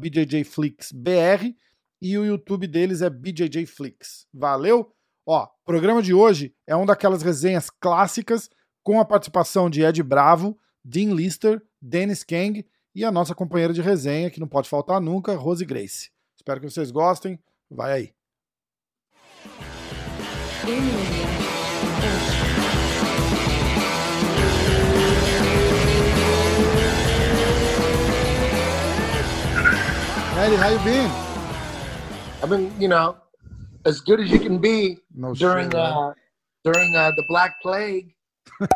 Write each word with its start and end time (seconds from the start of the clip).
@bjjflixbr 0.00 1.54
e 2.00 2.16
o 2.16 2.24
YouTube 2.24 2.66
deles 2.66 3.02
é 3.02 3.10
BJJ 3.10 3.66
Flix. 3.66 4.26
Valeu? 4.32 4.90
Ó, 5.26 5.44
o 5.44 5.48
programa 5.64 6.02
de 6.02 6.14
hoje 6.14 6.54
é 6.66 6.74
um 6.76 6.86
daquelas 6.86 7.22
resenhas 7.22 7.68
clássicas 7.68 8.48
com 8.82 8.98
a 9.00 9.04
participação 9.04 9.68
de 9.68 9.82
Ed 9.82 10.02
Bravo, 10.02 10.58
Dean 10.84 11.14
Lister, 11.14 11.62
Dennis 11.80 12.22
Kang 12.22 12.64
e 12.94 13.04
a 13.04 13.10
nossa 13.10 13.34
companheira 13.34 13.72
de 13.72 13.82
resenha, 13.82 14.30
que 14.30 14.38
não 14.38 14.46
pode 14.46 14.68
faltar 14.68 15.00
nunca, 15.00 15.34
Rose 15.34 15.64
Grace. 15.64 16.10
Espero 16.36 16.60
que 16.60 16.70
vocês 16.70 16.92
gostem. 16.92 17.38
Vai 17.68 17.92
aí. 17.92 18.14
Eddie, 30.36 30.56
how 30.56 30.68
you 30.68 30.78
been? 30.84 31.10
I've 32.42 32.50
been, 32.50 32.70
you 32.78 32.88
know, 32.88 33.16
as 33.86 34.00
good 34.00 34.20
as 34.20 34.30
you 34.30 34.38
can 34.38 34.58
be 34.58 34.98
No 35.14 35.32
during 35.32 35.70
shit, 35.70 35.74
uh, 35.74 36.12
during 36.62 36.94
uh, 36.94 37.12
the 37.16 37.24
Black 37.28 37.54
Plague. 37.62 38.14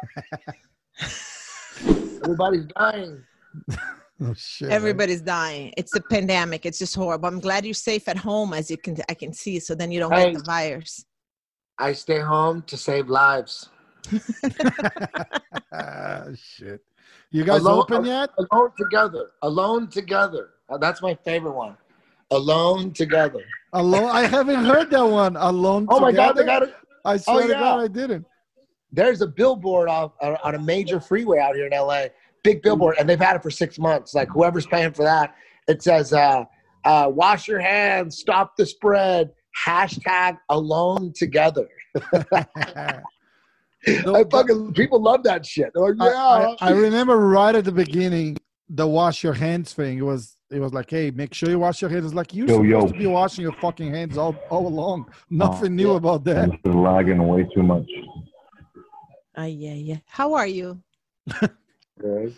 Everybody's 2.24 2.66
dying. 2.74 3.22
Oh 4.20 4.34
shit. 4.34 4.70
Everybody's 4.70 5.20
dying. 5.22 5.72
It's 5.76 5.94
a 5.94 6.00
pandemic. 6.00 6.66
It's 6.66 6.78
just 6.78 6.94
horrible. 6.94 7.28
I'm 7.28 7.38
glad 7.40 7.64
you're 7.64 7.74
safe 7.74 8.08
at 8.08 8.16
home, 8.16 8.52
as 8.52 8.70
you 8.70 8.76
can 8.76 8.96
I 9.08 9.14
can 9.14 9.32
see, 9.32 9.60
so 9.60 9.74
then 9.74 9.90
you 9.92 10.00
don't 10.00 10.12
Hey. 10.12 10.32
get 10.32 10.38
the 10.38 10.44
virus. 10.44 11.04
I 11.78 11.92
stay 11.92 12.18
home 12.18 12.62
to 12.62 12.76
save 12.76 13.08
lives. 13.08 13.68
Ah, 15.72 16.24
shit. 16.34 16.80
You 17.30 17.44
guys 17.44 17.60
Alone- 17.60 17.78
open 17.80 18.04
yet? 18.04 18.30
Alone 18.38 18.70
together. 18.76 19.30
Alone 19.42 19.88
together. 19.88 20.50
Uh, 20.68 20.78
that's 20.78 21.00
my 21.02 21.14
favorite 21.14 21.52
one. 21.52 21.76
Alone 22.30 22.92
together. 22.92 23.42
Alone? 23.72 24.10
I 24.10 24.26
haven't 24.26 24.64
heard 24.64 24.90
that 24.90 25.02
one. 25.02 25.36
Alone. 25.36 25.86
Oh 25.88 26.00
my 26.00 26.12
God! 26.12 26.32
They 26.36 26.44
got 26.44 26.62
it. 26.62 26.74
I 27.04 27.16
swear 27.16 27.44
to 27.44 27.48
yeah. 27.52 27.58
God, 27.60 27.80
I 27.80 27.88
didn't. 27.88 28.26
There's 28.92 29.20
a 29.22 29.26
billboard 29.26 29.88
off 29.88 30.12
uh, 30.20 30.36
on 30.42 30.54
a 30.54 30.58
major 30.58 31.00
freeway 31.00 31.38
out 31.38 31.54
here 31.54 31.66
in 31.66 31.72
LA. 31.72 32.04
Big 32.48 32.62
billboard, 32.62 32.96
and 32.98 33.06
they've 33.06 33.20
had 33.20 33.36
it 33.36 33.42
for 33.42 33.50
six 33.50 33.78
months. 33.78 34.14
Like 34.14 34.30
whoever's 34.30 34.66
paying 34.66 34.94
for 34.94 35.02
that, 35.02 35.34
it 35.66 35.82
says, 35.82 36.14
uh, 36.14 36.44
uh, 36.86 37.10
"Wash 37.12 37.46
your 37.46 37.60
hands, 37.60 38.16
stop 38.16 38.56
the 38.56 38.64
spread." 38.64 39.32
Hashtag 39.66 40.38
alone 40.48 41.12
together. 41.14 41.68
I 42.12 43.02
fucking 44.30 44.72
people 44.72 45.02
love 45.02 45.24
that 45.24 45.44
shit. 45.44 45.72
They're 45.74 45.94
like, 45.94 46.08
I, 46.08 46.12
yeah, 46.12 46.54
I, 46.60 46.68
I 46.68 46.70
remember 46.70 47.18
right 47.18 47.54
at 47.54 47.64
the 47.64 47.72
beginning 47.72 48.38
the 48.70 48.86
wash 48.86 49.22
your 49.22 49.34
hands 49.34 49.74
thing. 49.74 49.98
It 49.98 50.04
was 50.04 50.36
it 50.50 50.60
was 50.60 50.72
like, 50.72 50.88
hey, 50.88 51.10
make 51.10 51.34
sure 51.34 51.50
you 51.50 51.58
wash 51.58 51.82
your 51.82 51.90
hands. 51.90 52.06
It's 52.06 52.14
like 52.14 52.32
you're 52.32 52.48
Yo, 52.48 52.62
supposed 52.62 52.70
yo. 52.70 52.86
to 52.86 52.98
be 52.98 53.06
washing 53.06 53.42
your 53.42 53.52
fucking 53.52 53.92
hands 53.92 54.16
all, 54.16 54.34
all 54.48 54.66
along. 54.66 55.12
Nothing 55.28 55.76
new 55.76 55.90
yeah. 55.90 55.98
about 55.98 56.24
that. 56.24 56.50
This 56.50 56.60
is 56.64 56.74
lagging 56.74 57.26
way 57.26 57.46
too 57.54 57.62
much. 57.62 57.86
Oh 59.36 59.44
yeah, 59.44 59.74
yeah. 59.74 59.98
How 60.06 60.32
are 60.32 60.46
you? 60.46 60.82
Good. 61.98 62.34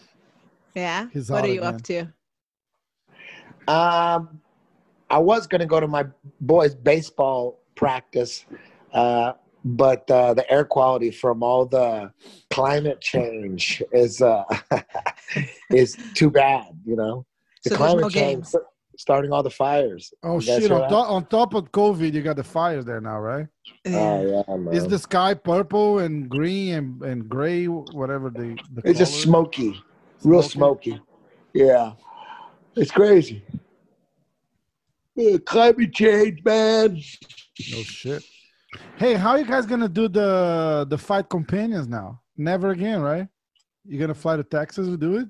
Yeah. 0.74 1.08
He's 1.12 1.30
what 1.30 1.44
are 1.44 1.48
you 1.48 1.60
again. 1.60 1.74
up 1.74 1.82
to? 1.82 2.00
Um, 3.68 4.40
I 5.08 5.18
was 5.18 5.46
gonna 5.46 5.66
go 5.66 5.80
to 5.80 5.88
my 5.88 6.06
boys' 6.40 6.74
baseball 6.74 7.60
practice, 7.74 8.44
uh, 8.92 9.32
but 9.64 10.10
uh, 10.10 10.34
the 10.34 10.50
air 10.50 10.64
quality 10.64 11.10
from 11.10 11.42
all 11.42 11.66
the 11.66 12.12
climate 12.50 13.00
change 13.00 13.82
is 13.92 14.22
uh, 14.22 14.44
is 15.70 15.96
too 16.14 16.30
bad. 16.30 16.68
You 16.84 16.96
know, 16.96 17.26
the 17.64 17.70
So 17.70 17.76
climate 17.76 18.04
no 18.04 18.08
change 18.08 18.44
games. 18.44 18.56
Starting 19.00 19.32
all 19.32 19.42
the 19.42 19.50
fires. 19.50 20.12
Oh 20.22 20.40
shit! 20.40 20.70
On, 20.70 20.80
that? 20.80 20.90
top 20.90 21.10
on 21.10 21.24
top 21.26 21.54
of 21.54 21.72
COVID, 21.72 22.12
you 22.12 22.22
got 22.22 22.36
the 22.36 22.44
fires 22.44 22.84
there 22.84 23.00
now, 23.00 23.18
right? 23.18 23.46
Oh 23.86 24.44
yeah, 24.48 24.56
man. 24.56 24.74
Is 24.74 24.86
the 24.86 24.98
sky 24.98 25.32
purple 25.32 26.00
and 26.00 26.28
green 26.28 26.74
and, 26.74 27.02
and 27.02 27.28
gray, 27.28 27.64
whatever 27.66 28.28
the, 28.28 28.58
the 28.74 28.82
it's 28.84 28.98
just 28.98 29.12
color 29.12 29.18
is? 29.18 29.22
smoky, 29.22 29.82
real 30.22 30.42
Smoky? 30.42 30.90
smoky. 30.90 31.02
Yeah, 31.54 31.92
it's 32.76 32.90
crazy. 32.90 33.42
Uh, 35.18 35.38
climate 35.44 35.92
change, 35.92 36.44
man. 36.44 36.92
No 36.92 37.82
shit. 37.82 38.22
Hey, 38.96 39.14
how 39.14 39.36
you 39.36 39.46
guys 39.46 39.64
gonna 39.64 39.88
do 39.88 40.08
the 40.08 40.86
the 40.88 40.98
fight 40.98 41.28
companions 41.28 41.88
now? 41.88 42.20
Never 42.36 42.70
again, 42.70 43.00
right? 43.00 43.26
You 43.84 43.98
gonna 43.98 44.14
fly 44.14 44.36
to 44.36 44.44
Texas 44.44 44.86
to 44.86 44.96
do 44.98 45.16
it? 45.16 45.28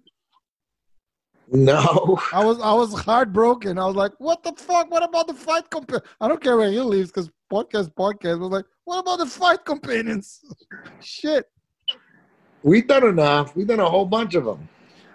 No. 1.52 2.18
I 2.32 2.44
was 2.44 2.60
I 2.60 2.72
was 2.72 2.92
heartbroken. 3.00 3.78
I 3.78 3.86
was 3.86 3.96
like, 3.96 4.12
what 4.18 4.42
the 4.42 4.52
fuck? 4.52 4.90
What 4.90 5.02
about 5.02 5.26
the 5.26 5.34
fight 5.34 5.68
companions? 5.70 6.06
I 6.20 6.28
don't 6.28 6.40
care 6.42 6.56
where 6.56 6.70
he 6.70 6.80
leaves 6.80 7.10
because 7.10 7.30
podcast 7.52 7.92
podcast 7.94 8.38
was 8.38 8.50
like, 8.50 8.64
what 8.84 8.98
about 9.00 9.18
the 9.18 9.26
fight 9.26 9.64
companions? 9.64 10.40
Shit. 11.00 11.46
We've 12.62 12.86
done 12.86 13.06
enough. 13.06 13.56
We've 13.56 13.66
done 13.66 13.80
a 13.80 13.88
whole 13.88 14.04
bunch 14.06 14.34
of 14.34 14.44
them. 14.44 14.68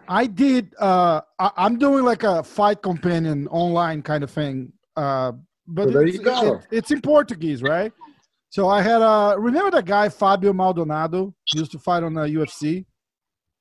I 0.07 0.25
did. 0.27 0.73
Uh, 0.79 1.21
I, 1.39 1.51
I'm 1.57 1.77
doing 1.77 2.03
like 2.03 2.23
a 2.23 2.43
fight 2.43 2.81
companion 2.81 3.47
online 3.47 4.01
kind 4.01 4.23
of 4.23 4.31
thing. 4.31 4.73
Uh, 4.95 5.33
but 5.67 5.85
Well, 5.85 5.93
there 5.93 6.03
it's, 6.03 6.17
you 6.17 6.23
go. 6.23 6.55
it- 6.55 6.67
it's 6.71 6.91
in 6.91 7.01
Portuguese, 7.01 7.61
right? 7.63 7.91
So 8.49 8.69
I 8.69 8.81
had 8.81 9.01
uh 9.01 9.35
remember 9.37 9.71
that 9.71 9.85
guy 9.85 10.07
Fabio 10.09 10.53
Maldonado 10.53 11.33
used 11.53 11.71
to 11.73 11.79
fight 11.79 12.03
on 12.03 12.13
the 12.13 12.21
UFC. 12.21 12.85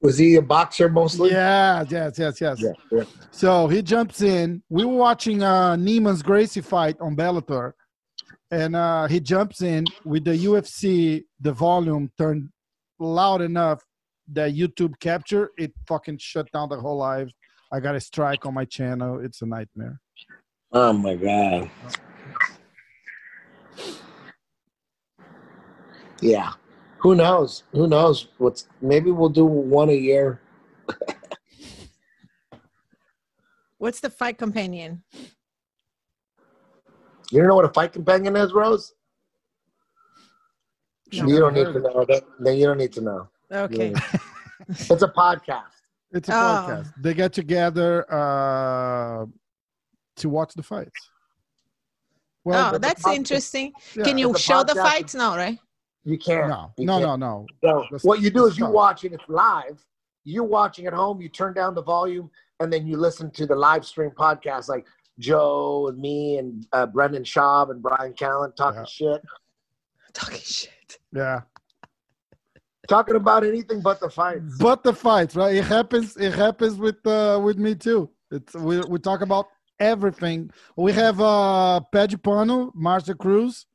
Was 0.05 0.19
he 0.19 0.35
a 0.35 0.43
boxer 0.43 0.91
mostly? 0.91 1.31
Yeah, 1.31 1.83
yes, 1.89 2.19
yes, 2.19 2.39
yes. 2.39 2.61
Yeah, 2.61 2.73
yeah. 2.93 3.05
So 3.31 3.69
he 3.69 3.81
jumps 3.81 4.21
in. 4.21 4.63
We 4.69 4.85
were 4.85 4.93
watching 4.97 5.43
uh 5.43 5.77
Neiman's 5.77 6.23
Gracie 6.23 6.61
fight 6.61 6.97
on 7.01 7.17
Bellator, 7.17 7.73
and 8.51 8.77
uh 8.77 9.07
he 9.07 9.19
jumps 9.19 9.63
in 9.63 9.87
with 10.05 10.25
the 10.27 10.37
UFC. 10.37 11.25
The 11.41 11.53
volume 11.53 12.13
turned 12.19 12.51
loud 12.99 13.41
enough 13.41 13.83
that 14.35 14.53
YouTube 14.53 14.93
capture 15.01 15.53
it 15.57 15.73
fucking 15.89 16.19
shut 16.19 16.53
down 16.53 16.69
the 16.69 16.77
whole 16.79 16.99
live. 16.99 17.31
I 17.73 17.81
got 17.81 17.95
a 17.95 18.01
strike 18.01 18.45
on 18.45 18.53
my 18.53 18.67
channel. 18.67 19.21
It's 19.21 19.41
a 19.41 19.47
nightmare. 19.47 20.03
Oh 20.71 20.93
my 20.93 21.15
god. 21.15 21.71
Yeah. 26.21 26.53
Who 27.05 27.15
knows? 27.15 27.65
Who 27.73 27.87
knows? 27.87 28.29
What's 28.39 28.67
maybe 28.81 29.11
we'll 29.11 29.29
do 29.29 29.45
one 29.45 29.91
a 29.91 29.95
year. 29.95 30.41
What's 33.79 34.01
the 34.01 34.09
fight 34.09 34.39
companion? 34.39 35.03
You 37.31 37.41
don't 37.41 37.49
know 37.49 37.57
what 37.57 37.67
a 37.67 37.73
fight 37.75 37.93
companion 37.93 38.37
is, 38.37 38.55
Rose? 38.55 38.95
No. 41.13 41.27
you 41.29 41.39
don't 41.39 41.53
need 41.53 41.67
to 41.67 41.79
know. 41.79 42.07
That, 42.09 42.25
then 42.41 42.57
you 42.57 42.65
don't 42.65 42.79
need 42.79 42.93
to 42.95 43.03
know. 43.03 43.29
Okay. 43.53 43.93
It's 44.71 44.91
a 45.03 45.09
podcast. 45.09 45.75
It's 46.11 46.31
a 46.31 46.33
Oh. 46.33 46.37
podcast. 46.37 46.95
They 47.03 47.13
get 47.13 47.35
together 47.35 48.11
uh 48.11 49.27
to 50.17 50.29
watch 50.31 50.55
the 50.55 50.63
fights. 50.63 51.11
oh, 52.47 52.79
that's 52.79 53.03
podcast- 53.03 53.15
interesting. 53.17 53.73
yeah. 53.95 54.05
Can 54.05 54.17
you 54.17 54.33
the 54.33 54.39
show 54.39 54.65
the 54.65 54.75
fights? 54.75 55.15
No, 55.15 55.37
right? 55.37 55.59
You 56.05 56.19
can't. 56.19 56.49
No, 56.49 56.73
You 56.77 56.87
no, 56.87 56.99
can't. 57.01 57.05
no, 57.05 57.17
no. 57.17 57.47
So 57.63 57.81
That's- 57.91 58.05
what 58.05 58.21
you 58.21 58.31
do 58.31 58.43
that's 58.43 58.53
is 58.53 58.59
you 58.59 58.67
tough. 58.67 58.75
watch 58.75 59.05
it. 59.05 59.13
It's 59.13 59.25
live. 59.29 59.85
You're 60.25 60.45
watching 60.45 60.87
at 60.87 60.93
home. 60.93 61.21
You 61.21 61.29
turn 61.29 61.55
down 61.55 61.75
the 61.75 61.83
volume, 61.83 62.31
and 62.61 62.73
then 62.73 62.87
you 62.87 62.97
listen 62.97 63.31
to 63.33 63.47
the 63.47 63.55
live 63.55 63.85
stream 63.85 64.11
podcast, 64.11 64.69
like 64.69 64.87
Joe 65.19 65.89
and 65.89 65.99
me 65.99 66.39
and 66.39 66.67
uh, 66.73 66.87
Brendan 66.87 67.25
Schaub 67.25 67.71
and 67.71 67.83
Bryan 67.83 68.13
Callen 68.15 68.55
talking 68.57 68.81
Yeah. 68.81 68.85
shit, 68.87 69.23
Talking 70.13 70.39
shit. 70.41 70.99
Yeah. 71.13 71.41
talking 72.89 73.17
about 73.17 73.45
anything 73.45 73.81
but 73.81 74.01
the 74.01 74.11
fights. 74.11 74.57
But 74.59 74.83
the 74.83 74.93
fights, 74.93 75.37
right? 75.37 75.55
It 75.57 75.65
happens. 75.65 76.17
It 76.17 76.35
happens 76.35 76.77
with 76.77 77.05
uh 77.07 77.41
with 77.43 77.59
me 77.59 77.75
too. 77.75 78.11
It's 78.31 78.55
we 78.55 78.81
we 78.81 78.99
talk 78.99 79.21
about 79.23 79.47
everything. 79.81 80.51
We 80.77 80.93
have 80.93 81.21
uh 81.21 81.81
Pedro 81.93 82.19
Pano, 82.19 82.71
Marcia 82.75 83.15
Cruz. 83.15 83.67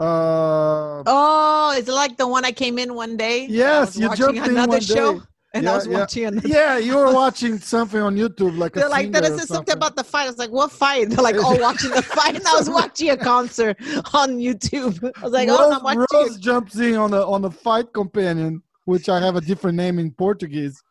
Uh 0.00 1.02
Oh, 1.06 1.74
is 1.76 1.88
it 1.88 1.92
like 1.92 2.16
the 2.16 2.26
one 2.26 2.44
I 2.44 2.52
came 2.52 2.78
in 2.78 2.94
one 2.94 3.16
day? 3.16 3.46
Yes, 3.46 3.96
you 3.96 4.14
jumped 4.16 4.38
in 4.38 4.44
another 4.44 4.68
one 4.68 4.80
show, 4.80 5.14
day. 5.14 5.20
and 5.54 5.64
Yeah, 5.64 5.72
I 5.72 5.76
was 5.76 5.86
yeah. 5.86 5.98
watching. 5.98 6.40
Yeah, 6.44 6.78
you 6.88 6.96
were 6.96 7.12
watching 7.12 7.58
something 7.58 8.00
on 8.00 8.16
YouTube, 8.16 8.58
like 8.58 8.72
They're 8.72 8.88
like, 8.88 9.12
that 9.12 9.22
is 9.24 9.30
something 9.30 9.46
something. 9.46 9.76
about 9.76 9.94
the 9.94 10.02
fight. 10.02 10.24
I 10.24 10.26
was 10.28 10.38
like, 10.38 10.50
what 10.50 10.72
fight? 10.72 11.08
They're 11.10 11.22
like, 11.22 11.36
oh, 11.38 11.56
watching 11.60 11.90
the 11.90 12.02
fight. 12.02 12.34
And 12.34 12.46
I 12.46 12.56
was 12.56 12.68
watching 12.68 13.10
a 13.10 13.16
concert 13.16 13.76
on 14.12 14.38
YouTube. 14.38 15.12
I 15.16 15.22
was 15.22 15.32
like, 15.32 15.48
oh, 15.48 15.58
Rose, 15.70 15.76
I'm 15.76 15.82
watching. 15.84 16.06
Rose 16.12 16.38
jumps 16.38 16.76
in 16.76 16.96
on 16.96 17.12
the 17.12 17.24
on 17.24 17.42
the 17.42 17.50
fight 17.50 17.92
companion, 17.92 18.62
which 18.86 19.08
I 19.08 19.20
have 19.20 19.36
a 19.36 19.40
different 19.40 19.76
name 19.76 20.00
in 20.00 20.10
Portuguese, 20.10 20.82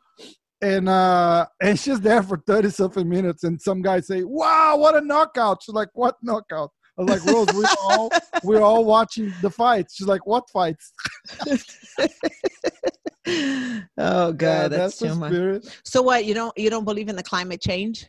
and 0.62 0.88
uh 0.88 1.46
and 1.62 1.78
she's 1.78 2.00
there 2.00 2.24
for 2.24 2.38
thirty 2.38 2.70
something 2.70 3.08
minutes, 3.08 3.44
and 3.44 3.62
some 3.62 3.82
guy 3.82 4.00
say, 4.00 4.24
"Wow, 4.24 4.78
what 4.78 4.96
a 4.96 5.02
knockout!" 5.02 5.62
She's 5.64 5.76
like, 5.76 5.90
"What 5.94 6.16
knockout?" 6.24 6.72
I 6.98 7.02
was 7.02 7.10
like, 7.10 7.26
"Rose, 7.26 7.52
we're 7.52 7.68
all 7.82 8.12
we're 8.44 8.62
all 8.62 8.86
watching 8.86 9.34
the 9.42 9.50
fights." 9.50 9.96
She's 9.96 10.08
like, 10.08 10.26
"What 10.28 10.48
fights?" 10.50 10.92
oh 11.48 11.58
Yeah, 13.98 14.32
god, 14.32 14.72
that's, 14.72 14.98
too 15.00 15.16
much. 15.16 15.32
spirit. 15.34 15.80
So 15.86 16.02
what? 16.02 16.26
You 16.26 16.34
don't 16.34 16.56
you 16.58 16.70
don't 16.70 16.84
believe 16.86 17.08
in 17.10 17.16
the 17.16 17.24
climate 17.24 17.62
change? 17.62 18.08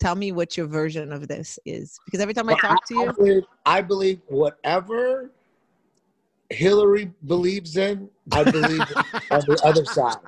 Tell 0.00 0.14
me 0.16 0.32
what 0.32 0.56
your 0.56 0.66
version 0.66 1.12
of 1.12 1.28
this 1.28 1.58
is, 1.64 1.98
because 2.04 2.20
every 2.20 2.34
time 2.34 2.48
I 2.48 2.52
Well, 2.52 2.60
talk 2.60 2.86
to 2.88 2.94
I 2.94 3.04
you, 3.04 3.12
believe, 3.12 3.42
I 3.64 3.80
believe 3.80 4.20
whatever 4.26 5.30
Hillary 6.50 7.10
believes 7.26 7.76
in, 7.78 8.10
I 8.32 8.44
believe 8.44 8.84
on 9.30 9.40
the 9.46 9.58
other 9.64 9.84
side. 9.86 10.18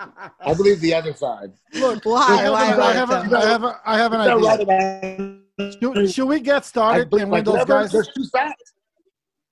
I 0.40 0.54
believe 0.54 0.80
the 0.80 0.94
other 0.94 1.12
side. 1.12 1.52
Look, 1.74 2.06
I 2.06 2.10
why? 2.10 2.36
have, 2.36 2.52
Why? 2.52 2.72
an- 2.72 2.78
why? 2.78 2.86
I 2.86 2.92
have, 2.94 3.10
a- 3.10 3.28
Tell. 3.28 3.36
I 3.36 3.48
have, 3.50 3.64
a- 3.64 3.80
I 3.84 3.98
have 3.98 4.12
an 4.14 4.20
Is 4.20 4.26
that 4.26 4.38
right 4.38 4.60
idea. 5.10 5.40
About- 5.58 5.96
Should, 5.96 6.10
should 6.14 6.26
we 6.28 6.40
get 6.40 6.56
I 6.56 6.60
started 6.66 7.10
believe, 7.10 7.22
and 7.24 7.30
when 7.32 7.38
like, 7.40 7.44
those 7.46 7.52
whatever, 7.54 7.82
guys? 7.82 7.92
There's 7.92 8.08
two 8.14 8.24
sides. 8.24 8.74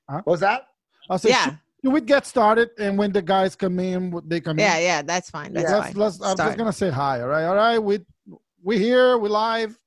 Huh? 0.08 0.20
What's 0.24 0.40
that? 0.40 0.68
I'll 1.08 1.18
say, 1.18 1.30
Yeah. 1.30 1.44
should, 1.44 1.58
should 1.84 1.92
we 1.92 2.00
get 2.00 2.26
started 2.26 2.70
and 2.78 2.96
when 2.98 3.12
the 3.12 3.22
guys 3.22 3.54
come 3.56 3.78
in, 3.78 4.18
they 4.26 4.40
come 4.40 4.58
in? 4.58 4.64
Yeah, 4.64 4.78
yeah, 4.78 5.02
that's 5.02 5.30
fine. 5.30 5.52
That's 5.52 5.70
let's, 5.70 5.86
fine. 5.86 5.94
let's, 5.96 6.22
I'm 6.22 6.36
Start. 6.36 6.48
just 6.48 6.58
gonna 6.58 6.72
say 6.72 6.90
hi. 6.90 7.20
All 7.20 7.28
right, 7.28 7.44
all 7.44 7.54
right. 7.54 7.78
We 7.78 8.00
we 8.62 8.78
here. 8.78 9.18
We 9.18 9.28
live. 9.28 9.78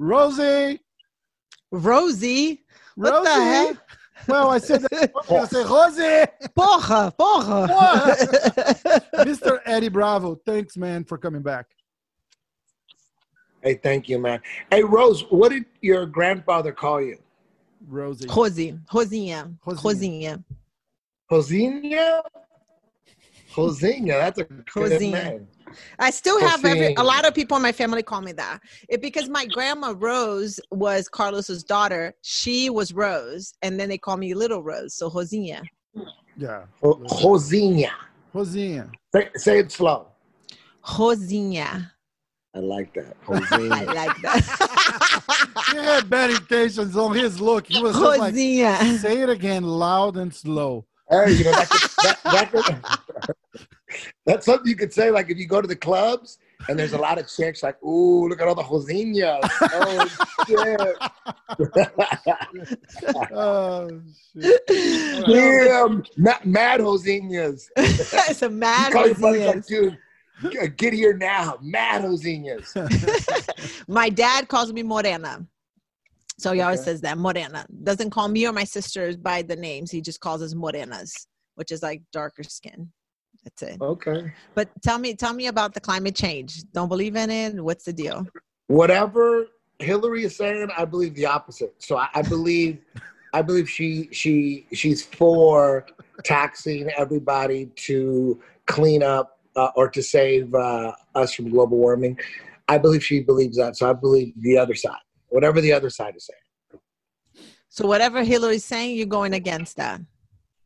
Rosie, 0.00 0.80
Rosie, 1.72 2.64
what 2.94 3.12
Rosie. 3.12 3.24
the 3.24 3.44
heck? 3.44 3.76
Well, 4.28 4.50
I 4.50 4.58
said 4.58 4.82
that. 4.82 5.10
I'm 5.30 5.46
gonna 5.46 5.68
Rosie. 5.68 6.48
Porra, 6.56 7.16
porra. 7.16 7.66
Mr. 9.24 9.60
Eddie 9.64 9.88
Bravo. 9.88 10.34
Thanks, 10.46 10.76
man, 10.76 11.04
for 11.04 11.16
coming 11.18 11.42
back. 11.42 11.66
Hey, 13.68 13.74
thank 13.74 14.08
you, 14.08 14.18
man. 14.18 14.40
Hey, 14.70 14.82
Rose, 14.82 15.26
what 15.28 15.50
did 15.50 15.66
your 15.82 16.06
grandfather 16.06 16.72
call 16.72 17.02
you? 17.02 17.18
Rosie. 17.86 18.26
Rosie, 18.34 18.78
Rosinha, 18.90 19.54
Rosinha. 19.66 20.42
Rosinha. 20.42 20.42
Josinha? 21.30 22.22
Josinha, 23.54 24.06
that's 24.06 24.38
a 24.38 24.44
good 24.44 24.64
Josinha. 24.92 25.12
name. 25.12 25.48
I 25.98 26.10
still 26.10 26.40
have 26.40 26.64
every, 26.64 26.94
a 26.96 27.02
lot 27.04 27.26
of 27.26 27.34
people 27.34 27.58
in 27.58 27.62
my 27.62 27.72
family 27.72 28.02
call 28.02 28.22
me 28.22 28.32
that. 28.32 28.60
It 28.88 29.02
because 29.02 29.28
my 29.28 29.44
grandma 29.44 29.92
Rose 29.94 30.58
was 30.70 31.06
Carlos's 31.06 31.62
daughter. 31.62 32.14
She 32.22 32.70
was 32.70 32.94
Rose, 32.94 33.52
and 33.60 33.78
then 33.78 33.90
they 33.90 33.98
call 33.98 34.16
me 34.16 34.32
Little 34.32 34.62
Rose. 34.62 34.94
So 34.94 35.10
Rosinha. 35.10 35.68
Yeah. 36.38 36.62
Jo- 36.82 37.02
Josinha. 37.04 37.90
Rosinha. 38.34 38.90
Say, 39.14 39.28
say 39.34 39.58
it 39.58 39.70
slow. 39.70 40.06
Rosinha. 40.86 41.90
I 42.58 42.60
like 42.60 42.92
that. 42.94 43.14
I 43.28 43.84
like 43.84 44.20
that. 44.22 45.14
He 45.70 45.76
had 45.76 46.08
bad 46.08 46.30
intentions 46.30 46.96
on 46.96 47.14
his 47.14 47.40
look. 47.40 47.66
He 47.66 47.80
was 47.80 47.94
like, 47.96 48.34
Rosinha. 48.34 48.98
say 48.98 49.20
it 49.20 49.28
again, 49.28 49.62
loud 49.62 50.16
and 50.16 50.34
slow. 50.34 50.86
hey, 51.10 51.32
you 51.32 51.44
know, 51.44 51.52
that 51.52 51.68
could, 51.68 51.90
that, 52.02 52.18
that 52.24 52.50
could, 52.50 53.66
that's 54.26 54.46
something 54.46 54.66
you 54.66 54.76
could 54.76 54.92
say, 54.92 55.10
like, 55.10 55.30
if 55.30 55.36
you 55.36 55.46
go 55.46 55.60
to 55.60 55.68
the 55.68 55.76
clubs 55.76 56.38
and 56.68 56.78
there's 56.78 56.94
a 56.94 56.98
lot 56.98 57.18
of 57.18 57.28
chicks, 57.28 57.62
like, 57.62 57.80
ooh, 57.84 58.28
look 58.28 58.40
at 58.40 58.48
all 58.48 58.54
the 58.54 58.62
Josinhas. 58.62 59.40
Oh, 59.74 60.08
shit. 60.46 60.96
Oh, 63.32 64.00
shit. 64.32 64.66
Damn, 65.26 66.02
mad, 66.16 66.44
mad 66.46 66.80
Josinhas. 66.80 67.68
it's 67.76 68.42
a 68.42 68.48
mad 68.48 68.92
Call 68.92 69.04
your 70.42 70.50
buddies 70.52 70.68
like, 70.68 70.70
Rosinha. 70.70 70.70
dude, 70.70 70.70
g- 70.70 70.76
get 70.76 70.92
here 70.92 71.14
now. 71.16 71.58
Mad 71.60 72.02
Josinhas. 72.02 73.84
My 73.88 74.08
dad 74.08 74.48
calls 74.48 74.72
me 74.72 74.82
Morena. 74.82 75.46
So 76.38 76.52
he 76.52 76.60
always 76.60 76.80
Okay. 76.80 76.84
says 76.84 77.00
that 77.02 77.18
Morena. 77.18 77.66
Doesn't 77.82 78.10
call 78.10 78.28
me 78.28 78.46
or 78.46 78.52
my 78.52 78.64
sisters 78.64 79.16
by 79.16 79.42
the 79.42 79.56
names. 79.56 79.90
He 79.90 80.00
just 80.00 80.20
calls 80.20 80.42
us 80.42 80.54
Morenas, 80.54 81.26
which 81.56 81.72
is 81.72 81.82
like 81.82 82.02
darker 82.12 82.44
skin. 82.44 82.92
That's 83.44 83.62
it. 83.62 83.82
Okay. 83.82 84.32
But 84.54 84.68
tell 84.82 84.98
me, 84.98 85.14
tell 85.14 85.32
me 85.32 85.48
about 85.48 85.74
the 85.74 85.80
climate 85.80 86.14
change. 86.14 86.62
Don't 86.72 86.88
believe 86.88 87.16
in 87.16 87.30
it. 87.30 87.62
What's 87.62 87.84
the 87.84 87.92
deal? 87.92 88.26
Whatever 88.68 89.46
Hillary 89.78 90.24
is 90.24 90.36
saying, 90.36 90.68
I 90.76 90.84
believe 90.84 91.14
the 91.14 91.26
opposite. 91.26 91.74
So 91.78 91.96
I, 91.96 92.08
I 92.14 92.22
believe, 92.22 92.78
I 93.32 93.42
believe 93.42 93.68
she 93.68 94.08
she 94.12 94.66
she's 94.72 95.04
for 95.04 95.86
taxing 96.24 96.90
everybody 96.96 97.66
to 97.76 98.40
clean 98.66 99.02
up 99.02 99.37
uh, 99.58 99.70
or 99.74 99.88
to 99.90 100.02
save 100.02 100.54
uh, 100.54 100.92
us 101.14 101.34
from 101.34 101.50
global 101.50 101.78
warming. 101.78 102.18
I 102.68 102.78
believe 102.78 103.02
she 103.04 103.20
believes 103.20 103.56
that. 103.56 103.76
So 103.76 103.90
I 103.90 103.92
believe 103.92 104.32
the 104.40 104.56
other 104.56 104.74
side, 104.74 105.04
whatever 105.28 105.60
the 105.60 105.72
other 105.72 105.90
side 105.90 106.14
is 106.16 106.28
saying. 106.30 106.80
So 107.68 107.86
whatever 107.86 108.22
Hillary's 108.22 108.64
saying, 108.64 108.96
you're 108.96 109.06
going 109.06 109.34
against 109.34 109.76
that. 109.76 110.00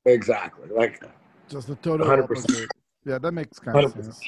Exactly. 0.05 0.69
Like 0.75 1.03
Just 1.49 1.69
the 1.69 1.77
total 1.77 2.06
100%. 2.06 2.25
opposite. 2.25 2.71
Yeah, 3.05 3.19
that 3.19 3.33
makes 3.33 3.59
kind 3.59 3.79
of 3.85 3.94
100%. 3.94 4.05
sense. 4.05 4.21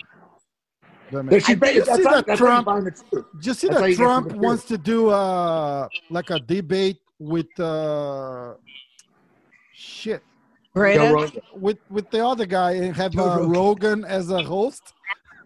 That 1.10 1.22
makes, 1.24 1.44
she 1.44 1.52
I, 1.60 1.70
you 1.70 1.84
see 1.84 2.02
that 2.02 2.26
that's 2.26 2.38
Trump, 2.38 2.64
find 2.64 2.86
the 2.86 3.24
just 3.40 3.60
see 3.60 3.68
that's 3.68 3.80
that 3.80 3.90
you 3.90 3.96
get 3.96 4.02
to 4.02 4.04
Trump 4.04 4.32
wants 4.32 4.64
to 4.64 4.78
do 4.78 5.10
uh 5.10 5.86
like 6.10 6.30
a 6.30 6.40
debate 6.40 6.96
with 7.18 7.60
uh 7.60 8.54
shit 9.74 10.22
Joe 10.74 11.12
Greta? 11.12 11.42
With 11.54 11.78
with 11.90 12.10
the 12.10 12.24
other 12.26 12.46
guy 12.46 12.72
and 12.72 12.94
have 12.96 13.16
uh, 13.18 13.22
Rogan. 13.22 13.50
Rogan 13.50 14.04
as 14.04 14.30
a 14.30 14.42
host. 14.42 14.82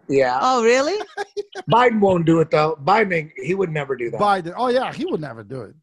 Yeah. 0.08 0.38
Oh, 0.40 0.64
really? 0.64 0.98
Biden 1.70 2.00
won't 2.00 2.24
do 2.24 2.40
it 2.40 2.50
though. 2.50 2.78
Biden, 2.82 3.30
he 3.36 3.54
would 3.54 3.70
never 3.70 3.94
do 3.96 4.10
that. 4.10 4.20
Biden. 4.20 4.54
Oh 4.56 4.68
yeah, 4.68 4.92
he 4.92 5.04
would 5.04 5.20
never 5.20 5.44
do 5.44 5.60
it. 5.62 5.74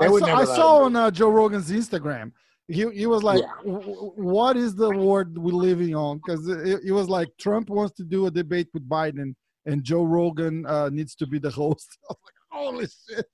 They 0.00 0.06
I 0.06 0.08
would 0.08 0.20
saw, 0.20 0.26
never 0.26 0.40
I 0.42 0.56
saw 0.56 0.76
on 0.84 0.96
uh, 0.96 1.10
Joe 1.10 1.28
Rogan's 1.30 1.70
Instagram. 1.70 2.32
He 2.66 2.88
he 2.92 3.04
was 3.06 3.22
like, 3.22 3.42
Yeah. 3.42 3.52
"W- 3.62 3.80
w- 3.80 4.12
"What 4.16 4.56
is 4.56 4.74
the 4.74 4.88
world 4.90 5.36
we're 5.36 5.52
living 5.52 5.94
on?" 5.94 6.16
Because 6.24 6.48
it, 6.48 6.80
it 6.86 6.92
was 6.92 7.10
like 7.10 7.28
Trump 7.38 7.68
wants 7.68 7.94
to 7.96 8.04
do 8.04 8.24
a 8.26 8.30
debate 8.30 8.68
with 8.72 8.88
Biden, 8.88 9.34
and 9.66 9.84
Joe 9.84 10.04
Rogan 10.04 10.64
uh, 10.64 10.88
needs 10.88 11.14
to 11.16 11.26
be 11.26 11.38
the 11.38 11.50
host. 11.50 11.98
I 12.10 12.12
was 12.14 12.18
like, 12.24 12.34
"Holy 12.50 12.86
shit!" 12.86 13.26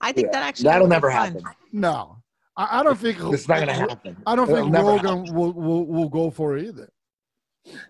I 0.00 0.12
think 0.12 0.26
Yeah, 0.26 0.32
that 0.32 0.42
actually 0.44 0.64
That'll 0.64 0.82
would 0.86 0.90
be 0.90 0.94
never 0.94 1.10
fun. 1.10 1.32
happen. 1.34 1.42
No, 1.72 2.18
I, 2.56 2.80
I 2.80 2.82
don't 2.82 2.98
think 2.98 3.18
It's 3.20 3.48
not 3.48 3.60
gonna 3.60 3.72
happen. 3.72 4.16
I 4.26 4.36
don't 4.36 4.48
It'll 4.48 4.62
think 4.70 4.76
Rogan 4.76 5.34
will, 5.34 5.52
will 5.52 5.86
will 5.86 6.08
go 6.08 6.30
for 6.30 6.56
it 6.56 6.66
either. 6.66 6.88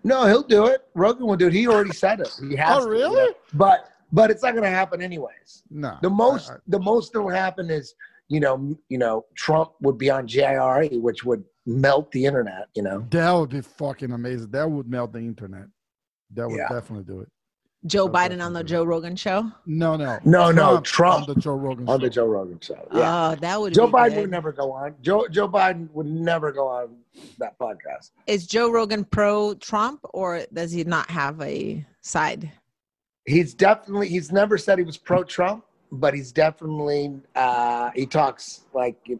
No, 0.04 0.26
he'll 0.26 0.42
do 0.42 0.66
it. 0.66 0.82
Rogan 0.94 1.26
will 1.26 1.36
do 1.36 1.48
it. 1.48 1.52
He 1.52 1.66
already 1.66 1.92
said 1.92 2.20
it. 2.20 2.30
He 2.48 2.56
has 2.56 2.84
Oh, 2.84 2.88
to, 2.88 2.94
you 2.96 3.02
know. 3.02 3.12
really? 3.14 3.34
But 3.54 3.90
but 4.12 4.30
it's 4.30 4.42
not 4.42 4.54
gonna 4.54 4.70
happen 4.70 5.02
anyways. 5.02 5.64
No, 5.70 5.98
The 6.02 6.10
most 6.10 6.50
I- 6.50 6.54
I- 6.54 6.58
the 6.68 6.78
most 6.80 7.12
that 7.12 7.20
will 7.22 7.30
happen 7.30 7.68
is 7.70 7.94
you 8.28 8.40
know 8.40 8.74
you 8.88 8.98
know 8.98 9.26
Trump 9.36 9.72
would 9.82 9.98
be 9.98 10.10
on 10.10 10.26
JRE, 10.26 11.00
which 11.00 11.24
would 11.24 11.44
melt 11.66 12.10
the 12.12 12.24
internet. 12.24 12.68
You 12.74 12.82
know. 12.82 13.06
that 13.10 13.32
would 13.32 13.50
be 13.50 13.60
fucking 13.60 14.12
amazing. 14.12 14.50
That 14.50 14.70
would 14.70 14.88
melt 14.88 15.12
the 15.12 15.18
internet. 15.20 15.66
That 16.32 16.48
would 16.48 16.56
Yeah. 16.56 16.68
definitely 16.68 17.04
do 17.04 17.20
it. 17.20 17.28
Joe 17.86 18.08
Biden 18.08 18.42
on 18.44 18.52
the. 18.52 18.64
Joe 18.64 18.84
Rogan 18.84 19.14
show. 19.14 19.50
No, 19.66 19.94
no, 19.96 20.18
No, 20.24 20.50
no, 20.50 20.80
Trump 20.80 21.28
on 21.28 21.34
the 21.34 21.40
Joe 21.40 21.54
Rogan 21.54 21.88
on 21.88 22.00
the. 22.00 22.08
Joe 22.08 22.26
Rogan 22.26 22.58
show. 22.60 22.88
Yeah. 22.94 23.28
Oh, 23.32 23.34
that 23.36 23.60
would 23.60 23.74
Joe 23.74 23.86
be 23.88 23.92
Biden 23.92 24.14
good. 24.14 24.20
would 24.22 24.30
never 24.30 24.52
go 24.52 24.72
on. 24.72 24.94
Joe 25.02 25.26
Joe 25.28 25.48
Biden 25.48 25.90
would 25.92 26.06
never 26.06 26.50
go 26.50 26.66
on 26.66 26.96
that 27.38 27.58
podcast. 27.58 28.10
Is 28.26 28.46
Joe 28.46 28.70
Rogan 28.70 29.04
pro 29.04 29.54
Trump 29.54 30.00
or 30.14 30.44
does 30.52 30.72
he 30.72 30.82
not 30.84 31.10
have 31.10 31.40
a 31.42 31.84
side? 32.00 32.50
He's 33.26 33.54
definitely 33.54 34.08
he's 34.08 34.32
never 34.32 34.56
said 34.58 34.78
he 34.78 34.84
was 34.84 34.96
pro 34.96 35.22
Trump, 35.24 35.64
but 35.92 36.14
he's 36.14 36.32
definitely 36.32 37.20
uh 37.34 37.90
he 37.94 38.06
talks 38.06 38.62
like 38.72 38.96
he 39.04 39.18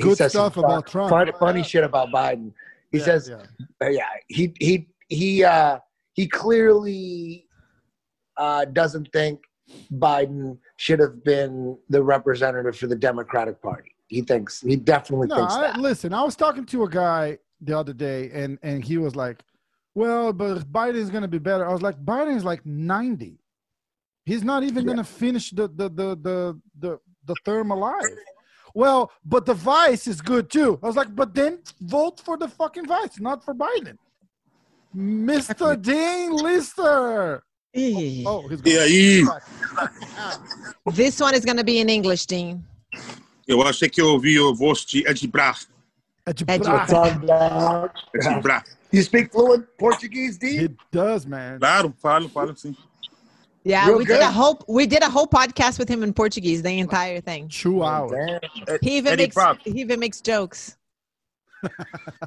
Good 0.00 0.16
says 0.18 0.32
stuff 0.32 0.56
about 0.56 0.86
Trump. 0.88 1.10
funny, 1.10 1.32
funny 1.38 1.62
shit 1.62 1.84
about 1.84 2.08
Biden. 2.10 2.52
He 2.92 2.98
Yeah, 2.98 3.04
says 3.04 3.28
yeah. 3.30 3.42
uh, 3.84 3.88
yeah, 3.88 4.06
he 4.28 4.52
he 4.58 4.88
he 5.08 5.44
uh 5.44 5.78
he 6.14 6.26
clearly 6.26 7.45
uh 8.38 8.64
doesn't 8.66 9.10
think 9.12 9.40
Biden 9.94 10.58
should 10.76 11.00
have 11.00 11.24
been 11.24 11.76
the 11.88 12.02
representative 12.02 12.76
for 12.78 12.86
the 12.86 12.94
Democratic 12.96 13.60
Party. 13.60 13.90
He 14.08 14.20
thinks 14.22 14.60
he 14.60 14.76
definitely 14.76 15.26
No, 15.28 15.36
thinks 15.36 15.54
I, 15.54 15.60
that. 15.62 15.76
listen. 15.80 16.12
I 16.14 16.22
was 16.22 16.36
talking 16.36 16.64
to 16.66 16.84
a 16.84 16.88
guy 16.88 17.38
the 17.60 17.76
other 17.76 17.92
day, 17.92 18.30
and 18.32 18.58
and 18.62 18.84
he 18.84 18.98
was 18.98 19.16
like, 19.16 19.42
"Well, 19.94 20.32
but 20.32 20.60
Biden's 20.70 21.10
gonna 21.10 21.26
be 21.28 21.38
better." 21.38 21.66
I 21.66 21.72
was 21.72 21.82
like, 21.82 21.96
"Biden's 22.04 22.44
like 22.44 22.64
ninety. 22.64 23.40
He's 24.24 24.44
not 24.44 24.62
even 24.62 24.84
Yeah. 24.84 24.90
gonna 24.94 25.04
finish 25.04 25.50
the 25.50 25.66
the 25.68 25.88
the 25.88 26.08
the 26.26 26.60
the, 26.78 26.98
the 27.24 27.34
term 27.44 27.70
alive. 27.72 28.04
Well, 28.74 29.10
but 29.24 29.46
the 29.46 29.54
vice 29.54 30.06
is 30.06 30.20
good 30.20 30.50
too. 30.50 30.78
I 30.82 30.86
was 30.86 30.96
like, 30.96 31.16
but 31.16 31.34
then 31.34 31.60
vote 31.80 32.20
for 32.20 32.36
the 32.36 32.46
fucking 32.46 32.86
vice, 32.86 33.18
not 33.18 33.42
for 33.44 33.54
Biden. 33.54 33.96
Mr. 34.94 35.80
Dean 35.80 36.32
Lister. 36.32 37.42
Oh, 38.26 38.48
he's 38.48 38.60
E 38.64 38.78
aí? 38.78 39.24
This 40.94 41.20
one 41.20 41.34
is 41.34 41.44
going 41.44 41.58
to 41.58 41.64
be 41.64 41.78
in 41.78 41.88
English, 41.88 42.26
Dean. 42.26 42.64
Eu 43.46 43.62
achei 43.62 43.88
que 43.88 44.00
eu 44.00 44.08
ouvi 44.08 44.40
o 44.40 44.54
voz 44.54 44.84
de 44.84 45.06
Ed 45.06 45.26
Bra. 45.28 45.54
Ed 46.26 46.42
Bra. 48.42 48.64
You 48.92 49.02
speak 49.02 49.30
fluent 49.30 49.66
Portuguese, 49.78 50.38
D? 50.38 50.58
He 50.58 50.68
does, 50.90 51.26
man. 51.26 51.58
Claro, 51.58 51.94
falo, 52.02 52.28
falo 52.28 52.56
sim. 52.56 52.74
Yeah, 53.62 53.88
Real 53.88 53.98
we 53.98 54.04
did 54.04 54.22
a 54.22 54.30
whole 54.30 54.64
we 54.68 54.86
did 54.86 55.02
a 55.02 55.10
whole 55.10 55.26
podcast 55.26 55.78
with 55.78 55.88
him 55.88 56.04
in 56.04 56.12
Portuguese, 56.12 56.62
the 56.62 56.78
entire 56.78 57.20
thing. 57.20 57.48
Two 57.48 57.82
hours. 57.82 58.12
Damn. 58.12 58.78
He 58.80 58.96
even 58.96 59.12
Eddie 59.14 59.24
makes 59.24 59.34
Brock. 59.34 59.58
he 59.64 59.80
even 59.80 59.98
makes 59.98 60.20
jokes. 60.20 60.76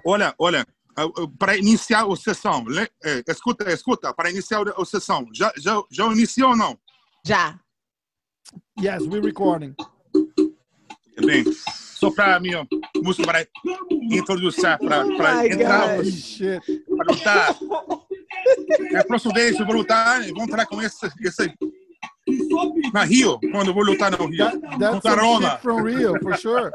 Olha, 0.05 0.33
olha, 0.37 0.65
ah, 0.65 0.65
ah, 0.67 0.78
para 1.37 1.57
iniciar 1.57 2.05
a 2.05 2.15
sessão, 2.15 2.65
eh, 3.03 3.23
escuta, 3.27 3.71
escuta, 3.71 4.13
para 4.13 4.29
iniciar 4.29 4.63
a 4.67 4.85
sessão, 4.85 5.27
já, 5.33 5.51
já, 5.57 5.81
já 5.91 6.05
iniciou 6.07 6.51
ou 6.51 6.57
não? 6.57 6.77
Já. 7.25 7.59
Yes, 8.79 9.05
we're 9.05 9.21
recording. 9.21 9.75
Bem, 11.25 11.43
só 11.99 12.09
para 12.09 12.39
mim, 12.39 12.51
música 12.95 13.27
para 13.27 13.47
introduzir, 13.91 14.77
para 14.79 15.05
my 15.05 15.47
entrar, 15.51 15.97
God. 15.97 16.05
Shit. 16.05 16.83
para 16.97 17.13
lutar. 17.13 17.57
É 18.93 18.97
a 18.97 19.03
próxima 19.03 19.33
vez 19.33 19.59
eu 19.59 19.65
vou 19.65 19.75
lutar, 19.75 20.21
vou 20.33 20.43
entrar 20.43 20.65
com 20.65 20.81
esse, 20.81 21.05
esse 21.21 21.53
na 22.93 23.03
Rio, 23.03 23.39
quando 23.51 23.67
eu 23.67 23.73
vou 23.73 23.83
lutar 23.83 24.11
no 24.11 24.27
Rio. 24.27 24.37
That, 24.37 24.79
that's 24.79 25.05
shit 25.05 25.61
from 25.61 25.83
Rio, 25.83 26.13
for 26.21 26.37
sure. 26.37 26.71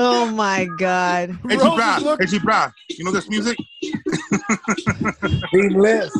Oh 0.00 0.30
my 0.30 0.68
god. 0.78 1.30
Ed 1.50 1.58
Rose 1.60 1.76
Bra, 1.76 1.96
is 1.96 2.02
look- 2.04 2.22
Ed 2.22 2.42
Bra, 2.42 2.70
you 2.90 3.04
know 3.04 3.10
this 3.10 3.28
music? 3.28 3.58
Dean 5.52 5.74
Liss. 5.74 6.12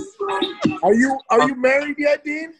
Are 0.82 0.94
you 0.94 1.18
are 1.30 1.48
you 1.48 1.54
married 1.54 1.96
yet, 1.98 2.24
Dean? 2.24 2.52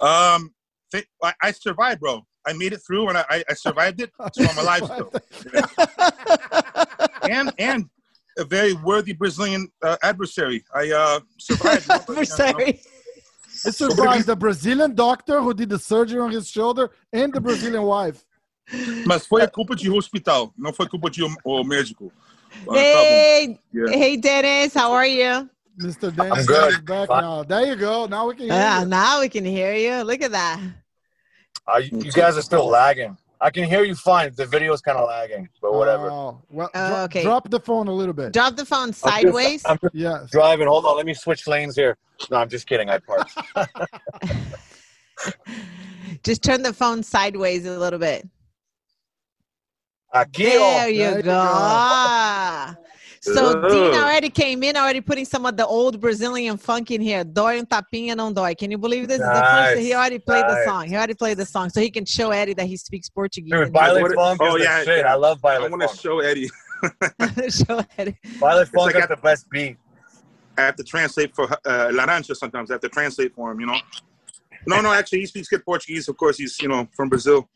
Um, 0.00 0.54
th- 0.92 1.06
I, 1.22 1.32
I 1.42 1.50
survived, 1.50 2.00
bro. 2.00 2.24
I 2.46 2.52
made 2.52 2.72
it 2.72 2.80
through, 2.86 3.08
and 3.08 3.18
I, 3.18 3.44
I 3.50 3.54
survived 3.54 4.00
it, 4.00 4.12
so 4.32 4.44
I'm 4.44 4.58
alive 4.58 4.84
still. 4.84 5.12
And 7.28 7.52
and 7.58 7.90
a 8.38 8.44
very 8.44 8.74
worthy 8.74 9.12
Brazilian 9.12 9.68
uh, 9.82 9.96
adversary. 10.04 10.64
I 10.72 10.90
uh, 10.92 11.20
survived. 11.38 11.82
For 12.06 12.24
sorry. 12.24 12.80
It 13.66 13.74
surprised 13.74 14.28
the 14.28 14.36
Brazilian 14.36 14.94
doctor 14.94 15.42
who 15.42 15.52
did 15.52 15.68
the 15.68 15.80
surgery 15.80 16.20
on 16.20 16.30
his 16.30 16.48
shoulder 16.48 16.92
and 17.12 17.32
the 17.32 17.40
Brazilian 17.40 17.82
wife. 17.82 18.24
Mas 19.06 19.26
foi 19.26 19.42
a 19.42 19.48
culpa 19.48 19.74
de 19.74 19.90
hospital, 19.90 20.52
não 20.56 20.72
foi 20.72 20.88
culpa 20.88 21.10
de 21.10 21.22
o, 21.24 21.34
o 21.44 21.64
médico. 21.64 22.12
Ah, 22.62 22.72
tá. 22.72 22.76
Hey, 22.76 23.58
Yeah. 23.74 23.96
hey 23.98 24.16
Dennis, 24.16 24.74
how 24.74 24.92
are 24.92 25.08
you? 25.08 25.48
Mr. 25.80 26.10
Dan 26.10 26.28
good. 26.44 26.72
is 26.72 26.78
back 26.80 27.08
now. 27.08 27.44
There 27.44 27.66
you 27.66 27.76
go. 27.76 28.06
Now 28.06 28.26
we 28.28 28.34
can 28.34 28.46
hear 28.46 28.54
Ah, 28.54 28.80
you. 28.80 28.86
now 28.86 29.20
we 29.20 29.28
can 29.28 29.44
hear 29.44 29.74
you. 29.76 30.02
Look 30.04 30.22
at 30.22 30.32
that. 30.32 30.58
Uh, 31.66 31.78
you, 31.78 32.00
you 32.02 32.12
guys 32.12 32.36
are 32.36 32.42
still 32.42 32.66
lagging. 32.66 33.16
I 33.40 33.50
can 33.50 33.62
hear 33.64 33.84
you 33.84 33.94
fine. 33.94 34.32
The 34.34 34.46
video 34.46 34.72
is 34.72 34.80
kind 34.80 34.98
of 34.98 35.06
lagging, 35.06 35.48
but 35.62 35.72
whatever. 35.72 36.10
Oh, 36.10 36.42
well, 36.50 36.68
Oh, 36.74 36.88
dro- 36.88 37.02
okay. 37.04 37.22
drop 37.22 37.48
the 37.48 37.60
phone 37.60 37.86
a 37.86 37.92
little 37.92 38.12
bit. 38.14 38.32
Drop 38.32 38.56
the 38.56 38.64
phone 38.66 38.88
I'm 38.88 38.90
just- 38.90 39.00
sideways. 39.00 39.62
I'm 39.64 39.78
just 39.80 39.94
Yes. 39.94 40.28
driving. 40.32 40.66
Hold 40.66 40.84
on. 40.86 40.96
Let 40.96 41.06
me 41.06 41.14
switch 41.14 41.46
lanes 41.46 41.76
here. 41.76 41.96
No, 42.30 42.38
I'm 42.38 42.48
just 42.48 42.66
kidding. 42.66 42.90
I 42.90 42.98
parked. 42.98 43.32
Just 46.24 46.42
turn 46.42 46.62
the 46.62 46.72
phone 46.72 47.02
sideways 47.02 47.66
a 47.66 47.78
little 47.78 47.98
bit. 47.98 48.26
Aqui, 50.14 50.44
There 50.44 50.58
ó. 50.60 50.86
you 50.90 50.98
There 50.98 51.16
you 51.18 51.22
go. 51.22 52.74
go. 52.74 52.84
So 53.20 53.68
Dean 53.68 53.94
already 53.94 54.30
came 54.30 54.62
in, 54.62 54.76
already 54.76 55.00
putting 55.00 55.24
some 55.24 55.44
of 55.44 55.56
the 55.56 55.66
old 55.66 56.00
Brazilian 56.00 56.56
funk 56.56 56.90
in 56.92 57.00
here. 57.00 57.24
Dói 57.24 57.58
um 57.60 57.66
tapinha, 57.66 58.14
não 58.16 58.32
dói. 58.32 58.56
Can 58.56 58.70
you 58.70 58.78
believe 58.78 59.08
this? 59.08 59.18
Is 59.20 59.26
the 59.26 59.42
first 59.52 59.80
he 59.82 59.92
already 59.92 60.18
played 60.20 60.44
the 60.44 60.64
song. 60.64 60.86
He 60.86 60.94
already 60.96 61.14
played 61.14 61.36
the 61.36 61.44
song, 61.44 61.68
so 61.68 61.80
he 61.80 61.90
can 61.90 62.04
show 62.06 62.30
Eddie 62.30 62.54
that 62.54 62.66
he 62.66 62.76
speaks 62.76 63.08
Portuguese. 63.10 63.52
Dude, 63.52 63.72
Violet 63.72 64.02
What- 64.02 64.14
Funk 64.14 64.40
oh, 64.42 64.56
is 64.56 64.62
yeah, 64.64 64.84
shit. 64.84 64.98
yeah. 65.00 65.12
I 65.12 65.16
love 65.16 65.38
I 65.44 65.56
Violet 65.58 65.70
want 65.72 65.82
to 65.82 65.88
Funk. 65.88 66.00
show 66.00 66.20
Eddie. 66.20 66.48
show 67.50 67.82
Eddie. 67.98 68.16
Violet 68.38 68.68
Funk 68.68 68.86
like 68.86 68.96
is 68.96 69.02
I- 69.02 69.06
the 69.06 69.16
best 69.16 69.50
beat. 69.50 69.76
I 70.56 70.62
have 70.62 70.76
to 70.76 70.82
translate 70.84 71.34
for 71.34 71.44
uh, 71.52 71.58
Laranja 71.92 72.34
sometimes. 72.36 72.70
I 72.70 72.74
have 72.74 72.80
to 72.82 72.88
translate 72.88 73.32
for 73.34 73.50
him, 73.52 73.60
you 73.60 73.66
know. 73.66 73.78
No, 74.66 74.80
no, 74.80 74.92
actually, 74.92 75.20
he 75.20 75.26
speaks 75.26 75.48
good 75.48 75.64
Portuguese. 75.64 76.08
Of 76.08 76.16
course, 76.16 76.36
he's 76.38 76.58
you 76.60 76.68
know 76.68 76.88
from 76.96 77.08
Brazil, 77.08 77.48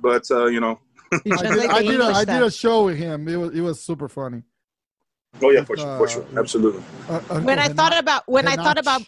but 0.00 0.24
uh, 0.30 0.46
you 0.46 0.60
know. 0.60 0.78
You 1.24 1.34
I 1.34 1.36
did, 1.36 1.38
translate 1.38 1.68
the 1.68 1.74
I, 1.74 1.82
did 1.82 2.00
a, 2.00 2.24
did 2.24 2.42
a 2.42 2.50
show 2.50 2.84
with 2.86 2.96
him. 2.96 3.28
It 3.28 3.36
was, 3.36 3.54
it 3.54 3.60
was 3.60 3.80
super 3.80 4.08
funny. 4.08 4.42
Oh 5.40 5.50
yeah, 5.50 5.60
With, 5.60 5.66
for 5.68 5.76
sure, 5.76 5.88
uh, 5.88 5.98
for 5.98 6.08
sure, 6.08 6.26
absolutely. 6.36 6.82
Uh, 7.08 7.14
Uncle 7.14 7.40
when 7.40 7.58
I 7.58 7.68
thought 7.68 7.96
about 7.96 8.22
when 8.26 8.46
I 8.46 8.56
thought 8.56 8.78
about 8.78 9.02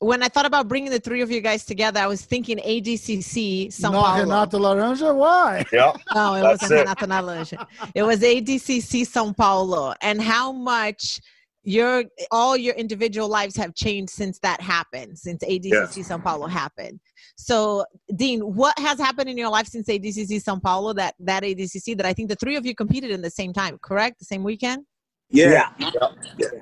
when 0.00 0.22
I 0.22 0.28
thought 0.28 0.46
about 0.46 0.68
bringing 0.68 0.90
the 0.90 1.00
three 1.00 1.20
of 1.22 1.30
you 1.30 1.40
guys 1.40 1.64
together, 1.64 2.00
I 2.00 2.06
was 2.06 2.24
thinking 2.24 2.58
ADCC 2.58 3.68
São 3.68 3.92
Not 3.92 4.04
Paulo. 4.04 4.20
Renato 4.20 4.58
Laranja, 4.58 5.14
why? 5.14 5.64
Yeah. 5.72 5.92
No, 6.14 6.34
it 6.34 6.42
wasn't 6.42 6.72
it. 6.72 6.86
Renato 6.86 7.06
Naranja. 7.06 7.66
It 7.94 8.02
was 8.02 8.20
ADCC 8.20 9.02
São 9.02 9.36
Paulo, 9.36 9.94
and 10.00 10.22
how 10.22 10.52
much 10.52 11.20
your 11.64 12.04
all 12.30 12.56
your 12.56 12.74
individual 12.74 13.28
lives 13.28 13.56
have 13.56 13.74
changed 13.74 14.10
since 14.10 14.38
that 14.40 14.60
happened, 14.60 15.18
since 15.18 15.42
ADCC 15.44 16.06
São 16.06 16.22
Paulo 16.22 16.46
happened. 16.46 17.00
So, 17.36 17.84
Dean, 18.14 18.40
what 18.40 18.78
has 18.78 18.98
happened 18.98 19.28
in 19.28 19.36
your 19.36 19.50
life 19.50 19.66
since 19.66 19.88
ADCC 19.88 20.42
São 20.42 20.62
Paulo? 20.62 20.92
That 20.92 21.14
that 21.20 21.42
ADCC 21.42 21.96
that 21.96 22.06
I 22.06 22.12
think 22.12 22.28
the 22.28 22.36
three 22.36 22.56
of 22.56 22.64
you 22.64 22.74
competed 22.74 23.10
in 23.10 23.20
the 23.20 23.30
same 23.30 23.52
time, 23.52 23.78
correct? 23.82 24.18
The 24.18 24.24
same 24.24 24.42
weekend? 24.42 24.84
Yeah. 25.30 25.70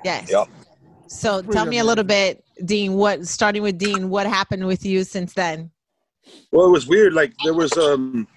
Yes. 0.03 0.29
Yep. 0.29 0.47
So, 1.07 1.41
Pretty 1.41 1.53
tell 1.53 1.65
me 1.65 1.79
a 1.79 1.83
little 1.83 2.03
bit, 2.03 2.43
Dean. 2.65 2.93
What 2.93 3.25
starting 3.27 3.61
with 3.61 3.77
Dean? 3.77 4.09
What 4.09 4.27
happened 4.27 4.65
with 4.65 4.85
you 4.85 5.03
since 5.03 5.33
then? 5.33 5.71
Well, 6.51 6.65
it 6.65 6.71
was 6.71 6.87
weird. 6.87 7.13
Like 7.13 7.33
there 7.43 7.53
was 7.53 7.71
um, 7.77 8.27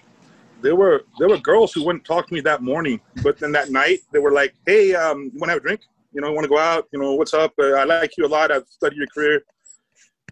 there 0.61 0.75
were 0.75 1.03
there 1.19 1.27
were 1.27 1.37
girls 1.37 1.73
who 1.73 1.83
wouldn't 1.83 2.05
talk 2.05 2.27
to 2.27 2.33
me 2.33 2.39
that 2.41 2.61
morning, 2.61 3.01
but 3.23 3.37
then 3.39 3.51
that 3.51 3.71
night 3.71 3.99
they 4.11 4.19
were 4.19 4.31
like, 4.31 4.53
"Hey, 4.65 4.95
um, 4.95 5.31
you 5.33 5.39
want 5.39 5.49
to 5.49 5.53
have 5.53 5.57
a 5.57 5.61
drink? 5.61 5.81
You 6.13 6.21
know, 6.21 6.31
want 6.31 6.43
to 6.43 6.49
go 6.49 6.57
out? 6.57 6.87
You 6.91 6.99
know, 6.99 7.13
what's 7.15 7.33
up? 7.33 7.53
Uh, 7.59 7.71
I 7.73 7.83
like 7.85 8.17
you 8.17 8.25
a 8.25 8.27
lot. 8.27 8.51
I've 8.51 8.67
studied 8.67 8.97
your 8.97 9.07
career." 9.07 9.43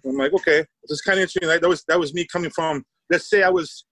I'm 0.06 0.16
like, 0.16 0.32
okay, 0.34 0.60
this 0.84 0.92
is 0.92 1.02
kind 1.02 1.18
of 1.20 1.24
interesting. 1.24 1.48
Like, 1.50 1.62
that 1.62 1.68
was 1.68 1.84
that 1.88 2.00
was 2.00 2.14
me 2.14 2.26
coming 2.26 2.50
from. 2.52 2.86
Let's 3.10 3.30
say 3.30 3.44
I 3.44 3.50
was 3.50 3.86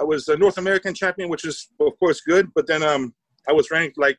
I 0.00 0.04
was 0.04 0.28
a 0.28 0.36
North 0.36 0.58
American 0.58 0.94
champion, 0.94 1.28
which 1.28 1.44
is 1.44 1.68
of 1.80 1.98
course 1.98 2.20
good, 2.22 2.48
but 2.54 2.66
then 2.66 2.82
um, 2.82 3.14
I 3.48 3.52
was 3.52 3.70
ranked 3.70 3.98
like 3.98 4.18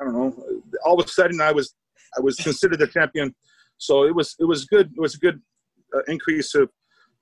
I 0.00 0.04
don't 0.04 0.14
know. 0.14 0.44
All 0.84 0.98
of 1.00 1.06
a 1.06 1.08
sudden, 1.08 1.40
I 1.40 1.52
was 1.52 1.74
I 2.16 2.20
was 2.20 2.36
considered 2.36 2.80
a 2.82 2.86
champion, 2.86 3.34
so 3.78 4.04
it 4.04 4.14
was 4.14 4.34
it 4.40 4.44
was 4.44 4.64
good. 4.64 4.90
It 4.96 5.00
was 5.00 5.14
a 5.14 5.18
good 5.18 5.40
uh, 5.94 6.02
increase 6.08 6.54
of 6.54 6.70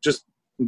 just 0.03 0.25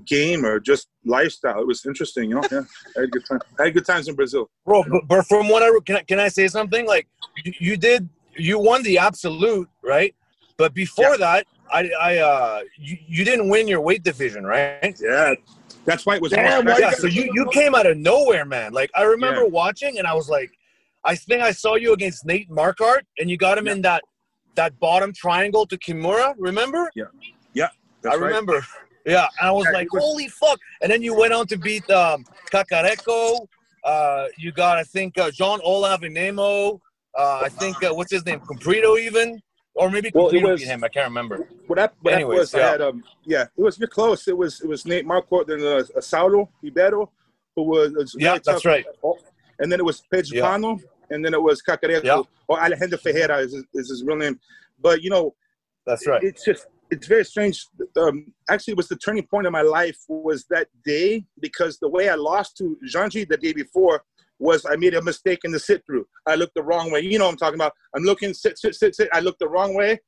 game 0.06 0.44
or 0.44 0.60
just 0.60 0.88
lifestyle. 1.04 1.60
It 1.60 1.66
was 1.66 1.84
interesting, 1.87 2.30
you 2.30 2.37
know. 2.37 2.42
Yeah, 2.50 2.62
I 2.96 3.00
had 3.02 3.10
good 3.10 3.25
time. 3.26 3.40
I 3.58 3.64
had 3.64 3.75
good 3.75 3.87
times 3.87 4.08
in 4.08 4.14
Brazil. 4.14 4.50
Bro, 4.66 4.84
but, 4.90 5.08
but 5.08 5.26
from 5.26 5.49
what 5.49 5.62
I 5.62 5.70
can, 5.87 5.96
I- 5.96 6.02
can 6.02 6.20
I 6.20 6.28
say 6.28 6.49
something? 6.49 6.87
Like 6.87 7.08
you, 7.44 7.52
you 7.58 7.76
did, 7.76 8.08
you 8.40 8.59
won 8.59 8.82
the 8.82 8.99
absolute, 8.99 9.68
right? 9.82 10.14
But 10.56 10.75
before 10.75 11.16
that, 11.18 11.47
I, 11.73 11.90
I, 12.00 12.18
uh, 12.18 12.61
you, 12.76 12.99
you 13.06 13.25
didn't 13.25 13.49
win 13.49 13.68
your 13.68 13.80
weight 13.80 14.02
division, 14.02 14.44
right? 14.44 14.94
Yeah, 15.00 15.35
that's 15.85 16.04
why 16.04 16.16
it 16.16 16.23
was. 16.23 16.32
Damn, 16.32 16.64
more 16.64 16.75
why 16.75 16.80
Yeah. 16.80 16.90
So 16.90 17.06
you, 17.06 17.30
you 17.32 17.49
came 17.52 17.75
out 17.75 17.87
of 17.87 17.97
nowhere, 17.97 18.44
man. 18.44 18.73
Like 18.73 18.90
I 18.94 19.02
remember 19.02 19.42
Yeah. 19.42 19.49
watching, 19.49 19.99
and 19.99 20.06
I 20.06 20.14
was 20.14 20.28
like, 20.28 20.50
I 21.04 21.14
think 21.14 21.42
I 21.42 21.52
saw 21.52 21.76
you 21.76 21.92
against 21.92 22.26
Nate 22.26 22.50
Marquardt, 22.50 23.02
and 23.18 23.30
you 23.30 23.37
got 23.37 23.56
him 23.56 23.68
in 23.68 23.80
that 23.82 24.02
that 24.56 24.78
bottom 24.80 25.12
triangle 25.12 25.64
to 25.66 25.78
Kimura. 25.78 26.35
Remember? 26.38 26.90
Yeah. 26.94 27.04
Yeah, 27.54 27.68
that's 28.02 28.16
I 28.16 28.18
right. 28.18 28.26
remember. 28.26 28.66
Yeah, 29.06 29.28
and 29.40 29.49
I 29.49 29.52
was 29.52 29.64
Yeah, 29.66 29.78
like, 29.78 29.92
was- 29.92 30.02
"Holy 30.02 30.28
fuck!" 30.28 30.59
And 30.82 30.92
then 30.92 31.00
you 31.02 31.14
went 31.14 31.32
on 31.32 31.47
to 31.47 31.56
beat 31.56 31.88
um, 31.90 32.26
Cacareco. 32.52 33.47
Uh, 33.82 34.26
you 34.37 34.52
got, 34.52 34.76
I 34.76 34.85
think, 34.85 35.16
uh, 35.16 35.30
Jon 35.30 35.59
Olav 35.64 36.00
Einemo. 36.02 36.80
Uh, 37.17 37.40
I 37.45 37.49
think, 37.49 37.83
uh, 37.83 37.93
what's 37.93 38.12
his 38.12 38.25
name, 38.25 38.40
Comprido, 38.40 38.99
even, 38.99 39.40
or 39.75 39.90
maybe 39.90 40.11
Well, 40.14 40.29
it 40.29 40.43
was- 40.43 40.62
him. 40.62 40.85
I 40.85 40.88
can't 40.88 41.09
remember. 41.09 41.49
What 41.67 41.79
happened, 41.79 41.99
what 42.02 42.14
Anyways, 42.14 42.38
was 42.38 42.55
I 42.55 42.59
yeah. 42.59 42.71
had 42.71 42.81
um 42.83 43.05
yeah 43.25 43.43
it 43.57 43.62
was 43.62 43.79
you're 43.79 43.88
close. 43.88 44.26
It 44.29 44.37
was 44.37 44.61
it 44.61 44.69
was 44.69 44.85
Nate 44.85 45.07
Marquardt 45.07 45.47
then 45.47 45.61
uh, 45.61 45.83
Saulo 46.00 46.49
Ribeiro 46.62 47.11
who 47.57 47.62
was, 47.64 47.93
was 47.93 48.14
Yeah, 48.19 48.31
very 48.31 48.38
that's 48.45 48.62
tough. 48.62 48.64
right. 48.64 48.85
Oh, 49.05 49.17
and 49.61 49.71
then 49.71 49.79
it 49.81 49.85
was 49.85 50.02
Pedro 50.11 50.37
Yeah. 50.38 50.43
Pano, 50.47 50.81
and 51.11 51.25
then 51.25 51.35
it 51.35 51.43
was 51.43 51.62
Cacareco 51.62 52.02
Yeah. 52.05 52.23
or 52.49 52.61
Alejandro 52.61 52.99
Ferreira 52.99 53.38
is, 53.38 53.52
his- 53.52 53.64
is 53.75 53.90
his 53.90 54.05
real 54.05 54.17
name. 54.17 54.38
But 54.81 55.02
you 55.02 55.11
know 55.11 55.35
That's 55.87 56.07
right. 56.07 56.23
it's 56.23 56.45
just 56.45 56.67
it's 56.90 57.07
very 57.07 57.25
strange. 57.25 57.64
Um, 57.97 58.33
actually, 58.49 58.73
it 58.73 58.76
was 58.76 58.88
the 58.88 58.97
turning 58.97 59.25
point 59.29 59.47
of 59.47 59.52
my 59.52 59.62
life 59.62 59.99
was 60.09 60.45
that 60.50 60.67
day 60.85 61.25
because 61.40 61.79
the 61.79 61.88
way 61.88 62.09
I 62.09 62.17
lost 62.17 62.57
to 62.59 62.76
Janji 62.93 63.29
the 63.29 63.37
day 63.37 63.52
before 63.52 64.02
was 64.40 64.66
I 64.68 64.76
made 64.76 64.94
a 64.94 65.02
mistake 65.02 65.40
in 65.44 65.52
the 65.52 65.61
sit 65.61 65.82
through. 65.87 66.06
I 66.26 66.35
looked 66.35 66.54
the 66.54 66.62
wrong 66.62 66.90
way. 66.90 67.00
You 67.00 67.18
know 67.18 67.26
what 67.26 67.32
I'm 67.32 67.37
talking 67.37 67.54
about. 67.54 67.73
I'm 67.94 68.02
looking 68.02 68.35
sit 68.35 68.59
sit 68.59 68.75
sit 68.75 68.94
sit. 68.97 69.09
I 69.12 69.20
looked 69.20 69.38
the 69.38 69.49
wrong 69.49 69.75
way. 69.75 70.00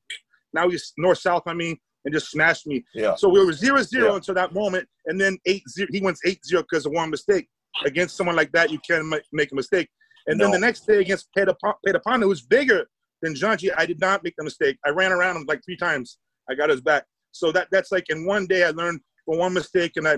Now 0.53 0.69
he's 0.69 0.93
north 0.99 1.19
south. 1.19 1.43
I 1.47 1.55
mean, 1.55 1.77
and 2.05 2.13
just 2.13 2.31
smashed 2.31 2.67
me. 2.67 2.85
Yeah. 2.95 3.15
So 3.15 3.29
we 3.29 3.45
were 3.45 3.53
zero 3.53 3.83
zero 3.83 4.11
Yeah. 4.11 4.17
until 4.17 4.35
that 4.35 4.53
moment, 4.53 4.89
and 5.07 5.21
then 5.21 5.39
eight 5.47 5.63
zero. 5.69 5.89
He 5.93 6.01
went 6.01 6.19
eight 6.25 6.45
zero 6.45 6.63
because 6.63 6.87
of 6.87 6.93
one 6.93 7.11
mistake. 7.11 7.47
Against 7.87 8.17
someone 8.17 8.37
like 8.37 8.53
that, 8.53 8.71
you 8.71 8.79
can't 8.87 9.07
make 9.33 9.53
a 9.53 9.55
mistake. 9.55 9.89
And 10.27 10.41
then 10.41 10.51
the 10.51 10.59
next 10.59 10.87
day 10.87 11.01
against 11.01 11.29
Pedapano, 11.37 12.23
who's 12.23 12.43
bigger 12.43 12.87
than 13.23 13.35
Janji, 13.35 13.71
I 13.77 13.87
did 13.87 14.01
not 14.01 14.23
make 14.23 14.35
the 14.37 14.45
mistake. 14.45 14.77
I 14.87 14.91
ran 14.91 15.11
around 15.11 15.37
him 15.37 15.45
like 15.49 15.63
three 15.65 15.77
times. 15.77 16.19
I 16.51 16.55
got 16.55 16.71
his 16.71 16.81
back. 16.81 17.05
So 17.33 17.51
that 17.53 17.69
that's 17.73 17.91
like 17.91 18.05
in 18.11 18.27
one 18.27 18.47
day 18.47 18.65
I 18.65 18.71
learned 18.71 19.01
from 19.25 19.39
one 19.39 19.55
mistake, 19.55 19.93
and 19.97 20.07
I 20.07 20.17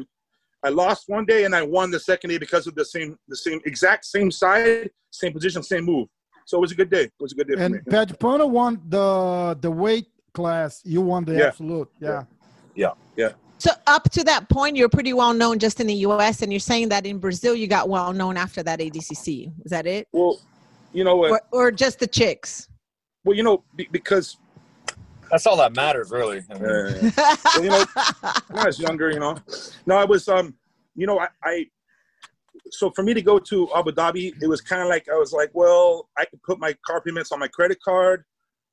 I 0.65 0.71
lost 0.71 1.05
one 1.09 1.27
day 1.27 1.45
and 1.45 1.55
I 1.55 1.63
won 1.63 1.91
the 1.91 2.01
second 2.01 2.31
day 2.31 2.39
because 2.39 2.67
of 2.67 2.75
the 2.75 2.85
same 2.85 3.19
the 3.29 3.37
same 3.37 3.61
exact 3.67 4.07
same 4.07 4.31
side, 4.31 4.91
same 5.11 5.33
position, 5.33 5.63
same 5.63 5.85
move. 5.85 6.09
So 6.47 6.57
it 6.59 6.61
was 6.63 6.73
a 6.73 6.75
good 6.75 6.91
day. 6.91 7.05
It 7.05 7.13
was 7.21 7.33
a 7.33 7.37
good 7.37 7.49
day 7.49 7.55
for 7.55 7.61
And 7.61 7.75
me. 7.75 8.47
Won 8.49 8.81
the 8.89 9.59
the 9.61 9.71
weight 9.71 10.07
class. 10.33 10.81
You 10.85 11.03
won 11.03 11.25
the 11.27 11.35
Yeah. 11.35 11.47
absolute. 11.49 11.89
Yeah. 12.01 12.25
Yeah. 12.75 12.93
Yeah. 13.17 13.33
So 13.59 13.71
up 13.87 14.11
to 14.11 14.25
that 14.25 14.49
point, 14.49 14.77
you're 14.77 14.89
pretty 14.89 15.13
well 15.13 15.35
known 15.35 15.59
just 15.59 15.81
in 15.81 15.87
the 15.87 15.95
U.S. 16.09 16.43
And 16.43 16.53
you're 16.53 16.61
saying 16.61 16.89
that 16.89 17.07
in 17.07 17.19
Brazil, 17.19 17.55
you 17.55 17.67
got 17.67 17.89
well 17.89 18.13
known 18.13 18.37
after 18.37 18.63
that 18.63 18.81
ADCC. 18.81 19.53
Is 19.65 19.71
that 19.71 19.87
it, 19.87 20.09
Well, 20.13 20.41
you 20.93 21.05
know 21.05 21.17
what? 21.17 21.31
or, 21.31 21.41
or 21.53 21.71
just 21.71 21.99
the 21.99 22.07
chicks? 22.07 22.69
Well, 23.25 23.37
you 23.37 23.43
know 23.43 23.65
because 23.91 24.37
That's 25.35 25.49
all 25.49 25.57
that 25.57 25.75
matters, 25.75 26.13
really. 26.13 26.45
I 26.49 26.55
mean, 26.55 26.65
uh, 26.65 27.11
well, 27.17 27.65
you 27.65 27.69
know, 27.69 27.85
when 28.51 28.63
I 28.63 28.67
was 28.67 28.79
younger, 28.79 29.11
you 29.11 29.19
know. 29.19 29.37
No, 29.85 29.97
I 29.97 30.05
was 30.05 30.29
um, 30.29 30.55
you 30.95 31.09
know, 31.09 31.19
I, 31.19 31.27
I 31.43 31.67
so 32.71 32.93
for 32.93 33.03
me 33.03 33.15
to 33.15 33.21
go 33.21 33.41
to 33.41 33.69
Abu 33.75 33.91
Dhabi, 33.91 34.41
it 34.41 34.47
was 34.47 34.61
kind 34.61 34.81
of 34.81 34.87
like 34.87 35.09
I 35.09 35.17
was 35.17 35.33
like, 35.33 35.51
well, 35.53 36.09
I 36.17 36.25
could 36.25 36.41
put 36.45 36.61
my 36.61 36.73
car 36.87 37.01
payments 37.01 37.33
on 37.33 37.41
my 37.41 37.49
credit 37.49 37.79
card, 37.85 38.23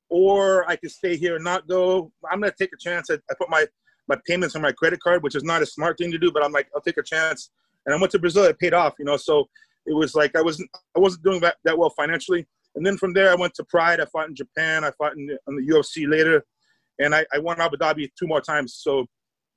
or 0.08 0.64
I 0.70 0.76
could 0.76 0.92
stay 0.92 1.16
here 1.16 1.34
and 1.34 1.42
not 1.42 1.66
go. 1.66 2.12
I'm 2.30 2.38
gonna 2.38 2.52
take 2.56 2.70
a 2.72 2.78
chance. 2.78 3.10
I, 3.10 3.14
I 3.14 3.34
put 3.36 3.50
my 3.50 3.66
my 4.06 4.16
payments 4.24 4.54
on 4.54 4.62
my 4.62 4.70
credit 4.70 5.00
card, 5.00 5.24
which 5.24 5.34
is 5.34 5.42
not 5.42 5.62
a 5.62 5.66
smart 5.66 5.98
thing 5.98 6.12
to 6.12 6.18
do, 6.18 6.30
but 6.30 6.44
I'm 6.44 6.52
like, 6.52 6.68
I'll 6.76 6.80
take 6.80 6.96
a 6.96 7.02
chance. 7.02 7.50
And 7.86 7.92
I 7.92 7.98
went 7.98 8.12
to 8.12 8.20
Brazil. 8.20 8.44
It 8.44 8.60
paid 8.60 8.72
off, 8.72 8.94
you 9.00 9.04
know. 9.04 9.16
So 9.16 9.48
it 9.84 9.94
was 9.94 10.14
like 10.14 10.36
I 10.36 10.42
wasn't 10.42 10.70
I 10.96 11.00
wasn't 11.00 11.24
doing 11.24 11.40
that, 11.40 11.56
that 11.64 11.76
well 11.76 11.90
financially. 11.90 12.46
And 12.76 12.86
then 12.86 12.96
from 12.96 13.12
there, 13.12 13.32
I 13.32 13.34
went 13.34 13.52
to 13.54 13.64
Pride. 13.64 13.98
I 13.98 14.04
fought 14.04 14.28
in 14.28 14.36
Japan. 14.36 14.84
I 14.84 14.92
fought 14.92 15.16
in 15.16 15.28
in 15.48 15.56
the 15.56 15.66
UFC 15.66 16.08
later, 16.08 16.44
and 17.02 17.14
I, 17.14 17.26
I 17.32 17.38
won 17.38 17.60
Abu 17.60 17.76
Dhabi 17.76 18.10
two 18.18 18.26
more 18.26 18.40
times. 18.40 18.74
So, 18.74 19.06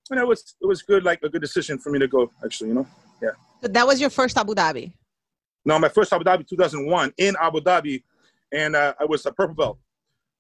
you 0.10 0.16
know, 0.16 0.24
it 0.24 0.28
was 0.28 0.56
it 0.62 0.66
was 0.66 0.82
good, 0.82 1.04
like 1.04 1.20
a 1.24 1.30
good 1.30 1.42
decision 1.42 1.78
for 1.78 1.92
me 1.92 2.00
to 2.00 2.08
go. 2.08 2.32
Actually, 2.44 2.70
you 2.70 2.76
know. 2.76 2.88
yeah. 3.22 3.30
So 3.62 3.68
that 3.68 3.88
was 3.88 4.02
your 4.02 4.10
first 4.10 4.38
Abu 4.38 4.54
Dhabi. 4.54 4.94
No, 5.66 5.80
my 5.80 5.90
first 5.90 6.14
Abu 6.14 6.24
Dhabi 6.24 6.48
2001 6.48 7.14
in 7.18 7.36
Abu 7.42 7.60
Dhabi, 7.60 8.04
and 8.54 8.76
uh, 8.76 8.94
I 9.00 9.06
was 9.06 9.26
a 9.26 9.32
purple 9.32 9.56
belt. 9.56 9.80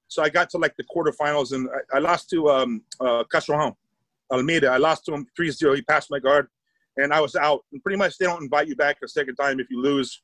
So 0.07 0.21
I 0.21 0.29
got 0.29 0.49
to 0.51 0.57
like 0.57 0.75
the 0.77 0.83
quarterfinals, 0.83 1.51
and 1.51 1.67
I, 1.93 1.97
I 1.97 1.99
lost 1.99 2.29
to 2.29 2.49
um, 2.49 2.83
uh, 2.99 3.23
Castro 3.31 3.75
Almeida. 4.31 4.69
I 4.69 4.77
lost 4.77 5.05
to 5.05 5.13
him 5.13 5.25
3-0. 5.39 5.75
He 5.75 5.81
passed 5.81 6.11
my 6.11 6.19
guard, 6.19 6.47
and 6.97 7.11
I 7.11 7.21
was 7.21 7.35
out. 7.35 7.61
And 7.71 7.81
pretty 7.81 7.97
much 7.97 8.17
they 8.19 8.25
don't 8.25 8.43
invite 8.43 8.67
you 8.67 8.75
back 8.75 8.97
a 9.03 9.07
second 9.07 9.35
time 9.35 9.59
if 9.59 9.67
you 9.71 9.81
lose, 9.81 10.21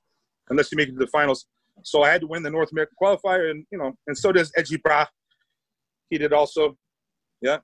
unless 0.49 0.71
you 0.71 0.75
make 0.75 0.89
it 0.89 0.93
to 0.93 0.99
the 0.99 1.07
finals. 1.07 1.47
So 1.83 2.03
I 2.03 2.11
had 2.11 2.21
to 2.21 2.27
win 2.27 2.43
the 2.43 2.51
North 2.51 2.71
American 2.71 2.95
qualifier, 3.01 3.49
and 3.49 3.65
you 3.71 3.79
know, 3.79 3.93
and 4.05 4.15
so 4.15 4.31
does 4.31 4.51
Edgy 4.55 4.77
Bra. 4.77 5.07
He 6.11 6.19
did 6.19 6.33
also. 6.33 6.77
Yeah. 7.41 7.57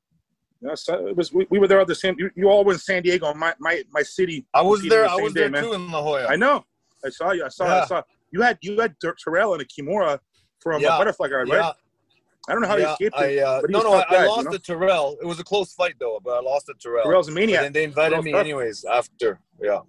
Yeah, 0.59 0.73
so 0.73 1.05
it 1.07 1.15
was. 1.15 1.31
We, 1.31 1.45
we 1.51 1.59
were 1.59 1.67
there 1.67 1.77
all 1.79 1.85
the 1.85 1.93
same. 1.93 2.15
You, 2.17 2.31
you 2.35 2.49
all 2.49 2.63
were 2.65 2.73
in 2.73 2.79
San 2.79 3.03
Diego, 3.03 3.31
my 3.35 3.53
my 3.59 3.83
my 3.91 4.01
city. 4.01 4.47
I 4.55 4.63
was 4.63 4.81
there. 4.81 5.03
the 5.03 5.11
I 5.11 5.15
was 5.17 5.33
day, 5.33 5.41
there 5.41 5.49
man. 5.51 5.63
too 5.63 5.73
in 5.73 5.91
La 5.91 6.01
Jolla. 6.01 6.25
I 6.27 6.35
know. 6.35 6.65
I 7.05 7.09
saw 7.09 7.31
you. 7.31 7.45
I 7.45 7.49
saw. 7.49 7.83
I 7.83 7.85
saw. 7.85 8.01
You 8.31 8.41
had 8.41 8.57
you 8.61 8.79
had 8.81 8.95
Ter- 8.99 9.13
Terrell 9.23 9.53
and 9.53 9.61
a 9.61 9.65
Kimura 9.65 10.17
from 10.59 10.81
Yeah. 10.81 10.95
a 10.95 10.97
butterfly 10.97 11.27
guard, 11.27 11.49
right? 11.49 11.57
yeah, 11.59 11.71
I 12.49 12.53
don't 12.53 12.61
know 12.63 12.67
how 12.69 12.77
he 12.77 12.81
yeah. 12.83 12.93
escaped 12.93 13.15
I, 13.17 13.25
it. 13.25 13.39
uh, 13.39 13.61
but 13.61 13.69
he 13.69 13.73
no, 13.73 13.79
was 13.79 13.85
no, 13.85 13.91
tough 13.99 14.05
I, 14.09 14.13
I 14.13 14.17
guy, 14.17 14.23
you 14.23 14.29
lost 14.29 14.45
know? 14.45 14.51
to 14.53 14.59
Terrell. 14.59 15.17
It 15.21 15.25
was 15.27 15.39
a 15.39 15.43
close 15.43 15.73
fight 15.73 15.93
though, 15.99 16.19
but 16.23 16.31
I 16.31 16.41
lost 16.41 16.65
to 16.65 16.73
Terrell. 16.79 17.03
Terrell's 17.03 17.27
a 17.27 17.31
But 17.31 17.35
maniac. 17.39 17.61
then 17.61 17.73
they 17.73 17.83
invited 17.83 18.09
Terrell's 18.09 18.25
me 18.25 18.31
tough. 18.31 18.41
anyways 18.41 18.85
after. 18.85 19.39
Yeah. 19.61 19.79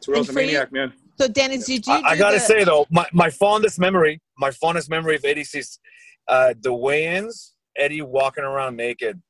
Terrell's 0.00 0.28
a 0.28 0.30
And 0.32 0.38
you- 0.40 0.46
maniac, 0.46 0.72
man. 0.72 0.92
So 1.20 1.28
Dennis, 1.28 1.66
did 1.66 1.86
you? 1.86 1.92
I, 1.92 2.02
I 2.10 2.16
gotta 2.16 2.38
the- 2.38 2.40
say 2.40 2.64
though, 2.64 2.86
my, 2.90 3.06
my 3.12 3.30
fondest 3.30 3.78
memory, 3.78 4.20
my 4.36 4.50
fondest 4.50 4.90
memory 4.90 5.14
of 5.14 5.22
ADCC's, 5.22 5.78
uh, 6.28 6.54
the 6.60 6.72
weigh-ins, 6.74 7.54
Eddie 7.76 8.02
walking 8.02 8.44
around 8.44 8.76
naked. 8.76 9.20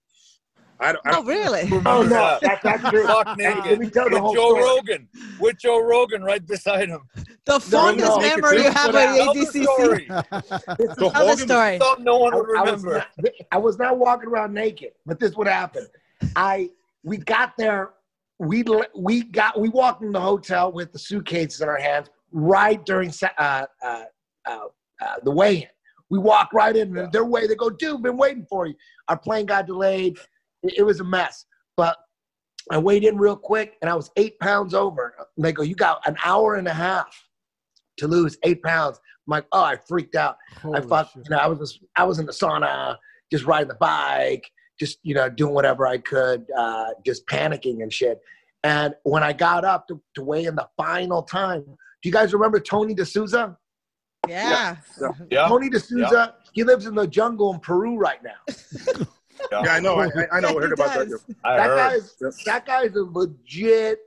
I 0.80 0.92
don't. 0.92 1.06
I 1.06 1.10
Oh, 1.10 1.12
don't 1.14 1.26
really? 1.26 1.62
Oh 1.86 2.02
no, 2.02 2.08
that? 2.08 2.40
that, 2.42 2.60
that's 2.62 2.90
true. 2.90 3.06
Fuck 3.06 3.38
Hey, 3.38 3.54
let 3.54 3.64
naked 3.64 3.78
me 3.78 3.86
with 3.86 3.94
Joe 3.94 4.32
story. 4.34 4.62
Rogan, 4.62 5.08
with 5.38 5.58
Joe 5.58 5.80
Rogan 5.80 6.22
right 6.24 6.44
beside 6.44 6.88
him. 6.88 7.00
The 7.46 7.60
fondest 7.60 8.08
no. 8.10 8.18
memory 8.18 8.56
you 8.58 8.70
have 8.70 8.88
of 8.88 8.94
Tell 8.94 9.34
the 9.34 9.40
ADCC. 9.40 9.62
story. 9.62 10.06
This 10.78 10.90
is 10.90 10.96
So 10.98 11.10
Tell 11.10 11.26
the 11.26 11.30
Hogan- 11.30 11.38
story. 11.38 11.78
Thought 11.78 12.00
no 12.02 12.18
one 12.18 12.34
I, 12.34 12.36
would 12.36 12.56
I 12.58 12.62
was 12.72 12.84
remember. 12.84 13.06
not, 13.18 13.32
I 13.52 13.56
was 13.58 13.78
not 13.78 13.98
walking 13.98 14.28
around 14.28 14.52
naked, 14.52 14.92
but 15.06 15.20
this 15.20 15.36
would 15.36 15.46
happen. 15.46 15.86
I 16.34 16.70
we 17.04 17.18
got 17.18 17.52
there. 17.56 17.90
We 18.40 18.64
we 18.98 19.22
got 19.22 19.58
we 19.60 19.68
walked 19.68 20.02
in 20.02 20.10
the 20.10 20.20
hotel 20.20 20.72
with 20.72 20.92
the 20.92 20.98
suitcases 20.98 21.60
in 21.60 21.68
our 21.68 21.78
hands 21.78 22.08
right 22.32 22.84
during 22.84 23.12
uh, 23.22 23.28
uh, 23.38 23.66
uh, 23.84 24.04
uh, 24.46 24.66
the 25.22 25.30
weigh-in. 25.30 25.68
We 26.10 26.18
walk 26.18 26.52
right 26.52 26.76
in. 26.76 26.94
Yeah. 26.94 27.06
Their 27.12 27.24
way. 27.24 27.46
They 27.46 27.54
go, 27.54 27.70
dude, 27.70 28.02
been 28.02 28.16
waiting 28.16 28.46
for 28.48 28.66
you. 28.66 28.74
Our 29.08 29.18
plane 29.18 29.46
got 29.46 29.66
delayed. 29.66 30.18
It, 30.62 30.78
it 30.78 30.82
was 30.82 31.00
a 31.00 31.04
mess, 31.04 31.46
but 31.76 31.96
I 32.70 32.78
weighed 32.78 33.04
in 33.04 33.16
real 33.18 33.36
quick, 33.36 33.76
and 33.82 33.90
I 33.90 33.94
was 33.94 34.10
eight 34.16 34.38
pounds 34.40 34.74
over. 34.74 35.14
And 35.36 35.44
they 35.44 35.52
go, 35.52 35.62
you 35.62 35.74
got 35.74 36.00
an 36.06 36.16
hour 36.24 36.56
and 36.56 36.66
a 36.68 36.74
half 36.74 37.06
to 37.98 38.08
lose 38.08 38.38
eight 38.44 38.62
pounds. 38.62 38.98
I'm 39.26 39.30
like, 39.30 39.46
oh, 39.52 39.62
I 39.62 39.76
freaked 39.76 40.16
out. 40.16 40.36
I 40.56 40.60
Holy 40.60 40.82
fuck, 40.82 41.12
shit. 41.12 41.24
you 41.24 41.30
know, 41.30 41.38
I 41.38 41.46
was 41.46 41.58
just, 41.58 41.80
I 41.96 42.04
was 42.04 42.18
in 42.18 42.26
the 42.26 42.32
sauna, 42.32 42.96
just 43.30 43.44
riding 43.44 43.68
the 43.68 43.74
bike, 43.74 44.50
just 44.78 44.98
you 45.02 45.14
know, 45.14 45.28
doing 45.28 45.54
whatever 45.54 45.86
I 45.86 45.98
could, 45.98 46.46
uh, 46.56 46.90
just 47.04 47.26
panicking 47.26 47.82
and 47.82 47.92
shit. 47.92 48.20
And 48.62 48.94
when 49.02 49.22
I 49.22 49.32
got 49.32 49.64
up 49.64 49.86
to, 49.88 50.00
to 50.14 50.22
weigh 50.22 50.44
in 50.44 50.56
the 50.56 50.68
final 50.76 51.22
time, 51.22 51.64
do 51.64 52.08
you 52.08 52.12
guys 52.12 52.32
remember 52.32 52.60
Tony 52.60 52.94
DeSouza? 52.94 53.56
Yeah. 54.28 54.76
Yeah. 55.30 55.48
Tony 55.48 55.70
DeSouza, 55.70 56.34
he 56.52 56.64
lives 56.64 56.86
in 56.86 56.94
the 56.94 57.06
jungle 57.06 57.52
in 57.54 57.60
Peru 57.60 57.96
right 57.96 58.20
now. 58.22 58.54
Yeah, 59.50 59.58
I 59.68 59.80
know. 59.80 59.96
I, 59.96 60.04
I- 60.06 60.26
I 60.32 60.40
know. 60.40 60.48
Yeah, 60.52 60.56
I 60.58 60.60
heard 60.60 60.64
he 60.68 60.72
about 60.72 60.94
that. 61.08 61.20
I 61.44 61.56
that 61.56 61.66
heard. 61.66 61.76
guy's 61.76 62.14
Yep. 62.20 62.32
that 62.46 62.66
guy's 62.66 62.94
a 62.96 63.02
legit 63.02 63.98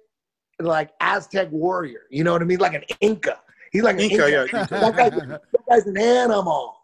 like 0.59 0.91
Aztec 1.01 1.51
warrior. 1.51 2.01
You 2.09 2.23
know 2.23 2.31
what 2.31 2.41
I 2.41 2.45
mean? 2.45 2.57
Like 2.59 2.73
an 2.73 2.83
Inca. 3.01 3.37
He's 3.71 3.83
like 3.83 3.95
an 3.95 4.01
Inca, 4.09 4.25
Inca. 4.43 4.49
yeah. 4.53 4.65
That, 4.65 4.95
guy's, 4.95 5.11
that 5.11 5.41
guy's 5.69 5.85
an 5.85 5.97
animal. 5.97 6.75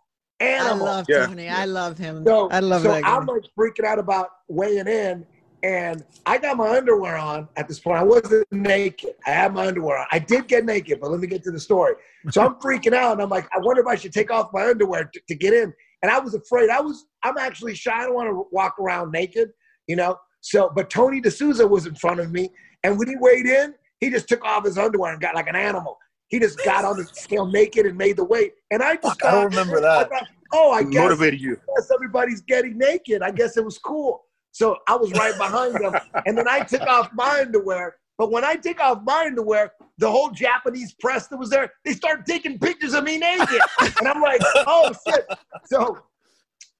I 0.41 0.73
love 0.73 1.05
Yeah. 1.09 1.25
Tony. 1.25 1.47
I 1.49 1.65
love 1.65 1.97
him. 1.97 2.23
So, 2.25 2.49
I 2.49 2.59
love 2.59 2.81
so 2.83 2.89
that 2.91 3.03
guy. 3.03 3.15
I'm 3.15 3.25
like 3.25 3.43
freaking 3.57 3.85
out 3.85 3.97
about 3.97 4.29
weighing 4.49 4.87
in, 4.87 5.25
and 5.63 6.03
I 6.25 6.37
got 6.37 6.57
my 6.57 6.75
underwear 6.75 7.15
on 7.15 7.47
at 7.55 7.69
this 7.69 7.79
point. 7.79 7.97
I 7.97 8.03
wasn't 8.03 8.45
naked. 8.51 9.11
I 9.25 9.31
had 9.31 9.53
my 9.53 9.67
underwear 9.67 9.97
on. 9.97 10.05
I 10.11 10.19
did 10.19 10.47
get 10.47 10.65
naked, 10.65 10.99
but 10.99 11.09
let 11.09 11.21
me 11.21 11.27
get 11.27 11.41
to 11.43 11.51
the 11.51 11.59
story. 11.59 11.95
So 12.31 12.45
I'm 12.45 12.55
freaking 12.59 12.93
out, 12.93 13.13
and 13.13 13.21
I'm 13.21 13.29
like, 13.29 13.47
I 13.55 13.59
wonder 13.59 13.81
if 13.81 13.87
I 13.87 13.95
should 13.95 14.11
take 14.11 14.29
off 14.29 14.49
my 14.53 14.69
underwear 14.69 15.09
to, 15.13 15.21
to 15.27 15.35
get 15.35 15.53
in. 15.53 15.73
And 16.03 16.11
I 16.11 16.19
was 16.19 16.35
afraid. 16.35 16.69
I 16.69 16.81
was. 16.81 17.05
I'm 17.23 17.37
actually 17.37 17.75
shy. 17.75 17.93
I 17.93 18.03
don't 18.03 18.13
want 18.13 18.29
to 18.29 18.43
walk 18.51 18.75
around 18.77 19.11
naked, 19.11 19.49
you 19.87 19.95
know. 19.95 20.17
So, 20.41 20.69
but 20.75 20.89
Tony 20.89 21.21
DeSouza 21.21 21.67
was 21.69 21.85
in 21.85 21.95
front 21.95 22.19
of 22.19 22.29
me, 22.31 22.49
and 22.83 22.99
when 22.99 23.07
he 23.07 23.15
weighed 23.17 23.45
in, 23.45 23.73
he 24.01 24.09
just 24.09 24.27
took 24.27 24.43
off 24.43 24.65
his 24.65 24.77
underwear 24.77 25.13
and 25.13 25.21
got 25.21 25.33
like 25.33 25.47
an 25.47 25.55
animal. 25.55 25.97
He 26.27 26.39
just 26.39 26.59
got 26.65 26.83
on 26.83 26.97
the 26.97 27.05
scale 27.05 27.45
naked 27.45 27.85
and 27.85 27.97
made 27.97 28.17
the 28.17 28.25
weight. 28.25 28.53
And 28.71 28.81
I 28.81 28.95
just 28.95 29.21
Fuck, 29.21 29.25
I 29.25 29.31
don't 29.31 29.45
remember 29.45 29.79
that. 29.79 30.07
I 30.07 30.09
thought, 30.09 30.27
oh, 30.51 30.71
I 30.71 30.83
guess 30.83 31.03
Motivated 31.03 31.39
you. 31.39 31.57
guess 31.77 31.89
everybody's 31.93 32.41
getting 32.41 32.77
naked. 32.77 33.21
I 33.21 33.31
guess 33.31 33.55
it 33.55 33.63
was 33.63 33.77
cool. 33.77 34.22
So 34.53 34.77
I 34.87 34.95
was 34.95 35.11
right 35.13 35.35
behind 35.37 35.73
them. 35.75 35.95
And 36.25 36.37
then 36.37 36.47
I 36.47 36.59
took 36.61 36.81
off 36.83 37.09
my 37.13 37.41
underwear. 37.41 37.95
But 38.19 38.31
when 38.31 38.43
I 38.45 38.53
take 38.55 38.79
off 38.79 39.01
my 39.03 39.23
underwear, 39.25 39.71
the 39.97 40.09
whole 40.09 40.29
Japanese 40.29 40.93
press 40.93 41.27
that 41.27 41.37
was 41.37 41.49
there, 41.49 41.73
they 41.83 41.93
start 41.93 42.25
taking 42.27 42.59
pictures 42.59 42.93
of 42.93 43.03
me 43.03 43.17
naked. 43.17 43.59
And 43.99 44.07
I'm 44.07 44.21
like, 44.21 44.39
oh 44.55 44.93
shit. 45.07 45.25
So 45.65 45.97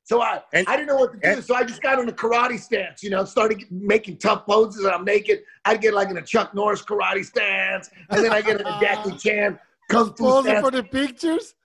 so 0.06 0.22
I, 0.22 0.42
And- 0.54 0.68
I 0.68 0.76
didn't 0.76 0.90
know 0.90 0.98
what 0.98 1.14
to 1.14 1.18
do. 1.20 1.28
and- 1.28 1.44
so 1.44 1.56
I 1.56 1.64
just 1.64 1.82
got 1.82 1.98
in 1.98 2.08
a 2.08 2.12
karate 2.12 2.60
stance, 2.60 3.02
you 3.02 3.10
know, 3.10 3.26
started 3.26 3.64
making 3.72 4.18
tough 4.18 4.46
poses 4.46 4.84
and 4.86 4.94
I'm 4.94 5.04
naked. 5.06 5.40
I'd 5.66 5.82
get 5.82 5.94
like 5.96 6.10
in 6.10 6.18
a 6.18 6.22
Chuck 6.22 6.54
Norris 6.54 6.84
karate 6.84 7.26
stance. 7.26 7.90
And 8.12 8.24
then 8.24 8.32
I 8.32 8.42
get 8.42 8.62
in 8.62 8.68
a 8.68 8.80
Jackie 8.80 9.18
Chan 9.18 9.58
kung 9.90 10.14
fu 10.14 10.26
Posing 10.26 10.52
stance. 10.52 10.64
for 10.66 10.72
the 10.72 10.84
pictures? 10.84 11.56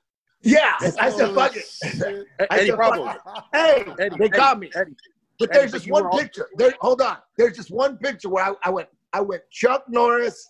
Yeah. 0.40 0.72
I 0.80 1.10
said, 1.10 1.34
fuck 1.34 1.54
it. 1.56 1.66
shit. 1.66 2.26
I 2.50 2.64
said, 2.66 2.76
Bravo. 2.76 3.04
fuck 3.04 3.16
it. 3.26 3.42
Hey, 3.52 3.92
Eddie, 3.98 4.16
they 4.18 4.24
Eddie, 4.26 4.28
caught 4.38 4.58
me. 4.60 4.70
Eddie. 4.74 4.96
But 5.38 5.52
there's 5.52 5.72
just 5.72 5.90
one 5.90 6.04
were 6.04 6.10
all- 6.10 6.18
picture. 6.18 6.48
There, 6.56 6.74
hold 6.80 7.00
on. 7.00 7.18
There's 7.36 7.56
just 7.56 7.70
one 7.70 7.96
picture 7.98 8.28
where 8.28 8.44
I, 8.44 8.52
I 8.64 8.70
went. 8.70 8.88
I 9.12 9.20
went 9.20 9.42
Chuck 9.50 9.84
Norris, 9.88 10.46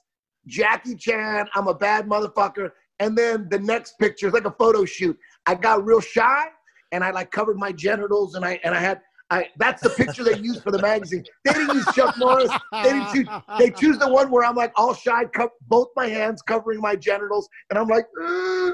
Jackie 0.46 0.96
Chan. 0.96 1.48
I'm 1.54 1.68
a 1.68 1.74
bad 1.74 2.06
motherfucker. 2.08 2.70
And 2.98 3.16
then 3.16 3.48
the 3.50 3.58
next 3.60 3.98
picture 3.98 4.26
is 4.26 4.32
like 4.32 4.46
a 4.46 4.50
photo 4.50 4.84
shoot. 4.84 5.16
I 5.46 5.54
got 5.54 5.84
real 5.84 6.00
shy 6.00 6.46
and 6.90 7.04
I 7.04 7.10
like 7.10 7.30
covered 7.30 7.56
my 7.56 7.70
genitals 7.70 8.34
and 8.34 8.44
I 8.44 8.58
and 8.64 8.74
I 8.74 8.80
had. 8.80 9.00
I, 9.30 9.44
that's 9.58 9.82
the 9.82 9.90
picture 9.90 10.24
they 10.24 10.38
used 10.38 10.62
for 10.62 10.70
the 10.70 10.80
magazine. 10.80 11.22
They 11.44 11.52
didn't 11.52 11.74
use 11.76 11.84
Chuck 11.94 12.16
Norris. 12.16 12.50
They 12.72 12.82
didn't 12.84 13.12
choose. 13.12 13.28
They 13.58 13.70
choose 13.70 13.98
the 13.98 14.08
one 14.10 14.30
where 14.30 14.42
I'm 14.42 14.56
like 14.56 14.72
all 14.74 14.94
shy, 14.94 15.24
co- 15.26 15.50
both 15.66 15.88
my 15.94 16.06
hands 16.06 16.40
covering 16.40 16.80
my 16.80 16.96
genitals, 16.96 17.46
and 17.68 17.78
I'm 17.78 17.88
like, 17.88 18.06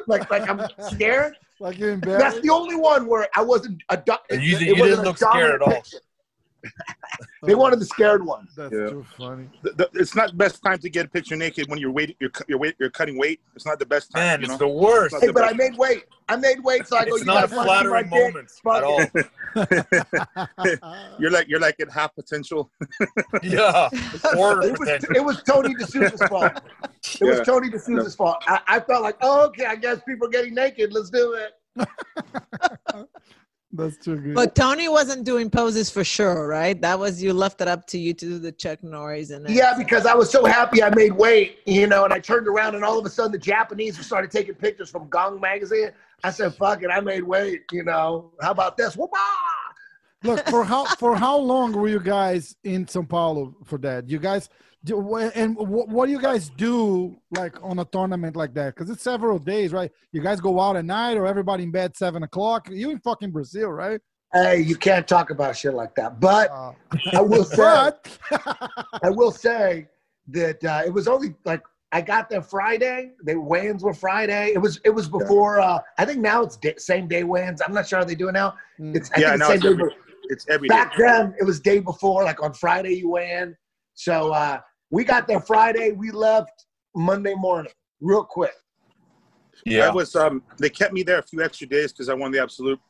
like 0.07 0.31
like 0.31 0.49
I'm 0.49 0.61
scared. 0.93 1.37
Like 1.61 1.79
you're 1.79 1.97
That's 1.97 2.41
the 2.41 2.51
only 2.51 2.77
one 2.77 3.07
where 3.07 3.29
I 3.35 3.43
wasn't 3.43 3.83
a 3.89 3.97
duck. 3.97 4.25
You- 4.31 4.39
it 4.39 4.43
you 4.63 4.73
wasn't 4.75 4.91
didn't 4.91 5.05
look 5.05 5.19
scared 5.19 5.55
at 5.55 5.63
all. 5.63 5.73
picture. 5.73 5.99
They 7.43 7.55
wanted 7.55 7.79
the 7.81 7.85
scared 7.85 8.25
one. 8.25 8.49
That's 8.57 8.73
Yeah. 8.73 8.89
too 8.89 9.05
funny. 9.19 9.49
The, 9.63 9.73
the, 9.73 9.91
it's 9.95 10.15
not 10.15 10.31
the 10.31 10.37
best 10.37 10.63
time 10.63 10.79
to 10.79 10.89
get 10.91 11.07
a 11.07 11.09
picture 11.09 11.37
naked 11.37 11.69
when 11.69 11.79
you're 11.79 11.91
wait, 11.91 12.17
you're, 12.21 12.31
you're 12.49 12.59
wait, 12.59 12.75
you're 12.79 12.91
cutting 12.91 13.19
weight. 13.19 13.41
It's 13.55 13.67
not 13.67 13.79
the 13.79 13.87
best 13.87 14.11
time. 14.13 14.23
Man, 14.23 14.41
you 14.41 14.45
it's 14.45 14.53
know? 14.53 14.67
the 14.67 14.69
worst. 14.69 15.13
Not 15.13 15.21
Hey, 15.21 15.27
the 15.29 15.33
but 15.35 15.45
I 15.45 15.53
made 15.53 15.77
weight. 15.77 16.05
I 16.29 16.37
made 16.37 16.63
weight, 16.65 16.87
so 16.87 16.97
I 16.97 17.05
go. 17.09 17.17
It's 17.17 17.21
you 17.21 17.27
not 17.27 17.51
guys 17.51 17.57
wanna 17.57 17.69
see 17.69 17.89
my 17.89 18.03
flattering 18.03 18.11
dick? 18.11 18.35
moments 18.35 18.61
at 18.67 18.83
all. 18.83 19.05
You're 21.19 21.31
like 21.31 21.49
you're 21.49 21.61
like 21.61 21.79
at 21.81 21.91
half 21.91 22.15
potential. 22.15 22.71
Yeah, 23.43 23.89
quarter 24.33 24.63
It 24.69 24.71
was, 24.79 24.79
potential. 24.81 25.17
it 25.17 25.25
was 25.25 25.43
Tony 25.43 25.75
DeSouza's 25.75 26.23
fault. 26.29 26.53
It 27.21 27.25
was 27.25 27.39
Yeah. 27.39 27.45
Tony 27.45 27.69
DeSouza's 27.71 28.15
fault. 28.17 28.43
I, 28.47 28.61
I 28.67 28.81
felt 28.81 29.03
like, 29.03 29.17
oh, 29.21 29.47
okay, 29.49 29.67
I 29.67 29.77
guess 29.77 30.01
people 30.07 30.27
are 30.29 30.31
getting 30.31 30.55
naked. 30.55 30.93
Let's 30.93 31.11
do 31.11 31.35
it. 31.35 31.53
That's 33.77 33.97
too 33.97 34.17
good. 34.17 34.35
But 34.35 34.55
Tony 34.55 34.89
wasn't 34.89 35.25
doing 35.25 35.51
poses 35.51 35.91
for 35.91 36.05
sure, 36.05 36.47
right? 36.47 36.81
That 36.81 36.97
was 36.97 37.21
you 37.21 37.33
left 37.33 37.61
it 37.61 37.67
up 37.67 37.87
to 37.89 37.99
you 37.99 38.15
to 38.15 38.25
do 38.25 38.39
the 38.39 38.53
Chuck 38.53 38.85
Norris 38.85 39.31
and 39.31 39.45
then 39.45 39.53
Yeah, 39.53 39.75
because 39.77 40.07
I 40.07 40.15
was 40.15 40.31
so 40.31 40.45
happy 40.45 40.81
I 40.81 40.95
made 40.95 41.13
weight, 41.13 41.59
you 41.67 41.89
know, 41.89 42.05
and 42.05 42.13
I 42.13 42.21
turned 42.21 42.47
around 42.47 42.77
and 42.77 42.85
all 42.85 43.01
of 43.01 43.05
a 43.05 43.11
sudden 43.11 43.33
the 43.33 43.39
Japanese 43.39 43.99
started 44.05 44.31
taking 44.31 44.55
pictures 44.55 44.91
from 44.91 45.09
Gong 45.09 45.41
magazine. 45.41 45.91
I 46.23 46.31
said, 46.31 46.55
fuck 46.55 46.85
it, 46.85 46.89
I 46.89 47.01
made 47.01 47.25
weight, 47.25 47.65
you 47.73 47.83
know. 47.83 48.31
How 48.41 48.53
about 48.53 48.77
this? 48.77 48.97
Whoop 48.97 49.11
Look 50.23 50.47
for 50.49 50.65
how 50.65 50.87
for 50.97 51.17
how 51.17 51.37
long 51.37 51.73
were 51.73 51.89
you 51.89 52.01
guys 52.01 52.57
in 52.65 52.87
São 52.87 53.07
Paulo 53.07 53.55
for 53.65 53.77
that? 53.79 54.09
You 54.09 54.19
guys 54.19 54.49
do, 54.85 55.17
and 55.17 55.57
what, 55.57 55.89
what 55.89 56.07
do 56.07 56.13
you 56.13 56.21
guys 56.21 56.51
do 56.51 57.17
like 57.31 57.57
on 57.63 57.79
a 57.79 57.85
tournament 57.87 58.37
like 58.37 58.53
that? 58.55 58.75
Because 58.75 58.91
it's 58.91 59.03
several 59.03 59.39
days, 59.39 59.73
right? 59.73 59.91
You 60.13 60.21
guys 60.23 60.41
go 60.41 60.61
out 60.61 60.77
at 60.77 60.85
night, 60.85 61.17
or 61.17 61.27
everybody 61.27 61.63
in 61.65 61.71
bed 61.71 61.97
seven 61.97 62.23
o'clock. 62.23 62.69
You 62.71 62.91
in 62.91 62.99
fucking 63.01 63.31
Brazil, 63.31 63.71
right? 63.71 64.01
Hey, 64.33 64.61
you 64.61 64.77
can't 64.77 65.07
talk 65.09 65.31
about 65.31 65.57
shit 65.57 65.75
like 65.75 65.95
that. 65.95 66.21
But 66.21 66.51
Uh, 66.51 66.73
I 67.15 67.23
will 67.23 67.45
say, 67.59 67.91
I 69.03 69.11
will 69.11 69.31
say 69.33 69.89
that 70.29 70.63
uh, 70.65 70.83
it 70.87 70.93
was 70.93 71.09
only 71.09 71.35
like 71.45 71.63
I 71.93 72.01
got 72.01 72.29
there 72.29 72.43
Friday. 72.43 73.13
The 73.23 73.37
weigh-ins 73.37 73.83
were 73.85 73.95
Friday. 73.95 74.53
It 74.55 74.59
was 74.59 74.81
it 74.85 74.91
was 74.91 75.09
before. 75.09 75.61
Uh, 75.61 75.79
I 75.99 76.05
think 76.05 76.21
now 76.21 76.43
it's 76.43 76.57
day, 76.57 76.75
same 76.77 77.07
day 77.09 77.23
weigh-ins. 77.25 77.63
I'm 77.67 77.73
not 77.73 77.87
sure 77.87 78.01
how 78.01 78.05
they 78.05 78.15
do 78.17 78.29
it 78.29 78.33
now. 78.33 78.55
Mm. 78.81 78.97
It's 78.97 79.11
I 79.15 79.21
Yeah, 79.21 79.29
think 79.31 79.39
now 79.41 79.47
it's 79.53 79.55
it's 79.55 79.63
same 79.65 79.77
day. 79.77 79.83
every- 79.83 79.95
It's 80.31 80.47
every 80.49 80.69
day. 80.69 80.75
Back 80.75 80.95
then, 80.99 81.35
it 81.39 81.45
was 81.45 81.61
day 81.61 81.79
before. 81.79 82.25
Like 82.25 82.43
on 82.43 82.53
Friday, 82.55 82.95
you 82.95 83.11
weigh 83.11 83.31
in. 83.33 83.57
So 83.95 84.33
uh, 84.33 84.59
we 84.91 85.05
got 85.05 85.27
there 85.27 85.41
Friday. 85.41 85.93
We 85.93 86.11
left 86.11 86.67
Monday 86.95 87.35
morning, 87.35 87.73
real 88.01 88.25
quick. 88.25 88.53
Yeah. 89.65 89.89
I 89.89 89.91
was 89.91 90.15
um 90.15 90.43
they 90.59 90.69
kept 90.69 90.93
me 90.93 91.03
there 91.03 91.19
a 91.19 91.23
few 91.23 91.43
extra 91.43 91.67
days 91.67 91.93
because 91.93 92.09
I 92.09 92.15
won 92.15 92.31
the 92.31 92.41
absolute. 92.41 92.81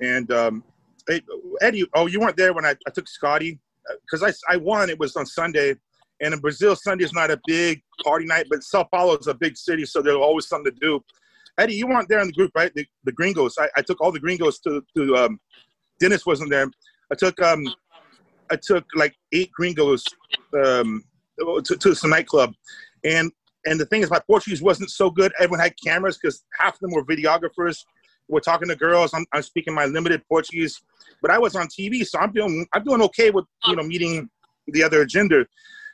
And 0.00 0.30
um 0.32 0.64
hey, 1.08 1.22
Eddie, 1.60 1.86
oh 1.94 2.06
you 2.06 2.20
weren't 2.20 2.36
there 2.36 2.52
when 2.52 2.64
I, 2.64 2.74
I 2.86 2.90
took 2.90 3.08
Scotty 3.08 3.58
because 4.02 4.22
I 4.22 4.52
I 4.52 4.56
won. 4.56 4.90
It 4.90 4.98
was 4.98 5.16
on 5.16 5.26
Sunday, 5.26 5.74
and 6.20 6.34
in 6.34 6.40
Brazil 6.40 6.76
Sunday 6.76 7.04
is 7.04 7.12
not 7.12 7.30
a 7.30 7.40
big 7.46 7.82
party 8.04 8.26
night, 8.26 8.46
but 8.50 8.62
Sao 8.62 8.84
Paulo 8.84 9.16
is 9.16 9.26
a 9.26 9.34
big 9.34 9.56
city, 9.56 9.84
so 9.86 10.02
there's 10.02 10.16
always 10.16 10.48
something 10.48 10.72
to 10.72 10.78
do. 10.80 11.00
Eddie, 11.58 11.74
you 11.74 11.86
weren't 11.86 12.08
there 12.08 12.20
in 12.20 12.26
the 12.26 12.32
group, 12.32 12.50
right? 12.56 12.72
The, 12.74 12.84
the 13.04 13.12
Gringos. 13.12 13.54
I, 13.58 13.68
I 13.76 13.82
took 13.82 14.00
all 14.00 14.10
the 14.10 14.20
Gringos 14.20 14.58
to 14.60 14.82
to 14.96 15.16
um, 15.16 15.40
Dennis 16.00 16.26
wasn't 16.26 16.50
there. 16.50 16.68
I 17.12 17.14
took 17.14 17.40
um 17.40 17.64
I 18.50 18.56
took 18.56 18.84
like 18.94 19.14
eight 19.32 19.50
Gringos 19.52 20.04
um 20.64 21.04
to, 21.38 21.76
to 21.76 21.94
some 21.94 22.10
nightclub, 22.10 22.54
and 23.04 23.30
and 23.66 23.80
the 23.80 23.86
thing 23.86 24.02
is, 24.02 24.10
my 24.10 24.20
Portuguese 24.20 24.60
wasn't 24.62 24.90
so 24.90 25.10
good. 25.10 25.32
Everyone 25.38 25.60
had 25.60 25.74
cameras 25.82 26.18
because 26.18 26.44
half 26.58 26.74
of 26.74 26.80
them 26.80 26.92
were 26.92 27.04
videographers. 27.04 27.84
We're 28.28 28.40
talking 28.40 28.68
to 28.68 28.76
girls. 28.76 29.12
I'm, 29.14 29.24
I'm 29.32 29.42
speaking 29.42 29.74
my 29.74 29.84
limited 29.86 30.22
Portuguese, 30.28 30.80
but 31.22 31.30
I 31.30 31.38
was 31.38 31.54
on 31.56 31.66
TV, 31.68 32.06
so 32.06 32.18
I'm 32.18 32.32
doing 32.32 32.66
I'm 32.72 32.84
doing 32.84 33.02
okay 33.02 33.30
with 33.30 33.44
you 33.66 33.76
know 33.76 33.82
meeting 33.82 34.28
the 34.68 34.82
other 34.82 35.04
gender. 35.04 35.46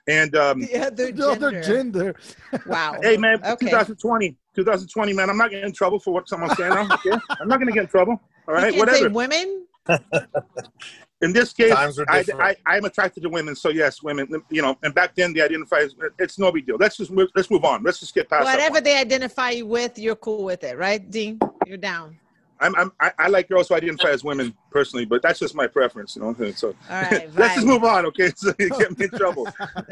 And 0.09 0.35
um, 0.35 0.61
the 0.61 0.77
other 0.87 1.13
the 1.13 1.29
other 1.31 1.51
gender. 1.51 1.63
gender. 1.63 2.15
Wow. 2.67 2.99
hey, 3.03 3.17
man, 3.17 3.37
Okay. 3.45 3.67
2020, 3.67 4.35
2020, 4.57 5.13
man, 5.13 5.29
I'm 5.31 5.37
not 5.37 5.51
getting 5.51 5.67
in 5.67 5.73
trouble 5.73 6.01
for 6.01 6.13
what 6.15 6.29
someone's 6.29 6.57
saying. 6.57 6.73
now, 6.73 6.83
Okay, 6.95 7.11
I'm 7.41 7.49
not 7.49 7.59
gonna 7.61 7.71
get 7.73 7.83
in 7.83 7.89
trouble. 7.89 8.21
All 8.49 8.55
right, 8.55 8.73
You 8.75 8.81
right, 8.83 8.89
can't 8.89 8.97
say 8.97 9.09
whatever. 9.09 9.15
women. 9.15 9.67
In 11.23 11.33
this 11.33 11.53
case, 11.53 11.75
Times 11.75 11.99
are 11.99 12.07
I, 12.09 12.23
different. 12.23 12.59
I, 12.67 12.77
I'm 12.77 12.85
attracted 12.87 13.23
to 13.25 13.29
women, 13.29 13.55
so 13.55 13.69
yes, 13.69 14.03
women. 14.03 14.43
You 14.49 14.63
know, 14.63 14.79
and 14.83 14.95
back 14.95 15.15
then 15.15 15.35
they 15.35 15.43
identify 15.43 15.79
as 15.79 15.95
it's 16.19 16.39
no 16.39 16.51
big 16.51 16.67
deal. 16.67 16.77
Let's 16.79 16.97
just 16.97 17.11
move, 17.11 17.29
let's 17.35 17.51
move 17.51 17.65
on. 17.65 17.83
Let's 17.83 18.01
just 18.01 18.15
get 18.15 18.31
past. 18.31 18.45
Whatever 18.45 18.81
they 18.81 18.97
identify 18.97 19.51
you 19.51 19.67
with, 19.67 19.99
you're 19.99 20.17
cool 20.17 20.45
with 20.45 20.65
it, 20.65 20.79
right, 20.79 21.11
Dean? 21.11 21.39
You're 21.67 21.77
down. 21.77 22.17
I'm, 22.63 22.75
I'm 22.77 22.93
I, 23.01 23.13
I 23.19 23.29
like 23.29 23.49
girls 23.49 23.69
who 23.69 23.75
identify 23.75 24.11
as 24.11 24.23
women 24.23 24.55
personally, 24.71 25.05
but 25.05 25.23
that's 25.23 25.39
just 25.39 25.55
my 25.55 25.67
preference, 25.67 26.17
you 26.17 26.23
know. 26.23 26.35
So 26.55 26.69
All 26.69 27.03
right. 27.03 27.31
let's 27.37 27.55
just 27.55 27.67
move 27.67 27.85
on, 27.85 28.07
okay? 28.07 28.33
So 28.37 28.55
you 28.59 28.71
get 28.71 28.99
me 28.99 29.05
in 29.05 29.11
trouble. 29.11 29.47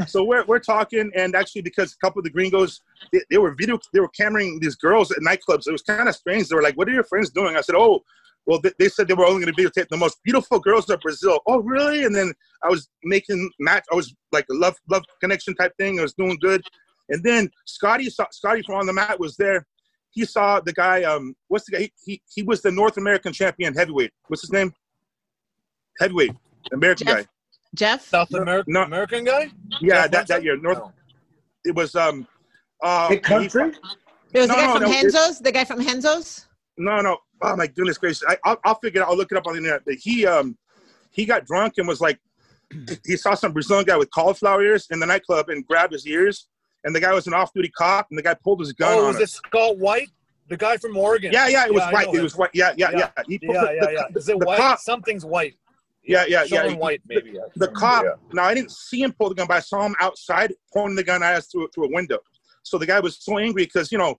so 0.06 0.24
we're 0.24 0.44
we're 0.44 0.58
talking, 0.58 1.10
and 1.14 1.34
actually, 1.34 1.62
because 1.62 1.92
a 1.94 1.98
couple 1.98 2.20
of 2.20 2.24
the 2.24 2.30
gringos, 2.30 2.80
they, 3.12 3.20
they 3.30 3.38
were 3.38 3.54
video, 3.54 3.78
they 3.92 4.00
were 4.00 4.08
cameraing 4.08 4.60
these 4.60 4.76
girls 4.76 5.10
at 5.10 5.18
nightclubs. 5.18 5.66
It 5.66 5.72
was 5.72 5.82
kind 5.82 6.08
of 6.08 6.14
strange. 6.14 6.48
They 6.48 6.56
were 6.56 6.62
like, 6.62 6.76
"What 6.76 6.88
are 6.88 6.92
your 6.92 7.04
friends 7.04 7.30
doing?" 7.30 7.56
I 7.56 7.60
said, 7.60 7.74
"Oh." 7.76 8.02
Well, 8.48 8.58
they, 8.62 8.72
they 8.78 8.88
said 8.88 9.06
they 9.08 9.14
were 9.14 9.26
only 9.26 9.44
going 9.44 9.54
to 9.54 9.62
videotape 9.62 9.88
the 9.90 9.96
most 9.98 10.16
beautiful 10.24 10.58
girls 10.58 10.88
of 10.88 10.98
Brazil. 11.00 11.38
Oh, 11.46 11.58
really? 11.60 12.04
And 12.04 12.14
then 12.16 12.32
I 12.64 12.68
was 12.68 12.88
making 13.04 13.48
match. 13.60 13.84
I 13.92 13.94
was 13.94 14.12
like 14.32 14.46
a 14.50 14.54
love 14.54 14.74
love 14.90 15.04
connection 15.20 15.54
type 15.54 15.72
thing. 15.78 15.98
I 16.00 16.02
was 16.02 16.14
doing 16.14 16.38
good. 16.40 16.62
And 17.10 17.22
then 17.22 17.50
Scotty 17.66 18.08
saw 18.08 18.24
Scotty 18.32 18.62
from 18.62 18.76
on 18.76 18.86
the 18.86 18.92
mat 18.94 19.20
was 19.20 19.36
there. 19.36 19.66
He 20.12 20.24
saw 20.24 20.60
the 20.60 20.72
guy. 20.72 21.02
Um, 21.02 21.34
what's 21.48 21.66
the 21.66 21.72
guy? 21.76 21.82
He, 21.82 21.92
he 22.04 22.22
he 22.34 22.42
was 22.42 22.62
the 22.62 22.70
North 22.72 22.96
American 22.96 23.34
champion 23.34 23.74
heavyweight. 23.74 24.12
What's 24.28 24.40
his 24.40 24.50
name? 24.50 24.72
Heavyweight, 26.00 26.32
American 26.72 27.06
Jeff? 27.06 27.16
guy. 27.18 27.26
Jeff? 27.74 28.08
South 28.08 28.32
American 28.32 28.72
No. 28.72 28.82
American 28.84 29.24
guy? 29.24 29.50
Yeah, 29.82 30.02
Jeff 30.06 30.10
that, 30.10 30.10
that 30.10 30.28
Wilson? 30.28 30.44
year. 30.44 30.56
North. 30.56 30.78
No. 30.78 30.92
It 31.66 31.74
was 31.74 31.94
um. 31.94 32.26
Uh, 32.82 33.08
Big 33.10 33.22
country. 33.24 33.72
It 34.32 34.38
was 34.40 34.48
No, 34.48 34.54
the 34.54 34.60
guy 34.60 34.66
no, 34.66 34.72
from 34.72 34.82
no, 34.82 34.90
it- 34.90 35.04
Henzo's? 35.06 35.38
The 35.40 35.52
guy 35.52 35.64
from 35.64 35.80
Henzo's? 35.84 36.46
No, 36.78 37.00
no. 37.00 37.18
Oh 37.40 37.56
my 37.56 37.66
goodness 37.66 37.98
gracious! 37.98 38.22
I, 38.26 38.36
I'll, 38.44 38.58
I'll 38.64 38.74
figure 38.76 39.00
it 39.00 39.04
out. 39.04 39.10
I'll 39.10 39.16
look 39.16 39.30
it 39.32 39.38
up 39.38 39.46
on 39.46 39.54
the 39.54 39.58
internet. 39.58 39.82
But 39.84 39.94
he 39.94 40.26
um 40.26 40.56
he 41.10 41.24
got 41.24 41.46
drunk 41.46 41.74
and 41.78 41.86
was 41.86 42.00
like, 42.00 42.18
he 43.06 43.16
saw 43.16 43.34
some 43.34 43.52
Brazilian 43.52 43.84
guy 43.86 43.96
with 43.96 44.10
cauliflower 44.10 44.62
ears 44.62 44.86
in 44.90 45.00
the 45.00 45.06
nightclub 45.06 45.48
and 45.48 45.66
grabbed 45.66 45.92
his 45.92 46.06
ears. 46.06 46.48
And 46.84 46.94
the 46.94 47.00
guy 47.00 47.12
was 47.12 47.26
an 47.26 47.34
off-duty 47.34 47.70
cop, 47.70 48.06
and 48.10 48.18
the 48.18 48.22
guy 48.22 48.34
pulled 48.34 48.60
his 48.60 48.72
gun 48.72 48.92
Oh, 48.96 49.06
was 49.08 49.16
him. 49.16 49.22
it 49.22 49.30
Scott 49.30 49.78
White? 49.78 50.10
The 50.48 50.56
guy 50.56 50.76
from 50.76 50.96
Oregon. 50.96 51.32
Yeah, 51.32 51.48
yeah, 51.48 51.66
it 51.66 51.74
was 51.74 51.82
I 51.82 51.92
white. 51.92 52.14
It 52.14 52.22
was 52.22 52.36
white. 52.36 52.50
Yeah, 52.54 52.72
yeah, 52.76 52.90
yeah. 52.92 53.10
Yeah. 53.16 53.22
He 53.26 53.38
Yeah, 53.42 53.48
the, 53.48 53.74
yeah, 53.74 53.84
the, 53.86 53.92
yeah. 53.92 54.18
Is 54.18 54.28
it 54.28 54.38
white? 54.38 54.56
cop- 54.58 54.78
Something's 54.78 55.24
white. 55.24 55.56
Yeah, 56.04 56.24
yeah, 56.26 56.44
yeah. 56.44 56.62
Someone 56.62 56.78
white, 56.78 57.02
maybe. 57.06 57.32
yeah. 57.32 57.40
the 57.56 57.68
cop. 57.68 58.04
Yeah. 58.04 58.12
Now 58.32 58.44
I 58.44 58.54
didn't 58.54 58.70
see 58.70 59.02
him 59.02 59.12
pull 59.12 59.28
the 59.28 59.34
gun, 59.34 59.46
but 59.46 59.58
I 59.58 59.60
saw 59.60 59.84
him 59.84 59.94
outside 60.00 60.54
pointing 60.72 60.96
the 60.96 61.04
gun 61.04 61.22
at 61.22 61.34
us 61.34 61.48
through 61.48 61.68
through 61.74 61.86
a 61.86 61.92
window. 61.92 62.18
So 62.62 62.78
the 62.78 62.86
guy 62.86 63.00
was 63.00 63.18
so 63.18 63.38
angry 63.38 63.64
because 63.64 63.92
you 63.92 63.98
know, 63.98 64.18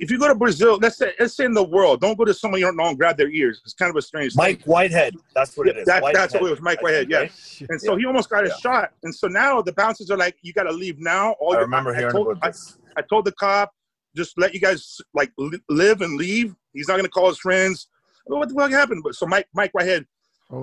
if 0.00 0.10
you 0.10 0.18
go 0.18 0.28
to 0.28 0.34
Brazil, 0.34 0.78
let's 0.80 0.96
say 0.96 1.12
let's 1.18 1.34
say 1.34 1.44
in 1.44 1.54
the 1.54 1.62
world, 1.64 2.00
don't 2.00 2.16
go 2.18 2.24
to 2.24 2.34
someone 2.34 2.60
you 2.60 2.66
don't 2.66 2.76
know 2.76 2.88
and 2.88 2.98
grab 2.98 3.16
their 3.16 3.28
ears. 3.30 3.60
It's 3.64 3.74
kind 3.74 3.90
of 3.90 3.96
a 3.96 4.02
strange. 4.02 4.34
thing. 4.34 4.42
Mike 4.42 4.62
Whitehead. 4.64 5.14
That's 5.34 5.56
what 5.56 5.68
it 5.68 5.76
is. 5.76 5.86
That- 5.86 6.02
that's 6.12 6.34
what 6.34 6.42
it 6.42 6.50
was, 6.50 6.60
Mike 6.60 6.82
Whitehead, 6.82 7.10
yeah. 7.10 7.28
And 7.68 7.80
so 7.80 7.96
he 7.96 8.06
almost 8.06 8.28
got 8.30 8.44
a 8.44 8.48
Yeah. 8.48 8.56
shot. 8.56 8.92
And 9.02 9.14
so 9.14 9.26
now 9.28 9.62
the 9.62 9.72
bouncers 9.72 10.10
are 10.10 10.16
like, 10.16 10.36
"You 10.42 10.52
got 10.52 10.64
to 10.64 10.72
leave 10.72 10.98
now." 10.98 11.32
All 11.40 11.52
I 11.52 11.56
your- 11.56 11.62
remember 11.62 11.94
hearing 11.94 12.12
told, 12.12 12.28
about 12.28 12.52
this. 12.52 12.78
I, 12.96 13.00
I 13.00 13.02
told 13.02 13.24
the 13.24 13.32
cop, 13.32 13.72
"Just 14.14 14.38
let 14.38 14.54
you 14.54 14.60
guys 14.60 14.98
like 15.14 15.32
li- 15.38 15.60
live 15.68 16.00
and 16.02 16.16
leave." 16.16 16.54
He's 16.72 16.88
not 16.88 16.94
going 16.94 17.04
to 17.04 17.10
call 17.10 17.28
his 17.28 17.38
friends. 17.38 17.88
Well, 18.26 18.40
what 18.40 18.48
the 18.48 18.54
fuck 18.54 18.70
happened? 18.70 19.02
But 19.04 19.14
so 19.14 19.26
Mike, 19.26 19.46
Mike 19.54 19.72
Whitehead 19.72 20.06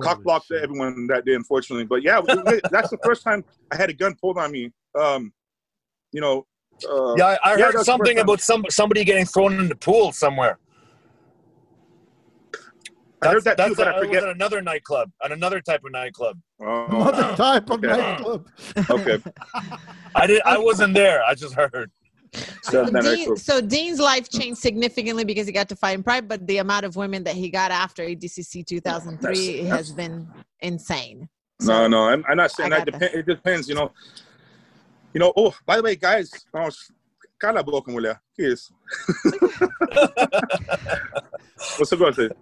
cock 0.00 0.22
blocked 0.22 0.46
shit. 0.46 0.62
everyone 0.62 1.06
that 1.08 1.24
day, 1.24 1.34
unfortunately. 1.34 1.84
But 1.84 2.02
yeah, 2.02 2.20
we- 2.20 2.34
we- 2.52 2.60
that's 2.70 2.90
the 2.90 2.98
first 3.04 3.22
time 3.24 3.44
I 3.70 3.76
had 3.76 3.90
a 3.90 3.92
gun 3.94 4.14
pulled 4.20 4.38
on 4.38 4.50
me. 4.52 4.72
Um, 4.98 5.32
you 6.12 6.20
know. 6.20 6.46
Uh, 6.88 7.14
Yeah, 7.16 7.26
I, 7.26 7.52
I 7.52 7.56
Yeah, 7.56 7.72
heard 7.72 7.84
something 7.84 8.18
about 8.18 8.40
some 8.40 8.64
somebody 8.70 9.04
getting 9.04 9.24
thrown 9.26 9.58
in 9.58 9.68
the 9.68 9.76
pool 9.76 10.12
somewhere. 10.12 10.58
I 13.22 13.28
heard 13.28 13.44
that 13.44 13.56
too, 13.56 13.62
that's 13.62 13.76
but 13.76 13.86
a- 13.86 13.90
I 13.90 13.92
that 13.92 13.98
was 14.00 14.06
forget. 14.08 14.22
at 14.24 14.28
another 14.30 14.60
nightclub, 14.60 15.10
at 15.24 15.32
another 15.32 15.60
type 15.62 15.82
of 15.84 15.92
nightclub. 15.92 16.38
Oh, 16.60 16.84
Another 16.90 17.34
type 17.36 17.70
of 17.70 17.82
Okay. 17.82 17.86
nightclub. 17.86 18.46
okay. 18.90 19.18
I 20.14 20.26
did. 20.26 20.42
I 20.44 20.58
wasn't 20.58 20.92
there. 20.94 21.24
I 21.24 21.34
just 21.34 21.54
heard. 21.54 21.90
So, 22.62 22.84
Dean, 22.90 23.36
so 23.36 23.60
Dean's 23.60 24.00
life 24.00 24.28
changed 24.28 24.58
significantly 24.60 25.24
because 25.24 25.46
he 25.46 25.52
got 25.52 25.68
to 25.68 25.76
fight 25.76 25.94
in 25.94 26.02
Pride, 26.02 26.26
but 26.28 26.44
the 26.48 26.58
amount 26.58 26.84
of 26.84 26.96
women 26.96 27.22
that 27.24 27.34
he 27.36 27.48
got 27.48 27.70
after 27.70 28.02
ADCC 28.02 28.66
2003 28.66 29.62
That's- 29.62 29.68
has 29.68 29.92
been 29.92 30.28
insane. 30.60 31.28
No, 31.62 31.86
no, 31.86 32.08
I'm, 32.08 32.24
I'm 32.28 32.36
not 32.36 32.50
saying 32.50 32.70
that. 32.70 32.84
Depend, 32.86 33.14
it 33.14 33.24
depends, 33.26 33.68
you 33.68 33.76
know. 33.76 33.92
You 35.14 35.20
know. 35.20 35.32
Oh, 35.36 35.54
by 35.64 35.76
the 35.76 35.82
way, 35.82 35.96
guys. 35.96 36.30
Oh, 36.52 36.68
cala 37.40 37.60
a 37.60 37.62
boca, 37.62 37.90
mulher. 37.90 38.20
Que 38.34 38.52
isso? 38.52 38.74
Você 41.78 41.96
gosta? 41.96 42.34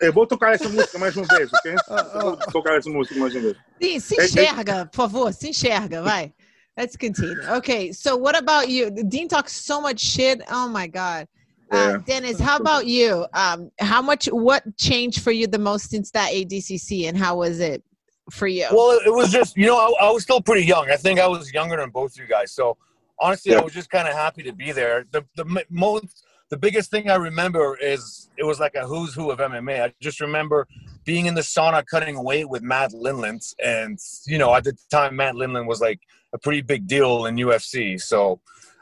Eu 0.00 0.12
vou 0.12 0.26
tocar 0.26 0.54
essa 0.54 0.68
música 0.68 0.98
mais 0.98 1.16
uma 1.16 1.26
vez, 1.26 1.50
ok? 1.52 1.74
Vou 2.20 2.36
tocar 2.52 2.76
essa 2.76 2.90
música 2.90 3.18
mais 3.18 3.34
uma 3.34 3.42
vez. 3.42 3.56
Dean, 3.80 4.00
se 4.00 4.14
Hey, 4.14 4.20
hey. 4.20 4.26
enxerga, 4.26 4.86
por 4.86 4.96
favor, 4.96 5.32
se 5.32 5.48
enxerga, 5.48 6.02
vai. 6.02 6.32
Let's 6.76 6.96
continue. 6.96 7.36
Okay, 7.58 7.92
so 7.92 8.16
what 8.16 8.36
about 8.36 8.68
you? 8.70 8.90
Dean 8.90 9.28
talks 9.28 9.52
so 9.52 9.80
much 9.80 10.00
shit. 10.00 10.42
Oh 10.50 10.68
my 10.68 10.86
God. 10.86 11.26
Uh, 11.70 11.98
Dennis, 11.98 12.40
how 12.40 12.56
about 12.56 12.86
you? 12.86 13.26
Um, 13.32 13.70
how 13.78 14.02
much? 14.02 14.26
What 14.26 14.64
changed 14.76 15.20
for 15.22 15.30
you 15.30 15.46
the 15.46 15.58
most 15.58 15.90
since 15.90 16.10
that 16.12 16.32
ADCC, 16.32 17.08
and 17.08 17.16
how 17.16 17.36
was 17.36 17.60
it 17.60 17.82
for 18.30 18.46
you? 18.46 18.66
Well, 18.72 18.98
it 19.04 19.12
was 19.12 19.30
just 19.30 19.56
you 19.56 19.66
know 19.66 19.76
I, 19.76 20.06
I 20.06 20.10
was 20.10 20.22
still 20.22 20.40
pretty 20.40 20.66
young. 20.66 20.90
I 20.90 20.96
think 20.96 21.20
I 21.20 21.26
was 21.26 21.52
younger 21.52 21.76
than 21.76 21.90
both 21.90 22.12
of 22.12 22.18
you 22.18 22.26
guys. 22.26 22.52
So 22.52 22.76
honestly, 23.18 23.54
I 23.54 23.60
was 23.60 23.72
just 23.72 23.90
kind 23.90 24.08
of 24.08 24.14
happy 24.14 24.42
to 24.44 24.52
be 24.52 24.72
there. 24.72 25.04
The 25.10 25.24
the 25.36 25.64
most 25.70 26.24
the 26.50 26.56
biggest 26.56 26.90
thing 26.90 27.08
I 27.08 27.14
remember 27.14 27.78
is 27.80 28.28
it 28.36 28.44
was 28.44 28.58
like 28.58 28.74
a 28.74 28.86
who's 28.86 29.14
who 29.14 29.30
of 29.30 29.38
MMA. 29.38 29.84
I 29.84 29.94
just 30.00 30.20
remember 30.20 30.66
being 31.04 31.26
in 31.26 31.34
the 31.34 31.40
sauna 31.40 31.84
cutting 31.86 32.22
weight 32.22 32.48
with 32.48 32.62
Matt 32.62 32.92
Lindland, 32.92 33.54
and 33.64 33.98
you 34.26 34.38
know 34.38 34.54
at 34.54 34.64
the 34.64 34.76
time 34.90 35.16
Matt 35.16 35.34
Lindland 35.34 35.66
was 35.66 35.80
like 35.80 36.00
a 36.32 36.38
pretty 36.38 36.60
big 36.60 36.86
deal 36.86 37.26
in 37.26 37.36
UFC. 37.36 38.00
So 38.00 38.40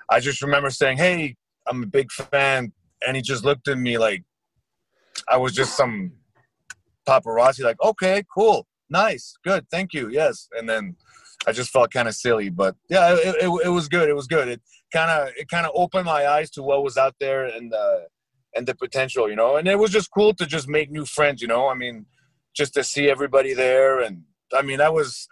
I 0.08 0.20
just 0.20 0.40
remember 0.42 0.70
saying, 0.70 0.96
"Hey, 0.96 1.36
I'm 1.66 1.82
a 1.82 1.86
big 1.86 2.10
fan," 2.10 2.72
and 3.06 3.16
he 3.16 3.22
just 3.22 3.44
looked 3.44 3.68
at 3.68 3.78
me 3.78 3.98
like 3.98 4.24
I 5.28 5.36
was 5.36 5.52
just 5.52 5.76
some 5.76 6.12
paparazzi. 7.06 7.64
Like, 7.64 7.82
okay, 7.82 8.24
cool, 8.34 8.66
nice, 8.90 9.34
good, 9.44 9.66
thank 9.70 9.92
you, 9.92 10.08
yes, 10.10 10.48
and 10.52 10.68
then. 10.68 10.96
I 11.46 11.52
just 11.52 11.70
felt 11.70 11.92
kind 11.92 12.08
of 12.08 12.16
silly, 12.16 12.50
but 12.50 12.74
yeah, 12.90 13.14
it, 13.14 13.36
it, 13.40 13.60
it 13.66 13.68
was 13.68 13.86
good. 13.88 14.08
It 14.08 14.16
was 14.16 14.26
good. 14.26 14.48
It 14.48 14.60
kind 14.92 15.08
of 15.08 15.28
it 15.36 15.48
kind 15.48 15.66
of 15.66 15.72
opened 15.74 16.06
my 16.06 16.26
eyes 16.26 16.50
to 16.50 16.64
what 16.64 16.82
was 16.82 16.96
out 16.96 17.14
there 17.20 17.44
and 17.44 17.70
the 17.70 18.08
and 18.54 18.66
the 18.66 18.74
potential, 18.74 19.28
you 19.28 19.36
know. 19.36 19.56
And 19.56 19.68
it 19.68 19.78
was 19.78 19.90
just 19.90 20.10
cool 20.10 20.34
to 20.34 20.46
just 20.46 20.68
make 20.68 20.90
new 20.90 21.04
friends, 21.04 21.40
you 21.40 21.48
know. 21.48 21.68
I 21.68 21.74
mean, 21.74 22.06
just 22.54 22.74
to 22.74 22.84
see 22.84 23.08
everybody 23.08 23.54
there, 23.54 24.00
and 24.00 24.24
I 24.52 24.62
mean 24.62 24.78
that 24.78 24.92
was 24.92 25.28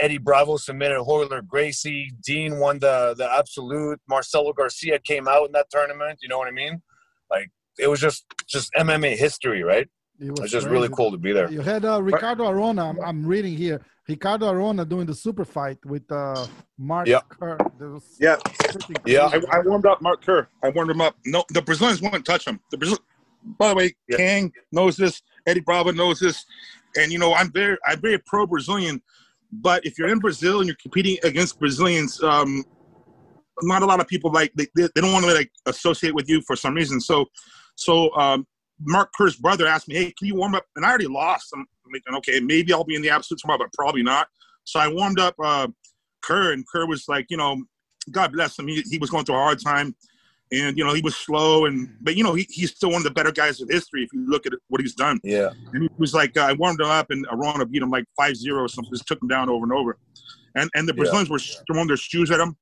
Eddie 0.00 0.18
Bravo 0.18 0.56
submitted 0.56 0.98
Royler 0.98 1.42
Gracie. 1.46 2.12
Dean 2.24 2.58
won 2.58 2.78
the 2.78 3.14
the 3.16 3.30
absolute. 3.30 4.00
Marcelo 4.08 4.52
Garcia 4.52 4.98
came 4.98 5.28
out 5.28 5.46
in 5.46 5.52
that 5.52 5.70
tournament. 5.70 6.20
You 6.22 6.28
know 6.28 6.38
what 6.38 6.48
I 6.48 6.52
mean? 6.52 6.82
Like 7.30 7.50
it 7.78 7.88
was 7.88 8.00
just 8.00 8.24
just 8.46 8.72
MMA 8.74 9.16
history, 9.16 9.62
right? 9.62 9.88
It 10.20 10.28
It 10.28 10.40
was 10.40 10.50
just 10.50 10.66
really 10.66 10.88
cool 10.88 11.10
to 11.10 11.18
be 11.18 11.32
there. 11.32 11.50
You 11.50 11.60
had 11.60 11.84
uh, 11.84 12.02
Ricardo 12.02 12.48
Arona. 12.48 12.90
I'm, 12.90 13.00
I'm 13.00 13.26
reading 13.26 13.56
here. 13.56 13.80
Ricardo 14.08 14.50
Arona 14.50 14.84
doing 14.84 15.06
the 15.06 15.14
super 15.14 15.44
fight 15.44 15.78
with 15.84 16.10
uh, 16.12 16.46
Mark 16.78 17.08
Yeah. 17.08 17.20
Kerr. 17.28 17.56
That 17.78 18.02
Yeah. 18.20 18.36
Yeah. 19.06 19.30
I, 19.32 19.58
I 19.58 19.60
warmed 19.60 19.86
up 19.86 20.02
Mark 20.02 20.24
Kerr. 20.24 20.46
I 20.62 20.68
warmed 20.70 20.90
him 20.90 21.00
up. 21.00 21.16
No, 21.24 21.44
the 21.50 21.62
Brazilians 21.62 22.02
wouldn't 22.02 22.26
touch 22.26 22.46
him. 22.46 22.60
The 22.70 22.78
Brazil. 22.78 22.98
By 23.58 23.70
the 23.70 23.74
way, 23.74 23.94
Yeah. 24.08 24.18
Kang 24.18 24.52
knows 24.72 24.96
this. 24.96 25.22
Eddie 25.46 25.60
Bravo 25.60 25.90
knows 25.90 26.20
this. 26.20 26.44
And 26.96 27.10
you 27.12 27.18
know, 27.18 27.34
I'm 27.34 27.50
very, 27.50 27.76
I'm 27.86 28.00
very 28.00 28.18
pro 28.18 28.46
Brazilian. 28.46 29.02
But 29.52 29.84
if 29.86 29.98
you're 29.98 30.08
in 30.08 30.18
Brazil 30.18 30.58
and 30.60 30.66
you're 30.68 30.76
competing 30.82 31.16
against 31.24 31.58
Brazilians, 31.58 32.22
um, 32.22 32.64
not 33.62 33.82
a 33.82 33.86
lot 33.86 34.00
of 34.00 34.08
people 34.08 34.32
like 34.32 34.52
they, 34.54 34.66
they, 34.76 34.88
they 34.94 35.00
don't 35.00 35.12
want 35.12 35.24
to 35.24 35.32
like 35.32 35.50
associate 35.66 36.14
with 36.14 36.28
you 36.28 36.42
for 36.42 36.56
some 36.56 36.74
reason. 36.74 37.00
So, 37.00 37.26
so 37.76 38.14
um, 38.16 38.46
Mark 38.80 39.10
Kerr's 39.16 39.36
brother 39.36 39.66
asked 39.66 39.88
me, 39.88 39.94
"Hey, 39.94 40.12
can 40.16 40.26
you 40.26 40.34
warm 40.34 40.54
up?" 40.54 40.64
And 40.76 40.84
I 40.84 40.88
already 40.88 41.06
lost. 41.06 41.50
I'm 41.54 41.66
thinking, 41.92 42.14
okay, 42.16 42.40
maybe 42.40 42.72
I'll 42.72 42.84
be 42.84 42.96
in 42.96 43.02
the 43.02 43.10
absolute 43.10 43.40
tomorrow, 43.40 43.58
but 43.58 43.72
probably 43.72 44.02
not. 44.02 44.28
So 44.64 44.80
I 44.80 44.88
warmed 44.88 45.20
up 45.20 45.34
uh, 45.42 45.68
Kerr, 46.22 46.52
and 46.52 46.66
Kerr 46.66 46.86
was 46.86 47.04
like, 47.08 47.26
you 47.28 47.36
know, 47.36 47.62
God 48.10 48.32
bless 48.32 48.58
him. 48.58 48.66
He, 48.66 48.82
he 48.90 48.98
was 48.98 49.10
going 49.10 49.24
through 49.24 49.36
a 49.36 49.38
hard 49.38 49.60
time, 49.62 49.94
and 50.52 50.76
you 50.76 50.84
know 50.84 50.94
he 50.94 51.02
was 51.02 51.16
slow, 51.16 51.66
and 51.66 51.88
but 52.00 52.16
you 52.16 52.24
know 52.24 52.34
he, 52.34 52.46
he's 52.50 52.70
still 52.72 52.90
one 52.90 52.98
of 52.98 53.04
the 53.04 53.10
better 53.10 53.32
guys 53.32 53.60
in 53.60 53.68
history 53.68 54.02
if 54.02 54.12
you 54.12 54.28
look 54.28 54.46
at 54.46 54.52
what 54.68 54.80
he's 54.80 54.94
done. 54.94 55.20
Yeah. 55.22 55.50
And 55.72 55.82
he 55.82 55.88
was 55.98 56.14
like, 56.14 56.36
uh, 56.36 56.42
I 56.42 56.52
warmed 56.52 56.80
him 56.80 56.86
up, 56.86 57.10
and 57.10 57.26
Arona 57.30 57.66
beat 57.66 57.82
him 57.82 57.90
like 57.90 58.04
5-0 58.18 58.56
or 58.56 58.68
something. 58.68 58.92
Just 58.92 59.06
took 59.06 59.22
him 59.22 59.28
down 59.28 59.48
over 59.48 59.64
and 59.64 59.72
over. 59.72 59.98
And 60.54 60.70
and 60.74 60.88
the 60.88 60.92
Yeah. 60.92 60.98
Brazilians 60.98 61.30
were 61.30 61.40
throwing 61.66 61.88
their 61.88 61.96
shoes 61.96 62.30
at 62.30 62.40
him. 62.40 62.56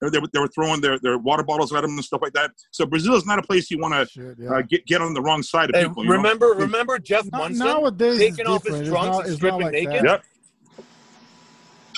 They, 0.00 0.10
they, 0.10 0.18
were- 0.18 0.28
they 0.32 0.38
were 0.40 0.48
throwing 0.48 0.80
their, 0.80 0.98
their 0.98 1.16
water 1.18 1.42
bottles 1.42 1.72
at 1.72 1.82
him 1.84 1.90
and 1.90 2.04
stuff 2.04 2.20
like 2.22 2.34
that. 2.34 2.50
So 2.70 2.84
Brazil 2.84 3.14
is 3.14 3.24
not 3.24 3.38
a 3.38 3.42
place 3.42 3.70
you 3.70 3.78
want 3.78 3.94
to 3.94 4.06
Shit, 4.06 4.36
yeah. 4.38 4.50
uh, 4.50 4.62
get 4.62 4.84
get 4.86 5.00
on 5.00 5.14
the 5.14 5.22
wrong 5.22 5.42
side 5.42 5.70
of 5.70 5.76
Hey, 5.76 5.84
people. 5.88 6.04
you 6.04 6.10
know? 6.10 6.16
remember 6.16 6.48
remember 6.48 6.98
Jeff 6.98 7.24
Now- 7.32 7.38
Monson 7.38 7.66
nowadays 7.66 8.18
taking 8.18 8.46
off 8.46 8.64
his 8.66 8.88
trunks 8.88 9.16
not- 9.18 9.26
and 9.26 9.36
stripping 9.36 9.60
like 9.62 9.72
naked? 9.72 9.92
that. 9.92 10.04
Yep, 10.04 10.24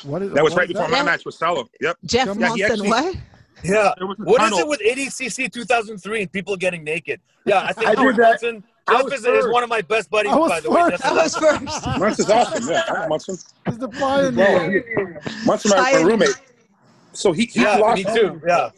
What 0.05 0.23
is, 0.23 0.33
that 0.33 0.45
was 0.45 0.53
what 0.53 0.59
right 0.61 0.69
is 0.69 0.73
before 0.75 0.91
that? 0.91 0.97
my 0.97 1.03
match 1.03 1.25
with 1.25 1.37
Saulo. 1.39 1.67
Yep. 1.81 1.97
Jeff 2.05 2.27
Yeah, 2.29 2.33
he 2.35 2.39
Monson, 2.41 2.63
actually- 2.71 2.89
what? 2.89 3.17
Yeah. 3.65 3.93
There 3.99 4.07
was 4.07 4.17
a 4.21 4.23
What 4.23 4.53
is 4.53 4.59
it 4.61 4.69
with 4.69 4.81
ADCC 4.81 5.53
2003 5.53 6.23
and 6.23 6.33
people 6.33 6.57
getting 6.57 6.85
naked? 6.85 7.21
Yeah, 7.45 7.63
I 7.65 7.73
think 7.73 7.89
I 7.89 7.95
Jeff 7.97 8.05
did 8.05 8.17
that. 8.17 8.29
Monson. 8.43 8.65
Jeff 8.89 9.13
is, 9.13 9.27
is 9.27 9.49
one 9.53 9.63
of 9.65 9.69
my 9.69 9.83
best 9.83 10.09
buddies, 10.09 10.33
by 10.33 10.61
the 10.61 10.71
way. 10.71 10.81
first. 10.91 11.03
That's 11.03 11.35
That 11.35 11.43
was 11.65 11.77
first. 11.85 11.99
Monson's 11.99 12.31
awesome. 12.31 12.69
Yeah, 12.71 12.83
I 12.89 12.93
like 13.01 13.09
Monson. 13.11 13.37
He's 13.67 13.79
the 13.79 13.89
pioneer. 13.89 15.21
Monson, 15.45 15.71
my, 15.77 15.93
my 15.93 16.01
roommate. 16.03 16.29
So 17.19 17.33
he, 17.33 17.47
he 17.47 17.63
yeah, 17.63 17.77
lost. 17.79 17.97
me 17.97 18.15
too. 18.15 18.41
Yeah. 18.47 18.71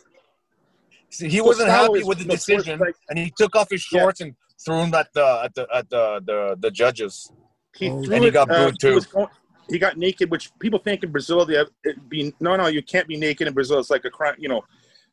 See, 1.11 1.29
he 1.29 1.39
So 1.39 1.45
wasn't 1.45 1.69
happy 1.69 1.99
is 2.01 2.07
with 2.07 2.19
the 2.19 2.25
the 2.25 2.31
first, 2.33 2.47
decision, 2.47 2.79
like- 2.79 2.95
and 3.11 3.19
he 3.19 3.31
took 3.37 3.55
off 3.55 3.69
his 3.71 3.87
Yeah. 3.93 4.01
shorts 4.01 4.21
and 4.23 4.35
threw 4.65 4.77
them 4.79 4.95
at 4.95 5.13
the 5.13 5.27
at 5.45 5.55
the 5.55 5.67
at 5.75 5.91
the 5.91 6.23
the, 6.25 6.57
the 6.59 6.71
judges. 6.71 7.31
He 7.77 7.91
Oh, 7.91 8.03
threw 8.03 8.15
And 8.15 8.23
he 8.25 8.29
it, 8.29 8.33
got 8.33 8.51
uh, 8.51 8.65
booed, 8.71 8.73
he 8.81 8.89
too. 8.89 8.95
was 8.95 9.07
going- 9.07 9.29
he 9.69 9.79
got 9.79 9.97
naked, 9.99 10.31
which 10.31 10.51
people 10.59 10.79
think 10.81 11.05
in 11.05 11.13
Brazil 11.13 11.45
they 11.45 11.55
have 11.57 11.69
it 11.85 12.09
be 12.09 12.33
no, 12.41 12.57
no, 12.57 12.67
you 12.69 12.83
can't 12.83 13.07
be 13.07 13.17
naked 13.17 13.47
in 13.47 13.53
Brazil. 13.55 13.79
It's 13.79 13.91
like 13.91 14.05
a 14.07 14.11
crime, 14.11 14.37
you 14.39 14.49
know. 14.49 14.63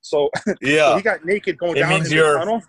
So, 0.01 0.29
so 0.47 0.53
Yeah. 0.61 0.95
he 0.95 1.01
got 1.01 1.25
naked 1.25 1.57
going 1.57 1.75
It 1.77 1.81
down 1.81 1.91
in 1.91 1.97
means 1.97 2.09
the 2.09 2.15
you're- 2.15 2.37
tunnel. 2.39 2.61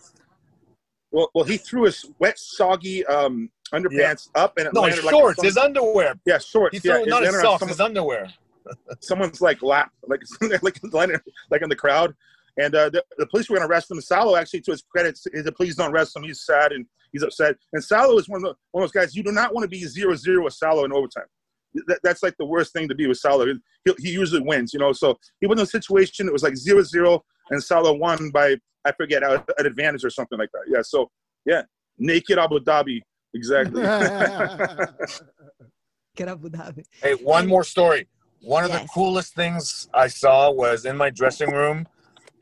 Well, 1.11 1.31
well, 1.35 1.45
he 1.45 1.57
threw 1.57 1.85
his 1.85 2.05
wet, 2.19 2.39
soggy 2.39 3.07
um, 3.07 3.51
underpants 3.73 4.29
up, 4.35 4.59
and 4.59 4.67
it 4.67 4.75
No, 4.75 4.83
his 4.83 4.97
landed 4.97 5.05
like 5.07 5.15
shorts, 5.15 5.39
on 5.39 5.45
his 5.47 5.57
underwear. 5.57 6.15
yeah, 6.27 6.37
shorts. 6.39 6.75
He 6.77 6.81
threw 6.81 6.99
yeah, 6.99 7.05
not 7.07 7.23
his 7.23 7.33
landed 7.33 7.49
socks, 7.49 7.67
his 7.67 7.81
underwear. 7.81 8.29
Someone's 9.01 9.41
like 9.41 9.63
lap, 9.63 9.91
like 10.07 10.21
like 10.63 10.79
landed, 10.93 11.21
like 11.51 11.63
in 11.63 11.69
the 11.69 11.77
crowd. 11.77 12.15
And 12.61 12.75
uh, 12.75 12.91
the, 12.91 13.05
the 13.17 13.27
police 13.27 13.49
were 13.49 13.57
going 13.57 13.69
to 13.69 13.73
arrest 13.73 13.91
him. 13.91 13.99
Saulo, 13.99 14.39
actually, 14.39 14.63
to 14.63 14.73
his 14.73 14.83
credit, 14.83 15.19
he 15.33 15.43
said, 15.43 15.55
"Please 15.55 15.77
don't 15.77 15.93
arrest 15.93 16.17
him. 16.17 16.25
He's 16.25 16.45
sad 16.45 16.73
and 16.73 16.87
he's 17.13 17.23
upset." 17.23 17.57
And 17.73 17.83
Saulo 17.83 18.19
is 18.19 18.29
one 18.29 18.39
of, 18.39 18.43
the, 18.43 18.55
one 18.73 18.83
of 18.83 18.91
those 18.91 19.01
guys 19.01 19.15
you 19.15 19.23
do 19.23 19.33
not 19.33 19.55
want 19.55 19.65
to 19.65 19.69
be 19.69 19.85
zero 19.85 20.15
zero 20.17 20.45
with 20.45 20.59
Saulo 20.59 20.85
in 20.85 20.93
overtime. 20.93 21.27
That, 21.87 22.01
that's 22.03 22.23
like 22.23 22.35
the 22.39 22.47
worst 22.47 22.73
thing 22.73 22.89
to 22.89 22.95
be 22.95 23.07
with 23.07 23.21
Saulo. 23.25 23.55
He, 23.85 23.95
he 23.99 24.11
usually 24.11 24.43
wins, 24.43 24.73
you 24.73 24.81
know. 24.81 24.93
So 24.93 25.19
he 25.41 25.47
was 25.47 25.59
in 25.59 25.63
a 25.63 25.67
situation 25.67 26.27
it 26.27 26.33
was 26.33 26.43
like 26.43 26.57
zero 26.57 26.83
zero, 26.83 27.23
and 27.51 27.63
Salo 27.63 27.95
won 27.95 28.31
by 28.31 28.57
I 28.85 28.93
forget 28.93 29.23
an 29.23 29.41
advantage 29.65 30.05
or 30.05 30.11
something 30.11 30.39
like 30.39 30.51
that. 30.53 30.63
Yeah. 30.67 30.83
So 30.83 31.11
yeah, 31.47 31.63
naked 31.97 32.39
Abu 32.39 32.59
Dhabi, 32.59 33.03
exactly. 33.35 33.83
Get 36.17 36.27
up 36.27 36.41
with 36.41 36.55
that. 36.55 36.75
Hey, 37.01 37.15
one 37.15 37.47
more 37.47 37.63
story. 37.63 38.09
One 38.41 38.65
of 38.65 38.73
the 38.73 38.87
coolest 38.93 39.35
things 39.35 39.89
I 39.93 40.09
saw 40.09 40.51
was 40.51 40.85
in 40.85 40.97
my 40.97 41.11
dressing 41.11 41.51
room. 41.51 41.87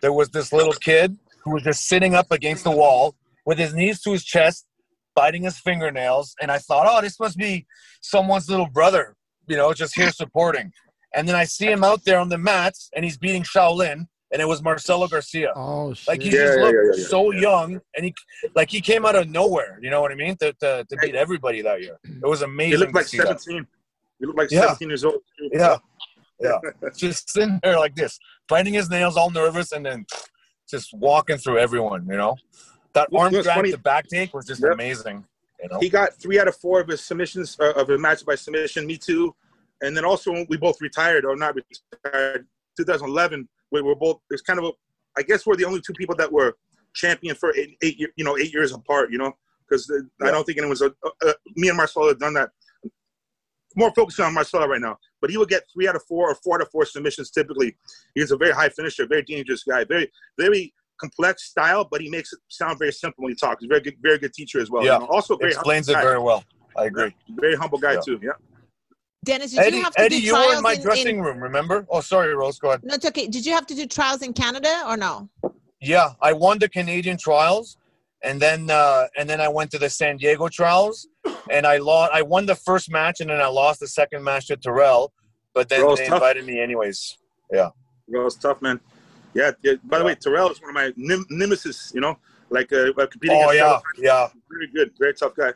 There 0.02 0.12
was 0.12 0.28
this 0.30 0.52
little 0.52 0.72
kid 0.74 1.16
who 1.42 1.52
was 1.52 1.62
just 1.62 1.86
sitting 1.86 2.14
up 2.14 2.30
against 2.30 2.64
the 2.64 2.70
wall 2.70 3.14
with 3.44 3.58
his 3.58 3.72
knees 3.74 4.00
to 4.02 4.12
his 4.12 4.24
chest, 4.24 4.66
biting 5.14 5.42
his 5.44 5.58
fingernails. 5.58 6.34
And 6.40 6.50
I 6.50 6.58
thought, 6.58 6.86
oh, 6.88 7.00
this 7.00 7.18
must 7.18 7.36
be 7.38 7.66
someone's 8.00 8.50
little 8.50 8.66
brother, 8.68 9.16
you 9.46 9.56
know, 9.56 9.72
just 9.72 9.94
here 9.94 10.10
supporting. 10.10 10.72
And 11.14 11.26
then 11.26 11.34
I 11.34 11.44
see 11.44 11.66
him 11.66 11.82
out 11.82 12.04
there 12.04 12.18
on 12.18 12.28
the 12.28 12.38
mats 12.38 12.90
and 12.94 13.04
he's 13.04 13.16
beating 13.16 13.42
Shaolin, 13.42 14.06
and 14.32 14.42
it 14.42 14.46
was 14.46 14.62
Marcelo 14.62 15.06
Garcia. 15.06 15.52
Oh 15.56 15.94
shit! 15.94 16.08
Like 16.08 16.22
he 16.22 16.30
Yeah, 16.30 16.44
just 16.44 16.58
yeah, 16.58 16.64
looked 16.64 16.78
yeah, 16.96 17.02
yeah, 17.02 17.08
so 17.08 17.30
yeah. 17.30 17.40
young, 17.40 17.80
and 17.96 18.04
he 18.04 18.14
like 18.54 18.70
he 18.70 18.80
came 18.80 19.06
out 19.06 19.14
of 19.14 19.28
nowhere. 19.28 19.78
You 19.80 19.88
know 19.88 20.02
what 20.02 20.12
I 20.12 20.16
mean? 20.16 20.36
To 20.38 20.52
to, 20.54 20.84
to 20.88 20.96
beat 20.98 21.14
everybody 21.14 21.62
that 21.62 21.80
year. 21.80 21.96
It 22.04 22.26
was 22.26 22.42
amazing. 22.42 22.72
he 22.72 22.76
looked 22.76 22.94
like 22.94 23.04
to 23.04 23.08
see 23.08 23.18
that. 23.18 23.66
He 24.18 24.26
looked 24.26 24.38
like 24.38 24.50
Yeah. 24.50 24.62
seventeen 24.62 24.88
years 24.88 25.04
old. 25.04 25.20
Yeah, 25.52 25.76
yeah. 26.40 26.58
just 26.96 27.30
sitting 27.30 27.60
there 27.62 27.78
like 27.78 27.94
this, 27.94 28.18
biting 28.48 28.74
his 28.74 28.88
nails, 28.90 29.16
all 29.16 29.30
nervous, 29.30 29.72
and 29.72 29.84
then 29.84 30.06
just 30.68 30.92
walking 30.94 31.36
through 31.36 31.58
everyone. 31.58 32.06
You 32.08 32.16
know, 32.16 32.36
that 32.94 33.08
arm 33.16 33.32
you 33.32 33.38
know, 33.38 33.42
drag 33.42 33.64
to 33.70 33.78
back 33.78 34.06
take 34.08 34.32
was 34.34 34.46
just 34.46 34.62
Yep. 34.62 34.72
amazing. 34.72 35.24
You 35.62 35.68
know, 35.70 35.80
he 35.80 35.88
got 35.88 36.14
three 36.14 36.38
out 36.38 36.48
of 36.48 36.56
four 36.56 36.80
of 36.80 36.88
his 36.88 37.00
submissions 37.02 37.56
uh, 37.60 37.72
of 37.72 37.88
a 37.90 37.98
match 37.98 38.24
by 38.26 38.34
submission. 38.34 38.86
Me 38.86 38.96
too. 38.98 39.34
And 39.82 39.96
then 39.96 40.04
also 40.04 40.32
when 40.32 40.46
we 40.48 40.56
both 40.56 40.80
retired 40.80 41.24
or 41.24 41.36
not 41.36 41.54
retired, 41.54 42.46
2011. 42.76 43.48
We 43.72 43.82
were 43.82 43.94
both. 43.94 44.20
It's 44.30 44.42
kind 44.42 44.58
of 44.58 44.66
a. 44.66 44.70
I 45.18 45.22
guess 45.22 45.44
we're 45.46 45.56
the 45.56 45.64
only 45.64 45.80
two 45.80 45.92
people 45.94 46.14
that 46.16 46.30
were 46.30 46.56
champion 46.94 47.34
for 47.34 47.54
eight, 47.56 47.76
eight 47.82 47.98
you 47.98 48.24
know, 48.24 48.36
eight 48.38 48.52
years 48.52 48.72
apart. 48.72 49.10
You 49.10 49.18
know, 49.18 49.32
because 49.68 49.90
I 50.22 50.30
don't 50.30 50.44
think 50.44 50.58
anyone's. 50.58 50.82
Uh, 50.82 50.90
uh, 51.04 51.32
me 51.56 51.68
and 51.68 51.76
Marcelo 51.76 52.08
have 52.08 52.18
done 52.18 52.34
that. 52.34 52.50
More 53.76 53.92
focusing 53.94 54.24
on 54.24 54.34
Marcelo 54.34 54.66
right 54.66 54.80
now, 54.80 54.96
but 55.20 55.30
he 55.30 55.36
would 55.36 55.48
get 55.50 55.64
three 55.72 55.86
out 55.86 55.94
of 55.96 56.02
four 56.08 56.30
or 56.30 56.34
four 56.34 56.56
out 56.56 56.62
of 56.62 56.70
four 56.70 56.84
submissions 56.86 57.30
typically. 57.30 57.76
He's 58.14 58.30
a 58.30 58.36
very 58.36 58.52
high 58.52 58.70
finisher, 58.70 59.06
very 59.06 59.22
dangerous 59.22 59.62
guy, 59.64 59.84
very 59.84 60.10
very 60.38 60.72
complex 60.98 61.44
style, 61.44 61.86
but 61.90 62.00
he 62.00 62.08
makes 62.08 62.32
it 62.32 62.38
sound 62.48 62.78
very 62.78 62.92
simple 62.92 63.22
when 63.24 63.32
he 63.32 63.36
talks. 63.36 63.60
He's 63.60 63.68
a 63.68 63.72
very 63.74 63.80
good, 63.82 63.96
very 64.00 64.18
good 64.18 64.32
teacher 64.32 64.60
as 64.60 64.70
well. 64.70 64.84
Yeah. 64.84 64.94
You 64.94 65.00
know, 65.00 65.06
also 65.06 65.36
very 65.36 65.52
explains 65.52 65.88
it 65.88 65.94
guy. 65.94 66.02
very 66.02 66.18
well. 66.18 66.42
I 66.76 66.86
agree. 66.86 67.14
Very 67.30 67.54
humble 67.54 67.78
guy 67.78 67.92
Yeah. 67.92 68.00
too. 68.00 68.20
Yeah. 68.22 68.32
Dennis, 69.24 69.50
did 69.50 69.60
Eddie, 69.60 69.76
you 69.78 69.82
have 69.82 69.94
to 69.94 70.00
Eddie, 70.00 70.20
do 70.20 70.26
you 70.26 70.34
were 70.34 70.56
in 70.56 70.62
my 70.62 70.74
in, 70.74 70.82
dressing 70.82 71.18
in, 71.18 71.22
room. 71.22 71.42
Remember? 71.42 71.84
Oh, 71.90 72.00
sorry, 72.00 72.34
Rose. 72.34 72.58
Go 72.58 72.68
ahead. 72.68 72.84
No, 72.84 72.94
it's 72.94 73.04
okay. 73.06 73.26
Did 73.26 73.44
you 73.44 73.52
have 73.52 73.66
to 73.66 73.74
do 73.74 73.84
trials 73.86 74.22
in 74.22 74.32
Canada 74.32 74.84
or 74.86 74.96
no? 74.96 75.28
Yeah, 75.80 76.10
I 76.22 76.32
won 76.32 76.58
the 76.58 76.68
Canadian 76.68 77.18
trials, 77.18 77.76
and 78.26 78.40
then 78.40 78.68
uh, 78.70 79.06
and 79.18 79.28
then 79.30 79.40
I 79.40 79.48
went 79.48 79.70
to 79.70 79.78
the 79.78 79.88
San 79.88 80.16
Diego 80.18 80.48
trials, 80.48 81.06
and 81.50 81.66
I 81.66 81.76
lost. 81.78 82.10
I 82.12 82.22
won 82.22 82.44
the 82.46 82.54
first 82.56 82.90
match, 82.90 83.20
and 83.20 83.30
then 83.30 83.40
I 83.40 83.46
lost 83.46 83.80
the 83.80 83.88
second 83.88 84.22
match 84.24 84.48
to 84.48 84.56
Terrell. 84.56 85.12
But 85.54 85.68
then 85.68 85.80
Terrell's 85.80 85.98
they 86.00 86.06
tough. 86.08 86.16
invited 86.16 86.44
me 86.44 86.60
anyways. 86.60 87.16
Yeah. 87.52 87.70
Well, 88.08 88.26
it's 88.26 88.36
tough, 88.36 88.60
man. 88.60 88.78
Yeah. 89.32 89.52
yeah. 89.62 89.74
By 89.84 89.98
the 89.98 90.04
Yeah. 90.04 90.06
way, 90.08 90.14
Terrell 90.16 90.50
is 90.50 90.60
one 90.60 90.70
of 90.70 90.74
my 90.74 90.92
nem- 90.96 91.26
nemesis. 91.30 91.92
You 91.94 92.00
know, 92.02 92.18
like 92.50 92.72
uh, 92.72 92.92
competing. 93.06 93.42
Oh 93.42 93.52
yeah, 93.52 93.62
fellow- 93.62 93.82
yeah. 93.98 94.28
very 94.50 94.68
good, 94.74 94.92
very 94.98 95.14
tough 95.14 95.34
guy. 95.36 95.52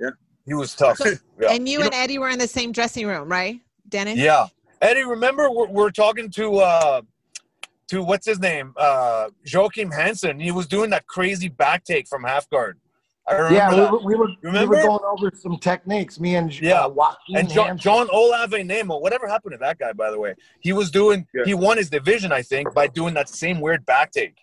Yeah. 0.00 0.10
He 0.46 0.54
was 0.54 0.74
tough. 0.74 1.00
Yeah. 1.40 1.52
And 1.54 1.68
you, 1.68 1.78
You 1.80 1.84
and 1.86 1.94
Eddie 1.94 2.18
were 2.18 2.28
in 2.28 2.38
the 2.38 2.46
same 2.46 2.70
dressing 2.70 3.04
room, 3.06 3.28
right, 3.28 3.58
Dennis? 3.88 4.16
Yeah. 4.16 4.46
Eddie, 4.80 5.02
remember 5.02 5.50
we're, 5.50 5.66
we're 5.66 5.90
talking 5.90 6.30
to 6.30 6.58
uh 6.58 7.00
to 7.92 8.02
what's 8.02 8.26
his 8.26 8.40
name? 8.40 8.72
Uh 8.76 9.28
Joachim 9.44 9.90
Hansen. 9.90 10.40
He 10.40 10.50
was 10.50 10.66
doing 10.66 10.90
that 10.90 11.06
crazy 11.06 11.48
back 11.48 11.84
take 11.84 12.08
from 12.08 12.24
half 12.24 12.48
guard. 12.50 12.78
I 13.28 13.34
remember 13.34 13.54
Yeah, 13.54 13.70
we 13.70 13.76
that. 13.76 13.92
were, 13.92 13.98
we 14.00 14.14
were, 14.16 14.28
we 14.42 14.66
were 14.66 14.82
going 14.82 14.98
over 15.04 15.30
some 15.36 15.56
techniques. 15.58 16.18
Me 16.18 16.34
and 16.34 16.48
Yeah. 16.60 16.80
uh, 16.86 16.88
Joaquin 16.88 17.36
and 17.36 17.48
John, 17.48 17.66
Hansen. 17.68 17.82
Jon 17.84 18.08
Olav 18.10 18.50
Einemo, 18.50 19.00
whatever 19.00 19.28
happened 19.28 19.52
to 19.52 19.58
that 19.58 19.78
guy, 19.78 19.92
by 19.92 20.10
the 20.10 20.18
way? 20.18 20.34
He 20.60 20.72
was 20.72 20.90
doing, 20.90 21.24
Yeah. 21.32 21.44
he 21.44 21.54
won 21.54 21.76
his 21.76 21.88
division, 21.88 22.32
I 22.32 22.42
think, 22.42 22.74
by 22.74 22.88
doing 22.88 23.14
that 23.14 23.28
same 23.28 23.60
weird 23.60 23.86
back 23.86 24.10
take, 24.10 24.34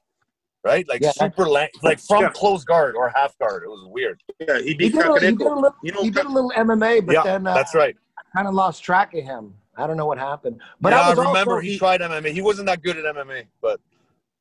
right? 0.64 0.88
Like 0.88 1.02
Yeah. 1.02 1.12
super, 1.12 1.46
la- 1.50 1.66
like 1.84 2.00
from 2.00 2.22
Yeah. 2.24 2.30
close 2.30 2.64
guard 2.64 2.96
or 2.96 3.12
half 3.14 3.38
guard. 3.38 3.64
It 3.64 3.68
was 3.70 3.86
weird. 3.90 4.22
Yeah, 4.40 4.60
he 4.60 4.68
he 4.68 4.74
did, 4.76 4.96
a, 4.96 5.14
he, 5.16 5.20
did 5.20 5.42
a 5.42 5.44
little, 5.44 5.76
You 5.84 5.92
know, 5.92 6.02
he 6.04 6.10
did 6.10 6.26
a 6.26 6.30
little 6.30 6.54
MMA, 6.56 7.02
but 7.06 7.14
yeah, 7.16 7.24
then 7.24 7.48
uh, 7.48 7.54
that's 7.56 7.76
right. 7.76 7.98
I 8.18 8.22
kind 8.34 8.48
of 8.48 8.54
lost 8.54 8.82
track 8.82 9.14
of 9.14 9.24
him. 9.26 9.56
I 9.80 9.88
don't 9.88 9.98
know 9.98 10.06
what 10.06 10.18
happened. 10.18 10.60
But 10.82 10.92
yeah, 10.94 11.02
I 11.02 11.08
I, 11.10 11.14
remember 11.14 11.54
also, 11.56 11.60
he 11.62 11.78
tried 11.78 12.02
MMA. 12.02 12.32
He 12.32 12.42
wasn't 12.42 12.68
that 12.68 12.84
good 12.84 12.98
at 12.98 13.16
MMA, 13.16 13.46
but 13.62 13.80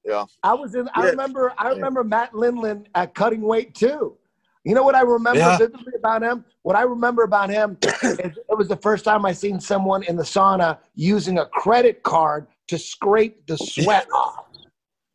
yeah. 0.04 0.24
I 0.42 0.54
was 0.54 0.74
in. 0.74 0.88
I 0.94 1.04
Yeah. 1.04 1.10
remember. 1.10 1.52
I 1.56 1.68
remember 1.68 2.02
Matt 2.04 2.32
Lindland 2.32 2.86
at 2.94 3.14
cutting 3.14 3.42
weight 3.42 3.74
too. 3.74 4.16
You 4.64 4.74
know 4.74 4.82
what 4.82 4.94
I 4.96 5.02
remember 5.02 5.38
Yeah. 5.38 5.56
vividly 5.56 5.92
about 5.96 6.22
him? 6.22 6.44
What 6.62 6.76
I 6.76 6.82
remember 6.82 7.22
about 7.22 7.48
him 7.48 7.78
is 8.02 8.18
it 8.18 8.58
was 8.58 8.68
the 8.68 8.76
first 8.76 9.04
time 9.04 9.24
I 9.24 9.32
seen 9.32 9.60
someone 9.60 10.02
in 10.02 10.16
the 10.16 10.24
sauna 10.24 10.78
using 10.94 11.38
a 11.38 11.46
credit 11.46 12.02
card 12.02 12.48
to 12.66 12.76
scrape 12.78 13.46
the 13.46 13.56
sweat 13.56 14.06
off. 14.12 14.44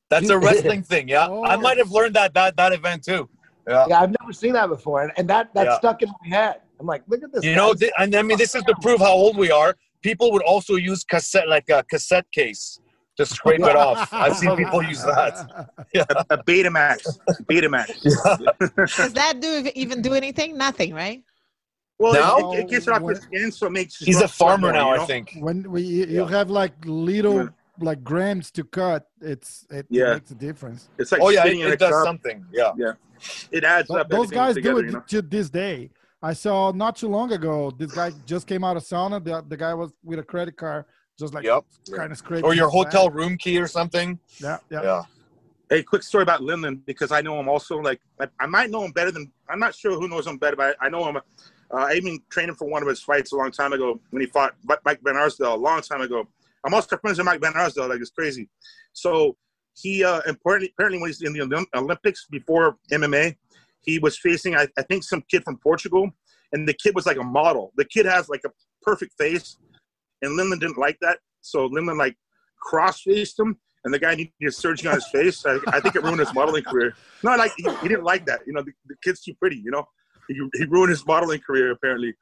that's 0.10 0.30
a 0.30 0.38
wrestling 0.40 0.84
thing. 0.84 1.08
Yeah, 1.10 1.26
I 1.26 1.56
Oh. 1.56 1.60
might 1.60 1.78
have 1.78 1.92
learned 1.92 2.16
that 2.16 2.34
that 2.36 2.56
that 2.58 2.72
event 2.72 3.04
too. 3.04 3.28
Yeah. 3.68 3.86
Yeah, 3.90 4.02
I've 4.02 4.14
never 4.22 4.34
seen 4.34 4.54
that 4.54 4.68
before, 4.70 5.04
and, 5.04 5.12
and 5.18 5.30
that 5.30 5.54
that 5.54 5.66
Yeah. 5.66 5.78
stuck 5.78 6.02
in 6.02 6.10
my 6.22 6.36
head. 6.36 6.62
I'm 6.80 6.86
like, 6.88 7.04
look 7.08 7.24
at 7.24 7.32
this. 7.32 7.44
You 7.44 7.56
know, 7.56 7.74
guy. 7.74 7.88
thi- 7.88 7.92
and 8.00 8.16
I 8.16 8.22
mean, 8.22 8.38
this 8.38 8.56
is 8.56 8.64
to 8.64 8.76
prove 8.82 9.00
how 9.00 9.12
old 9.14 9.38
we 9.38 9.52
are. 9.52 9.76
People 10.04 10.32
would 10.34 10.44
also 10.44 10.76
use 10.76 11.04
cassette, 11.04 11.48
like 11.48 11.70
a 11.70 11.84
cassette 11.84 12.30
case, 12.32 12.80
to 13.18 13.26
scrape 13.26 13.62
it 13.62 13.76
off. 13.76 14.12
I've 14.14 14.36
seen 14.36 14.56
people 14.58 14.84
use 14.84 15.02
that. 15.04 15.70
Yeah. 15.94 16.06
a 16.32 16.38
Betamax, 16.40 17.20
Betamax. 17.44 17.88
Does 18.98 19.14
that 19.14 19.40
do 19.40 19.70
even 19.76 20.02
do 20.02 20.14
anything? 20.14 20.58
Nothing, 20.58 20.94
right? 20.94 21.24
Well, 22.00 22.14
Now? 22.14 22.52
it, 22.54 22.62
it 22.62 22.70
gets 22.70 22.88
it 22.88 22.94
off 22.94 23.06
the 23.08 23.16
skin, 23.16 23.52
so 23.52 23.68
it 23.68 23.72
makes. 23.72 23.98
He's 23.98 24.22
a 24.22 24.28
farmer 24.28 24.72
now, 24.74 24.96
you 24.96 25.02
I 25.02 25.06
think. 25.06 25.36
when 25.40 25.70
we 25.72 25.82
you 25.84 26.06
you 26.08 26.26
have 26.26 26.50
like 26.50 26.74
little 26.86 27.48
like 27.80 28.04
grams 28.04 28.50
to 28.52 28.64
cut, 28.64 29.06
it's 29.22 29.66
it 29.70 29.86
Yeah. 29.90 30.16
makes 30.16 30.32
a 30.32 30.36
difference. 30.36 30.90
It's 30.98 31.12
like 31.12 31.22
Oh 31.22 31.30
yeah, 31.30 31.42
it, 31.42 31.48
spinning 31.48 31.62
in 31.68 31.74
it 31.74 31.80
does 31.80 31.92
cup. 31.94 32.04
something. 32.06 32.44
Yeah. 32.52 32.72
yeah, 32.76 32.94
It 33.52 33.64
adds 33.64 33.88
Th- 33.90 34.00
up. 34.00 34.10
Those 34.10 34.32
guys 34.32 34.56
together, 34.56 34.82
do 34.82 34.82
it 34.82 34.86
You 34.88 34.92
know? 34.94 35.04
to 35.08 35.22
this 35.22 35.50
day. 35.52 35.92
I 36.24 36.32
saw 36.34 36.72
not 36.72 36.96
too 36.96 37.10
long 37.10 37.34
ago. 37.34 37.70
This 37.78 37.92
guy 37.94 38.12
just 38.26 38.48
came 38.48 38.64
out 38.64 38.78
of 38.78 38.84
sauna. 38.84 39.22
The, 39.24 39.44
the 39.48 39.58
guy 39.58 39.74
was 39.74 39.92
with 40.06 40.20
a 40.20 40.24
credit 40.24 40.56
card, 40.56 40.86
just 41.20 41.34
like 41.34 41.44
Yep. 41.44 41.66
kind 41.94 42.12
of 42.14 42.18
scraping. 42.18 42.46
Or 42.46 42.54
your 42.54 42.70
his 42.70 42.84
back. 42.86 42.94
hotel 42.94 43.10
room 43.10 43.38
key 43.38 43.60
or 43.60 43.68
something. 43.68 44.18
Yeah, 44.40 44.58
yeah. 44.72 44.82
Yeah. 44.84 45.04
Hey, 45.70 45.84
quick 45.84 46.02
story 46.04 46.22
about 46.24 46.40
Lindland 46.42 46.86
because 46.86 47.12
I 47.12 47.20
know 47.22 47.38
him 47.40 47.50
also. 47.50 47.78
Like 47.78 48.00
I, 48.22 48.28
I 48.40 48.46
might 48.48 48.70
know 48.70 48.86
him 48.86 48.92
better 48.92 49.12
than 49.12 49.30
I'm 49.50 49.60
not 49.60 49.76
sure 49.76 49.94
who 50.00 50.08
knows 50.08 50.26
him 50.26 50.38
better, 50.38 50.56
but 50.56 50.78
I, 50.82 50.86
I 50.86 50.90
know 50.90 51.04
him. 51.10 51.18
Uh, 51.18 51.22
I 51.72 51.94
even 51.96 52.20
trained 52.30 52.50
him 52.50 52.56
for 52.56 52.70
one 52.70 52.82
of 52.84 52.88
his 52.88 53.02
fights 53.02 53.34
a 53.34 53.36
long 53.36 53.52
time 53.52 53.74
ago 53.74 54.00
when 54.12 54.22
he 54.22 54.28
fought 54.28 54.56
Mike 54.86 55.02
Van 55.04 55.18
Arsdale 55.18 55.56
a 55.56 55.58
long 55.58 55.82
time 55.82 56.02
ago. 56.02 56.26
I'm 56.64 56.74
also 56.74 56.96
friends 56.98 57.18
with 57.18 57.26
Mike 57.26 57.42
Van 57.42 57.54
Arsdale, 57.54 57.90
like 57.90 58.00
it's 58.00 58.12
crazy. 58.12 58.48
So 58.94 59.36
he 59.76 60.04
uh, 60.06 60.22
apparently 60.26 60.70
apparently 60.78 61.02
when 61.02 61.10
he's 61.10 61.22
in 61.22 61.34
the 61.34 61.40
Olymp- 61.40 61.66
Olympics 61.76 62.28
before 62.30 62.78
MMA, 62.92 63.36
he 63.84 64.00
was 64.00 64.18
facing 64.18 64.56
I, 64.56 64.68
I 64.78 64.84
think 64.84 65.04
some 65.04 65.24
kid 65.30 65.44
from 65.44 65.58
Portugal, 65.58 66.10
and 66.52 66.68
the 66.68 66.74
kid 66.74 66.96
was 66.96 67.06
like 67.06 67.18
a 67.18 67.24
model. 67.24 67.72
The 67.76 67.86
kid 67.86 68.06
has 68.06 68.30
like 68.30 68.42
a 68.46 68.50
perfect 68.82 69.14
face, 69.18 69.58
and 70.22 70.38
Lindland 70.38 70.62
didn't 70.62 70.78
like 70.78 70.98
that, 71.02 71.20
so 71.42 71.70
Lindland 71.70 71.98
like 71.98 72.16
cross 72.62 73.02
faced 73.02 73.40
him, 73.40 73.58
and 73.84 73.94
the 73.94 74.00
guy 74.00 74.16
needed 74.16 74.54
surgery 74.54 74.90
on 74.90 74.96
his 74.96 75.08
face. 75.12 75.46
I, 75.46 75.60
I 75.68 75.80
think 75.80 75.96
it 75.96 76.04
ruined 76.04 76.20
his 76.20 76.34
modeling 76.34 76.64
career. 76.64 76.94
No, 77.24 77.36
like 77.36 77.52
he, 77.58 77.64
he 77.82 77.88
didn't 77.88 78.04
like 78.04 78.26
that. 78.26 78.42
You 78.46 78.54
know, 78.54 78.62
the, 78.62 78.72
the 78.88 78.96
kid's 79.04 79.22
too 79.22 79.34
pretty. 79.36 79.58
You 79.58 79.72
know, 79.72 79.86
he, 80.28 80.40
he 80.54 80.66
ruined 80.66 80.90
his 80.90 81.06
modeling 81.06 81.42
career 81.42 81.72
apparently. 81.72 82.14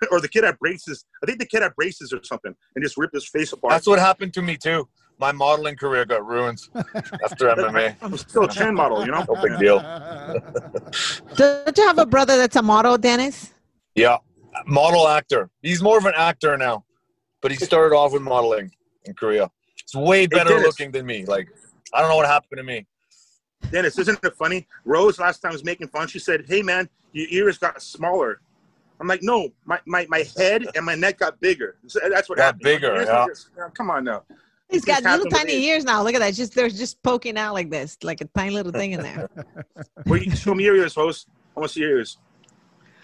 or 0.10 0.20
the 0.20 0.28
kid 0.28 0.44
had 0.44 0.58
braces. 0.58 1.04
I 1.22 1.26
think 1.26 1.38
the 1.38 1.46
kid 1.46 1.62
had 1.62 1.74
braces 1.74 2.12
or 2.12 2.22
something, 2.22 2.54
and 2.74 2.84
just 2.84 2.96
ripped 2.96 3.14
his 3.14 3.28
face 3.28 3.52
apart. 3.52 3.72
That's 3.72 3.86
what 3.86 3.98
happened 3.98 4.34
to 4.34 4.42
me 4.42 4.56
too. 4.56 4.88
My 5.18 5.32
modeling 5.32 5.76
career 5.76 6.04
got 6.04 6.26
ruined 6.26 6.60
after 6.74 7.46
MMA. 7.48 7.96
I'm 8.02 8.16
still 8.18 8.44
a 8.44 8.48
chin 8.48 8.74
model, 8.74 9.04
you 9.04 9.12
know. 9.12 9.24
No 9.26 9.42
big 9.42 9.58
deal. 9.58 9.78
Don't 11.36 11.76
you 11.78 11.86
have 11.86 11.98
a 11.98 12.06
brother 12.06 12.36
that's 12.36 12.56
a 12.56 12.62
model, 12.62 12.98
Dennis? 12.98 13.54
Yeah. 13.94 14.18
Model 14.66 15.08
actor. 15.08 15.48
He's 15.62 15.82
more 15.82 15.96
of 15.98 16.04
an 16.04 16.12
actor 16.16 16.56
now, 16.58 16.84
but 17.40 17.50
he 17.50 17.56
started 17.56 17.94
off 17.96 18.12
with 18.12 18.22
modeling 18.22 18.70
in 19.04 19.14
Korea. 19.14 19.50
He's 19.74 19.94
way 19.94 20.26
better 20.26 20.50
Dennis. 20.50 20.64
looking 20.66 20.90
than 20.90 21.06
me. 21.06 21.24
Like, 21.24 21.48
I 21.94 22.00
don't 22.00 22.10
know 22.10 22.16
what 22.16 22.26
happened 22.26 22.58
to 22.58 22.62
me. 22.64 22.86
Dennis, 23.70 23.98
isn't 23.98 24.18
it 24.22 24.34
funny? 24.36 24.66
Rose 24.84 25.18
last 25.18 25.40
time 25.40 25.52
was 25.52 25.64
making 25.64 25.88
fun. 25.88 26.08
She 26.08 26.18
said, 26.18 26.44
"Hey 26.46 26.62
man, 26.62 26.88
your 27.12 27.26
ears 27.30 27.58
got 27.58 27.80
smaller." 27.82 28.40
I'm 29.00 29.08
like, 29.08 29.22
"No, 29.22 29.48
my, 29.64 29.78
my, 29.86 30.06
my 30.08 30.24
head 30.38 30.66
and 30.76 30.84
my 30.86 30.94
neck 30.94 31.18
got 31.18 31.40
bigger." 31.40 31.76
That's 31.82 32.28
what 32.28 32.36
Got 32.38 32.44
happened. 32.44 32.62
bigger, 32.62 32.94
My 32.94 33.02
yeah. 33.04 33.24
were 33.24 33.30
just- 33.30 33.48
come 33.74 33.90
on 33.90 34.04
now. 34.04 34.22
He's 34.68 34.82
This 34.82 35.00
got 35.00 35.04
little 35.04 35.30
tiny 35.30 35.52
age. 35.52 35.62
ears 35.64 35.84
now. 35.84 36.02
Look 36.02 36.14
at 36.14 36.18
that. 36.20 36.34
Just 36.34 36.54
they're 36.54 36.68
just 36.68 37.00
poking 37.02 37.38
out 37.38 37.54
like 37.54 37.70
this, 37.70 37.96
like 38.02 38.20
a 38.20 38.24
tiny 38.26 38.50
little 38.54 38.72
thing 38.72 38.92
in 38.92 39.02
there. 39.02 39.28
Well, 40.06 40.20
you 40.22 40.34
show 40.34 40.54
me 40.54 40.64
your 40.64 40.76
ears, 40.76 40.94
host. 40.94 41.28
I 41.56 41.60
want 41.60 41.68
to 41.70 41.74
see 41.74 41.80
your 41.80 41.98
ears. 41.98 42.18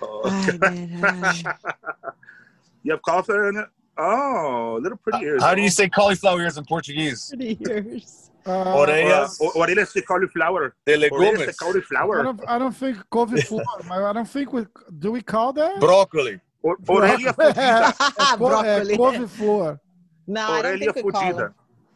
Oh. 0.00 0.22
Man, 0.60 1.32
you 2.82 2.92
have 2.92 3.02
cauliflower 3.02 3.48
in 3.50 3.56
it? 3.58 3.66
Oh, 3.98 4.78
little 4.82 4.98
pretty 4.98 5.24
ears. 5.24 5.42
How 5.42 5.54
do 5.54 5.62
you 5.62 5.68
say 5.70 5.88
cauliflower 5.88 6.40
ears 6.40 6.58
in 6.58 6.64
Portuguese? 6.64 7.32
ay. 7.40 7.56
Ears. 7.68 8.30
Uh, 8.44 8.74
Orelhas 8.76 9.40
Uh, 9.40 9.50
orelhas 9.54 9.92
de 9.92 10.02
cauliflower. 10.02 10.74
de 10.84 10.94
Orelhas 10.96 11.10
de 11.10 11.16
legumes. 11.18 11.48
I 11.48 11.52
cauliflower. 11.64 12.22
don't, 12.24 12.40
I 12.48 12.58
don't 12.58 12.76
think 12.76 12.96
COVID 13.12 13.44
floor. 13.46 13.62
I 14.08 14.12
don't 14.12 14.28
think 14.28 14.52
we 14.52 14.66
do 14.98 15.12
we 15.12 15.22
call 15.22 15.52
that 15.52 15.78
Broccoli. 15.80 16.40
Or, 16.62 16.76
orelha 16.88 17.32
fugida. 17.34 17.94
Co- 17.96 18.12
uh, 18.18 18.36
Broccoli. 18.36 18.96
COVID 18.96 19.28
floor. 20.24 20.34
No, 20.34 20.52
I 20.52 20.62
don't 20.62 20.78
Orelha 20.80 20.94
think 20.94 21.06
we 21.06 21.12
call 21.12 21.22
fugida. 21.22 21.36
them. 21.36 21.54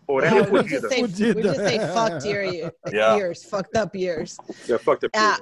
Orelha 0.08 0.30
No, 0.52 0.62
we 0.62 0.68
just 0.68 0.88
say 0.88 1.02
we 1.02 1.42
just 1.42 1.58
say 1.60 1.78
fucked 1.78 2.24
your 2.26 2.42
ear- 2.44 2.72
Yeah. 2.92 3.16
ears, 3.16 3.44
fucked 3.44 3.76
up 3.76 3.94
ears. 3.96 4.38
Yeah, 4.68 4.76
fuck 4.78 5.00
the 5.00 5.10
Uh, 5.14 5.36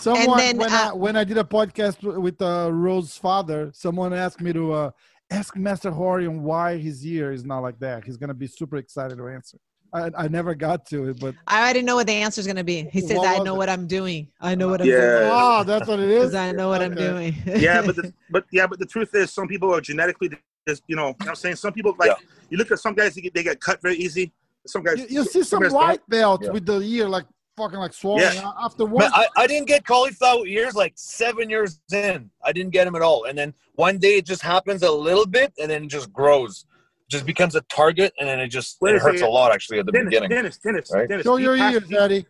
Someone 0.00 0.38
then, 0.38 0.56
when 0.56 0.72
uh, 0.72 0.90
I 0.90 0.92
when 0.92 1.16
I 1.16 1.24
did 1.24 1.36
a 1.36 1.42
podcast 1.44 2.00
with 2.20 2.40
uh, 2.40 2.70
Rose's 2.72 3.16
father, 3.16 3.70
someone 3.74 4.12
asked 4.14 4.40
me 4.40 4.52
to 4.52 4.72
uh, 4.72 4.90
ask 5.30 5.56
Master 5.56 5.90
Rorion 5.90 6.40
why 6.40 6.78
his 6.78 7.04
ear 7.04 7.32
is 7.32 7.44
not 7.44 7.58
like 7.60 7.78
that. 7.80 8.04
He's 8.04 8.16
gonna 8.16 8.34
be 8.34 8.46
super 8.46 8.76
excited 8.76 9.18
to 9.18 9.26
answer. 9.28 9.58
I, 9.92 10.10
I 10.16 10.28
never 10.28 10.54
got 10.56 10.86
to 10.86 11.08
it, 11.10 11.20
but 11.20 11.34
I 11.46 11.60
already 11.62 11.82
know 11.82 11.94
what 11.96 12.06
the 12.08 12.14
answer 12.14 12.40
is 12.40 12.46
going 12.48 12.56
to 12.56 12.64
be. 12.64 12.82
He 12.90 13.00
says, 13.00 13.18
"I 13.22 13.38
know 13.38 13.54
it? 13.54 13.58
what 13.58 13.68
I'm 13.68 13.86
doing. 13.86 14.26
I 14.40 14.56
know 14.56 14.66
what 14.68 14.80
I'm 14.80 14.88
Yeah. 14.88 14.96
doing." 14.96 15.30
oh, 15.32 15.62
that's 15.64 15.86
what 15.86 16.00
it 16.00 16.10
is. 16.10 16.34
I 16.46 16.50
know 16.50 16.68
what 16.68 16.82
I'm 16.82 16.96
doing. 16.96 17.36
yeah, 17.46 17.80
but 17.80 17.94
the, 18.00 18.12
but 18.28 18.44
yeah, 18.50 18.66
but 18.66 18.80
the 18.80 18.86
truth 18.86 19.14
is, 19.14 19.32
some 19.32 19.46
people 19.46 19.72
are 19.72 19.80
genetically 19.80 20.30
just 20.66 20.82
you 20.86 20.96
know, 20.96 21.02
you 21.02 21.08
know 21.08 21.16
what 21.18 21.28
I'm 21.30 21.34
saying. 21.36 21.56
Some 21.56 21.72
people 21.72 21.94
like 21.98 22.08
Yeah. 22.10 22.14
you 22.50 22.56
look 22.58 22.70
at 22.70 22.78
some 22.78 22.94
guys 22.94 23.14
they 23.14 23.20
get, 23.22 23.34
they 23.34 23.42
get 23.42 23.60
cut 23.60 23.80
very 23.82 23.96
easy. 23.96 24.32
Some 24.66 24.82
guys 24.82 24.98
You, 24.98 25.06
you 25.08 25.24
see 25.24 25.42
some 25.42 25.62
guys 25.62 25.72
white 25.72 26.00
belts 26.08 26.46
Yeah. 26.46 26.52
with 26.52 26.64
the 26.66 26.80
ear 26.80 27.08
like 27.08 27.26
fucking 27.56 27.78
like 27.78 27.92
swollen 27.92 28.22
Yeah. 28.34 28.50
after 28.60 28.84
one. 28.84 29.04
Man, 29.04 29.10
I, 29.14 29.26
I 29.36 29.46
didn't 29.46 29.68
get 29.68 29.86
cauliflower 29.86 30.46
ears 30.46 30.74
like 30.74 30.92
seven 30.96 31.50
years 31.50 31.80
in. 31.92 32.30
I 32.42 32.52
didn't 32.52 32.72
get 32.72 32.84
them 32.84 32.96
at 32.96 33.02
all. 33.02 33.24
And 33.24 33.36
then 33.38 33.54
one 33.74 33.98
day 33.98 34.16
it 34.16 34.26
just 34.26 34.42
happens 34.42 34.82
a 34.82 34.90
little 34.90 35.26
bit 35.26 35.52
and 35.60 35.70
then 35.70 35.84
it 35.84 35.88
just 35.88 36.12
grows. 36.12 36.64
Just 37.10 37.26
becomes 37.26 37.54
a 37.54 37.60
target 37.62 38.12
and 38.18 38.28
then 38.28 38.40
it 38.40 38.48
just 38.48 38.78
it 38.80 38.96
a 38.96 38.98
hurts 38.98 39.20
a 39.20 39.26
lot 39.28 39.52
actually 39.52 39.78
at 39.78 39.86
the 39.86 39.92
Dennis, 39.92 40.06
beginning. 40.06 40.30
Dennis, 40.30 40.56
Dennis, 40.58 40.90
Right? 40.92 41.08
Dennis. 41.08 41.24
Show 41.24 41.36
do 41.36 41.42
you 41.42 41.50
your 41.50 41.58
pass- 41.58 41.74
ears, 41.74 41.88
Daddy. 41.88 42.26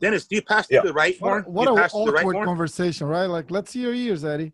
Dennis, 0.00 0.26
do 0.26 0.34
you 0.36 0.42
pass 0.42 0.66
Yeah. 0.68 0.80
to 0.82 0.88
the 0.88 0.92
right 0.92 1.18
more? 1.20 1.42
What, 1.42 1.48
what 1.50 1.68
an 1.68 1.76
pass 1.76 1.94
right 1.94 2.00
awkward 2.18 2.32
more? 2.34 2.44
conversation, 2.44 3.06
right? 3.06 3.26
Like, 3.26 3.50
let's 3.50 3.70
see 3.70 3.80
your 3.80 3.94
ears, 3.94 4.24
Eddie. 4.24 4.52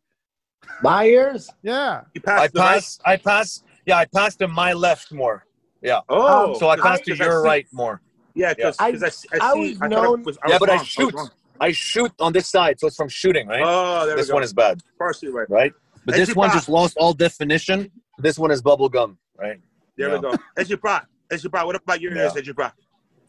My 0.83 1.05
ears? 1.07 1.51
Yeah. 1.63 2.03
You 2.15 2.21
pass 2.21 2.41
I 2.41 2.47
to 2.47 2.53
the 2.53 2.61
right? 2.61 2.75
pass 2.75 2.99
I 3.05 3.17
pass 3.17 3.63
yeah, 3.87 3.97
I 3.99 4.05
pass 4.07 4.37
to 4.37 4.49
my 4.49 4.73
left 4.73 5.13
more. 5.13 5.47
Yeah. 5.83 6.01
Oh, 6.09 6.59
So 6.59 6.69
I 6.69 6.77
pass 6.77 7.01
to 7.01 7.11
'cause 7.13 7.21
I 7.21 7.25
your 7.25 7.43
see- 7.43 7.49
right 7.49 7.67
more. 7.73 8.01
Yeah, 8.35 8.55
because 8.55 8.77
I- 8.79 8.85
I, 8.87 8.89
I, 8.89 9.09
see. 9.09 9.29
I 9.33 9.39
I 9.51 9.55
was 9.55 9.79
thought 9.79 9.91
known- 9.91 10.21
it 10.21 10.27
was, 10.27 10.39
I 10.45 10.49
Yeah, 10.49 10.55
was 10.55 10.61
but 10.61 10.69
I 10.71 10.73
wrong. 10.73 10.79
was 10.81 10.89
shoot. 10.89 11.15
wrong. 11.15 11.31
I 11.63 11.73
shoot 11.73 12.13
on 12.21 12.33
this 12.33 12.49
side, 12.49 12.81
so 12.81 12.87
it's 12.87 12.97
from 12.97 13.09
shooting, 13.09 13.47
right? 13.49 13.63
Oh, 13.65 14.07
there 14.07 14.17
this 14.17 14.27
we 14.27 14.31
go. 14.31 14.35
one 14.37 14.43
is 14.45 14.53
bad, 14.55 14.81
partially 14.99 15.31
right. 15.31 15.49
right? 15.51 15.73
But 16.07 16.15
As 16.15 16.21
this 16.21 16.29
you 16.31 16.35
one 16.37 16.49
pass. 16.49 16.57
just 16.59 16.69
lost 16.71 16.97
all 16.97 17.13
definition. 17.13 17.91
This 18.19 18.39
one 18.39 18.51
is 18.51 18.63
bubble 18.63 18.89
gum, 18.89 19.19
right? 19.39 19.59
There 19.97 20.09
Yeah. 20.09 20.15
we 20.15 20.21
go. 20.23 20.35
As 20.57 20.71
you 20.71 20.77
brought, 20.79 21.07
as 21.31 21.45
you 21.45 21.51
brought. 21.51 21.67
What 21.67 21.77
about 21.77 22.01
your 22.01 22.13
ears? 22.17 22.33
Yeah. 22.35 22.41
As 22.41 22.47
you 22.47 22.55
brought, 22.55 22.75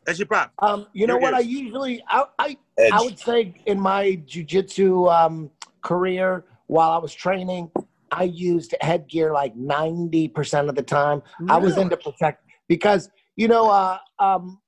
as 0.07 0.19
you 0.19 0.25
brought. 0.25 0.51
Um, 0.59 0.87
you 0.93 1.07
know 1.07 1.15
Your 1.15 1.21
what? 1.23 1.33
I 1.33 1.39
usually 1.39 2.01
I 2.07 2.23
I, 2.39 2.57
Edge. 2.77 2.91
I 2.93 3.01
would 3.01 3.19
say 3.19 3.53
in 3.65 3.79
my 3.79 4.21
jujitsu 4.25 5.11
um, 5.11 5.49
career 5.81 6.45
while 6.71 6.91
I 6.91 6.97
was 6.97 7.13
training, 7.13 7.69
I 8.11 8.23
used 8.23 8.73
headgear 8.81 9.33
like 9.33 9.55
ninety 9.55 10.27
percent 10.27 10.69
of 10.69 10.75
the 10.75 10.83
time. 10.83 11.21
I 11.49 11.57
was 11.57 11.73
Really? 11.73 11.83
into 11.83 11.97
protect 11.97 12.45
because 12.67 13.09
you 13.35 13.47
know 13.47 13.69
uh, 13.69 13.97
um, 14.19 14.61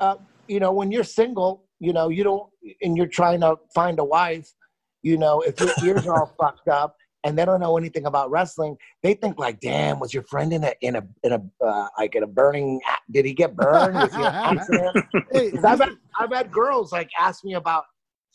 uh, 0.00 0.16
you 0.48 0.60
know, 0.60 0.72
when 0.72 0.90
you're 0.90 1.04
single, 1.04 1.64
you 1.80 1.92
know, 1.92 2.08
you 2.08 2.24
don't, 2.24 2.48
and 2.82 2.96
you're 2.96 3.06
trying 3.06 3.40
to 3.40 3.56
find 3.74 3.98
a 3.98 4.04
wife, 4.04 4.48
you 5.02 5.16
know, 5.16 5.40
if 5.40 5.60
your 5.60 5.70
ears 5.84 6.06
are 6.06 6.20
all 6.20 6.34
fucked 6.40 6.68
up 6.68 6.96
and 7.24 7.38
they 7.38 7.44
don't 7.44 7.60
know 7.60 7.76
anything 7.76 8.06
about 8.06 8.30
wrestling, 8.30 8.76
they 9.02 9.14
think 9.14 9.38
like, 9.38 9.60
damn, 9.60 9.98
was 9.98 10.14
your 10.14 10.22
friend 10.24 10.52
in 10.52 10.64
a 10.64 10.72
in 10.80 10.96
a 10.96 11.02
in 11.22 11.32
a 11.32 11.42
uh, 11.64 11.88
like 11.98 12.14
in 12.14 12.22
a 12.22 12.26
burning? 12.26 12.80
Did 13.10 13.24
he 13.24 13.34
get 13.34 13.54
burned? 13.56 13.94
Was 13.94 14.14
he 14.14 14.22
an 14.22 14.34
accident? 14.34 14.96
I've 15.64 15.80
had 15.80 15.90
I've 16.18 16.32
had 16.32 16.50
girls 16.50 16.92
like 16.92 17.10
ask 17.20 17.44
me 17.44 17.54
about 17.54 17.84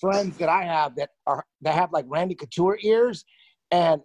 friends 0.02 0.36
that 0.38 0.49
I 0.49 0.64
have 0.64 0.95
that 0.95 1.10
are 1.28 1.45
that 1.62 1.76
have 1.76 1.93
like 1.93 2.06
Randy 2.10 2.36
Couture 2.36 2.78
ears, 2.82 3.24
and 3.72 4.02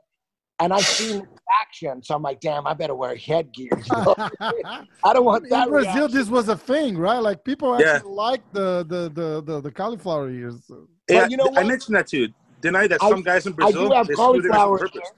and 0.59 0.72
I've 0.72 0.86
seen 0.86 1.26
action, 1.62 2.03
so 2.03 2.14
I'm 2.14 2.22
like, 2.22 2.40
damn, 2.40 2.66
I 2.66 2.72
better 2.74 2.94
wear 2.94 3.14
headgear. 3.16 3.68
you 3.76 3.92
know? 3.92 4.14
I 4.40 5.12
don't 5.12 5.24
want 5.24 5.49
that. 5.51 5.64
in 5.64 5.70
Brazil, 5.70 5.92
reaction. 5.94 6.18
this 6.18 6.28
was 6.28 6.49
a 6.49 6.57
thing, 6.57 6.97
right? 6.97 7.18
Like 7.18 7.44
people 7.44 7.78
Yeah. 7.80 7.94
actually 7.97 8.12
like 8.12 8.42
the 8.53 8.84
the 8.88 9.11
the 9.12 9.42
the, 9.42 9.61
the 9.62 9.70
cauliflower 9.72 10.30
ears. 10.30 10.70
Yeah, 11.11 11.26
you 11.28 11.36
know 11.36 11.47
what? 11.47 11.59
I 11.59 11.64
mentioned 11.64 11.97
that 11.97 12.07
too. 12.07 12.18
you. 12.20 12.28
Didn't 12.61 12.76
I? 12.76 12.86
That 12.86 13.03
I- 13.03 13.09
some 13.11 13.22
guys 13.22 13.47
in 13.47 13.53
I 13.55 13.57
Brazil 13.57 13.88
do 13.88 13.94
have 13.94 14.07
they 14.07 14.14
screw 14.14 14.26
their 14.26 14.34
ears 14.36 14.44
on 14.47 14.51
cauliflower. 14.53 14.78
purpose. 14.78 14.97
ear. 15.05 15.16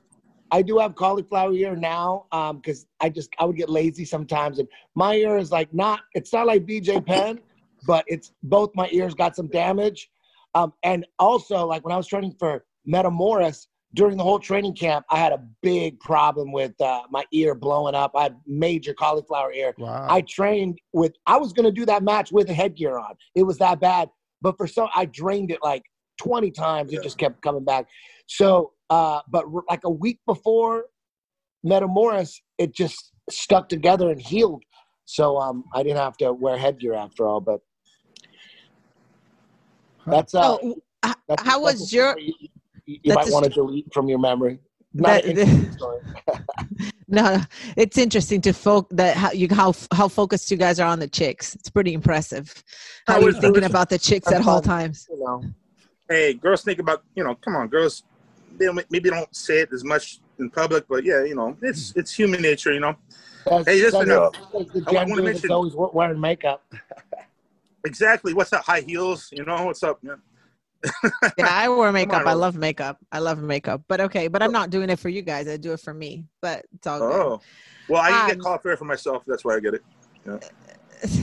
I 0.50 0.62
do 0.62 0.78
have 0.78 0.94
cauliflower 0.94 1.52
ear 1.52 1.76
now, 1.76 2.24
um, 2.32 2.56
because 2.56 2.86
I 3.00 3.10
just 3.10 3.28
I 3.38 3.44
would 3.44 3.56
get 3.56 3.68
lazy 3.68 4.06
sometimes, 4.06 4.58
and 4.58 4.66
my 4.94 5.14
ear 5.14 5.36
is 5.36 5.52
like 5.52 5.72
not. 5.74 6.00
It's 6.14 6.32
not 6.32 6.46
like 6.46 6.64
BJ 6.66 7.04
Penn, 7.04 7.38
but 7.86 8.04
it's 8.08 8.32
both 8.42 8.70
my 8.74 8.88
ears 8.90 9.14
got 9.14 9.36
some 9.36 9.46
damage, 9.48 10.10
um, 10.58 10.72
and 10.82 11.06
also 11.18 11.66
like 11.66 11.84
when 11.84 11.92
I 11.92 11.96
was 11.96 12.06
training 12.06 12.34
for 12.38 12.64
Metamoris 12.88 13.66
during 13.94 14.16
the 14.16 14.22
whole 14.22 14.38
training 14.38 14.74
camp, 14.74 15.06
I 15.10 15.18
had 15.18 15.32
a 15.32 15.40
big 15.62 15.98
problem 16.00 16.52
with 16.52 16.78
uh, 16.80 17.02
my 17.10 17.24
ear 17.32 17.54
blowing 17.54 17.94
up. 17.94 18.12
I 18.14 18.24
had 18.24 18.36
major 18.46 18.92
cauliflower 18.92 19.52
ear. 19.52 19.74
Wow. 19.78 20.06
I 20.10 20.20
trained 20.22 20.78
with. 20.92 21.12
I 21.26 21.36
was 21.36 21.52
gonna 21.52 21.72
do 21.72 21.86
that 21.86 22.02
match 22.02 22.32
with 22.32 22.50
a 22.50 22.54
headgear 22.54 22.98
on. 22.98 23.14
It 23.34 23.44
was 23.44 23.58
that 23.58 23.80
bad, 23.80 24.10
but 24.42 24.56
for 24.56 24.66
some, 24.66 24.88
I 24.94 25.06
drained 25.06 25.50
it 25.50 25.60
like 25.62 25.82
20 26.20 26.50
times. 26.50 26.92
It 26.92 27.02
just 27.02 27.18
kept 27.18 27.40
coming 27.40 27.64
back. 27.64 27.86
So, 28.26 28.72
uh, 28.90 29.20
but 29.30 29.44
r- 29.54 29.62
like 29.70 29.84
a 29.84 29.90
week 29.90 30.18
before 30.26 30.84
Metamoris, 31.64 32.34
it 32.58 32.74
just 32.74 33.12
stuck 33.30 33.68
together 33.68 34.10
and 34.10 34.20
healed. 34.20 34.64
So 35.06 35.38
um, 35.38 35.64
I 35.74 35.82
didn't 35.82 35.98
have 35.98 36.16
to 36.18 36.32
wear 36.32 36.58
headgear 36.58 36.94
after 36.94 37.26
all. 37.26 37.40
But 37.40 37.60
that's 40.10 40.34
uh, 40.34 40.56
Oh, 40.60 40.74
that's, 41.02 41.42
how 41.42 41.60
that's 41.64 41.80
was 41.80 41.92
your? 41.92 42.18
you, 42.18 42.32
you- 42.40 42.48
you 43.02 43.14
might 43.14 43.28
want 43.30 43.44
to 43.44 43.50
delete 43.50 43.92
from 43.92 44.08
your 44.08 44.18
memory. 44.18 44.58
Not 44.94 45.22
That- 45.22 45.24
an 45.26 45.38
interesting 45.38 45.72
story. 45.72 46.00
No, 47.10 47.22
no, 47.36 47.42
it's 47.76 47.96
interesting 47.96 48.42
to 48.42 48.52
folk 48.52 48.86
that 48.90 49.16
how 49.16 49.32
you 49.32 49.48
how 49.50 49.72
how 49.92 50.08
focused 50.08 50.50
you 50.50 50.58
guys 50.58 50.78
are 50.78 50.86
on 50.88 50.98
the 50.98 51.08
chicks. 51.08 51.54
It's 51.54 51.70
pretty 51.70 51.94
impressive. 51.94 52.62
How 53.06 53.14
How 53.14 53.20
you're 53.20 53.30
is- 53.30 53.38
thinking 53.38 53.64
about 53.64 53.88
the 53.88 53.98
chicks 53.98 54.30
at 54.30 54.46
all 54.46 54.60
times. 54.60 55.06
You 55.10 55.18
know, 55.24 55.42
Hey, 56.08 56.34
girls 56.34 56.62
think 56.62 56.78
about 56.80 57.02
you 57.14 57.24
know. 57.24 57.34
Come 57.36 57.56
on, 57.56 57.68
girls. 57.68 58.02
They 58.58 58.66
don't, 58.66 58.84
maybe 58.90 59.08
don't 59.08 59.34
say 59.34 59.60
it 59.60 59.72
as 59.72 59.84
much 59.84 60.20
in 60.38 60.50
public, 60.50 60.84
but 60.88 61.02
yeah, 61.04 61.24
you 61.24 61.34
know, 61.34 61.56
it's 61.62 61.94
it's 61.96 62.12
human 62.12 62.42
nature, 62.42 62.72
you 62.74 62.80
know. 62.80 62.94
that's, 63.46 63.66
Hey, 63.66 63.80
listen, 63.82 64.06
that's, 64.08 64.38
that's 64.52 64.72
the 64.72 64.84
I 64.86 64.92
wanna 64.92 65.06
gender 65.06 65.22
that's 65.22 65.24
mention- 65.24 65.50
always 65.52 65.74
we- 65.74 65.88
wearing 65.94 66.20
makeup. 66.20 66.62
Exactly. 67.84 68.34
What's 68.34 68.52
up? 68.52 68.64
High 68.64 68.80
heels. 68.80 69.28
You 69.32 69.44
know 69.44 69.64
what's 69.64 69.82
up? 69.82 70.02
Man? 70.02 70.20
Yeah, 71.36 71.48
I 71.48 71.68
wear 71.68 71.92
makeup. 71.92 72.22
I 72.26 72.32
love 72.34 72.56
makeup. 72.56 72.98
I 73.12 73.18
love 73.18 73.42
makeup. 73.42 73.82
But 73.88 74.00
okay, 74.02 74.28
but 74.28 74.42
I'm 74.42 74.52
not 74.52 74.70
doing 74.70 74.90
it 74.90 74.98
for 74.98 75.08
you 75.08 75.22
guys. 75.22 75.48
I 75.48 75.56
do 75.56 75.72
it 75.72 75.80
for 75.80 75.94
me. 75.94 76.24
But 76.40 76.66
it's 76.74 76.86
all 76.86 77.00
good. 77.00 77.12
Oh, 77.12 77.40
well, 77.88 78.02
I 78.02 78.22
Um, 78.22 78.28
get 78.28 78.40
cauliflower 78.40 78.76
for 78.76 78.84
myself. 78.84 79.24
That's 79.26 79.44
why 79.44 79.56
I 79.56 79.60
get 79.60 79.74
it. 79.74 79.82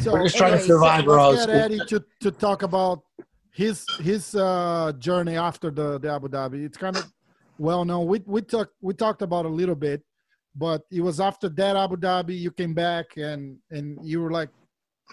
So, 0.04 0.14
We're 0.14 0.24
just 0.24 0.38
trying 0.38 0.52
to 0.52 0.58
anyways, 0.58 0.68
survive, 0.68 1.06
let's 1.06 1.18
Rose. 1.18 1.46
get 1.46 1.50
Eddie 1.50 1.80
to, 1.88 2.04
to 2.22 2.32
talk 2.32 2.64
about 2.64 3.04
his 3.52 3.86
his 4.00 4.34
uh, 4.36 4.94
journey 5.00 5.38
after 5.38 5.70
the, 5.70 6.00
the 6.00 6.12
Abu 6.12 6.30
Dhabi. 6.30 6.66
It's 6.66 6.78
kind 6.78 6.96
of 6.96 7.06
well 7.58 7.84
known. 7.86 8.08
We 8.08 8.22
we 8.26 8.42
talked 8.42 8.74
we 8.82 8.94
talked 8.94 9.22
about 9.22 9.46
a 9.46 9.50
little 9.50 9.76
bit, 9.76 10.02
but 10.56 10.84
it 10.92 11.02
was 11.02 11.20
after 11.20 11.50
that 11.50 11.76
Abu 11.76 11.98
Dhabi 11.98 12.40
you 12.40 12.52
came 12.52 12.74
back 12.74 13.18
and 13.18 13.58
and 13.70 13.98
you 14.02 14.22
were 14.22 14.32
like 14.32 14.50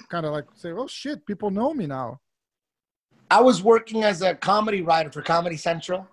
kind 0.09 0.27
of 0.27 0.33
like 0.33 0.47
say, 0.55 0.73
oh 0.73 0.87
shit, 0.87 1.25
people 1.27 1.51
know 1.51 1.73
me 1.75 1.87
now. 1.87 2.21
I 3.31 3.41
was 3.41 3.63
working 3.63 4.05
as 4.05 4.23
a 4.23 4.35
comedy 4.35 4.83
writer 4.83 5.11
for 5.11 5.23
Comedy 5.23 5.57
Central 5.57 6.07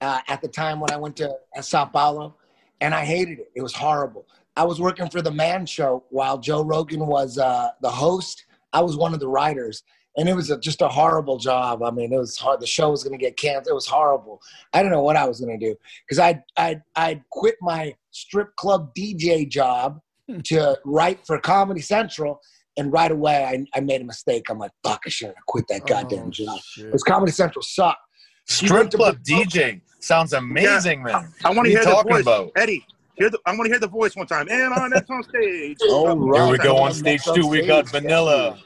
uh, 0.00 0.20
at 0.28 0.40
the 0.40 0.48
time 0.48 0.80
when 0.80 0.90
I 0.90 0.96
went 0.96 1.16
to 1.16 1.34
uh, 1.56 1.60
Sao 1.60 1.84
Paulo, 1.84 2.36
and 2.80 2.94
I 2.94 3.04
hated 3.04 3.40
it. 3.40 3.50
It 3.54 3.62
was 3.62 3.74
horrible. 3.74 4.26
I 4.56 4.64
was 4.64 4.80
working 4.80 5.10
for 5.10 5.20
the 5.20 5.30
Man 5.30 5.66
Show 5.66 6.04
while 6.08 6.38
Joe 6.38 6.64
Rogan 6.64 7.06
was 7.06 7.38
uh, 7.38 7.68
the 7.82 7.90
host. 7.90 8.46
I 8.72 8.80
was 8.80 8.96
one 8.96 9.12
of 9.12 9.20
the 9.20 9.28
writers, 9.28 9.82
and 10.16 10.28
it 10.28 10.34
was 10.34 10.50
a, 10.50 10.58
just 10.58 10.80
a 10.80 10.88
horrible 10.88 11.36
job. 11.36 11.82
I 11.82 11.90
mean, 11.90 12.12
it 12.12 12.18
was 12.18 12.38
hard. 12.38 12.60
The 12.60 12.66
show 12.66 12.90
was 12.90 13.04
going 13.04 13.18
to 13.18 13.22
get 13.22 13.36
canceled. 13.36 13.68
It 13.68 13.74
was 13.74 13.86
horrible. 13.86 14.40
I 14.72 14.78
didn't 14.78 14.92
know 14.92 15.02
what 15.02 15.16
I 15.16 15.28
was 15.28 15.40
going 15.40 15.58
to 15.58 15.66
do 15.66 15.76
because 16.06 16.18
I 16.18 16.42
I 16.56 16.80
I 16.94 17.20
quit 17.30 17.56
my 17.60 17.94
strip 18.12 18.56
club 18.56 18.94
DJ 18.94 19.48
job 19.48 20.00
to 20.44 20.78
write 20.84 21.26
for 21.26 21.38
Comedy 21.38 21.80
Central, 21.80 22.40
and 22.76 22.92
right 22.92 23.10
away 23.10 23.44
I, 23.44 23.64
I 23.78 23.80
made 23.80 24.00
a 24.00 24.04
mistake. 24.04 24.44
I'm 24.50 24.58
like, 24.58 24.72
fuck, 24.84 25.02
I 25.06 25.08
shouldn't 25.08 25.36
have 25.36 25.46
quit 25.46 25.66
that 25.68 25.82
oh, 25.84 25.86
goddamn 25.86 26.26
Oh, 26.26 26.30
job. 26.30 26.58
shit. 26.60 26.86
Because 26.86 27.02
Comedy 27.02 27.32
Central 27.32 27.62
sucked. 27.62 27.98
Strip 28.46 28.90
to 28.90 28.96
club 28.96 29.16
Brazil- 29.24 29.44
DJ 29.44 29.80
sounds 29.98 30.32
amazing, 30.32 31.02
man. 31.02 31.32
I 31.44 31.50
want 31.50 31.56
to 31.56 31.60
are 31.60 31.66
you 31.66 31.70
hear 31.78 31.84
the 31.84 32.02
voice, 32.08 32.22
about? 32.22 32.52
Eddie. 32.56 32.84
Hear 33.16 33.30
the, 33.30 33.38
I 33.46 33.50
want 33.52 33.64
to 33.64 33.70
hear 33.70 33.78
the 33.80 33.88
voice 33.88 34.14
one 34.14 34.26
time. 34.26 34.46
And 34.50 34.72
on 34.74 34.90
that's 34.90 35.10
on 35.10 35.22
stage. 35.24 35.78
All 35.90 36.08
Up, 36.08 36.18
right. 36.20 36.42
Here 36.42 36.52
we 36.52 36.58
go 36.58 36.76
on 36.76 36.88
That's 36.88 36.98
stage 36.98 37.26
on 37.28 37.34
two. 37.34 37.46
We 37.48 37.66
got. 37.66 37.88
Vanilla. 37.88 38.58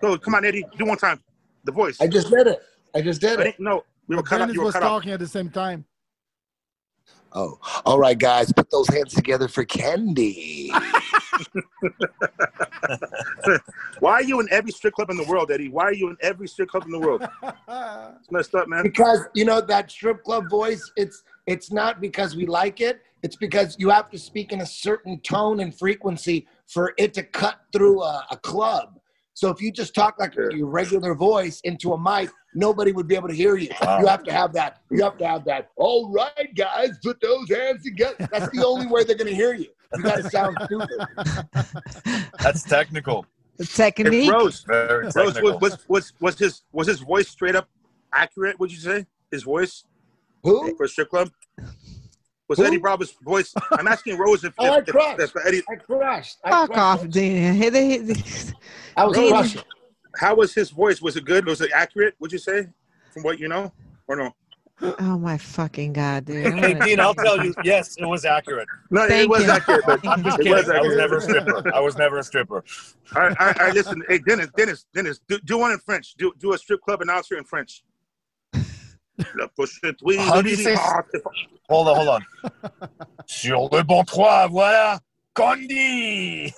Go, 0.00 0.18
come 0.18 0.34
on, 0.34 0.44
Eddie. 0.44 0.64
Do 0.78 0.86
one 0.86 0.98
time. 0.98 1.22
The 1.64 1.72
voice. 1.72 1.98
I 2.00 2.08
just 2.08 2.30
did 2.30 2.46
it. 2.46 2.60
I 2.94 3.02
just 3.02 3.20
did 3.20 3.38
it. 3.38 3.44
didn't 3.44 3.60
know. 3.60 3.84
We 4.08 4.16
were 4.16 4.22
cut 4.22 4.40
out. 4.40 4.52
You 4.52 4.60
were 4.60 4.66
was 4.66 4.74
cut 4.74 4.82
out. 4.82 4.88
talking 4.88 5.12
at 5.12 5.20
the 5.20 5.28
same 5.28 5.48
time. 5.50 5.84
Oh, 7.34 7.58
all 7.86 7.98
right, 7.98 8.18
guys, 8.18 8.52
put 8.52 8.70
those 8.70 8.88
hands 8.88 9.14
together 9.14 9.48
for 9.48 9.64
Candy. 9.64 10.70
Why 14.00 14.12
are 14.14 14.22
you 14.22 14.40
in 14.40 14.48
every 14.50 14.72
strip 14.72 14.94
club 14.94 15.10
in 15.10 15.16
the 15.16 15.24
world, 15.24 15.50
Eddie? 15.50 15.68
Why 15.68 15.84
are 15.84 15.92
you 15.94 16.10
in 16.10 16.16
every 16.20 16.48
strip 16.48 16.68
club 16.70 16.84
in 16.84 16.92
the 16.92 16.98
world? 16.98 17.26
It's 18.20 18.30
messed 18.30 18.54
up, 18.54 18.68
man. 18.68 18.82
because 18.82 19.20
you 19.34 19.44
know 19.44 19.60
that 19.60 19.90
strip 19.90 20.22
club 20.24 20.50
voice. 20.50 20.90
It's 20.96 21.22
it's 21.46 21.72
not 21.72 22.00
because 22.00 22.36
we 22.36 22.46
like 22.46 22.80
it. 22.80 23.00
It's 23.22 23.36
because 23.36 23.76
you 23.78 23.88
have 23.90 24.10
to 24.10 24.18
speak 24.18 24.52
in 24.52 24.60
a 24.60 24.66
certain 24.66 25.20
tone 25.20 25.60
and 25.60 25.76
frequency 25.76 26.46
for 26.66 26.92
it 26.98 27.14
to 27.14 27.22
cut 27.22 27.60
through 27.72 28.02
a, 28.02 28.26
a 28.30 28.36
club. 28.36 28.98
So 29.34 29.48
if 29.50 29.60
you 29.60 29.72
just 29.72 29.94
talk 29.94 30.16
like 30.18 30.34
your 30.34 30.66
regular 30.66 31.14
voice 31.14 31.60
into 31.64 31.92
a 31.94 31.98
mic, 32.00 32.30
nobody 32.54 32.92
would 32.92 33.08
be 33.08 33.14
able 33.14 33.28
to 33.28 33.34
hear 33.34 33.56
you. 33.56 33.68
You 33.80 34.06
have 34.06 34.22
to 34.24 34.32
have 34.32 34.52
that. 34.52 34.80
You 34.90 35.02
have 35.02 35.16
to 35.18 35.26
have 35.26 35.44
that. 35.46 35.70
All 35.76 36.12
right, 36.12 36.54
guys, 36.54 36.90
put 37.02 37.20
those 37.20 37.48
hands 37.48 37.82
together. 37.82 38.28
That's 38.30 38.50
the 38.50 38.64
only 38.64 38.86
way 38.86 39.04
they're 39.04 39.16
going 39.16 39.30
to 39.30 39.34
hear 39.34 39.54
you. 39.54 39.68
You 39.96 40.02
got 40.02 40.16
to 40.16 40.30
sound 40.30 40.56
stupid. 40.64 42.26
That's 42.42 42.62
technical. 42.62 43.26
The 43.56 43.64
If 43.64 43.74
technique. 43.74 44.30
Rose, 44.32 44.64
Very 44.66 45.04
Rose 45.04 45.14
technical. 45.14 45.58
was, 45.58 45.72
was 45.72 45.88
was 45.88 46.12
was 46.20 46.38
his 46.38 46.62
was 46.72 46.86
his 46.86 47.00
voice 47.00 47.28
straight 47.28 47.54
up 47.54 47.68
accurate? 48.12 48.58
Would 48.58 48.70
you 48.72 48.78
say 48.78 49.06
his 49.30 49.42
voice 49.42 49.84
Who? 50.42 50.74
for 50.76 50.84
a 50.84 50.88
strip 50.88 51.10
club? 51.10 51.30
Was 52.52 52.58
Who? 52.58 52.66
Eddie 52.66 52.76
Bravo's 52.76 53.12
voice? 53.22 53.54
I'm 53.70 53.88
asking 53.88 54.18
Rose 54.18 54.44
if, 54.44 54.52
Oh, 54.58 54.66
I 54.66 54.78
if, 54.80 54.88
if, 54.88 54.94
crushed. 54.94 55.20
if 55.20 55.46
Eddie. 55.46 55.62
I 55.70 55.74
crushed. 55.76 56.36
I 56.44 56.50
Fuck 56.50 56.72
crushed. 56.72 57.02
off, 57.04 57.08
Dean. 57.08 57.54
Hey, 57.54 57.70
they- 57.70 57.96
they- 57.98 58.22
I 58.96 59.04
was 59.06 59.16
Dean. 59.16 59.30
crushing. 59.30 59.62
How 60.18 60.34
was 60.34 60.52
his 60.52 60.68
voice? 60.68 61.00
Was 61.00 61.16
it 61.16 61.24
good? 61.24 61.46
Was 61.46 61.62
it 61.62 61.70
accurate? 61.74 62.14
Would 62.20 62.30
you 62.30 62.36
say, 62.38 62.68
from 63.14 63.22
what 63.22 63.38
you 63.38 63.48
know, 63.48 63.72
or 64.06 64.16
no? 64.16 64.34
Oh 64.98 65.16
my 65.18 65.38
fucking 65.38 65.94
god, 65.94 66.26
dude. 66.26 66.44
I'm 66.46 66.58
Hey, 66.58 66.72
gonna- 66.74 66.84
Dean, 66.84 67.00
I'll 67.00 67.14
tell 67.14 67.42
you. 67.42 67.54
Yes, 67.64 67.96
it 67.96 68.04
was 68.04 68.26
accurate. 68.26 68.68
No, 68.90 69.04
it 69.04 69.26
was 69.30 69.44
you. 69.44 69.50
accurate, 69.50 69.84
but 69.86 70.06
I'm 70.06 70.22
just 70.22 70.36
kidding. 70.36 70.52
was 70.52 70.68
I 70.68 70.80
was 70.80 70.94
never 70.96 71.16
a 71.16 71.20
stripper. 71.22 71.74
I 71.74 71.80
was 71.80 71.96
never 71.96 72.18
a 72.18 72.22
stripper. 72.22 72.64
All 73.16 73.22
right, 73.22 73.36
all 73.40 73.46
right, 73.46 73.58
all 73.60 73.66
right, 73.68 73.74
listen, 73.74 74.02
hey 74.08 74.18
Dennis, 74.18 74.48
Dennis, 74.54 74.84
Dennis, 74.92 75.20
do, 75.26 75.38
do 75.40 75.56
one 75.56 75.70
in 75.70 75.78
French. 75.78 76.14
Do 76.18 76.34
do 76.38 76.52
a 76.52 76.58
strip 76.58 76.82
club 76.82 77.00
announcer 77.00 77.38
in 77.38 77.44
French. 77.44 77.82
La 79.36 79.46
pochette, 79.48 79.96
oui, 80.02 80.16
How 80.16 80.40
do 80.42 80.48
you 80.50 80.56
oui, 80.56 80.62
say- 80.64 80.74
ah, 80.78 81.02
Hold 81.68 81.88
on, 81.88 81.94
hold 81.96 82.08
on. 82.08 82.20
Sur 83.26 83.68
le 83.72 83.82
bon 83.82 84.04
trois, 84.04 84.46
voilà. 84.48 84.98
Condi. 85.34 86.46
It, 86.46 86.52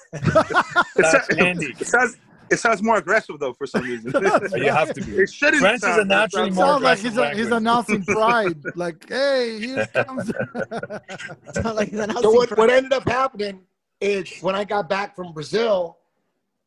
That's 0.96 1.12
sounds, 1.12 1.26
Candy. 1.36 1.66
it 1.78 1.86
sounds 1.86 2.16
it 2.50 2.58
sounds 2.58 2.82
more 2.82 2.96
aggressive 2.96 3.36
though 3.38 3.52
for 3.54 3.66
some 3.66 3.82
reason. 3.84 4.12
You 4.56 4.70
have 4.70 4.92
to 4.94 5.00
be. 5.04 5.12
it 5.16 5.30
shouldn't. 5.30 5.62
French 5.62 5.82
is 5.84 5.96
a 5.96 6.04
naturally 6.04 6.48
it 6.48 6.54
more 6.54 6.66
Sounds 6.66 6.82
like 6.82 6.98
he's, 6.98 7.16
a, 7.16 7.30
he's 7.34 7.50
announcing 7.50 8.04
pride. 8.04 8.56
like, 8.76 9.08
hey, 9.08 9.58
here 9.60 9.86
comes. 9.94 10.32
Like 11.64 11.88
he's 11.90 11.98
announcing 12.00 12.22
So 12.22 12.32
what, 12.32 12.48
for- 12.48 12.54
what 12.56 12.70
ended 12.70 12.92
up 12.92 13.08
happening 13.08 13.60
is 14.00 14.30
when 14.40 14.54
I 14.54 14.64
got 14.64 14.88
back 14.88 15.14
from 15.16 15.32
Brazil, 15.32 15.98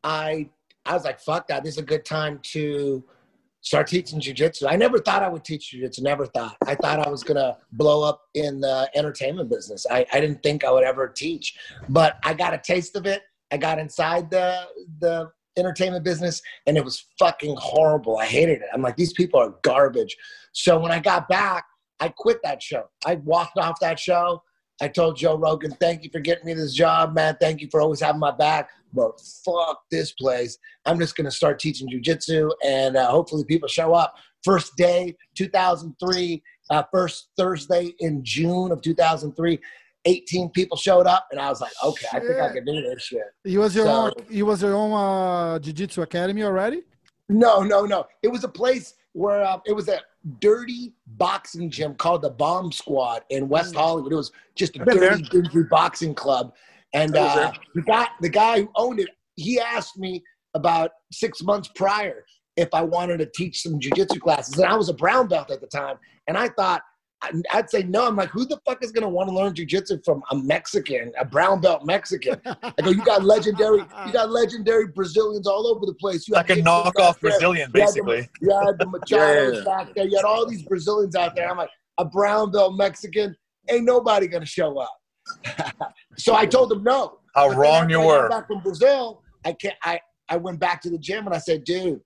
I 0.04 0.48
I 0.86 0.94
was 0.94 1.04
like, 1.04 1.20
fuck 1.20 1.46
that. 1.48 1.62
This 1.64 1.74
is 1.74 1.78
a 1.78 1.82
good 1.86 2.04
time 2.06 2.40
to 2.54 3.04
start 3.68 3.86
teaching 3.86 4.18
jujitsu. 4.18 4.64
I 4.66 4.76
never 4.76 4.98
thought 4.98 5.22
I 5.22 5.28
would 5.28 5.44
teach 5.44 5.74
jujitsu. 5.74 6.00
Never 6.00 6.24
thought. 6.24 6.56
I 6.66 6.74
thought 6.74 7.06
I 7.06 7.10
was 7.10 7.22
gonna 7.22 7.58
blow 7.72 8.02
up 8.02 8.22
in 8.34 8.60
the 8.60 8.90
entertainment 8.94 9.50
business. 9.50 9.86
I, 9.90 10.06
I 10.10 10.20
didn't 10.20 10.42
think 10.42 10.64
I 10.64 10.70
would 10.70 10.84
ever 10.84 11.06
teach. 11.06 11.54
But 11.90 12.16
I 12.24 12.32
got 12.32 12.54
a 12.54 12.58
taste 12.58 12.96
of 12.96 13.04
it. 13.04 13.22
I 13.52 13.58
got 13.58 13.78
inside 13.78 14.30
the 14.30 14.66
the 15.00 15.30
entertainment 15.58 16.02
business, 16.02 16.40
and 16.66 16.78
it 16.78 16.84
was 16.84 17.04
fucking 17.18 17.56
horrible. 17.58 18.16
I 18.16 18.24
hated 18.24 18.62
it. 18.62 18.68
I'm 18.72 18.80
like, 18.80 18.96
these 18.96 19.12
people 19.12 19.38
are 19.38 19.54
garbage. 19.62 20.16
So 20.52 20.78
when 20.78 20.90
I 20.90 20.98
got 20.98 21.28
back, 21.28 21.64
I 22.00 22.08
quit 22.08 22.38
that 22.44 22.62
show. 22.62 22.84
I 23.04 23.16
walked 23.16 23.58
off 23.58 23.80
that 23.80 23.98
show. 23.98 24.42
I 24.80 24.88
told 24.88 25.16
Joe 25.16 25.36
Rogan, 25.36 25.72
thank 25.80 26.04
you 26.04 26.10
for 26.10 26.20
getting 26.20 26.46
me 26.46 26.54
this 26.54 26.72
job, 26.72 27.12
man. 27.14 27.36
Thank 27.40 27.60
you 27.60 27.68
for 27.70 27.80
always 27.80 28.00
having 28.00 28.20
my 28.20 28.30
back. 28.30 28.70
But 28.92 29.20
fuck 29.44 29.82
this 29.90 30.12
place. 30.12 30.58
I'm 30.86 30.98
just 30.98 31.16
going 31.16 31.24
to 31.26 31.30
start 31.30 31.58
teaching 31.58 31.88
jujitsu 31.88 32.50
and 32.64 32.96
uh, 32.96 33.10
hopefully 33.10 33.44
people 33.44 33.68
show 33.68 33.92
up. 33.94 34.14
First 34.44 34.76
day, 34.76 35.16
2003, 35.34 36.42
uh, 36.70 36.82
first 36.92 37.28
Thursday 37.36 37.92
in 38.00 38.24
June 38.24 38.72
of 38.72 38.80
2003. 38.82 39.58
18 40.04 40.50
people 40.50 40.76
showed 40.76 41.06
up, 41.06 41.26
and 41.32 41.40
I 41.40 41.48
was 41.50 41.60
like, 41.60 41.72
okay, 41.84 42.06
I 42.12 42.20
think 42.20 42.38
I 42.40 42.52
can 42.52 42.64
do 42.64 42.80
this 42.80 43.02
shit. 43.02 43.20
You 43.44 43.58
was 43.60 43.74
your 43.74 43.84
So- 43.86 43.90
own. 44.06 44.12
You 44.30 44.46
was 44.46 44.62
your 44.62 44.74
own 44.74 44.92
uh, 44.92 45.58
jiu-jitsu 45.58 46.00
academy 46.02 46.44
already. 46.44 46.82
No, 47.28 47.62
no, 47.62 47.84
no. 47.84 48.06
It 48.22 48.28
was 48.28 48.44
a 48.44 48.48
place 48.48 48.94
where 49.12 49.42
uh, 49.42 49.58
it 49.66 49.72
was 49.72 49.88
a 49.88 50.00
dirty 50.40 50.94
boxing 51.06 51.68
gym 51.68 51.94
called 51.94 52.22
the 52.22 52.30
Bomb 52.30 52.72
Squad 52.72 53.22
in 53.28 53.48
West 53.48 53.74
Hollywood. 53.74 54.12
It 54.12 54.16
was 54.16 54.30
just 54.54 54.76
a 54.76 54.80
I've 54.80 54.86
been 54.86 54.96
dirty, 54.98 55.22
dingy 55.24 55.62
boxing 55.68 56.14
club. 56.14 56.54
And 56.94 57.16
uh, 57.16 57.52
the 57.74 57.82
guy, 57.82 58.06
the 58.20 58.28
guy 58.28 58.60
who 58.62 58.70
owned 58.76 59.00
it, 59.00 59.08
he 59.36 59.60
asked 59.60 59.98
me 59.98 60.22
about 60.54 60.90
six 61.12 61.42
months 61.42 61.68
prior 61.76 62.24
if 62.56 62.68
I 62.72 62.82
wanted 62.82 63.18
to 63.18 63.28
teach 63.34 63.62
some 63.62 63.78
jujitsu 63.78 64.20
classes, 64.20 64.58
and 64.58 64.66
I 64.66 64.74
was 64.74 64.88
a 64.88 64.94
brown 64.94 65.28
belt 65.28 65.50
at 65.50 65.60
the 65.60 65.66
time. 65.68 65.96
And 66.26 66.36
I 66.36 66.48
thought 66.48 66.82
I'd- 67.52 67.68
say 67.68 67.82
no. 67.82 68.06
I'm 68.06 68.14
like, 68.16 68.30
who 68.30 68.44
the 68.46 68.58
fuck 68.64 68.82
is 68.82 68.92
gonna 68.92 69.08
want 69.08 69.28
to 69.28 69.34
learn 69.34 69.52
jujitsu 69.52 70.04
from 70.04 70.22
a 70.30 70.36
Mexican, 70.36 71.12
a 71.20 71.24
brown 71.24 71.60
belt 71.60 71.84
Mexican? 71.84 72.40
I 72.46 72.72
go, 72.82 72.90
you 72.90 73.04
got 73.04 73.24
legendary, 73.24 73.78
you 74.06 74.12
got 74.12 74.30
legendary 74.30 74.86
Brazilians 74.88 75.46
all 75.46 75.66
over 75.66 75.84
the 75.84 75.94
place. 75.94 76.26
You 76.28 76.34
Like 76.34 76.50
a 76.50 76.56
knockoff 76.56 77.18
there. 77.20 77.30
Brazilian, 77.32 77.70
You 77.74 77.80
had 77.82 77.88
the- 77.94 78.02
basically. 78.02 78.28
You 78.40 78.50
had 78.64 78.78
the 78.78 78.86
Machados 79.10 79.56
Yeah. 79.56 79.64
back 79.64 79.94
there. 79.94 80.06
You 80.06 80.16
had 80.16 80.24
all 80.24 80.46
these 80.46 80.62
Brazilians 80.62 81.14
out 81.16 81.34
there. 81.36 81.50
I'm 81.50 81.56
like, 81.58 81.70
a 81.98 82.04
brown 82.04 82.52
belt 82.52 82.76
Mexican, 82.76 83.36
ain't 83.68 83.84
nobody 83.84 84.26
gonna 84.28 84.46
show 84.46 84.78
up. 84.78 84.96
So 86.16 86.34
I 86.34 86.46
told 86.46 86.70
them 86.70 86.82
no. 86.82 87.18
How 87.34 87.48
But 87.48 87.56
wrong 87.56 87.90
you 87.90 88.00
were. 88.00 88.28
Back 88.28 88.46
from 88.48 88.60
Brazil, 88.60 89.22
I 89.44 89.52
can't. 89.52 89.76
I 89.82 90.00
I 90.28 90.36
went 90.36 90.58
back 90.60 90.82
to 90.82 90.90
the 90.90 90.98
gym 90.98 91.26
and 91.26 91.34
I 91.34 91.38
said, 91.38 91.64
dude, 91.64 92.00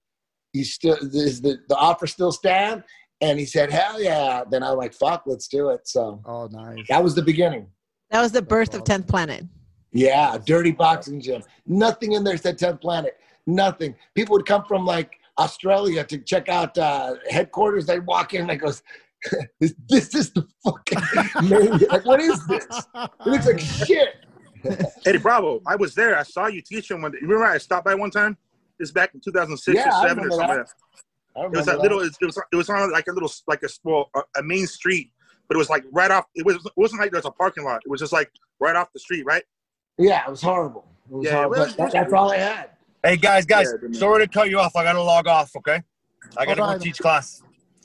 you 0.52 0.64
still 0.64 0.94
is 1.00 1.40
the 1.40 1.58
the 1.68 1.76
offer 1.76 2.06
still 2.06 2.32
stand? 2.32 2.84
And 3.20 3.38
he 3.38 3.46
said, 3.46 3.70
hell 3.70 4.02
yeah. 4.02 4.42
Then 4.50 4.62
I'm 4.64 4.76
like, 4.76 4.92
fuck, 4.92 5.22
let's 5.26 5.46
do 5.46 5.68
it. 5.70 5.86
So 5.86 6.20
Oh, 6.26 6.48
nice. 6.50 6.78
that 6.88 7.02
was 7.02 7.14
the 7.14 7.22
beginning. 7.22 7.68
That 8.10 8.20
was 8.20 8.32
the 8.32 8.42
birth 8.42 8.74
of 8.74 8.82
10th 8.84 9.06
Planet. 9.08 9.44
Yeah, 9.92 10.36
dirty 10.44 10.72
boxing 10.72 11.20
gym. 11.20 11.42
Nothing 11.66 12.12
in 12.12 12.24
there 12.24 12.36
said 12.36 12.58
10th 12.58 12.80
Planet. 12.80 13.16
Nothing. 13.46 13.94
People 14.14 14.36
would 14.36 14.44
come 14.46 14.64
from 14.64 14.84
like 14.84 15.12
Australia 15.38 16.02
to 16.04 16.18
check 16.18 16.48
out 16.48 16.76
uh, 16.76 17.14
headquarters. 17.30 17.86
They'd 17.86 18.04
walk 18.06 18.34
in 18.34 18.42
and 18.42 18.50
they 18.50 18.56
goes, 18.56 18.82
this, 19.60 19.74
this 19.88 20.14
is 20.14 20.32
the 20.32 20.46
fucking 20.64 21.48
main. 21.48 21.78
Like, 21.90 22.04
what 22.04 22.20
is 22.20 22.44
this? 22.46 22.66
It 22.94 23.10
looks 23.26 23.46
like 23.46 23.58
shit. 23.60 24.16
Eddie 25.06 25.18
Bravo, 25.18 25.60
I 25.66 25.76
was 25.76 25.94
there. 25.94 26.16
I 26.16 26.22
saw 26.22 26.46
you 26.46 26.62
teaching 26.62 27.02
one. 27.02 27.12
You 27.12 27.20
remember 27.22 27.44
I 27.46 27.58
stopped 27.58 27.84
by 27.84 27.94
one 27.94 28.10
time? 28.10 28.36
This 28.78 28.90
back 28.90 29.14
in 29.14 29.20
2006 29.20 29.76
Yeah, 29.76 29.88
or 29.88 29.92
I 29.92 30.08
seven 30.08 30.24
or 30.24 30.30
something. 30.30 30.48
that. 30.48 30.56
Like 30.58 30.66
that. 30.66 31.40
I 31.40 31.44
It 31.44 31.50
was 31.56 31.66
remember 31.66 31.72
that 31.72 31.76
that. 31.76 31.82
little. 31.82 32.00
It 32.00 32.12
was 32.26 32.38
it 32.52 32.56
was 32.56 32.68
on 32.70 32.92
like 32.92 33.06
a 33.08 33.12
little 33.12 33.30
like 33.46 33.62
a 33.62 33.68
small 33.68 34.10
a, 34.14 34.20
a 34.38 34.42
main 34.42 34.66
street, 34.66 35.10
but 35.48 35.56
it 35.56 35.58
was 35.58 35.70
like 35.70 35.84
right 35.92 36.10
off. 36.10 36.26
It 36.34 36.44
was 36.46 36.56
it 36.56 36.72
wasn't 36.76 37.00
like 37.00 37.10
there's 37.12 37.24
a 37.24 37.30
parking 37.30 37.64
lot. 37.64 37.80
It 37.84 37.90
was 37.90 38.00
just 38.00 38.12
like 38.12 38.30
right 38.60 38.76
off 38.76 38.92
the 38.92 39.00
street, 39.00 39.24
right? 39.24 39.42
Yeah, 39.98 40.24
it 40.26 40.30
was 40.30 40.42
horrible. 40.42 40.86
It 41.10 41.14
was 41.16 41.26
Yeah, 41.26 41.32
horrible. 41.34 41.56
well, 41.56 41.66
But 41.68 41.76
that, 41.76 41.92
that's 41.92 42.12
all 42.12 42.30
I 42.32 42.36
had. 42.38 42.70
Hey 43.04 43.16
guys, 43.16 43.44
guys, 43.46 43.72
Yeah, 43.82 43.98
sorry 43.98 44.24
to 44.26 44.32
cut 44.32 44.48
you 44.48 44.58
off. 44.60 44.76
I 44.76 44.84
gotta 44.84 45.02
log 45.02 45.26
off. 45.26 45.50
Okay, 45.56 45.82
I 46.36 46.46
gotta 46.46 46.62
Alright. 46.62 46.78
go 46.78 46.84
teach 46.84 46.98
class. 46.98 47.42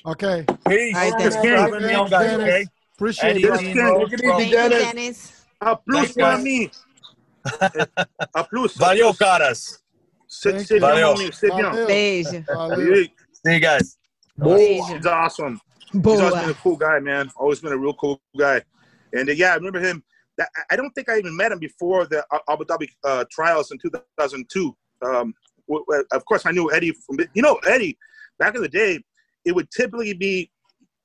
Okay. 0.07 0.45
Peace. 0.67 0.95
All 0.95 1.01
right, 1.01 1.13
Thanks 1.19 1.35
Dennis. 1.35 1.35
for 1.35 1.47
having 1.47 1.81
me 1.87 1.93
on, 1.93 2.09
guys. 2.09 2.27
Dennis. 2.31 2.47
Okay. 2.47 2.65
Appreciate 2.95 3.29
Eddie, 3.29 3.39
it. 3.39 3.43
Dennis 3.43 3.59
Dean, 3.61 3.73
King. 3.73 3.83
Rose, 3.85 4.09
Take 4.09 4.13
it 4.19 4.23
bro. 4.23 4.39
easy, 4.39 4.51
Thank 4.51 4.51
you, 4.51 4.57
Dennis. 4.57 4.83
Dennis. 4.93 5.45
A 5.61 5.75
plus 5.77 6.13
Thanks, 6.13 6.13
para 6.15 6.43
guys. 6.43 7.87
A 8.35 8.43
plus. 8.43 8.77
Valeu, 8.77 9.13
caras. 9.17 9.79
Sit, 10.27 10.53
Thank 10.55 10.67
sit 10.67 10.75
you. 10.75 10.81
Valeu. 10.81 11.13
homie. 11.15 11.33
Sit 11.33 11.49
down. 11.49 11.73
Valeu. 11.75 11.87
Beijo. 11.87 12.45
Valeu. 12.45 13.09
See 13.45 13.53
you 13.53 13.59
guys. 13.59 13.97
Beijo. 14.39 14.95
He's 14.95 15.05
awesome. 15.05 15.59
He's 15.91 16.05
always 16.05 16.33
been 16.35 16.49
a 16.49 16.53
cool 16.55 16.75
guy, 16.75 16.99
man. 16.99 17.29
Always 17.37 17.59
been 17.61 17.71
a 17.73 17.77
real 17.77 17.93
cool 17.93 18.21
guy. 18.37 18.61
And 19.13 19.29
uh, 19.29 19.33
yeah, 19.33 19.51
I 19.51 19.55
remember 19.55 19.79
him. 19.79 20.03
That, 20.37 20.49
I- 20.55 20.73
I 20.73 20.75
don't 20.75 20.91
think 20.91 21.09
I 21.09 21.17
even 21.17 21.35
met 21.35 21.51
him 21.51 21.59
before 21.59 22.05
the 22.05 22.23
uh, 22.31 22.39
Abu 22.49 22.65
Dhabi 22.65 22.87
uh, 23.03 23.25
trials 23.31 23.71
in 23.71 23.77
2002. 23.79 24.75
Um, 25.01 25.33
w- 25.67 25.85
w- 25.87 26.03
of 26.11 26.25
course, 26.25 26.45
I 26.45 26.51
knew 26.51 26.71
Eddie 26.73 26.91
from 26.91 27.17
you 27.33 27.41
know 27.41 27.55
Eddie 27.67 27.97
back 28.37 28.55
in 28.55 28.61
the 28.61 28.69
day. 28.69 28.99
It 29.45 29.53
would 29.53 29.69
typically 29.71 30.13
be 30.13 30.51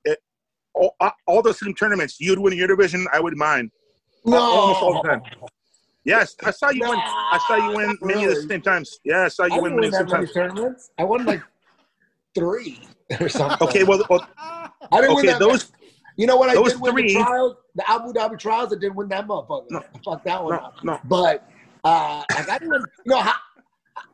uh, 0.08 0.14
all, 0.74 0.94
uh, 1.00 1.10
all 1.26 1.42
the 1.42 1.54
same 1.54 1.74
tournaments. 1.74 2.20
You'd 2.20 2.38
win 2.38 2.56
your 2.56 2.68
division, 2.68 3.06
I 3.12 3.20
would 3.20 3.36
mine. 3.36 3.70
No. 4.24 4.38
Almost 4.38 4.82
all 4.82 5.02
the 5.02 5.08
time. 5.08 5.22
Yes, 6.04 6.34
I 6.44 6.50
saw 6.50 6.70
you 6.70 6.80
win. 6.88 6.98
I 6.98 7.38
saw 7.46 7.56
you 7.56 7.76
win 7.76 7.96
many 8.02 8.24
of 8.24 8.34
the 8.34 8.42
same 8.42 8.60
times. 8.60 8.98
Yeah, 9.04 9.22
I 9.22 9.28
saw 9.28 9.44
I 9.44 9.54
you 9.54 9.62
win 9.62 9.76
many 9.76 9.86
of 9.86 9.92
the 9.92 9.98
that 9.98 10.10
same 10.10 10.20
many 10.20 10.26
times. 10.26 10.34
tournaments. 10.34 10.90
I 10.98 11.04
won 11.04 11.24
like 11.24 11.42
three 12.34 12.80
or 13.20 13.28
something. 13.28 13.68
Okay, 13.68 13.84
well, 13.84 14.02
well 14.10 14.26
I 14.38 15.00
didn't 15.00 15.14
win 15.14 15.18
okay, 15.18 15.26
that 15.28 15.38
those 15.38 15.70
You 16.16 16.26
know 16.26 16.36
what 16.36 16.48
I 16.50 16.54
did 16.54 16.80
win 16.80 16.92
three- 16.92 17.14
the 17.14 17.22
trials, 17.22 17.56
the 17.76 17.88
Abu 17.90 18.12
Dhabi 18.12 18.38
trials. 18.38 18.72
I 18.72 18.78
didn't 18.78 18.96
win 18.96 19.08
that 19.10 19.28
motherfucker. 19.28 19.70
No. 19.70 19.82
Fuck 20.04 20.24
that 20.24 20.42
one 20.42 20.54
no, 20.54 20.58
up. 20.60 20.74
no. 20.82 21.00
But 21.04 21.48
uh, 21.84 22.24
I 22.30 22.58
didn't. 22.58 22.72
You 22.72 22.82
know, 23.06 23.20
how, 23.20 23.34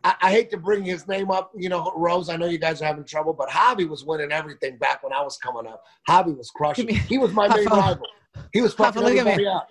I, 0.04 0.14
I 0.22 0.30
hate 0.30 0.50
to 0.50 0.56
bring 0.56 0.84
his 0.84 1.06
name 1.08 1.30
up. 1.30 1.52
You 1.56 1.68
know, 1.68 1.92
Rose. 1.96 2.28
I 2.28 2.36
know 2.36 2.46
you 2.46 2.58
guys 2.58 2.80
are 2.82 2.86
having 2.86 3.04
trouble, 3.04 3.32
but 3.32 3.48
Javi 3.48 3.88
was 3.88 4.04
winning 4.04 4.32
everything 4.32 4.76
back 4.78 5.02
when 5.02 5.12
I 5.12 5.22
was 5.22 5.36
coming 5.36 5.66
up. 5.66 5.82
Javi 6.08 6.36
was 6.36 6.50
crushing. 6.50 6.86
Me- 6.86 6.94
He 6.94 7.18
was 7.18 7.32
my 7.32 7.48
main 7.54 7.66
rival. 7.68 8.06
He 8.52 8.60
was 8.60 8.78
Rafa, 8.78 9.00
fucking 9.00 9.16
look 9.16 9.24
me. 9.24 9.32
everybody 9.32 9.46
up. 9.46 9.68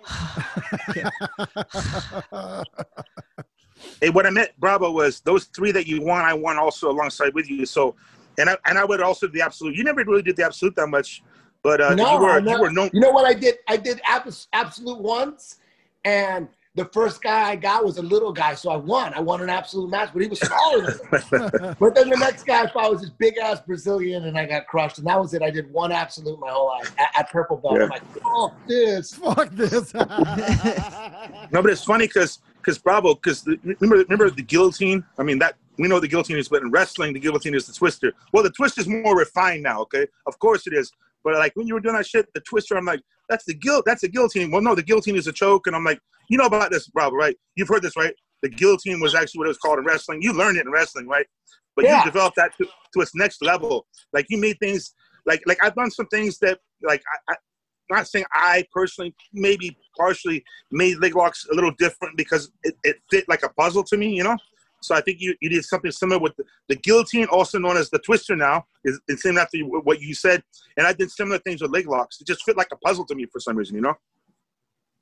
Hey, 4.00 4.10
what 4.10 4.26
I 4.26 4.30
meant, 4.30 4.50
Bravo, 4.58 4.90
was 4.90 5.20
those 5.20 5.44
three 5.46 5.72
that 5.72 5.86
you 5.86 6.02
won, 6.02 6.24
I 6.24 6.34
won 6.34 6.58
also 6.58 6.90
alongside 6.90 7.34
with 7.34 7.50
you. 7.50 7.66
So, 7.66 7.96
and 8.38 8.48
I 8.50 8.56
and 8.66 8.78
I 8.78 8.84
would 8.84 9.00
also 9.00 9.26
do 9.26 9.32
the 9.32 9.42
absolute. 9.42 9.74
You 9.74 9.84
never 9.84 10.04
really 10.04 10.22
did 10.22 10.36
the 10.36 10.44
absolute 10.44 10.76
that 10.76 10.86
much, 10.86 11.22
but 11.62 11.80
uh, 11.80 11.94
No, 11.96 12.12
you 12.12 12.18
were 12.18 12.30
I 12.30 12.38
you 12.38 12.60
were 12.60 12.70
known. 12.70 12.90
You 12.92 13.00
know 13.00 13.10
what 13.10 13.24
I 13.24 13.34
did? 13.34 13.56
I 13.68 13.76
did 13.76 14.00
abs- 14.04 14.46
absolute 14.52 15.00
once, 15.00 15.56
and 16.04 16.48
the 16.78 16.84
first 16.86 17.20
guy 17.20 17.50
I 17.50 17.56
got 17.56 17.84
was 17.84 17.98
a 17.98 18.02
little 18.02 18.32
guy, 18.32 18.54
so 18.54 18.70
I 18.70 18.76
won. 18.76 19.12
I 19.12 19.20
won 19.20 19.42
an 19.42 19.50
absolute 19.50 19.90
match, 19.90 20.10
but 20.12 20.22
he 20.22 20.28
was 20.28 20.38
smaller 20.38 20.92
than 20.92 20.98
me. 21.10 21.74
But 21.78 21.94
then 21.94 22.08
the 22.08 22.16
next 22.18 22.44
guy 22.44 22.62
I 22.62 22.70
fought 22.70 22.92
was 22.92 23.00
this 23.00 23.10
big 23.10 23.36
ass 23.36 23.60
Brazilian, 23.60 24.24
and 24.24 24.38
I 24.38 24.46
got 24.46 24.66
crushed. 24.68 24.98
And 24.98 25.06
that 25.08 25.18
was 25.18 25.34
it. 25.34 25.42
I 25.42 25.50
did 25.50 25.72
one 25.72 25.90
absolute 25.90 26.38
my 26.38 26.50
whole 26.50 26.68
life 26.68 26.94
at, 26.98 27.08
at 27.18 27.30
purple 27.30 27.56
belt. 27.56 27.76
Yeah. 27.76 27.84
I'm 27.84 27.88
like, 27.88 28.02
oh, 28.24 28.54
this. 28.66 29.14
Fuck 29.14 29.50
this. 29.50 29.92
No, 31.50 31.62
but 31.62 31.70
it's 31.70 31.84
funny 31.84 32.06
because 32.06 32.40
because 32.56 32.78
Bravo 32.78 33.14
because 33.14 33.46
remember 33.46 33.96
remember 33.96 34.30
the 34.30 34.42
guillotine. 34.42 35.04
I 35.18 35.22
mean 35.22 35.38
that 35.38 35.56
we 35.78 35.88
know 35.88 35.98
the 35.98 36.08
guillotine 36.08 36.36
is, 36.36 36.48
but 36.48 36.62
in 36.62 36.70
wrestling 36.70 37.14
the 37.14 37.20
guillotine 37.20 37.54
is 37.54 37.66
the 37.66 37.72
twister. 37.72 38.12
Well, 38.32 38.42
the 38.42 38.50
twister 38.50 38.82
is 38.82 38.86
more 38.86 39.16
refined 39.16 39.62
now. 39.62 39.80
Okay, 39.82 40.06
of 40.26 40.38
course 40.38 40.66
it 40.66 40.74
is. 40.74 40.92
But 41.24 41.34
like 41.34 41.56
when 41.56 41.66
you 41.66 41.74
were 41.74 41.80
doing 41.80 41.96
that 41.96 42.06
shit, 42.06 42.32
the 42.34 42.40
twister, 42.40 42.76
I'm 42.76 42.84
like, 42.84 43.00
that's 43.28 43.44
the 43.44 43.54
guilt. 43.54 43.84
That's 43.86 44.02
the 44.02 44.08
guillotine. 44.08 44.50
Well, 44.50 44.62
no, 44.62 44.74
the 44.74 44.82
guillotine 44.82 45.16
is 45.16 45.26
a 45.26 45.32
choke, 45.32 45.66
and 45.66 45.76
I'm 45.76 45.84
like, 45.84 46.00
you 46.28 46.38
know 46.38 46.46
about 46.46 46.70
this, 46.70 46.88
Bravo, 46.88 47.16
right? 47.16 47.36
You've 47.56 47.68
heard 47.68 47.82
this, 47.82 47.96
right? 47.96 48.14
The 48.42 48.48
guillotine 48.48 49.00
was 49.00 49.14
actually 49.14 49.38
what 49.40 49.46
it 49.46 49.48
was 49.48 49.58
called 49.58 49.78
in 49.78 49.84
wrestling. 49.84 50.22
You 50.22 50.32
learned 50.32 50.58
it 50.58 50.66
in 50.66 50.72
wrestling, 50.72 51.08
right? 51.08 51.26
But 51.74 51.84
Yeah. 51.84 51.98
you 51.98 52.04
developed 52.04 52.36
that 52.36 52.56
to, 52.58 52.64
to 52.64 53.00
its 53.00 53.14
next 53.14 53.42
level. 53.42 53.86
Like 54.12 54.26
you 54.28 54.38
made 54.38 54.58
things 54.58 54.94
like 55.26 55.42
like 55.46 55.62
I've 55.62 55.74
done 55.74 55.90
some 55.90 56.06
things 56.06 56.38
that 56.38 56.58
like 56.82 57.02
I, 57.28 57.32
I 57.32 57.36
not 57.90 58.06
saying 58.06 58.26
I 58.32 58.64
personally 58.72 59.14
maybe 59.32 59.76
partially 59.96 60.44
made 60.70 60.98
leg 60.98 61.16
locks 61.16 61.46
a 61.50 61.54
little 61.54 61.72
different 61.78 62.16
because 62.16 62.50
it, 62.62 62.74
it 62.84 62.96
fit 63.10 63.24
like 63.28 63.42
a 63.42 63.48
puzzle 63.50 63.82
to 63.84 63.96
me, 63.96 64.10
you 64.14 64.24
know. 64.24 64.36
So 64.80 64.94
I 64.94 65.00
think 65.00 65.20
you, 65.20 65.34
you 65.40 65.48
did 65.48 65.64
something 65.64 65.90
similar 65.90 66.20
with 66.20 66.36
the, 66.36 66.44
the 66.68 66.76
guillotine, 66.76 67.26
also 67.26 67.58
known 67.58 67.76
as 67.76 67.90
the 67.90 67.98
twister. 67.98 68.36
Now 68.36 68.64
is 68.84 69.00
it's 69.08 69.24
named 69.24 69.38
after 69.38 69.58
what 69.60 70.00
you 70.00 70.14
said, 70.14 70.42
and 70.76 70.86
I 70.86 70.92
did 70.92 71.10
similar 71.10 71.38
things 71.38 71.62
with 71.62 71.70
leg 71.70 71.88
locks. 71.88 72.20
It 72.20 72.26
just 72.26 72.44
fit 72.44 72.56
like 72.56 72.68
a 72.72 72.76
puzzle 72.76 73.04
to 73.06 73.14
me 73.14 73.26
for 73.26 73.40
some 73.40 73.56
reason, 73.56 73.74
you 73.76 73.82
know. 73.82 73.94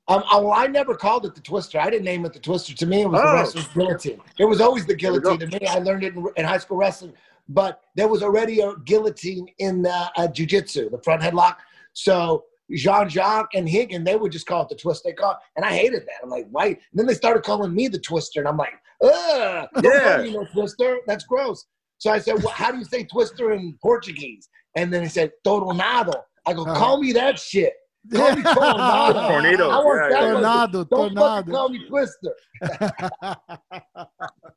Um, 0.09 0.23
I, 0.31 0.37
well, 0.37 0.53
I 0.53 0.67
never 0.67 0.95
called 0.95 1.25
it 1.25 1.35
the 1.35 1.41
twister. 1.41 1.79
I 1.79 1.89
didn't 1.89 2.05
name 2.05 2.25
it 2.25 2.31
the 2.33 2.39
twister. 2.39 2.73
To 2.73 2.85
me, 2.85 3.01
it 3.01 3.09
was 3.09 3.21
the 3.21 3.27
Oh. 3.27 3.33
wrestler's 3.33 3.67
guillotine. 3.67 4.21
It 4.39 4.45
was 4.45 4.61
always 4.61 4.85
the 4.85 4.95
guillotine 4.95 5.39
to 5.39 5.47
me. 5.47 5.67
I 5.67 5.79
learned 5.79 6.03
it 6.03 6.15
in, 6.15 6.25
in 6.37 6.45
high 6.45 6.59
school 6.59 6.77
wrestling, 6.77 7.13
but 7.49 7.81
there 7.95 8.07
was 8.07 8.23
already 8.23 8.61
a 8.61 8.73
guillotine 8.85 9.47
in 9.59 9.85
uh, 9.85 10.07
uh, 10.15 10.27
jiu-jitsu, 10.27 10.89
the 10.89 10.99
front 10.99 11.21
headlock. 11.21 11.57
So 11.91 12.45
Jean-Jacques 12.73 13.53
and 13.53 13.65
Rigan, 13.65 14.05
they 14.05 14.15
would 14.15 14.31
just 14.31 14.45
call 14.45 14.61
it 14.63 14.69
the 14.69 14.75
twist. 14.75 15.03
They 15.03 15.11
call, 15.11 15.37
and 15.57 15.65
I 15.65 15.73
hated 15.73 16.03
that. 16.03 16.23
I'm 16.23 16.29
like, 16.29 16.47
why? 16.51 16.67
And 16.67 16.77
then 16.93 17.05
they 17.05 17.13
started 17.13 17.43
calling 17.43 17.75
me 17.75 17.89
the 17.89 17.99
twister, 17.99 18.39
and 18.39 18.47
I'm 18.47 18.57
like, 18.57 18.73
ugh, 19.03 19.67
Yeah. 19.83 20.15
call 20.15 20.23
me 20.23 20.31
no 20.33 20.45
twister. 20.53 20.99
That's 21.07 21.23
gross. 21.25 21.65
So 21.99 22.11
I 22.11 22.19
said, 22.19 22.35
well, 22.43 22.53
how 22.53 22.71
do 22.71 22.77
you 22.77 22.83
say 22.85 23.03
twister 23.05 23.51
in 23.53 23.77
Portuguese? 23.81 24.49
And 24.75 24.93
then 24.93 25.01
he 25.03 25.09
said, 25.09 25.31
toronado. 25.45 26.13
I 26.45 26.53
go, 26.53 26.61
Uh-huh. 26.63 26.75
call 26.75 27.01
me 27.01 27.11
that 27.13 27.39
shit. 27.39 27.73
Call 28.13 28.35
me 28.35 28.41
Tornado. 28.53 29.27
Tornado, 29.27 29.69
I 29.69 29.77
want 29.79 29.99
yeah, 30.01 30.09
that 30.09 30.27
yeah. 30.27 30.33
one. 30.33 30.43
Tornado, 30.43 30.83
Don't 30.85 31.15
fucking 31.15 31.15
tornado. 31.17 31.51
call 31.51 31.69
me 31.69 31.87
Twister. 31.87 32.35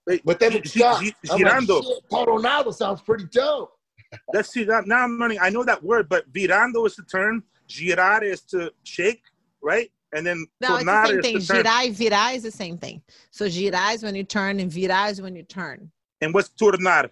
Wait, 0.06 0.22
But 0.24 0.38
then 0.40 0.52
it's 0.54 0.70
stuck. 0.70 1.02
gi- 1.02 1.14
like, 1.28 1.40
girando. 1.40 1.82
shit, 1.82 2.04
Tornado 2.10 2.70
sounds 2.70 3.00
pretty 3.00 3.24
dope. 3.32 3.72
Let's 4.34 4.50
see 4.52 4.64
that 4.64 4.86
now. 4.86 5.04
I'm 5.04 5.18
learning. 5.18 5.38
I 5.40 5.50
know 5.50 5.64
that 5.64 5.82
word, 5.82 6.08
but 6.08 6.30
virando 6.32 6.86
is 6.86 6.96
the 6.96 7.02
turn. 7.04 7.42
Girar 7.68 8.22
is 8.22 8.42
to 8.42 8.72
shake, 8.84 9.22
right? 9.62 9.90
And 10.12 10.26
then 10.26 10.46
No, 10.60 10.76
it's 10.76 10.84
the 10.84 11.06
same 11.06 11.22
thing. 11.22 11.38
to 11.40 11.46
turn. 11.46 11.64
Girar, 11.64 11.92
virar 11.94 12.34
is 12.34 12.42
the 12.42 12.50
same 12.50 12.76
thing. 12.78 13.02
So 13.30 13.46
girar 13.46 13.94
is 13.94 14.02
when 14.02 14.14
you 14.14 14.24
turn, 14.24 14.58
and 14.60 14.70
virar 14.70 15.10
is 15.10 15.22
when 15.22 15.36
you 15.36 15.42
turn. 15.44 15.90
And 16.20 16.34
what's 16.34 16.48
tornar? 16.50 17.10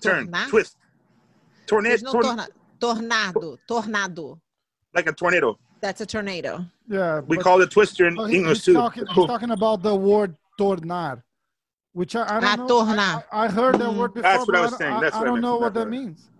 Turn, 0.00 0.26
Tornar? 0.26 0.48
twist. 0.48 0.76
Tornado, 1.66 2.02
no 2.02 2.12
torn, 2.12 2.24
torna- 2.24 2.48
tornado, 2.80 3.58
tornado. 3.66 4.40
like 4.94 5.06
a 5.08 5.12
tornado. 5.12 5.58
That's 5.80 6.00
a 6.00 6.06
tornado. 6.06 6.64
Yeah, 6.88 7.20
We 7.20 7.36
call 7.38 7.60
it 7.62 7.70
twister 7.70 8.06
in 8.06 8.14
but 8.14 8.26
he- 8.30 8.36
English 8.36 8.58
he's 8.58 8.64
too. 8.66 8.72
Talking, 8.74 9.06
he's 9.06 9.26
talking 9.26 9.50
about 9.50 9.82
the 9.82 9.94
word 9.94 10.36
tornar, 10.58 11.22
which 11.92 12.14
I, 12.16 12.22
I 12.22 12.24
Ah, 12.42 12.56
don't 12.56 12.66
know. 12.68 12.80
I, 12.80 12.84
tornar. 12.86 13.24
I 13.32 13.44
I 13.44 13.48
heard 13.48 13.74
that 13.76 13.88
Mm. 13.88 13.96
word 13.96 14.14
before. 14.14 14.22
That's 14.22 14.38
what 14.40 14.46
but 14.48 14.56
I 14.56 14.60
was 14.62 14.76
saying. 14.76 14.92
I, 14.92 15.00
That's 15.00 15.16
I 15.16 15.18
what 15.20 15.22
I 15.22 15.26
don't 15.26 15.34
meant. 15.34 15.42
know 15.42 15.56
what 15.56 15.74
That's 15.74 15.74
that 15.74 15.80
what 15.80 15.88
means. 15.90 16.30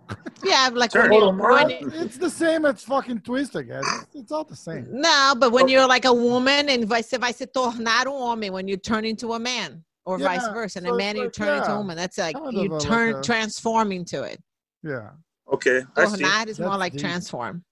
Yeah, 0.43 0.69
like 0.71 0.91
Turn. 0.91 1.09
when 1.09 1.21
you, 1.21 1.31
when 1.31 1.69
you- 1.69 1.91
It's 1.95 2.17
the 2.17 2.29
same 2.29 2.65
as 2.65 2.83
fucking 2.83 3.21
twist, 3.21 3.55
I 3.55 3.63
guess. 3.63 3.83
It's, 4.03 4.15
it's 4.15 4.31
all 4.31 4.43
the 4.43 4.55
same. 4.55 4.85
no, 4.89 5.33
but 5.37 5.51
when 5.51 5.67
you're 5.67 5.87
like 5.87 6.05
a 6.05 6.13
woman 6.13 6.69
and 6.69 6.85
vai, 6.85 7.01
você 7.01 7.19
vai 7.19 7.31
se 7.33 7.45
tornar 7.47 8.07
um 8.07 8.13
homem 8.13 8.51
when 8.53 8.67
you 8.67 8.77
turn 8.77 9.03
into 9.03 9.33
a 9.33 9.39
man, 9.39 9.83
or 10.05 10.17
vice 10.19 10.47
versa, 10.53 10.79
and 10.79 10.87
so 10.87 10.93
a 10.93 10.95
it's 10.95 11.03
man 11.03 11.15
you 11.17 11.23
like, 11.23 11.33
turn 11.33 11.57
into 11.57 11.71
a 11.71 11.77
woman. 11.77 11.97
That's 11.97 12.17
like 12.17 12.35
kind 12.35 12.53
you 12.53 12.79
turn 12.79 13.13
like 13.13 13.21
a- 13.23 13.25
transform 13.25 13.91
into 13.91 14.23
it. 14.23 14.41
Yeah. 14.83 15.09
Okay, 15.51 15.81
I 15.95 16.05
see. 16.05 16.23
Tornar 16.23 16.47
is 16.49 16.59
more 16.59 16.77
like 16.77 16.93
deep. 16.93 17.01
transform. 17.01 17.63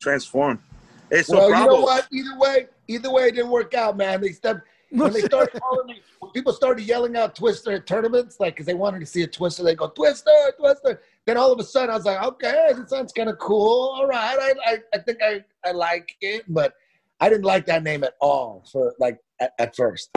Transform. 0.00 0.62
Hey, 1.10 1.22
so 1.22 1.36
well, 1.36 1.48
you 1.48 1.66
know 1.66 1.80
what? 1.82 2.06
Either 2.12 2.38
way, 2.38 2.66
either 2.88 3.10
way, 3.12 3.28
it 3.28 3.34
didn't 3.36 3.50
work 3.50 3.74
out, 3.74 3.96
man. 3.96 4.20
They 4.20 4.32
stepped 4.32 4.60
when 4.90 5.12
they 5.12 5.20
started 5.22 5.60
calling 5.60 5.86
me. 5.86 6.00
When 6.20 6.32
people 6.32 6.52
started 6.52 6.84
yelling 6.86 7.16
out 7.16 7.34
Twister 7.34 7.72
at 7.72 7.86
tournaments, 7.86 8.38
like 8.40 8.54
because 8.54 8.66
they 8.66 8.74
wanted 8.74 9.00
to 9.00 9.06
see 9.06 9.22
a 9.22 9.26
Twister, 9.26 9.62
they 9.62 9.74
go 9.74 9.88
Twister, 9.88 10.30
Twister. 10.58 11.02
Then 11.24 11.36
all 11.36 11.52
of 11.52 11.58
a 11.58 11.64
sudden, 11.64 11.90
I 11.90 11.94
was 11.96 12.04
like, 12.04 12.22
okay, 12.22 12.70
this 12.76 12.90
sounds 12.90 13.12
kind 13.12 13.28
of 13.28 13.38
cool. 13.38 13.94
All 13.96 14.06
right, 14.06 14.36
I, 14.38 14.72
I, 14.72 14.78
I 14.94 14.98
think 14.98 15.18
I, 15.22 15.44
I 15.64 15.72
like 15.72 16.14
it, 16.20 16.44
but 16.48 16.74
I 17.20 17.28
didn't 17.28 17.44
like 17.44 17.66
that 17.66 17.82
name 17.82 18.04
at 18.04 18.14
all 18.20 18.64
for 18.70 18.94
like 18.98 19.18
at, 19.40 19.52
at 19.58 19.76
first. 19.76 20.16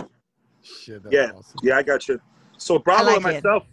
Shit, 0.61 1.01
Yeah. 1.09 1.31
awesome. 1.35 1.59
Yeah, 1.63 1.77
I 1.77 1.83
got 1.83 2.07
you. 2.07 2.19
So 2.57 2.77
Bravo 2.79 3.05
like 3.05 3.17
and 3.17 3.25
it. 3.25 3.43
myself, 3.43 3.63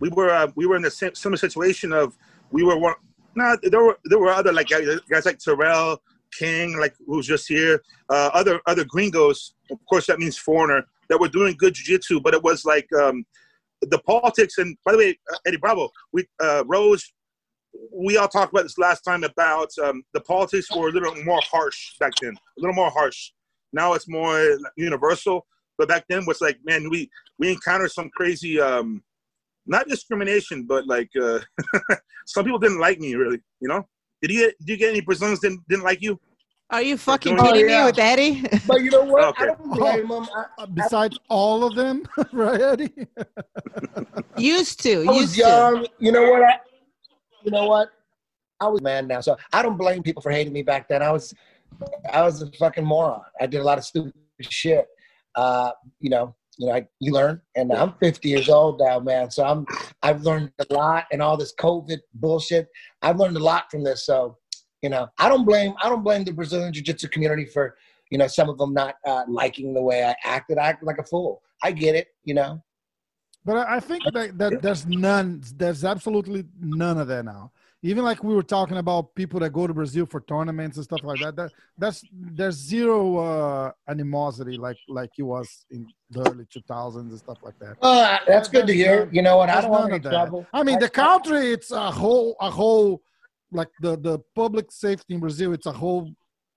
we 0.00 0.10
were 0.10 0.30
uh, 0.30 0.50
we 0.54 0.66
were 0.66 0.76
in 0.76 0.82
the 0.82 0.90
same 0.90 1.14
similar 1.14 1.38
situation 1.38 1.92
of 1.92 2.16
we 2.50 2.62
were 2.62 2.78
one. 2.78 2.94
No, 3.34 3.56
there 3.62 3.82
were 3.82 3.98
there 4.04 4.18
were 4.18 4.30
other 4.30 4.52
like 4.52 4.68
guys, 4.68 4.86
guys 5.10 5.24
like 5.26 5.38
Terrell 5.38 6.00
King, 6.38 6.78
like 6.78 6.94
who's 7.06 7.26
just 7.26 7.48
here. 7.48 7.82
Uh, 8.10 8.30
other 8.34 8.60
other 8.66 8.84
gringos, 8.84 9.53
of 9.70 9.78
course, 9.88 10.06
that 10.06 10.18
means 10.18 10.36
foreigner 10.36 10.84
that 11.08 11.20
were 11.20 11.28
doing 11.28 11.54
good 11.58 11.74
jiu-jitsu, 11.74 12.20
but 12.20 12.34
it 12.34 12.42
was 12.42 12.64
like 12.64 12.86
um, 12.94 13.24
the 13.82 13.98
politics. 14.00 14.58
And 14.58 14.76
by 14.84 14.92
the 14.92 14.98
way, 14.98 15.18
uh, 15.32 15.36
Eddie 15.46 15.58
Bravo, 15.58 15.90
we 16.12 16.26
uh, 16.42 16.64
Rose. 16.66 17.12
We 17.92 18.16
all 18.16 18.28
talked 18.28 18.52
about 18.52 18.62
this 18.62 18.78
last 18.78 19.00
time 19.00 19.24
about 19.24 19.68
um, 19.82 20.04
the 20.12 20.20
politics 20.20 20.68
were 20.70 20.90
a 20.90 20.92
little 20.92 21.12
more 21.24 21.40
harsh 21.42 21.96
back 21.98 22.12
then, 22.22 22.32
a 22.32 22.60
little 22.60 22.74
more 22.74 22.90
harsh. 22.90 23.32
Now 23.72 23.94
it's 23.94 24.08
more 24.08 24.58
universal, 24.76 25.44
but 25.76 25.88
back 25.88 26.04
then 26.08 26.24
was 26.24 26.40
like, 26.40 26.58
man, 26.64 26.88
we 26.88 27.10
we 27.38 27.50
encountered 27.50 27.90
some 27.90 28.10
crazy 28.10 28.60
um 28.60 29.02
not 29.66 29.88
discrimination 29.88 30.64
but 30.66 30.86
like 30.86 31.10
uh 31.20 31.38
some 32.26 32.44
people 32.44 32.58
didn't 32.58 32.80
like 32.80 32.98
me 33.00 33.14
really 33.14 33.40
you 33.60 33.68
know 33.68 33.86
did 34.20 34.30
you 34.30 34.40
get 34.40 34.58
did 34.60 34.68
you 34.68 34.76
get 34.76 34.90
any 34.90 35.00
brazilians 35.00 35.40
didn't 35.40 35.66
didn't 35.68 35.84
like 35.84 36.02
you 36.02 36.18
Are 36.74 36.82
you 36.82 36.96
fucking 36.98 37.36
doing- 37.36 37.52
kidding 37.52 37.66
Oh, 37.66 37.68
yeah. 37.68 37.80
me 37.82 37.86
with 37.86 37.98
Eddie? 38.00 38.42
But 38.66 38.80
you 38.82 38.90
know 38.90 39.04
what? 39.04 39.24
Okay. 39.28 39.44
I 39.44 39.46
don't 39.46 39.70
blame 39.70 40.08
them. 40.08 40.26
I, 40.34 40.44
Uh, 40.62 40.66
besides 40.66 41.16
all 41.28 41.62
of 41.62 41.76
them, 41.76 42.02
right, 42.32 42.60
Eddie? 42.60 42.92
used 44.36 44.82
to, 44.82 45.02
I 45.02 45.12
was 45.12 45.20
used 45.20 45.34
to. 45.36 45.88
You 46.00 46.10
know 46.10 46.30
what? 46.32 46.42
I, 46.42 46.58
you 47.44 47.50
know 47.52 47.66
what? 47.66 47.90
I 48.60 48.66
was 48.66 48.80
a 48.80 48.82
man 48.82 49.06
now, 49.06 49.20
so 49.20 49.36
I 49.52 49.62
don't 49.62 49.76
blame 49.76 50.02
people 50.02 50.20
for 50.20 50.32
hating 50.32 50.52
me 50.52 50.62
back 50.62 50.88
then. 50.88 51.00
I 51.00 51.12
was, 51.12 51.32
I 52.12 52.22
was 52.22 52.42
a 52.42 52.50
fucking 52.52 52.84
moron. 52.84 53.20
I 53.40 53.46
did 53.46 53.60
a 53.60 53.64
lot 53.64 53.78
of 53.78 53.84
stupid 53.84 54.12
shit. 54.40 54.86
Uh, 55.36 55.70
you 56.00 56.10
know, 56.10 56.34
you 56.58 56.66
know, 56.66 56.72
I, 56.74 56.86
you 56.98 57.12
learn, 57.12 57.40
and 57.54 57.72
I'm 57.72 57.94
50 58.00 58.28
years 58.28 58.48
old 58.48 58.80
now, 58.80 58.98
man. 58.98 59.30
So 59.30 59.44
I'm, 59.44 59.64
I've 60.02 60.22
learned 60.22 60.50
a 60.58 60.74
lot, 60.74 61.06
and 61.12 61.22
all 61.22 61.36
this 61.36 61.54
COVID 61.54 61.98
bullshit. 62.14 62.66
I've 63.02 63.18
learned 63.18 63.36
a 63.36 63.44
lot 63.44 63.70
from 63.70 63.84
this. 63.84 64.06
So, 64.06 64.38
you 64.84 64.90
know, 64.90 65.08
I 65.18 65.30
don't 65.30 65.46
blame, 65.46 65.72
I 65.82 65.88
don't 65.88 66.02
blame 66.04 66.24
the 66.24 66.32
Brazilian 66.32 66.70
Jiu-Jitsu 66.70 67.08
community 67.08 67.46
for, 67.46 67.74
you 68.10 68.18
know, 68.18 68.26
some 68.26 68.50
of 68.50 68.58
them 68.58 68.74
not 68.74 68.96
uh, 69.06 69.24
liking 69.26 69.72
the 69.72 69.80
way 69.80 70.04
I 70.04 70.14
acted. 70.22 70.58
I 70.58 70.66
acted 70.68 70.84
like 70.84 70.98
a 70.98 71.02
fool. 71.02 71.40
I 71.62 71.72
get 71.72 71.94
it, 71.94 72.08
you 72.24 72.34
know. 72.34 72.62
But 73.46 73.66
I 73.66 73.80
think 73.80 74.04
that, 74.12 74.36
that 74.36 74.60
there's 74.60 74.84
none, 74.86 75.42
there's 75.56 75.86
absolutely 75.86 76.44
none 76.60 76.98
of 76.98 77.08
that 77.08 77.24
now. 77.24 77.50
Even 77.82 78.04
like 78.04 78.22
we 78.22 78.34
were 78.34 78.42
talking 78.42 78.76
about 78.76 79.14
people 79.14 79.40
that 79.40 79.54
go 79.54 79.66
to 79.66 79.72
Brazil 79.74 80.04
for 80.04 80.20
tournaments 80.20 80.76
and 80.76 80.84
stuff 80.84 81.02
like 81.04 81.20
that. 81.20 81.36
That 81.36 81.50
that's 81.76 82.02
there's 82.10 82.54
zero 82.56 83.18
uh, 83.18 83.72
animosity 83.86 84.56
like 84.56 84.78
like 84.88 85.10
it 85.18 85.22
was 85.22 85.66
in 85.70 85.86
the 86.10 86.20
early 86.20 86.46
2000s 86.46 86.96
and 86.96 87.18
stuff 87.18 87.36
like 87.42 87.58
that. 87.58 87.76
Uh, 87.82 88.16
that's 88.26 88.48
good 88.48 88.66
to 88.66 88.72
hear. 88.74 89.10
You 89.12 89.20
know 89.20 89.36
what? 89.36 89.50
I 89.50 89.60
don't 89.60 89.70
want 89.70 89.92
any 89.92 90.00
trouble. 90.00 90.46
I 90.54 90.62
mean, 90.62 90.76
I- 90.76 90.80
the 90.80 90.88
country, 90.88 91.52
it's 91.52 91.70
a 91.72 91.90
whole, 91.90 92.36
a 92.40 92.50
whole, 92.50 93.02
like 93.54 93.70
the 93.80 93.96
the 93.96 94.18
public 94.34 94.70
safety 94.70 95.14
in 95.14 95.20
Brazil, 95.20 95.52
it's 95.52 95.66
a 95.66 95.72
whole, 95.72 96.10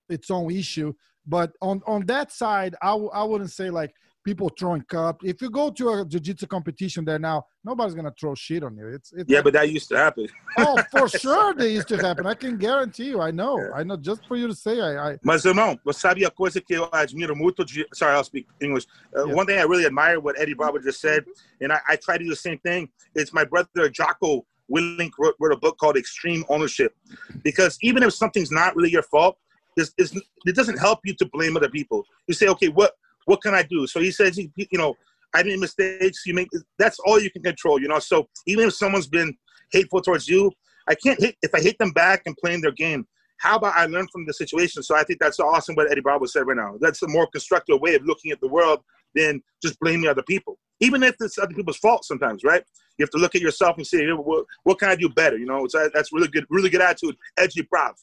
its 0.08 0.30
own 0.30 0.50
issue. 0.50 0.92
But 1.26 1.52
on 1.62 1.80
on 1.86 2.06
that 2.06 2.32
side, 2.32 2.74
I 2.82 2.88
w- 2.88 3.10
I 3.12 3.22
wouldn't 3.22 3.52
say 3.52 3.70
like 3.70 3.92
people 4.24 4.50
throwing 4.58 4.82
cup. 4.82 5.22
If 5.24 5.40
you 5.40 5.48
go 5.48 5.70
to 5.70 5.88
a 5.90 6.04
jiu-jitsu 6.04 6.46
competition 6.46 7.04
there 7.04 7.18
now, 7.18 7.44
nobody's 7.64 7.94
gonna 7.94 8.12
throw 8.20 8.34
shit 8.34 8.62
on 8.62 8.76
you. 8.76 8.88
It's, 8.88 9.12
it's 9.12 9.30
yeah 9.30 9.40
but 9.40 9.52
that 9.54 9.70
used 9.70 9.88
to 9.90 9.96
happen 9.96 10.26
oh 10.58 10.76
for 10.90 11.08
sure 11.24 11.54
they 11.54 11.72
used 11.72 11.88
to 11.88 11.96
happen. 11.96 12.26
I 12.26 12.34
can 12.34 12.56
guarantee 12.58 13.08
you. 13.12 13.20
I 13.20 13.30
know. 13.30 13.56
I 13.74 13.84
know. 13.84 13.96
Just 13.96 14.26
for 14.26 14.36
you 14.36 14.48
to 14.48 14.54
say, 14.54 14.80
I, 14.80 15.12
I 15.12 15.18
Mas, 15.22 15.44
irmão, 15.44 15.78
você 15.84 16.00
sabe 16.00 16.24
a 16.24 16.30
coisa 16.30 16.60
que 16.60 16.74
eu 16.74 16.88
admiro 16.92 17.34
muito 17.36 17.64
de... 17.64 17.86
Sorry, 17.94 18.14
I'll 18.14 18.24
speak 18.24 18.46
English. 18.60 18.86
Uh, 19.14 19.26
Yeah. 19.26 19.34
One 19.36 19.46
thing 19.46 19.58
I 19.58 19.64
really 19.64 19.86
admire 19.86 20.18
what 20.20 20.38
Eddie 20.38 20.54
Bravo 20.54 20.78
just 20.78 21.00
said, 21.00 21.24
and 21.60 21.72
I, 21.72 21.80
I 21.88 21.96
try 21.96 22.18
to 22.18 22.24
do 22.24 22.30
the 22.30 22.36
same 22.36 22.58
thing, 22.58 22.88
It's 23.14 23.32
my 23.32 23.44
brother 23.44 23.88
Jocko 23.90 24.44
Willink 24.70 25.12
wrote, 25.18 25.34
wrote 25.40 25.52
a 25.52 25.56
book 25.56 25.78
called 25.78 25.96
Extreme 25.96 26.44
Ownership. 26.48 26.94
Because 27.42 27.78
even 27.82 28.02
if 28.02 28.12
something's 28.12 28.50
not 28.50 28.76
really 28.76 28.90
your 28.90 29.02
fault, 29.02 29.36
this, 29.76 29.92
this, 29.96 30.14
it 30.44 30.56
doesn't 30.56 30.78
help 30.78 31.00
you 31.04 31.14
to 31.14 31.26
blame 31.32 31.56
other 31.56 31.70
people. 31.70 32.04
You 32.26 32.34
say, 32.34 32.48
okay, 32.48 32.68
what, 32.68 32.92
what 33.26 33.42
can 33.42 33.54
I 33.54 33.62
do? 33.62 33.86
So 33.86 34.00
he 34.00 34.10
says, 34.10 34.36
you 34.36 34.50
you 34.56 34.78
know, 34.78 34.96
I 35.34 35.42
made 35.42 35.58
mistakes. 35.58 36.24
You 36.26 36.34
make 36.34 36.48
that's 36.78 36.98
all 37.00 37.20
you 37.20 37.30
can 37.30 37.42
control, 37.42 37.80
you 37.80 37.88
know. 37.88 37.98
So 37.98 38.28
even 38.46 38.68
if 38.68 38.74
someone's 38.74 39.06
been 39.06 39.36
hateful 39.72 40.00
towards 40.00 40.28
you, 40.28 40.50
I 40.88 40.94
can't 40.94 41.20
hit 41.20 41.36
if 41.42 41.54
I 41.54 41.60
hate 41.60 41.78
them 41.78 41.90
back 41.90 42.22
and 42.26 42.36
playing 42.36 42.62
their 42.62 42.72
game. 42.72 43.06
How 43.38 43.56
about 43.56 43.76
I 43.76 43.86
learn 43.86 44.08
from 44.08 44.26
the 44.26 44.32
situation? 44.32 44.82
So 44.82 44.96
I 44.96 45.04
think 45.04 45.20
that's 45.20 45.38
awesome 45.38 45.76
what 45.76 45.90
Eddie 45.90 46.00
Bravo 46.00 46.26
said 46.26 46.46
right 46.46 46.56
now. 46.56 46.76
That's 46.80 47.02
a 47.02 47.08
more 47.08 47.28
constructive 47.28 47.80
way 47.80 47.94
of 47.94 48.04
looking 48.04 48.32
at 48.32 48.40
the 48.40 48.48
world 48.48 48.80
than 49.14 49.42
just 49.62 49.78
blaming 49.78 50.08
other 50.08 50.22
people. 50.22 50.58
Even 50.80 51.02
if 51.02 51.14
it's 51.20 51.38
other 51.38 51.54
people's 51.54 51.76
fault 51.76 52.04
sometimes, 52.04 52.42
right? 52.42 52.64
You 52.98 53.04
have 53.04 53.10
to 53.10 53.18
look 53.18 53.34
at 53.34 53.40
yourself 53.40 53.76
and 53.76 53.86
say, 53.86 54.06
what, 54.08 54.44
what 54.64 54.78
can 54.78 54.88
I 54.88 54.96
do 54.96 55.08
better? 55.08 55.38
You 55.38 55.46
know, 55.46 55.64
it's, 55.64 55.74
uh, 55.74 55.88
that's 55.94 56.12
really 56.12 56.28
good, 56.28 56.44
really 56.50 56.68
good 56.68 56.80
attitude. 56.82 57.16
Edgy 57.36 57.62
Brav. 57.62 57.94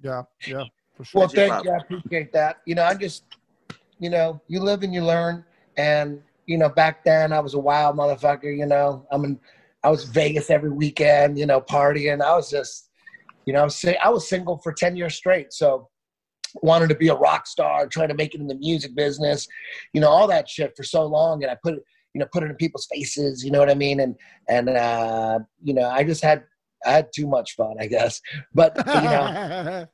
yeah 0.00 0.22
yeah 0.46 0.64
for 0.96 1.04
sure. 1.04 1.20
Well, 1.20 1.28
Thank 1.28 1.64
you. 1.64 1.70
I 1.70 1.76
appreciate 1.76 2.32
that. 2.32 2.58
You 2.64 2.74
know, 2.74 2.84
I 2.84 2.94
just, 2.94 3.24
you 3.98 4.10
know, 4.10 4.40
you 4.48 4.60
live 4.60 4.82
and 4.82 4.94
you 4.94 5.04
learn. 5.04 5.44
And 5.76 6.22
you 6.46 6.58
know, 6.58 6.68
back 6.68 7.04
then 7.04 7.32
I 7.32 7.40
was 7.40 7.54
a 7.54 7.58
wild 7.58 7.96
motherfucker. 7.96 8.56
You 8.56 8.66
know, 8.66 9.06
I'm 9.10 9.24
in, 9.24 9.38
I 9.84 9.90
was 9.90 10.04
Vegas 10.04 10.48
every 10.50 10.70
weekend. 10.70 11.38
You 11.38 11.46
know, 11.46 11.60
partying. 11.60 12.22
I 12.22 12.34
was 12.34 12.50
just, 12.50 12.90
you 13.44 13.52
know, 13.52 13.60
I 13.60 13.64
was, 13.64 13.84
I 14.02 14.08
was 14.08 14.28
single 14.28 14.58
for 14.58 14.72
ten 14.72 14.96
years 14.96 15.14
straight. 15.14 15.52
So 15.52 15.88
wanted 16.62 16.88
to 16.88 16.94
be 16.94 17.08
a 17.08 17.14
rock 17.14 17.46
star, 17.46 17.86
trying 17.86 18.08
to 18.08 18.14
make 18.14 18.34
it 18.34 18.40
in 18.40 18.46
the 18.46 18.54
music 18.54 18.94
business. 18.94 19.46
You 19.92 20.00
know, 20.00 20.08
all 20.08 20.26
that 20.28 20.48
shit 20.48 20.74
for 20.76 20.82
so 20.82 21.04
long, 21.04 21.42
and 21.42 21.50
I 21.50 21.56
put 21.62 21.74
it, 21.74 21.82
you 22.16 22.20
know, 22.20 22.26
put 22.32 22.42
it 22.42 22.50
in 22.50 22.56
people's 22.56 22.86
faces. 22.86 23.44
You 23.44 23.50
know 23.50 23.58
what 23.58 23.70
I 23.70 23.74
mean? 23.74 24.00
And 24.00 24.16
and 24.48 24.70
uh, 24.70 25.40
you 25.62 25.74
know, 25.74 25.88
I 25.88 26.02
just 26.02 26.24
had. 26.24 26.44
I 26.84 26.90
had 26.92 27.08
too 27.12 27.26
much 27.26 27.56
fun, 27.56 27.76
I 27.80 27.86
guess. 27.86 28.20
But 28.54 28.76
you 28.86 28.92
know, 28.94 29.86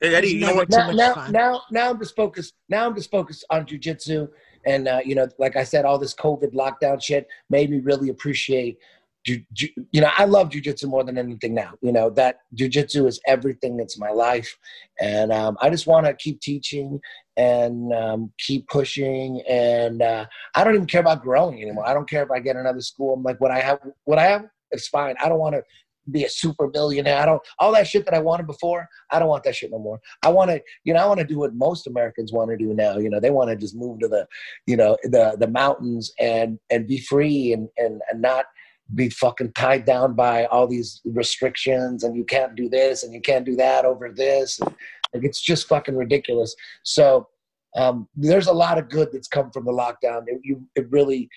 Hey, 0.00 0.14
Eddie, 0.14 0.28
you 0.28 0.40
know 0.40 0.54
what? 0.54 0.68
now, 0.68 0.90
now, 0.90 1.26
now, 1.30 1.62
now 1.70 1.90
I'm 1.90 1.98
just 1.98 2.14
focused. 2.14 2.54
Now 2.68 2.86
I'm 2.86 2.94
just 2.94 3.10
focused 3.10 3.46
on 3.48 3.64
jujitsu, 3.64 4.28
and 4.66 4.88
uh, 4.88 5.00
you 5.02 5.14
know, 5.14 5.26
like 5.38 5.56
I 5.56 5.64
said, 5.64 5.86
all 5.86 5.98
this 5.98 6.14
COVID 6.14 6.52
lockdown 6.52 7.02
shit 7.02 7.26
made 7.48 7.70
me 7.70 7.78
really 7.78 8.10
appreciate. 8.10 8.78
Ju- 9.26 9.42
ju- 9.52 9.86
you 9.90 10.00
know, 10.00 10.10
I 10.16 10.24
love 10.24 10.50
jujitsu 10.50 10.88
more 10.88 11.02
than 11.02 11.18
anything 11.18 11.52
now. 11.52 11.72
You 11.82 11.90
know 11.90 12.10
that 12.10 12.40
jujitsu 12.54 13.08
is 13.08 13.20
everything. 13.26 13.80
It's 13.80 13.98
my 13.98 14.10
life, 14.10 14.56
and 15.00 15.32
um, 15.32 15.58
I 15.60 15.68
just 15.68 15.88
want 15.88 16.06
to 16.06 16.14
keep 16.14 16.40
teaching 16.40 17.00
and 17.36 17.92
um, 17.92 18.32
keep 18.38 18.68
pushing. 18.68 19.42
And 19.48 20.00
uh, 20.00 20.26
I 20.54 20.62
don't 20.62 20.76
even 20.76 20.86
care 20.86 21.00
about 21.00 21.22
growing 21.22 21.60
anymore. 21.60 21.88
I 21.88 21.92
don't 21.92 22.08
care 22.08 22.22
if 22.22 22.30
I 22.30 22.38
get 22.38 22.54
another 22.54 22.80
school. 22.80 23.14
I'm 23.14 23.24
like, 23.24 23.40
what 23.40 23.50
I 23.50 23.58
have, 23.58 23.80
what 24.04 24.20
I 24.20 24.24
have, 24.24 24.46
it's 24.70 24.86
fine. 24.86 25.16
I 25.20 25.28
don't 25.28 25.40
want 25.40 25.56
to 25.56 25.62
be 26.10 26.24
a 26.24 26.30
super 26.30 26.68
billionaire. 26.68 27.18
I 27.20 27.26
don't 27.26 27.42
all 27.58 27.72
that 27.72 27.88
shit 27.88 28.04
that 28.04 28.14
I 28.14 28.20
wanted 28.20 28.46
before. 28.46 28.88
I 29.10 29.18
don't 29.18 29.28
want 29.28 29.44
that 29.44 29.56
shit 29.56 29.70
no 29.70 29.78
more. 29.78 30.00
I 30.22 30.28
want 30.28 30.50
to, 30.50 30.62
you 30.84 30.94
know, 30.94 31.00
I 31.00 31.06
want 31.06 31.20
to 31.20 31.26
do 31.26 31.38
what 31.38 31.54
most 31.54 31.86
Americans 31.86 32.32
want 32.32 32.50
to 32.50 32.56
do 32.56 32.72
now. 32.74 32.98
You 32.98 33.10
know, 33.10 33.20
they 33.20 33.30
want 33.30 33.50
to 33.50 33.56
just 33.56 33.74
move 33.74 34.00
to 34.00 34.08
the, 34.08 34.26
you 34.66 34.76
know, 34.76 34.96
the 35.02 35.36
the 35.38 35.48
mountains 35.48 36.12
and 36.20 36.58
and 36.70 36.86
be 36.86 37.00
free 37.00 37.52
and 37.52 37.68
and, 37.76 38.00
and 38.10 38.22
not 38.22 38.46
be 38.94 39.10
fucking 39.10 39.52
tied 39.52 39.84
down 39.84 40.14
by 40.14 40.44
all 40.46 40.66
these 40.66 41.00
restrictions 41.04 42.04
and 42.04 42.16
you 42.16 42.24
can't 42.24 42.54
do 42.54 42.68
this 42.68 43.02
and 43.02 43.12
you 43.12 43.20
can't 43.20 43.44
do 43.44 43.56
that 43.56 43.84
over 43.84 44.12
this. 44.12 44.60
Like 44.60 45.24
it's 45.24 45.40
just 45.40 45.68
fucking 45.68 45.96
ridiculous. 45.96 46.54
So 46.82 47.28
um, 47.76 48.08
there's 48.16 48.46
a 48.46 48.52
lot 48.52 48.78
of 48.78 48.88
good 48.88 49.08
that's 49.12 49.28
come 49.28 49.50
from 49.50 49.64
the 49.64 49.72
lockdown. 49.72 50.24
It, 50.26 50.40
you, 50.44 50.66
it 50.76 50.90
really, 50.90 51.28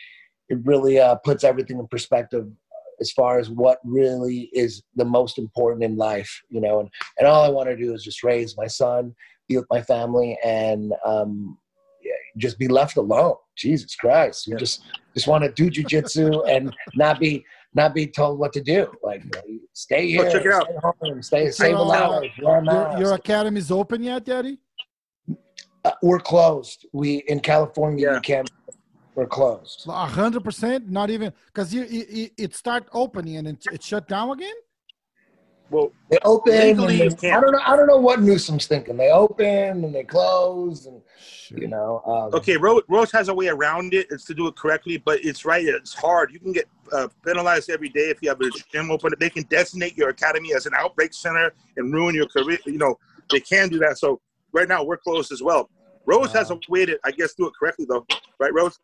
it 0.50 0.60
really 0.64 1.00
uh, 1.00 1.16
puts 1.16 1.44
everything 1.44 1.80
in 1.80 1.88
perspective 1.88 2.48
as 3.00 3.12
far 3.12 3.40
as 3.40 3.50
what 3.50 3.80
really 3.84 4.50
is 4.54 4.84
the 4.96 5.06
most 5.06 5.38
important 5.38 5.84
in 5.84 5.96
life, 5.96 6.42
you 6.50 6.62
know. 6.62 6.82
And, 6.82 6.90
and 7.18 7.28
all 7.28 7.44
I 7.44 7.50
want 7.50 7.70
to 7.70 7.78
do 7.78 7.94
is 7.94 8.04
just 8.04 8.24
raise 8.24 8.58
my 8.58 8.68
son, 8.68 9.16
be 9.48 9.58
with 9.58 9.68
my 9.70 9.82
family, 9.82 10.38
and 10.44 10.94
um, 11.06 11.58
just 12.38 12.58
be 12.60 12.68
left 12.68 12.98
alone. 12.98 13.36
Jesus 13.58 13.96
Christ, 13.96 14.48
you 14.48 14.56
just 14.58 14.84
just 15.16 15.28
want 15.28 15.44
to 15.44 15.52
do 15.52 15.70
jujitsu 15.70 16.48
and 16.48 16.74
not 16.96 17.20
be 17.20 17.46
not 17.74 17.94
be 17.94 18.08
told 18.08 18.40
what 18.40 18.54
to 18.54 18.62
do. 18.62 18.92
Like 19.04 19.24
stay 19.74 20.08
here, 20.08 20.30
check 20.32 20.46
it 20.46 20.52
out. 20.52 20.64
stay 20.66 20.76
home, 20.84 21.22
stay 21.24 21.52
save 21.52 21.76
a 21.76 21.78
So, 21.78 21.84
life, 21.84 22.32
Your, 22.38 22.62
mask. 22.62 23.00
your 23.00 23.14
academy's 23.14 23.72
open 23.72 24.04
yet, 24.04 24.26
Daddy? 24.26 24.58
Uh, 25.86 25.92
we're 26.02 26.20
closed. 26.20 26.86
We 26.94 27.18
in 27.28 27.40
California, 27.40 28.08
Yeah. 28.08 28.16
you 28.16 28.22
can't. 28.22 28.52
We're 29.16 29.28
closed. 29.28 29.84
A 29.88 30.06
hundred 30.06 30.44
percent, 30.44 30.90
not 30.90 31.10
even 31.10 31.34
because 31.48 31.74
you 31.74 31.84
it, 31.90 32.32
it 32.38 32.56
start 32.56 32.88
opening 32.94 33.38
and 33.38 33.48
it, 33.50 33.66
it 33.72 33.84
shut 33.84 34.08
down 34.08 34.30
again. 34.32 34.54
Well, 35.72 35.92
They 36.10 36.18
open. 36.24 36.54
Legally, 36.54 37.02
and 37.02 37.12
they- 37.12 37.32
I 37.32 37.40
don't 37.40 37.52
know. 37.52 37.62
I 37.66 37.76
don't 37.76 37.88
know 37.88 37.98
what 38.00 38.22
Newsom's 38.22 38.66
thinking. 38.66 38.98
They 38.98 39.12
open 39.12 39.84
and 39.84 39.94
they 39.94 40.04
close, 40.04 40.86
and 40.88 41.02
Shit. 41.20 41.60
you 41.60 41.68
know. 41.68 42.02
Um, 42.06 42.34
okay, 42.34 42.58
Rose, 42.58 42.82
Rose 42.88 43.12
has 43.12 43.28
a 43.30 43.34
way 43.34 43.48
around 43.48 43.94
it. 43.94 44.08
It's 44.10 44.26
to 44.26 44.34
do 44.34 44.48
it 44.48 44.56
correctly, 44.56 44.98
but 44.98 45.24
it's 45.24 45.46
right. 45.46 45.64
It's 45.66 45.94
hard. 45.94 46.32
You 46.34 46.40
can 46.40 46.52
get 46.52 46.68
uh, 46.92 47.08
penalized 47.24 47.70
every 47.70 47.90
day 47.90 48.10
if 48.10 48.18
you 48.22 48.30
have 48.30 48.42
a 48.42 48.50
gym 48.72 48.90
open. 48.90 49.14
They 49.20 49.30
can 49.30 49.44
designate 49.44 49.96
your 49.96 50.10
academy 50.10 50.54
as 50.56 50.66
an 50.66 50.74
outbreak 50.76 51.14
center 51.14 51.54
and 51.78 51.94
ruin 51.94 52.16
your 52.16 52.28
career. 52.28 52.58
You 52.66 52.80
know, 52.80 52.98
they 53.30 53.40
can 53.40 53.70
do 53.70 53.78
that. 53.80 53.98
So 54.00 54.20
right 54.52 54.68
now 54.68 54.84
we're 54.84 54.98
closed 54.98 55.32
as 55.32 55.44
well. 55.44 55.70
Rose 56.06 56.34
has 56.34 56.50
a 56.50 56.58
way 56.70 56.88
to, 56.88 57.00
I 57.04 57.12
guess, 57.12 57.36
do 57.36 57.46
it 57.46 57.54
correctly 57.60 57.86
though. 57.88 58.06
Right, 58.40 58.52
Rose? 58.54 58.80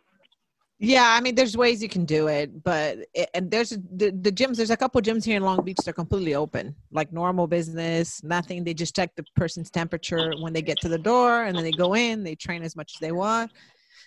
Yeah, 0.78 1.15
I 1.17 1.21
mean, 1.21 1.36
there's 1.36 1.55
ways 1.55 1.82
you 1.82 1.88
can 1.88 2.03
do 2.03 2.28
it, 2.28 2.61
but 2.63 2.97
it, 3.13 3.30
and 3.34 3.49
there's 3.49 3.69
the, 3.69 4.11
the 4.11 4.32
gyms. 4.32 4.57
There's 4.57 4.71
a 4.71 4.78
couple 4.78 5.01
gyms 5.01 5.23
here 5.23 5.38
in 5.38 5.43
Long 5.43 5.63
Beach 5.63 5.78
that 5.78 5.88
are 5.88 5.93
completely 5.93 6.36
open, 6.36 6.76
like 6.91 7.13
normal 7.13 7.47
business, 7.47 8.21
nothing. 8.23 8.65
They 8.65 8.73
just 8.73 8.93
check 8.93 9.15
the 9.15 9.23
person's 9.38 9.71
temperature 9.71 10.34
when 10.41 10.51
they 10.51 10.61
get 10.61 10.82
to 10.82 10.89
the 10.89 10.97
door, 10.97 11.43
and 11.43 11.55
then 11.55 11.63
they 11.63 11.71
go 11.71 11.95
in. 11.95 12.23
They 12.23 12.36
train 12.36 12.61
as 12.61 12.76
much 12.76 12.91
as 12.95 12.99
they 12.99 13.13
want, 13.13 13.51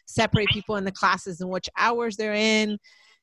separate 0.06 0.50
people 0.50 0.76
in 0.76 0.84
the 0.84 0.92
classes 0.92 1.40
and 1.40 1.48
which 1.48 1.70
hours 1.78 2.18
they're 2.18 2.34
in, 2.34 2.78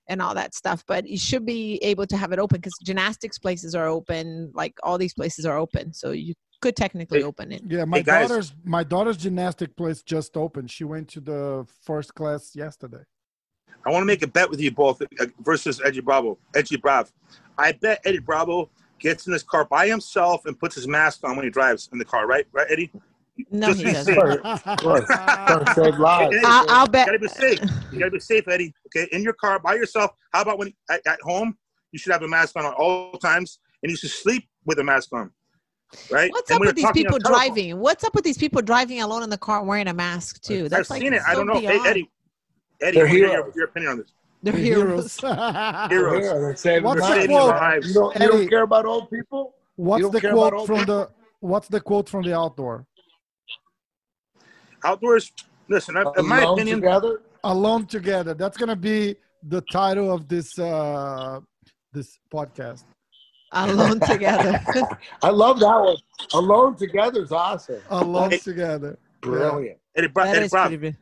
and 0.09 0.23
all 0.23 0.33
that 0.33 0.55
stuff. 0.55 0.83
But 0.87 1.07
you 1.07 1.17
should 1.19 1.45
be 1.45 1.77
able 1.83 2.07
to 2.07 2.17
have 2.17 2.31
it 2.31 2.39
open 2.39 2.57
because 2.57 2.73
gymnastics 2.83 3.37
places 3.37 3.75
are 3.75 3.87
open. 3.87 4.51
Like 4.55 4.73
all 4.81 4.97
these 4.97 5.13
places 5.13 5.45
are 5.45 5.59
open, 5.59 5.93
so 5.93 6.11
you 6.11 6.33
could 6.61 6.75
technically 6.75 7.19
Hey, 7.19 7.25
open 7.25 7.51
it. 7.51 7.61
Yeah, 7.67 7.85
my 7.85 7.97
Hey, 7.97 8.03
daughter's 8.03 8.53
my 8.65 8.83
daughter's 8.83 9.17
gymnastic 9.17 9.77
place 9.77 10.01
just 10.01 10.35
opened. 10.35 10.71
She 10.71 10.83
went 10.83 11.09
to 11.09 11.21
the 11.21 11.67
first 11.83 12.15
class 12.15 12.55
yesterday. 12.55 13.03
I 13.85 13.91
want 13.91 14.01
to 14.01 14.05
make 14.05 14.23
a 14.23 14.27
bet 14.27 14.49
with 14.49 14.59
you 14.59 14.71
both 14.71 15.01
uh, 15.01 15.25
versus 15.39 15.81
Eddie 15.85 16.01
Bravo. 16.01 16.37
Eddie 16.55 16.77
Bravo. 16.77 17.09
I 17.57 17.71
bet 17.73 18.01
Eddie 18.05 18.19
Bravo 18.19 18.69
gets 18.99 19.27
in 19.27 19.33
his 19.33 19.43
car 19.43 19.65
by 19.65 19.87
himself 19.87 20.45
and 20.45 20.57
puts 20.59 20.75
his 20.75 20.87
mask 20.87 21.23
on 21.23 21.35
when 21.35 21.45
he 21.45 21.51
drives 21.51 21.89
in 21.91 21.99
the 21.99 22.05
car. 22.05 22.27
Right, 22.27 22.47
right, 22.51 22.67
Eddie? 22.69 22.91
No, 23.51 23.67
Just 23.67 23.81
he 23.81 23.91
doesn't. 23.91 24.15
safe. 24.15 24.79
course. 24.79 25.05
Gotta 25.07 25.73
save 25.75 25.99
lives. 25.99 26.35
Eddie, 26.35 26.45
I'll, 26.45 26.65
I'll 26.69 26.85
You 26.85 26.91
gotta 26.91 27.19
be 27.19 27.27
safe. 27.27 27.59
You 27.91 27.99
gotta 27.99 28.11
be 28.11 28.19
safe, 28.19 28.47
Eddie. 28.47 28.73
Okay, 28.87 29.07
in 29.11 29.21
your 29.21 29.33
car 29.33 29.59
by 29.59 29.75
yourself. 29.75 30.11
How 30.33 30.41
about 30.41 30.57
when 30.57 30.73
at, 30.89 31.01
at 31.05 31.19
home? 31.21 31.57
You 31.91 31.99
should 31.99 32.11
have 32.11 32.23
a 32.23 32.27
mask 32.27 32.57
on 32.57 32.65
at 32.65 32.73
all 32.73 33.13
times, 33.13 33.59
and 33.83 33.89
you 33.89 33.95
should 33.97 34.09
sleep 34.09 34.47
with 34.65 34.79
a 34.79 34.83
mask 34.83 35.13
on. 35.13 35.31
Right? 36.09 36.31
What's 36.31 36.49
And 36.49 36.57
up 36.59 36.65
with 36.65 36.75
these 36.75 36.91
people 36.91 37.19
driving? 37.19 37.79
What's 37.79 38.03
up 38.03 38.15
with 38.15 38.23
these 38.23 38.37
people 38.37 38.61
driving 38.61 39.01
alone 39.01 39.23
in 39.23 39.29
the 39.29 39.37
car 39.37 39.63
wearing 39.63 39.87
a 39.87 39.93
mask 39.93 40.41
too? 40.41 40.65
I've 40.65 40.69
That's 40.69 40.89
like 40.89 41.01
seen 41.01 41.13
it. 41.13 41.21
I 41.27 41.35
don't 41.35 41.45
know. 41.47 41.59
Hey. 41.59 41.79
Eddie. 41.85 42.09
Eddie, 42.81 42.97
They're 42.97 43.05
I 43.07 43.09
wanna 43.09 43.19
your, 43.19 43.29
heroes. 43.29 43.55
your 43.55 43.65
opinion 43.65 43.91
on 43.91 43.97
this. 43.99 44.11
They're 44.43 44.53
The 44.53 44.59
heroes. 44.59 45.19
Heroes. 45.19 45.23
Yeah, 45.23 45.87
they're 45.89 46.81
What's 46.81 47.01
the 47.01 47.27
quote? 47.27 47.83
You 47.85 47.93
don't, 47.93 48.15
you 48.15 48.21
Eddie. 48.21 48.27
don't 48.27 48.49
care 48.49 48.63
about 48.63 48.85
old 48.85 49.09
people? 49.09 49.55
What's 49.75 50.09
the 50.09 50.21
quote 50.21 50.65
from 50.67 50.79
people? 50.79 50.85
the 50.85 51.09
What's 51.39 51.67
the 51.67 51.81
quote 51.81 52.09
from 52.09 52.23
the 52.23 52.35
outdoor? 52.37 52.85
Outdoors. 54.83 55.31
Listen, 55.67 55.97
I- 55.97 56.03
in 56.17 56.27
my 56.27 56.41
Alone 56.41 56.53
opinion, 56.59 56.81
together? 56.81 57.21
Alone 57.43 57.85
together. 57.85 58.33
That's 58.33 58.57
gonna 58.57 58.75
be 58.75 59.15
the 59.43 59.61
title 59.71 60.11
of 60.11 60.27
this 60.27 60.57
uh 60.59 61.39
this 61.93 62.19
podcast. 62.33 62.83
alone 63.51 63.99
together. 64.13 64.59
I 65.23 65.29
love 65.29 65.59
that 65.59 65.79
one. 65.79 65.97
Alone 66.33 66.75
together 66.75 67.21
is 67.23 67.31
awesome. 67.31 67.81
Alone 67.89 68.31
Hey. 68.31 68.37
together. 68.39 68.97
Brilliant. 69.21 69.77
Eddie, 69.95 70.07
Bra- 70.07 70.25
that 70.25 70.35
Eddie 70.35 70.45
is 70.45 70.51
Bravo, 70.51 70.67
pretty 70.69 70.81
big. 70.81 70.95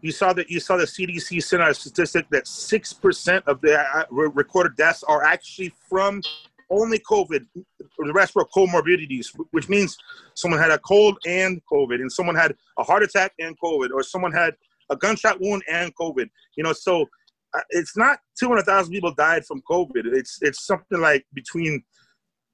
You 0.00 0.12
saw 0.12 0.32
that 0.32 0.50
you 0.50 0.60
saw 0.60 0.76
the 0.76 0.84
CDC 0.84 1.42
sent 1.42 1.62
out 1.62 1.70
a 1.70 1.74
statistic 1.74 2.26
that 2.30 2.46
six 2.46 2.92
percent 2.92 3.44
of 3.46 3.60
the 3.60 3.78
uh, 3.78 4.04
recorded 4.10 4.76
deaths 4.76 5.02
are 5.04 5.24
actually 5.24 5.72
from 5.88 6.22
only 6.70 6.98
COVID. 7.00 7.46
The 7.54 8.12
rest 8.12 8.34
were 8.34 8.44
comorbidities, 8.44 9.26
which 9.50 9.68
means 9.68 9.96
someone 10.34 10.60
had 10.60 10.70
a 10.70 10.78
cold 10.78 11.18
and 11.26 11.60
COVID, 11.72 11.96
and 11.96 12.12
someone 12.12 12.36
had 12.36 12.54
a 12.78 12.84
heart 12.84 13.02
attack 13.02 13.32
and 13.38 13.58
COVID, 13.58 13.90
or 13.92 14.02
someone 14.02 14.32
had 14.32 14.54
a 14.90 14.96
gunshot 14.96 15.40
wound 15.40 15.62
and 15.68 15.94
COVID. 15.96 16.28
You 16.56 16.64
know, 16.64 16.72
so 16.72 17.06
uh, 17.54 17.60
it's 17.70 17.96
not 17.96 18.20
two 18.38 18.48
hundred 18.48 18.66
thousand 18.66 18.92
people 18.92 19.12
died 19.14 19.44
from 19.46 19.62
COVID. 19.68 20.04
It's 20.12 20.38
it's 20.42 20.64
something 20.64 21.00
like 21.00 21.26
between 21.34 21.82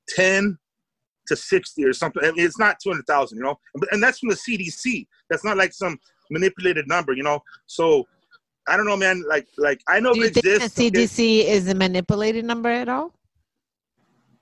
ten 0.08 0.58
to 1.26 1.36
sixty 1.36 1.84
or 1.84 1.92
something. 1.92 2.22
I 2.24 2.32
mean, 2.32 2.46
it's 2.46 2.58
not 2.58 2.78
two 2.82 2.90
hundred 2.90 3.06
thousand, 3.06 3.38
you 3.38 3.44
know, 3.44 3.58
and 3.90 4.02
that's 4.02 4.20
from 4.20 4.30
the 4.30 4.36
CDC. 4.36 5.06
That's 5.28 5.44
not 5.44 5.56
like 5.56 5.72
some 5.72 5.98
manipulated 6.30 6.88
number, 6.88 7.12
you 7.12 7.22
know. 7.22 7.42
So 7.66 8.06
I 8.66 8.76
don't 8.76 8.86
know, 8.86 8.96
man. 8.96 9.22
Like, 9.28 9.46
like 9.58 9.80
I 9.88 10.00
know 10.00 10.12
Do 10.14 10.20
you 10.20 10.26
it 10.26 10.34
think 10.34 10.44
the 10.44 10.54
exists. 10.54 10.78
okay? 10.78 10.90
CDC 10.90 11.44
is 11.46 11.68
a 11.68 11.74
manipulated 11.74 12.44
number 12.44 12.68
at 12.70 12.88
all? 12.88 13.12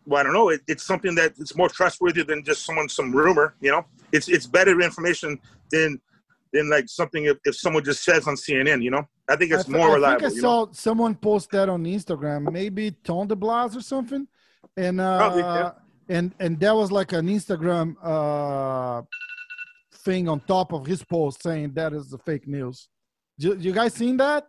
Well, 0.06 0.20
I 0.20 0.22
don't 0.24 0.32
know. 0.32 0.48
It, 0.48 0.60
it's 0.66 0.82
something 0.84 1.14
that 1.16 1.32
it's 1.38 1.56
more 1.56 1.68
trustworthy 1.68 2.22
than 2.24 2.42
just 2.44 2.64
someone 2.64 2.88
some 2.88 3.12
rumor. 3.14 3.54
You 3.60 3.70
know, 3.72 3.86
it's 4.12 4.28
it's 4.28 4.46
better 4.46 4.80
information 4.80 5.38
than 5.70 6.00
than 6.52 6.68
like 6.68 6.88
something 6.88 7.24
if, 7.24 7.38
if 7.44 7.56
someone 7.56 7.84
just 7.84 8.02
says 8.04 8.26
on 8.26 8.34
CNN. 8.34 8.82
You 8.82 8.90
know, 8.90 9.08
I 9.28 9.36
think 9.36 9.52
it's 9.52 9.64
I 9.64 9.66
th- 9.66 9.76
more 9.76 9.90
I 9.90 9.94
reliable. 9.94 10.20
think 10.20 10.32
I 10.32 10.36
you 10.36 10.42
know? 10.42 10.66
saw 10.66 10.72
someone 10.72 11.14
post 11.14 11.50
that 11.52 11.68
on 11.68 11.84
Instagram, 11.84 12.50
maybe 12.52 12.90
Tom 13.04 13.28
DeBlass 13.28 13.76
or 13.76 13.80
something, 13.80 14.26
and 14.76 15.00
uh, 15.00 15.18
Probably, 15.18 15.42
yeah. 15.42 15.70
and 16.08 16.32
and 16.40 16.58
that 16.60 16.74
was 16.74 16.90
like 16.90 17.12
an 17.12 17.28
Instagram 17.28 17.94
uh 18.02 19.02
thing 20.04 20.28
on 20.28 20.40
top 20.40 20.72
of 20.72 20.86
his 20.86 21.04
post 21.04 21.42
saying 21.42 21.72
that 21.74 21.92
is 21.92 22.08
the 22.10 22.18
fake 22.18 22.46
news. 22.46 22.88
You, 23.38 23.56
you 23.56 23.72
guys 23.72 23.94
seen 23.94 24.16
that? 24.18 24.46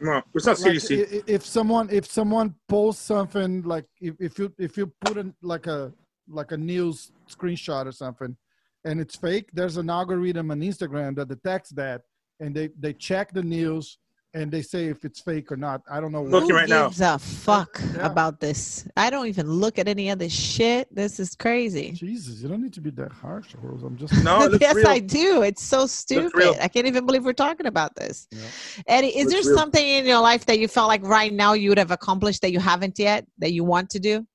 No, 0.00 0.22
it's 0.34 0.46
not 0.46 0.58
Like, 0.60 0.72
CDC. 0.74 0.98
i- 0.98 1.16
i- 1.18 1.22
if 1.26 1.44
someone 1.46 1.88
if 1.90 2.06
someone 2.06 2.54
posts 2.68 3.04
something 3.04 3.62
like 3.62 3.84
if, 4.00 4.14
if 4.18 4.38
you 4.38 4.52
if 4.58 4.76
you 4.76 4.92
put 5.04 5.16
in 5.16 5.34
like 5.42 5.66
a 5.66 5.92
like 6.28 6.52
a 6.52 6.56
news 6.56 7.12
screenshot 7.30 7.86
or 7.86 7.92
something 7.92 8.36
and 8.84 9.00
it's 9.00 9.16
fake 9.16 9.48
there's 9.52 9.76
an 9.76 9.90
algorithm 9.90 10.50
on 10.50 10.60
instagram 10.60 11.14
that 11.16 11.28
detects 11.28 11.70
that 11.70 12.00
and 12.40 12.54
they 12.54 12.68
they 12.78 12.92
check 12.92 13.32
the 13.32 13.42
news 13.42 13.98
and 14.34 14.50
they 14.50 14.62
say 14.62 14.86
if 14.86 15.04
it's 15.04 15.20
fake 15.20 15.52
or 15.52 15.56
not 15.56 15.82
i 15.90 16.00
don't 16.00 16.10
know 16.12 16.22
Look- 16.22 16.32
Looking 16.32 16.50
Who 16.50 16.56
right 16.56 16.68
now. 16.68 16.88
gives 16.88 17.00
a 17.00 17.18
fuck 17.18 17.80
Yeah. 17.94 18.06
about 18.06 18.40
this? 18.40 18.86
I 18.96 19.10
don't 19.10 19.26
even 19.26 19.46
look 19.50 19.78
at 19.78 19.88
any 19.88 20.08
of 20.10 20.18
this 20.18 20.32
shit. 20.32 20.88
This 20.94 21.20
is 21.20 21.34
crazy. 21.34 21.92
jesus 21.92 22.40
you 22.40 22.48
don't 22.48 22.62
need 22.62 22.72
to 22.72 22.80
be 22.80 22.90
that 22.90 23.12
harsh 23.12 23.48
Rose. 23.60 23.82
i'm 23.82 23.96
just 23.96 24.12
no, 24.24 24.48
yes, 24.60 24.74
real. 24.76 24.88
I 24.88 24.98
do. 25.00 25.42
It's 25.42 25.62
so 25.62 25.86
stupid. 25.86 26.56
I 26.60 26.68
can't 26.68 26.86
even 26.86 27.04
believe 27.06 27.24
we're 27.24 27.32
talking 27.48 27.66
about 27.66 27.94
this. 27.94 28.26
Yeah. 28.30 28.40
Eddie, 28.86 29.08
is 29.08 29.26
Looks 29.26 29.32
there 29.44 29.50
real. 29.52 29.58
something 29.58 29.86
in 29.86 30.06
your 30.06 30.20
life 30.20 30.46
that 30.46 30.58
you 30.58 30.68
felt 30.68 30.88
like 30.88 31.02
right 31.02 31.32
now 31.32 31.52
you 31.52 31.68
would 31.70 31.78
have 31.78 31.90
accomplished 31.90 32.40
that 32.42 32.52
you 32.52 32.60
haven't 32.60 32.98
yet 32.98 33.26
that 33.38 33.52
you 33.52 33.64
want 33.64 33.90
to 33.90 33.98
do? 34.00 34.26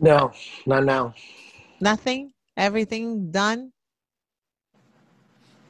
No, 0.00 0.30
not 0.66 0.84
now. 0.84 1.14
Nothing? 1.80 2.32
Everything 2.56 3.30
done? 3.30 3.72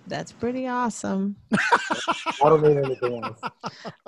That's 0.09 0.33
pretty 0.33 0.67
awesome. 0.67 1.37
I 1.53 2.49
don't 2.49 2.63
need 2.63 2.79
anything 2.79 3.23
else. 3.23 3.39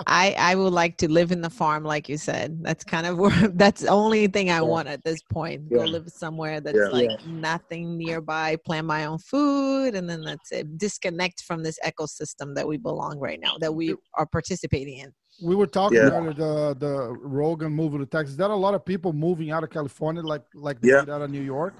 I 0.06 0.34
I 0.38 0.54
would 0.54 0.72
like 0.72 0.96
to 0.98 1.10
live 1.10 1.30
in 1.32 1.40
the 1.40 1.50
farm, 1.50 1.84
like 1.84 2.08
you 2.08 2.16
said. 2.16 2.58
That's 2.62 2.84
kind 2.84 3.06
of 3.06 3.18
where 3.22 3.48
that's 3.48 3.82
the 3.82 3.88
only 3.88 4.26
thing 4.26 4.50
I 4.50 4.54
Yeah. 4.56 4.60
want 4.62 4.88
at 4.88 5.04
this 5.04 5.22
point. 5.22 5.68
Go 5.70 5.84
live 5.84 6.08
somewhere 6.08 6.60
that's 6.60 6.76
Yeah. 6.78 6.88
like 6.88 7.10
nothing 7.26 7.98
nearby, 7.98 8.56
plant 8.64 8.86
my 8.86 9.04
own 9.04 9.18
food, 9.18 9.94
and 9.94 10.08
then 10.08 10.22
that's 10.22 10.50
it. 10.52 10.78
Disconnect 10.78 11.42
from 11.42 11.62
this 11.62 11.78
ecosystem 11.84 12.54
that 12.54 12.66
we 12.66 12.76
belong 12.78 13.18
right 13.18 13.38
now, 13.40 13.56
that 13.60 13.74
we 13.74 13.94
are 14.14 14.26
participating 14.26 14.98
in. 14.98 15.12
We 15.42 15.54
were 15.54 15.66
talking 15.66 15.98
Yeah. 15.98 16.10
earlier 16.10 16.32
the 16.34 16.76
the 16.78 17.08
Rogan 17.22 17.72
moving 17.72 17.98
to 18.00 18.06
Texas. 18.06 18.32
Is 18.32 18.36
that 18.38 18.50
a 18.50 18.54
lot 18.54 18.74
of 18.74 18.84
people 18.84 19.12
moving 19.12 19.50
out 19.50 19.64
of 19.64 19.70
California, 19.70 20.22
like 20.22 20.42
like 20.54 20.80
they 20.80 20.88
Yeah. 20.88 21.00
did 21.00 21.10
out 21.10 21.22
of 21.22 21.30
New 21.30 21.42
York? 21.42 21.74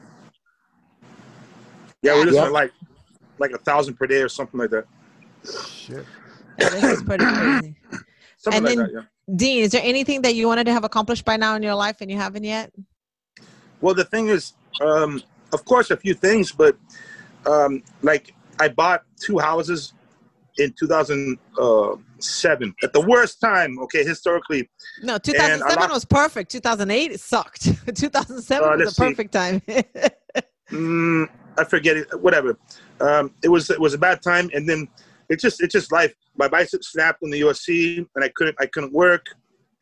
Yeah, 2.03 2.15
we're 2.15 2.25
just 2.25 2.37
Yeah. 2.37 2.49
like 2.49 2.73
like 3.41 3.51
a 3.53 3.59
thousand 3.59 3.95
per 3.95 4.07
day 4.07 4.23
or 4.23 4.29
something 4.29 4.61
like 4.61 4.71
that. 4.71 4.85
Shit. 5.69 6.05
Yeah, 6.59 6.69
this 6.69 6.85
is 6.85 7.03
pretty 7.03 7.25
crazy. 7.25 7.75
Something 8.37 8.57
And 8.59 8.65
like 8.65 8.77
then- 8.77 8.87
that. 8.87 8.93
Yeah. 8.95 9.37
Dean, 9.37 9.63
is 9.63 9.71
there 9.73 9.83
anything 9.85 10.23
that 10.23 10.35
you 10.35 10.47
wanted 10.49 10.65
to 10.65 10.73
have 10.73 10.83
accomplished 10.83 11.25
by 11.25 11.37
now 11.37 11.55
in 11.55 11.63
your 11.63 11.75
life 11.77 11.99
and 12.01 12.11
you 12.11 12.17
haven't 12.17 12.43
yet? 12.43 12.73
Well, 13.81 13.95
the 13.95 14.05
thing 14.05 14.27
is, 14.27 14.55
um, 14.81 15.23
of 15.53 15.65
course, 15.65 15.91
a 15.93 15.97
few 15.97 16.15
things, 16.15 16.51
but 16.51 16.77
um, 17.47 17.83
like 18.03 18.35
I 18.59 18.69
bought 18.69 19.03
two 19.21 19.39
houses 19.39 19.93
in 20.59 20.75
2007 20.79 22.75
at 22.83 22.93
the 22.93 23.01
worst 23.03 23.41
time. 23.41 23.79
Okay, 23.81 24.03
historically, 24.05 24.69
No, 25.03 25.17
2007 25.19 25.81
lot- 25.81 25.91
was 25.93 26.05
perfect. 26.05 26.51
2008 26.51 27.13
it 27.13 27.21
sucked. 27.21 27.63
2007 27.95 28.65
Uh, 28.69 28.71
was 28.73 28.79
let's 28.81 28.91
the 28.91 28.95
see. 28.95 29.09
perfect 29.11 29.33
time. 29.33 29.61
mm, 30.71 31.29
I 31.59 31.65
forget 31.65 31.97
it. 31.97 32.21
Whatever. 32.21 32.59
Um, 33.01 33.35
it 33.43 33.49
was 33.49 33.71
it 33.71 33.81
was 33.81 33.95
a 33.95 33.99
bad 33.99 34.23
time, 34.23 34.51
and 34.55 34.69
then 34.69 34.89
it 35.29 35.41
just 35.41 35.63
it's 35.63 35.73
just 35.73 35.93
life. 35.93 36.15
My 36.37 36.49
bicep 36.49 36.83
snapped 36.85 37.23
in 37.23 37.31
the 37.31 37.41
USC, 37.43 38.07
and 38.15 38.25
I 38.25 38.31
couldn't 38.35 38.57
I 38.61 38.67
couldn't 38.67 38.93
work, 38.93 39.27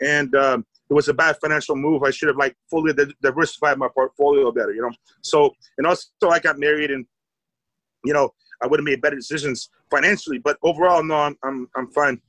and 0.00 0.34
um, 0.34 0.66
it 0.90 0.94
was 0.94 1.08
a 1.08 1.14
bad 1.14 1.36
financial 1.40 1.76
move. 1.76 2.02
I 2.02 2.10
should 2.10 2.28
have 2.28 2.36
like 2.36 2.56
fully 2.70 2.94
diversified 3.22 3.78
my 3.78 3.88
portfolio 3.88 4.50
better, 4.52 4.72
you 4.72 4.82
know. 4.82 4.90
So 5.22 5.54
and 5.76 5.86
also 5.86 6.08
I 6.30 6.38
got 6.38 6.58
married, 6.58 6.90
and 6.90 7.04
you 8.04 8.12
know 8.12 8.32
I 8.62 8.66
would 8.66 8.80
have 8.80 8.84
made 8.84 9.00
better 9.00 9.16
decisions 9.16 9.70
financially. 9.90 10.38
But 10.38 10.58
overall, 10.62 11.02
no, 11.02 11.16
I'm 11.16 11.36
I'm 11.42 11.68
I'm 11.76 11.90
fine. 11.90 12.20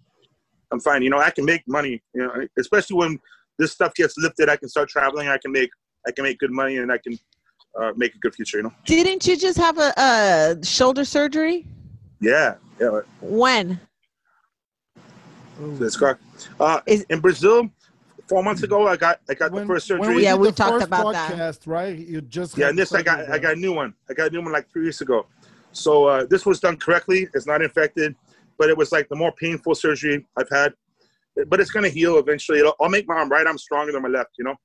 I'm 0.71 0.79
fine. 0.79 1.01
You 1.01 1.09
know, 1.09 1.19
I 1.19 1.31
can 1.31 1.45
make 1.45 1.63
money. 1.67 2.01
You 2.13 2.21
know, 2.21 2.47
especially 2.57 2.97
when 2.97 3.19
this 3.57 3.71
stuff 3.71 3.93
gets 3.95 4.17
lifted, 4.17 4.49
I 4.49 4.55
can 4.55 4.69
start 4.69 4.89
traveling. 4.89 5.27
I 5.27 5.37
can 5.37 5.51
make 5.51 5.69
I 6.07 6.11
can 6.11 6.23
make 6.23 6.39
good 6.39 6.51
money, 6.51 6.77
and 6.77 6.91
I 6.91 6.97
can 6.97 7.17
uh, 7.79 7.93
make 7.95 8.15
a 8.15 8.17
good 8.19 8.35
future. 8.35 8.57
You 8.57 8.63
know. 8.63 8.73
Didn't 8.85 9.25
you 9.27 9.37
just 9.37 9.57
have 9.57 9.77
a, 9.77 9.93
a 9.97 10.65
shoulder 10.65 11.05
surgery? 11.05 11.65
Yeah, 12.19 12.55
yeah. 12.79 13.01
When? 13.21 13.79
That's 15.59 15.97
correct. 15.97 16.21
Uh, 16.59 16.81
Is- 16.85 17.05
in 17.09 17.19
Brazil, 17.19 17.69
four 18.27 18.43
months 18.43 18.63
ago, 18.63 18.87
I 18.87 18.95
got 18.97 19.19
I 19.29 19.33
got 19.33 19.51
When- 19.51 19.67
the 19.67 19.73
first 19.73 19.87
surgery. 19.87 20.15
we 20.15 20.23
Yeah, 20.23 20.33
did 20.33 20.41
we 20.41 20.51
talked 20.51 20.71
first 20.73 20.87
about 20.87 21.13
that. 21.13 21.59
right? 21.65 21.97
You 21.97 22.21
just 22.21 22.57
yeah, 22.57 22.69
and 22.69 22.77
this 22.77 22.93
I 22.93 23.01
got 23.01 23.19
surgery, 23.19 23.33
I 23.33 23.37
got 23.39 23.53
a 23.53 23.59
new 23.59 23.73
one. 23.73 23.93
I 24.09 24.13
got 24.13 24.27
a 24.27 24.29
new 24.31 24.41
one 24.41 24.51
like 24.51 24.69
three 24.71 24.85
weeks 24.85 25.01
ago. 25.01 25.25
So 25.71 26.05
uh, 26.07 26.25
this 26.25 26.45
was 26.45 26.59
done 26.59 26.77
correctly. 26.77 27.27
It's 27.33 27.45
not 27.45 27.61
infected, 27.61 28.15
but 28.57 28.69
it 28.69 28.77
was 28.77 28.91
like 28.91 29.07
the 29.09 29.15
more 29.15 29.31
painful 29.33 29.75
surgery 29.75 30.25
I've 30.37 30.49
had. 30.49 30.73
But 31.47 31.59
it's 31.59 31.71
gonna 31.71 31.89
heal 31.89 32.17
eventually. 32.17 32.59
It'll, 32.59 32.75
I'll 32.81 32.89
make 32.89 33.07
my 33.07 33.15
arm 33.15 33.29
right. 33.29 33.45
I'm 33.45 33.57
stronger 33.57 33.91
than 33.91 34.01
my 34.01 34.09
left. 34.09 34.31
You 34.37 34.45
know, 34.45 34.55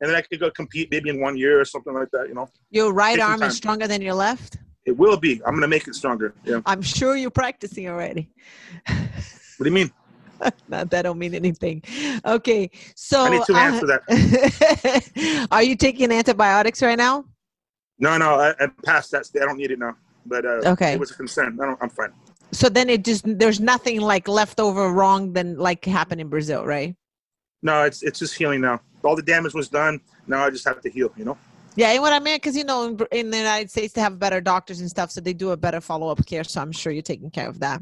and 0.00 0.08
then 0.10 0.16
I 0.16 0.22
could 0.22 0.40
go 0.40 0.50
compete 0.50 0.90
maybe 0.90 1.10
in 1.10 1.20
one 1.20 1.36
year 1.36 1.60
or 1.60 1.64
something 1.64 1.92
like 1.94 2.10
that. 2.12 2.28
You 2.28 2.34
know, 2.34 2.48
Your 2.70 2.92
right 2.92 3.16
Take 3.16 3.24
arm 3.24 3.42
is 3.42 3.56
stronger 3.56 3.86
than 3.86 4.00
your 4.02 4.14
left? 4.14 4.58
it 4.86 4.96
will 4.96 5.16
be. 5.16 5.40
I'm 5.46 5.54
gonna 5.54 5.68
make 5.68 5.86
it 5.86 5.94
stronger. 5.94 6.34
Yeah. 6.44 6.60
I'm 6.66 6.82
sure 6.82 7.16
you're 7.16 7.30
practicing 7.30 7.88
already. 7.88 8.30
What 8.86 9.64
do 9.64 9.66
you 9.66 9.72
mean? 9.72 9.92
no, 10.68 10.84
that 10.84 11.02
don't 11.02 11.18
mean 11.18 11.34
anything. 11.34 11.82
Okay, 12.24 12.70
so 12.96 13.26
I 13.26 13.30
need 13.30 13.42
uh, 13.42 13.78
for 13.78 13.86
that. 13.86 15.48
are 15.50 15.62
you 15.62 15.76
taking 15.76 16.10
antibiotics 16.10 16.82
right 16.82 16.96
now? 16.96 17.26
No, 17.98 18.16
no, 18.16 18.40
I, 18.40 18.54
I 18.58 18.68
passed 18.84 19.10
that. 19.10 19.28
I 19.36 19.44
don't 19.44 19.58
need 19.58 19.70
it 19.70 19.78
now. 19.78 19.96
But 20.24 20.46
uh, 20.46 20.70
Okay. 20.72 20.94
it 20.94 21.00
was 21.00 21.10
a 21.10 21.14
concern. 21.14 21.58
I 21.60 21.66
don't, 21.66 21.78
I'm 21.82 21.90
fine. 21.90 22.12
So 22.52 22.68
then 22.68 22.88
it 22.88 23.04
just 23.04 23.24
there's 23.38 23.60
nothing 23.60 24.00
like 24.00 24.26
left 24.28 24.58
over 24.58 24.90
wrong 24.90 25.34
than 25.34 25.56
like 25.56 25.84
happened 25.84 26.20
in 26.20 26.28
Brazil, 26.28 26.64
right? 26.64 26.96
No, 27.62 27.82
it's 27.84 28.02
it's 28.02 28.18
just 28.18 28.34
healing 28.34 28.62
now. 28.62 28.80
All 29.02 29.16
the 29.16 29.22
damage 29.22 29.54
was 29.54 29.68
done. 29.68 30.00
Now 30.26 30.44
I 30.44 30.50
just 30.50 30.66
have 30.66 30.80
to 30.82 30.90
heal. 30.90 31.12
You 31.16 31.24
know. 31.24 31.38
Yeah, 31.76 31.92
and 31.92 32.02
what 32.02 32.12
I 32.12 32.18
meant 32.18 32.42
because 32.42 32.56
you 32.56 32.64
know 32.64 32.86
in, 32.86 32.98
in 33.12 33.30
the 33.30 33.38
United 33.38 33.70
States 33.70 33.92
they 33.92 34.00
have 34.00 34.18
better 34.18 34.40
doctors 34.40 34.80
and 34.80 34.90
stuff, 34.90 35.10
so 35.10 35.20
they 35.20 35.32
do 35.32 35.50
a 35.50 35.56
better 35.56 35.80
follow 35.80 36.08
up 36.08 36.24
care. 36.26 36.44
So 36.44 36.60
I'm 36.60 36.72
sure 36.72 36.92
you're 36.92 37.02
taking 37.02 37.30
care 37.30 37.48
of 37.48 37.60
that. 37.60 37.80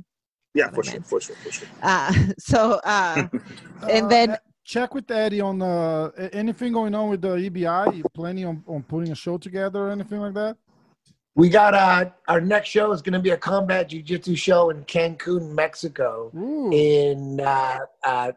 Yeah, 0.55 0.71
for 0.71 0.83
sure, 0.83 1.01
for 1.03 1.21
sure, 1.21 1.37
for 1.37 1.51
sure. 1.53 1.69
Uh, 1.83 2.13
so 2.39 2.81
uh, 2.85 3.29
and 3.91 4.07
Uh, 4.07 4.09
then 4.09 4.31
uh, 4.31 4.37
check 4.65 4.95
with 4.95 5.11
Eddie 5.11 5.41
on 5.41 5.63
uh, 5.63 6.11
anything 6.33 6.73
going 6.73 6.95
on 6.95 7.11
with 7.11 7.23
the 7.23 7.37
EBI. 7.37 7.97
You 7.97 8.05
planning 8.15 8.47
on, 8.47 8.65
on 8.67 8.83
putting 8.83 9.13
a 9.13 9.15
show 9.15 9.39
together 9.39 9.89
or 9.89 9.91
anything 9.91 10.21
like 10.21 10.35
that? 10.35 10.57
We 11.35 11.49
got 11.49 11.73
uh, 11.75 12.11
our 12.27 12.41
next 12.41 12.69
show 12.69 12.91
is 12.91 13.01
going 13.01 13.13
to 13.13 13.21
be 13.21 13.31
a 13.31 13.37
combat 13.37 13.91
jiu-jitsu 13.91 14.35
show 14.35 14.71
in 14.71 14.85
Cancun, 14.87 15.53
Mexico, 15.55 16.33
Ooh. 16.37 16.71
in 16.73 17.41
uh, 17.41 17.79
uh, 18.05 18.33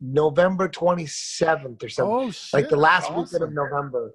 November 0.00 0.68
27th 0.68 1.82
or 1.82 1.88
something. 1.88 2.14
oh 2.14 2.30
shit! 2.30 2.52
like 2.52 2.68
the 2.68 2.76
last 2.76 3.04
awesome. 3.10 3.16
weekend 3.24 3.42
of 3.42 3.52
November. 3.52 4.12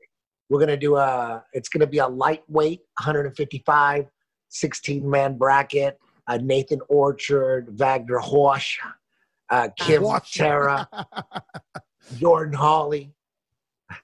We're 0.49 0.59
gonna 0.59 0.77
do 0.77 0.95
a. 0.95 1.43
It's 1.53 1.69
gonna 1.69 1.87
be 1.87 1.99
a 1.99 2.07
lightweight, 2.07 2.79
155, 2.99 4.05
16 4.49 5.09
man 5.09 5.37
bracket. 5.37 5.97
Uh, 6.27 6.37
Nathan 6.41 6.79
Orchard, 6.89 7.67
Wagner 7.79 8.17
Rocha, 8.17 8.95
uh, 9.49 9.69
Kim 9.79 10.03
Horsch. 10.03 10.31
Terra, 10.31 10.87
Jordan 12.17 12.53
Hawley. 12.53 13.11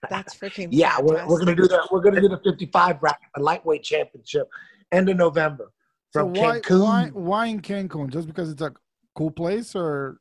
that's 0.10 0.36
freaking 0.36 0.70
Yeah, 0.72 1.00
we're, 1.00 1.24
we're 1.28 1.38
gonna 1.40 1.56
do 1.56 1.68
that. 1.68 1.88
We're 1.92 2.02
gonna 2.02 2.22
do 2.22 2.30
the 2.30 2.40
55 2.44 3.00
bracket, 3.00 3.28
the 3.36 3.44
lightweight 3.44 3.84
championship, 3.84 4.48
end 4.92 5.08
of 5.10 5.18
November 5.18 5.72
So 6.14 6.22
from 6.22 6.34
why, 6.34 6.60
Cancun. 6.62 6.82
why 6.82 7.10
why 7.14 7.46
in 7.48 7.62
Cancun? 7.62 8.10
Just 8.10 8.28
because 8.28 8.50
it's 8.50 8.62
a 8.62 8.74
cool 9.16 9.30
place, 9.32 9.76
or 9.76 10.18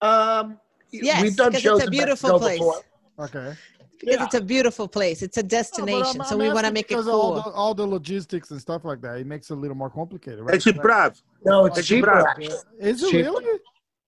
Um, 0.00 0.58
Yes, 0.90 1.22
we've 1.22 1.36
done 1.36 1.50
because 1.50 1.62
shows 1.62 1.78
it's 1.80 1.88
a 1.88 1.90
beautiful 1.90 2.38
place. 2.38 2.58
before. 2.58 2.80
okay? 3.20 3.54
because 4.00 4.16
yeah. 4.16 4.24
it's 4.24 4.34
a 4.34 4.40
beautiful 4.40 4.88
place. 4.88 5.22
It's 5.22 5.36
a 5.36 5.42
No, 5.42 5.48
but 5.48 5.54
I'm- 5.54 5.60
destination, 5.62 6.24
so 6.24 6.34
I'm 6.34 6.38
we 6.38 6.48
want 6.52 6.66
to 6.66 6.72
make 6.72 6.84
it 6.86 6.88
because 6.90 7.08
of 7.08 7.14
all 7.14 7.34
cool. 7.42 7.50
the, 7.52 7.56
all 7.58 7.74
the 7.74 7.86
logistics 7.86 8.50
and 8.52 8.60
stuff 8.60 8.84
like 8.84 9.00
that. 9.02 9.18
It 9.18 9.26
makes 9.26 9.50
it 9.50 9.54
a 9.54 9.56
little 9.56 9.76
more 9.76 9.90
complicated, 9.90 10.40
right? 10.40 10.54
Hey, 10.54 10.60
Chip 10.60 10.76
Brav. 10.80 11.20
No, 11.44 11.66
it's 11.66 11.78
It's 11.78 11.88
cheaper. 11.88 12.06
bravo. 12.06 12.28
Actually. 12.28 12.46
Is 12.78 13.02
it 13.02 13.10
cheaper. 13.10 13.30
really? 13.30 13.58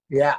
Yeah. 0.09 0.37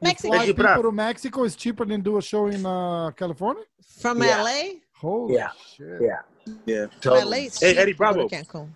You 0.00 0.08
Mexico. 0.08 0.34
fly 0.34 0.46
Chip 0.46 0.56
people 0.56 0.82
to 0.82 0.92
Mexico 0.92 1.44
is 1.44 1.54
cheaper 1.56 1.84
than 1.84 2.00
do 2.00 2.16
a 2.16 2.22
show 2.22 2.46
in 2.46 2.64
uh, 2.66 3.10
California. 3.10 3.64
From 4.00 4.22
Yeah. 4.22 4.42
LA, 4.42 4.60
Holy 4.94 5.34
Yeah. 5.34 5.50
shit! 5.76 6.00
Yeah. 6.00 6.20
Yeah. 6.64 6.86
Totally. 7.02 7.22
LA, 7.42 7.46
it's 7.46 7.60
Hey, 7.60 7.76
Eddie 7.76 7.92
to 7.92 7.98
go 7.98 8.06
to 8.06 8.14
Bravo. 8.14 8.28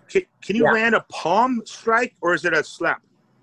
Can, 0.07 0.21
can 0.41 0.55
you 0.55 0.63
Yeah. 0.65 0.71
land 0.71 0.95
a 0.95 1.01
palm 1.09 1.61
strike 1.65 2.13
or 2.21 2.35
is 2.35 2.45
it 2.45 2.53
a 2.53 2.63
slap? 2.63 3.01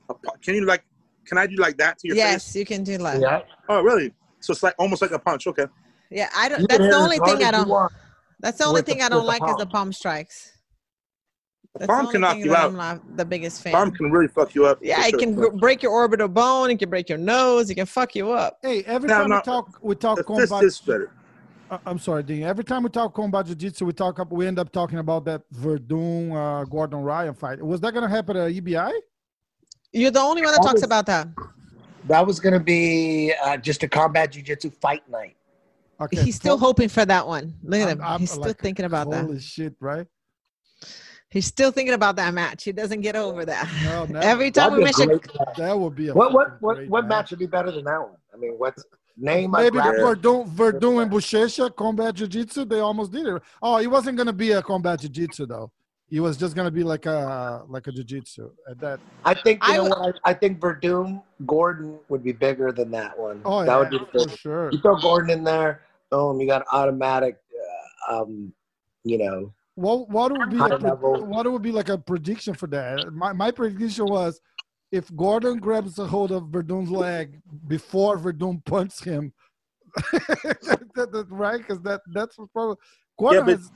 A, 0.09 0.15
pa- 0.15 0.33
can 0.41 0.55
you 0.55 0.65
like? 0.65 0.85
Can 1.27 1.39
I 1.39 1.47
do 1.47 1.57
like 1.57 1.77
that 1.79 1.99
to 2.01 2.09
your 2.09 2.17
Yes, 2.17 2.45
face? 2.45 2.55
Yes, 2.55 2.57
you 2.61 2.67
can 2.67 2.85
do 2.85 2.99
that. 2.99 3.21
Yeah. 3.21 3.41
Oh, 3.69 3.83
really? 3.83 4.13
So 4.41 4.53
it's 4.53 4.63
like 4.63 4.75
almost 4.79 5.03
like 5.03 5.13
a 5.13 5.19
punch. 5.19 5.47
Okay. 5.47 5.67
Yeah, 6.11 6.29
I 6.37 6.49
don't. 6.49 6.61
You 6.63 6.67
That's 6.69 6.81
the 6.83 6.95
only 6.95 7.19
thing 7.19 7.43
I 7.45 7.51
don't. 7.51 7.69
want. 7.69 7.93
That's 8.41 8.59
the 8.59 8.65
only 8.65 8.79
with 8.79 8.87
the- 8.87 8.93
thing 8.93 9.03
I 9.03 9.09
don't 9.09 9.23
the 9.23 9.27
like 9.29 9.43
is 9.43 9.57
the 9.57 9.67
palm. 9.67 9.87
palm 9.87 9.93
strikes. 9.93 10.53
That's 11.79 11.87
palm 11.89 12.07
the 12.07 12.13
can 12.13 12.21
knock 12.21 12.37
you 12.37 12.55
out. 12.55 12.67
I'm 12.71 12.77
not 12.77 13.17
the 13.17 13.25
biggest 13.25 13.63
fan. 13.63 13.73
Palm 13.73 13.93
can 13.93 14.11
really 14.11 14.29
fuck 14.29 14.55
you 14.55 14.67
up. 14.67 14.79
yeah, 14.83 15.07
it 15.07 15.11
sure. 15.11 15.19
can 15.21 15.35
gr- 15.35 15.49
break 15.51 15.83
your 15.83 15.93
orbital 15.93 16.29
bone. 16.29 16.71
It 16.71 16.79
can 16.79 16.91
break 16.91 17.09
your 17.09 17.17
nose. 17.19 17.71
It 17.71 17.77
can 17.77 17.87
fuck 17.87 18.15
you 18.15 18.31
up. 18.33 18.59
Hey, 18.63 18.83
every 18.85 19.09
No, 19.09 19.19
time 19.21 19.31
no. 19.31 19.37
we 19.37 19.43
talk, 19.43 19.79
we 19.81 19.95
talk 19.95 20.19
The 20.19 20.25
fist 20.25 20.63
is 20.63 20.81
better. 20.81 21.13
Uh, 21.71 21.79
I'm 21.87 21.99
sorry, 21.99 22.25
Dean. 22.25 22.43
Every 22.43 22.65
time 22.65 22.83
we 22.83 22.91
talk 22.91 23.15
combat 23.15 23.47
jiu-jitsu, 23.47 23.87
we 23.87 23.95
talk. 23.95 24.19
up- 24.21 24.31
We 24.33 24.47
end 24.47 24.59
up 24.59 24.71
talking 24.71 24.99
about 24.99 25.25
that 25.25 25.41
Verdun 25.53 26.33
uh, 26.33 26.65
Gordon 26.65 27.01
Ryan 27.01 27.33
fight. 27.33 27.63
Was 27.63 27.81
that 27.81 27.95
gonna 27.95 28.09
happen 28.09 28.37
at 28.37 28.51
EBI? 28.53 28.93
You're 29.93 30.11
the 30.11 30.21
only 30.21 30.43
one 30.43 30.53
that 30.53 30.59
That 30.63 30.67
talks 30.67 30.75
was- 30.75 30.83
about 30.85 31.07
that. 31.07 31.29
That 32.09 32.27
was 32.27 32.41
going 32.41 32.55
to 32.55 32.61
be 32.61 33.33
uh, 33.45 33.57
just 33.59 33.83
a 33.85 33.89
combat 33.89 34.33
jiu-jitsu 34.33 34.71
fight 34.71 35.09
night. 35.09 35.37
Okay. 36.01 36.21
He's 36.23 36.35
still 36.35 36.59
so- 36.59 36.65
hoping 36.67 36.89
for 36.89 37.05
that 37.05 37.27
one. 37.27 37.55
Look 37.63 37.81
at 37.81 37.89
I'm- 37.89 37.99
him. 37.99 38.05
I'm 38.05 38.21
He's 38.21 38.31
still 38.33 38.43
like, 38.43 38.59
thinking 38.59 38.85
about 38.87 39.09
that. 39.11 39.25
Holy 39.25 39.39
shit! 39.39 39.75
Right? 39.81 40.07
He's 41.31 41.47
still 41.47 41.71
thinking 41.71 41.95
about 41.95 42.17
that 42.17 42.35
match. 42.35 42.65
He 42.65 42.73
doesn't 42.73 43.01
get 43.03 43.17
over 43.17 43.45
that. 43.47 43.69
No, 43.85 44.05
never. 44.05 44.19
Every 44.27 44.51
time 44.51 44.71
That'd 44.81 44.85
we 44.85 44.91
be 44.91 45.03
a 45.03 45.07
mention. 45.07 45.31
That 45.57 45.79
would 45.79 45.95
be 45.95 46.09
a 46.09 46.15
What 46.15 46.33
what 46.33 46.61
what 46.61 46.77
great 46.77 46.91
what 46.91 47.07
match 47.07 47.31
would 47.31 47.39
be 47.39 47.47
better 47.47 47.71
than 47.71 47.85
that 47.85 48.01
one? 48.01 48.17
I 48.35 48.37
mean, 48.37 48.55
what's 48.59 48.85
name? 49.17 49.55
a 49.55 49.59
Maybe 49.59 49.77
the 49.79 49.83
grapple- 49.83 50.07
Verdun, 50.09 50.47
Verdun 50.47 51.03
and 51.03 51.11
Buchecha 51.11 51.75
combat 51.77 52.15
jiu-jitsu. 52.17 52.65
They 52.65 52.81
almost 52.81 53.13
did 53.13 53.27
it. 53.27 53.43
Oh, 53.63 53.79
it 53.79 53.87
wasn't 53.87 54.19
gonna 54.19 54.33
be 54.33 54.51
a 54.53 54.63
combat 54.63 55.01
jiu-jitsu 55.01 55.47
though. 55.47 55.71
It 56.13 56.21
was 56.21 56.37
just 56.37 56.55
gonna 56.55 56.71
be 56.71 56.83
like 56.83 57.07
a 57.07 57.65
like 57.69 57.87
a 57.87 57.93
jiu-jitsu. 57.93 58.51
At 58.71 58.79
that. 58.81 59.01
I 59.25 59.33
think 59.33 59.67
you 59.67 59.73
I 59.73 59.77
know 59.79 59.83
would- 59.85 59.91
what? 59.93 60.21
I, 60.27 60.31
I 60.31 60.35
think 60.35 60.61
Verdun 60.61 61.23
Gordon 61.47 61.99
would 62.11 62.23
be 62.23 62.33
bigger 62.33 62.71
than 62.71 62.91
that 62.91 63.19
one. 63.19 63.41
Oh 63.47 63.61
that 63.65 63.67
yeah, 63.67 63.79
would 63.79 63.91
be 63.91 63.99
for 63.99 64.27
big. 64.27 64.31
sure. 64.39 64.71
You 64.71 64.79
throw 64.81 64.97
Gordon 64.97 65.31
in 65.31 65.43
there, 65.43 65.81
boom, 66.11 66.39
you 66.39 66.47
got 66.47 66.65
automatic. 66.71 67.39
Uh, 68.11 68.23
um, 68.23 68.53
you 69.05 69.17
know, 69.17 69.55
What 69.75 70.11
what 70.11 70.37
would 70.37 70.51
be 70.51 70.59
High 70.59 70.69
a, 70.69 70.79
what 70.79 71.51
would 71.51 71.63
be 71.63 71.73
like 71.73 71.89
a 71.89 71.97
prediction 71.97 72.53
for 72.53 72.67
that? 72.67 73.11
My 73.15 73.33
my 73.33 73.51
prediction 73.51 74.05
was 74.05 74.39
if 74.91 75.15
Gordon 75.17 75.61
grabs 75.61 75.99
a 75.99 76.07
hold 76.07 76.31
of 76.31 76.43
Verdun's 76.51 76.91
leg 76.91 77.41
before 77.69 78.19
Verdun 78.19 78.61
punched 78.67 79.03
him, 79.03 79.33
that, 80.13 81.09
that- 81.11 81.27
right? 81.31 81.57
Because 81.59 81.81
that 81.83 82.03
that's 82.13 82.39
what 82.39 82.53
probably 82.53 82.77
Gordon. 83.19 83.47
but- 83.47 83.57
has- 83.59 83.73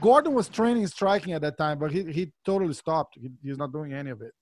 Gordon 0.00 0.34
was 0.34 0.48
training 0.48 0.86
striking 0.86 1.32
at 1.32 1.42
that 1.42 1.56
time, 1.56 1.78
but 1.78 1.90
he, 1.90 2.04
he 2.12 2.32
totally 2.44 2.74
stopped. 2.74 3.16
He, 3.20 3.30
he's 3.42 3.56
not 3.56 3.72
doing 3.72 3.92
any 3.92 4.10
of 4.10 4.20
it. 4.20 4.32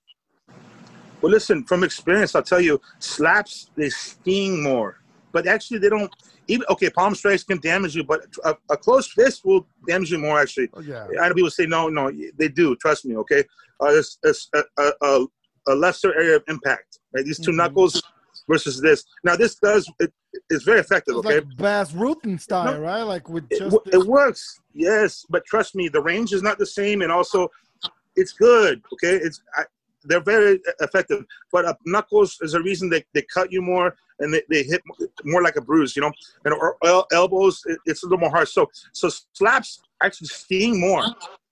Well, 1.21 1.31
listen, 1.31 1.63
from 1.63 1.83
experience, 1.85 2.35
I'll 2.35 2.43
tell 2.43 2.59
you, 2.59 2.81
slaps 2.99 3.71
they 3.77 3.89
sting 3.89 4.61
more, 4.61 4.97
but 5.31 5.47
actually 5.47 5.77
they 5.79 5.89
don't. 5.89 6.11
Even 6.49 6.65
okay, 6.69 6.89
palm 6.89 7.15
strikes 7.15 7.45
can 7.45 7.59
damage 7.61 7.95
you, 7.95 8.03
but 8.03 8.25
a, 8.43 8.57
a 8.69 8.75
close 8.75 9.07
fist 9.07 9.45
will 9.45 9.65
damage 9.87 10.11
you 10.11 10.17
more. 10.17 10.41
Actually, 10.41 10.69
Oh, 10.73 10.81
yeah. 10.81 11.07
I 11.21 11.29
know 11.29 11.33
people 11.33 11.49
say 11.49 11.65
no, 11.65 11.87
no, 11.87 12.11
they 12.37 12.49
do. 12.49 12.75
Trust 12.75 13.05
me, 13.05 13.15
okay. 13.15 13.45
Uh, 13.81 13.87
it's, 13.91 14.17
it's 14.23 14.49
a, 14.53 14.63
a, 15.01 15.25
a, 15.67 15.75
lesser 15.75 16.13
area 16.13 16.35
of 16.35 16.43
impact. 16.49 16.99
Right, 17.15 17.23
these 17.23 17.39
2 17.39 17.51
Mhm. 17.51 17.55
knuckles 17.55 18.03
versus 18.49 18.81
this. 18.81 19.05
Now, 19.23 19.37
this 19.37 19.55
does 19.55 19.89
it, 19.99 20.11
it's 20.49 20.63
very 20.63 20.79
effective. 20.79 21.15
It's 21.17 21.25
Okay, 21.25 21.35
like 21.35 21.57
Bas 21.57 21.91
Rutten 21.93 22.39
style, 22.39 22.73
No. 22.73 22.79
right? 22.81 23.03
Like 23.03 23.29
with 23.29 23.45
it, 23.49 23.59
just 23.59 23.77
this- 23.85 23.93
it 23.95 24.07
works, 24.07 24.59
yes, 24.73 25.25
but 25.29 25.45
trust 25.45 25.75
me, 25.75 25.87
the 25.87 26.01
range 26.01 26.33
is 26.33 26.41
not 26.41 26.57
the 26.57 26.65
same, 26.65 27.01
and 27.01 27.11
also, 27.11 27.49
it's 28.15 28.33
good. 28.33 28.81
Okay, 28.93 29.15
it's 29.15 29.41
I, 29.55 29.63
they're 30.05 30.19
very 30.19 30.59
effective, 30.81 31.23
but 31.51 31.65
uh, 31.65 31.73
knuckles 31.85 32.37
is 32.41 32.53
a 32.55 32.61
reason 32.61 32.89
they, 32.89 33.03
they 33.13 33.21
cut 33.33 33.51
you 33.51 33.61
more 33.61 33.95
and 34.19 34.33
they, 34.33 34.41
they 34.49 34.61
hit 34.63 34.81
more 35.23 35.41
like 35.41 35.55
a 35.55 35.61
bruise, 35.61 35.95
you 35.95 36.01
know. 36.01 36.11
And 36.43 36.53
or, 36.53 36.75
el- 36.83 37.07
elbows, 37.13 37.61
it, 37.65 37.79
it's 37.85 38.03
a 38.03 38.05
little 38.07 38.19
more 38.19 38.29
harsh. 38.29 38.51
So 38.51 38.69
so 38.91 39.09
slaps 39.31 39.81
actually 40.03 40.27
sting 40.27 40.79
more, 40.79 41.05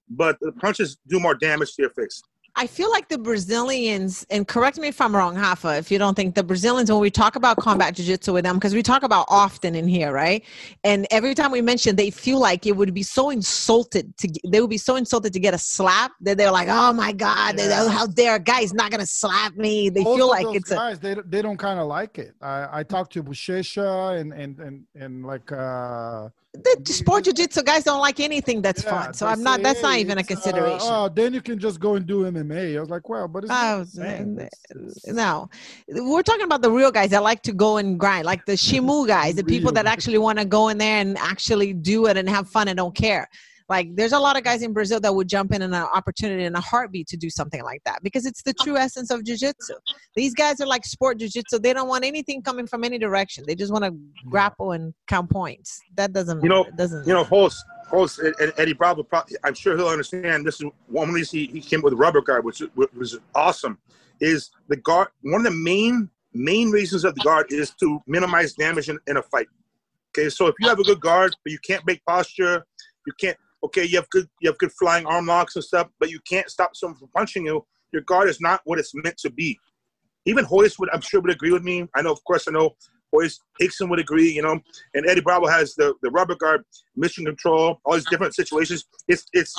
but 0.10 0.38
the 0.42 0.52
punches 0.52 0.98
do 1.08 1.18
more 1.20 1.34
damage 1.34 1.76
to 1.76 1.84
your 1.84 1.92
face. 1.92 2.22
I 2.56 2.68
feel 2.68 2.92
like 2.92 3.08
the 3.08 3.18
Brazilians, 3.18 4.26
and 4.30 4.48
correct 4.48 4.78
me 4.78 4.90
if 4.90 5.00
I'm 5.00 5.16
wrong, 5.16 5.36
Hafa, 5.36 5.80
if 5.80 5.90
you 5.90 5.98
don't 5.98 6.16
think 6.16 6.36
the 6.36 6.44
Brazilians, 6.44 6.92
when 6.92 7.00
we 7.00 7.10
talk 7.10 7.36
about 7.38 7.58
combat 7.58 7.96
jiu-jitsu 7.96 8.34
with 8.34 8.44
them, 8.44 8.58
because 8.58 8.74
we 8.74 8.84
talk 8.84 9.04
about 9.04 9.26
often 9.30 9.74
in 9.74 9.88
here, 9.88 10.12
right? 10.12 10.44
And 10.84 11.08
every 11.12 11.34
time 11.34 11.52
we 11.52 11.62
mention, 11.62 11.96
they 11.96 12.10
feel 12.12 12.40
like 12.40 12.66
it 12.68 12.76
would 12.76 12.94
be 12.94 13.04
so 13.04 13.30
insulted 13.30 14.16
to, 14.18 14.30
they 14.48 14.60
would 14.60 14.70
be 14.70 14.78
so 14.78 14.98
insulted 14.98 15.32
to 15.34 15.40
get 15.40 15.54
a 15.54 15.58
slap 15.58 16.12
that 16.22 16.38
they're 16.38 16.52
like, 16.52 16.68
oh 16.70 16.92
my 16.94 17.14
God, 17.14 17.58
they- 17.58 17.70
Yeah. 17.70 17.88
how 17.90 18.06
dare 18.06 18.36
a 18.36 18.40
guy's 18.40 18.74
not 18.74 18.92
going 18.92 19.00
to 19.02 19.08
slap 19.08 19.56
me. 19.56 19.90
They 19.90 20.04
feel 20.04 20.28
like 20.28 20.46
it's 20.54 20.72
a, 20.72 20.76
guys. 20.76 21.00
They 21.00 21.16
they 21.26 21.42
don't 21.42 21.58
kind 21.58 21.80
of 21.80 21.88
like 21.88 22.20
it. 22.20 22.36
I 22.42 22.80
I 22.80 22.84
talked 22.84 23.14
to 23.14 23.24
Buchecha 23.24 24.20
and 24.20 24.34
and 24.34 24.60
and 24.60 24.84
and 24.96 25.26
like 25.26 25.52
uh 25.52 26.28
the 26.54 26.94
sport 26.94 27.24
jiu-jitsu 27.24 27.64
guys 27.64 27.86
don't 27.86 28.02
like 28.02 28.20
anything 28.20 28.62
that's 28.62 28.84
yeah, 28.84 28.90
fun. 28.90 29.14
So 29.14 29.26
I'm 29.26 29.42
not, 29.42 29.58
say, 29.58 29.64
that's 29.64 29.82
not 29.82 29.98
even 29.98 30.18
a 30.18 30.22
uh, 30.22 30.24
consideration. 30.26 30.80
oh, 30.90 31.08
then 31.08 31.34
you 31.34 31.42
can 31.42 31.58
just 31.58 31.80
go 31.80 31.96
and 31.96 32.06
do 32.06 32.24
MMA. 32.24 32.76
I 32.76 32.80
was 32.80 32.90
like, 32.90 33.08
well, 33.08 33.28
but 33.30 33.46
it's 33.46 33.54
Oh, 33.56 33.80
the 33.80 33.86
same. 33.86 34.40
n- 34.40 34.50
It's- 34.70 34.98
it's- 35.06 35.14
no, 35.14 35.50
we're 35.88 36.24
talking 36.24 36.44
about 36.44 36.62
the 36.62 36.70
real 36.72 36.92
guys 36.92 37.12
that 37.12 37.24
like 37.24 37.42
to 37.44 37.54
go 37.54 37.78
and 37.78 37.98
grind, 37.98 38.26
like 38.26 38.46
the 38.46 38.54
Shimu 38.54 39.08
guys, 39.08 39.36
the 39.36 39.46
people 39.46 39.72
that 39.72 39.86
actually 39.86 40.18
want 40.18 40.40
to 40.40 40.46
go 40.46 40.68
in 40.68 40.78
there 40.78 41.00
and 41.00 41.18
actually 41.18 41.74
do 41.74 42.08
it 42.08 42.18
and 42.18 42.28
have 42.30 42.50
fun 42.50 42.68
and 42.68 42.78
don't 42.78 42.96
care. 42.96 43.30
Like, 43.72 43.96
there's 43.96 44.12
a 44.12 44.20
lot 44.20 44.36
of 44.38 44.44
guys 44.44 44.64
in 44.64 44.74
Brazil 44.74 45.00
that 45.00 45.16
would 45.16 45.30
jump 45.30 45.54
in 45.54 45.62
an 45.62 45.74
opportunity 45.74 46.44
in 46.44 46.54
a 46.56 46.60
heartbeat 46.60 47.08
to 47.08 47.16
do 47.16 47.30
something 47.30 47.64
like 47.64 47.82
that 47.86 48.04
because 48.04 48.26
it's 48.26 48.44
the 48.44 48.54
true 48.54 48.76
essence 48.76 49.10
of 49.12 49.24
jiu-jitsu. 49.24 49.76
These 50.14 50.34
guys 50.34 50.60
are 50.60 50.68
like 50.68 50.84
sport 50.84 51.20
jiu-jitsu. 51.20 51.60
They 51.60 51.72
don't 51.72 51.88
want 51.88 52.04
anything 52.04 52.42
coming 52.42 52.68
from 52.68 52.84
any 52.84 52.98
direction. 52.98 53.46
They 53.48 53.56
just 53.56 53.72
want 53.72 53.86
to 53.86 53.96
grapple 54.30 54.74
and 54.74 54.94
count 55.08 55.30
points. 55.30 55.80
That 55.96 56.12
doesn't, 56.12 56.44
You 56.44 56.50
know- 56.50 56.66
it 56.66 56.76
doesn't. 56.76 57.08
You 57.08 57.14
know, 57.14 57.24
Holst, 57.24 57.64
Holst, 57.88 58.20
and- 58.20 58.36
and 58.42 58.52
Eddie 58.58 58.74
Bravo. 58.74 59.08
I'm 59.46 59.54
sure 59.54 59.78
he'll 59.78 59.88
understand. 59.88 60.46
This 60.46 60.60
is 60.60 60.70
one 60.88 61.14
reason 61.14 61.40
he, 61.40 61.46
he 61.46 61.62
came 61.62 61.82
with 61.82 61.94
rubber 61.94 62.20
guard, 62.20 62.44
which 62.44 62.62
was- 62.76 62.90
was 62.94 63.20
awesome. 63.34 63.78
Is 64.20 64.52
the 64.68 64.76
guard 64.76 65.08
one 65.22 65.46
of 65.46 65.52
the 65.52 65.58
main 65.58 66.10
main 66.34 66.72
reasons 66.72 67.06
of 67.06 67.16
the 67.16 67.22
guard 67.22 67.46
is 67.54 67.72
to 67.80 68.02
minimize 68.06 68.54
damage 68.54 68.90
in, 68.90 69.00
in 69.08 69.16
a 69.16 69.22
fight. 69.22 69.48
Okay, 70.10 70.28
so 70.30 70.48
if 70.48 70.56
you 70.60 70.68
have 70.68 70.80
a 70.80 70.84
good 70.84 71.00
guard, 71.00 71.34
but 71.46 71.54
you 71.54 71.60
can't 71.60 71.86
make 71.88 72.04
posture, 72.06 72.66
you 73.08 73.14
can't. 73.18 73.38
Okay, 73.64 73.84
you 73.86 73.98
have 73.98 74.10
good 74.10 74.28
you 74.42 74.50
have 74.50 74.58
good 74.58 74.72
flying 74.74 75.06
arm 75.06 75.28
locks 75.28 75.56
and 75.56 75.64
stuff, 75.64 75.88
but 76.00 76.10
you 76.10 76.20
can't 76.28 76.50
stop 76.50 76.76
someone 76.76 76.98
from 76.98 77.10
punching 77.16 77.46
you. 77.46 77.66
Your 77.94 78.02
guard 78.04 78.30
is 78.30 78.42
not 78.42 78.62
what 78.66 78.80
it's 78.80 78.94
meant 78.96 79.18
to 79.18 79.30
be. 79.30 79.60
Even 80.26 80.46
Royce 80.52 80.78
would, 80.80 80.90
I'm 80.94 81.02
sure, 81.02 81.20
would 81.22 81.32
agree 81.32 81.52
with 81.52 81.64
me. 81.64 81.88
I 81.96 82.02
know, 82.02 82.12
of 82.12 82.24
course, 82.24 82.48
I 82.48 82.52
know 82.52 82.72
Royce 83.14 83.40
Rickson 83.62 83.90
would 83.90 84.00
agree. 84.00 84.32
You 84.32 84.42
know, 84.42 84.60
and 84.94 85.08
Eddie 85.08 85.22
Bravo 85.22 85.48
has 85.48 85.76
the 85.76 85.94
the 86.02 86.10
rubber 86.12 86.36
guard, 86.36 86.64
mission 86.96 87.26
control, 87.26 87.80
all 87.86 87.94
these 87.94 88.06
different 88.06 88.36
situations. 88.36 88.86
It's 89.08 89.26
it's 89.34 89.56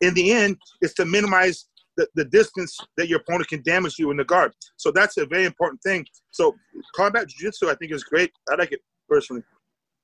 in 0.00 0.14
the 0.14 0.32
end, 0.32 0.56
it's 0.80 0.94
to 0.94 1.04
minimize 1.04 1.66
the, 1.96 2.06
the 2.14 2.24
distance 2.26 2.78
that 2.96 3.08
your 3.08 3.20
opponent 3.20 3.48
can 3.48 3.62
damage 3.62 3.98
you 3.98 4.10
in 4.10 4.16
the 4.18 4.24
guard. 4.24 4.52
So 4.76 4.90
that's 4.90 5.16
a 5.16 5.26
very 5.26 5.44
important 5.46 5.80
thing. 5.82 6.04
So 6.30 6.54
combat 6.94 7.28
jiu-jitsu, 7.28 7.70
I 7.70 7.74
think, 7.74 7.92
is 7.92 8.04
great. 8.04 8.30
I 8.50 8.56
like 8.56 8.72
it 8.72 8.80
personally. 9.08 9.42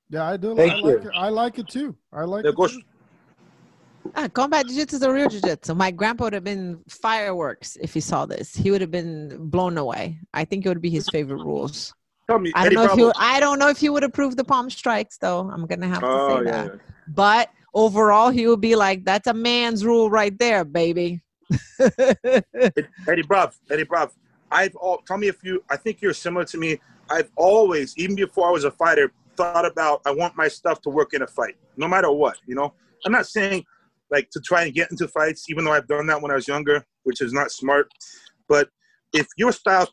Yeah, 0.08 0.28
I 0.28 0.36
do. 0.38 0.56
Thank 0.56 0.72
I 0.72 0.76
you. 0.78 0.82
like 0.96 1.04
it. 1.04 1.10
I 1.14 1.28
like 1.28 1.58
it 1.58 1.68
too. 1.68 1.96
I 2.12 2.24
like 2.24 2.44
Yeah, 2.44 2.50
it. 2.50 2.56
go- 2.56 2.66
too. 2.68 2.80
Ah, 4.14 4.28
combat 4.28 4.66
jiu-jitsu 4.66 4.96
is 4.96 5.02
a 5.02 5.12
real 5.12 5.28
jiu-jitsu. 5.28 5.74
My 5.74 5.90
grandpa 5.90 6.24
would 6.24 6.32
have 6.34 6.44
been 6.44 6.80
fireworks 6.88 7.76
if 7.80 7.94
he 7.94 8.00
saw 8.00 8.26
this. 8.26 8.54
He 8.54 8.70
would 8.70 8.80
have 8.80 8.90
been 8.90 9.48
blown 9.48 9.78
away. 9.78 10.18
I 10.34 10.44
think 10.44 10.66
it 10.66 10.68
would 10.68 10.82
be 10.82 10.90
his 10.90 11.08
favorite 11.08 11.42
rules. 11.42 11.94
Tell 12.28 12.38
me, 12.38 12.52
I 12.54 12.66
Eddie 12.66 12.76
don't 12.76 12.84
know 12.84 12.90
if 12.92 12.96
Bravo. 12.96 13.06
you. 13.06 13.12
I 13.16 13.40
don't 13.40 13.58
know 13.58 13.68
if 13.68 13.78
he 13.78 13.88
would 13.88 14.04
approve 14.04 14.36
the 14.36 14.44
palm 14.44 14.68
strikes, 14.70 15.18
though. 15.18 15.50
I'm 15.50 15.66
gonna 15.66 15.88
have 15.88 16.00
to 16.00 16.06
Oh, 16.06 16.28
say 16.28 16.44
yeah, 16.44 16.50
that. 16.68 16.80
But 17.08 17.50
overall, 17.74 18.30
he 18.30 18.46
would 18.46 18.60
be 18.60 18.76
like, 18.76 19.04
"That's 19.04 19.26
a 19.26 19.34
man's 19.34 19.84
rule 19.84 20.08
right 20.10 20.36
there, 20.38 20.64
baby." 20.64 21.22
Eddie 21.80 23.22
Bravo, 23.26 23.52
Eddie 23.70 23.84
Bravo. 23.84 24.12
I've 24.50 24.76
all 24.76 24.98
tell 25.06 25.18
me 25.18 25.28
if 25.28 25.42
you. 25.42 25.64
I 25.70 25.76
think 25.76 26.00
you're 26.00 26.14
similar 26.14 26.44
to 26.46 26.58
me. 26.58 26.80
I've 27.10 27.30
always, 27.36 27.96
even 27.98 28.14
before 28.14 28.48
I 28.48 28.52
was 28.52 28.64
a 28.64 28.70
fighter, 28.70 29.12
thought 29.36 29.66
about 29.66 30.02
I 30.06 30.12
want 30.12 30.36
my 30.36 30.48
stuff 30.48 30.80
to 30.82 30.90
work 30.90 31.14
in 31.14 31.22
a 31.22 31.26
fight, 31.26 31.56
no 31.76 31.88
matter 31.88 32.10
what. 32.12 32.36
You 32.46 32.54
know, 32.54 32.72
I'm 33.04 33.12
not 33.12 33.26
saying 33.26 33.64
like 34.12 34.30
to 34.30 34.40
try 34.40 34.64
and 34.64 34.74
get 34.74 34.90
into 34.90 35.08
fights, 35.08 35.46
even 35.48 35.64
though 35.64 35.72
I've 35.72 35.88
done 35.88 36.06
that 36.06 36.20
when 36.20 36.30
I 36.30 36.34
was 36.34 36.46
younger, 36.46 36.84
which 37.02 37.20
is 37.20 37.32
not 37.32 37.50
smart. 37.50 37.90
But 38.46 38.68
if 39.12 39.26
your 39.36 39.52
style, 39.52 39.88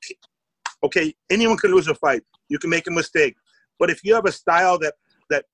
okay, 0.83 1.15
anyone 1.29 1.57
can 1.57 1.71
lose 1.71 1.87
a 1.87 1.95
fight. 1.95 2.21
You 2.49 2.59
can 2.59 2.69
make 2.69 2.87
a 2.87 2.91
mistake, 2.91 3.35
but 3.79 3.89
if 3.89 4.03
you 4.03 4.13
have 4.15 4.25
a 4.25 4.31
style 4.31 4.77
that 4.79 4.95
that 5.29 5.45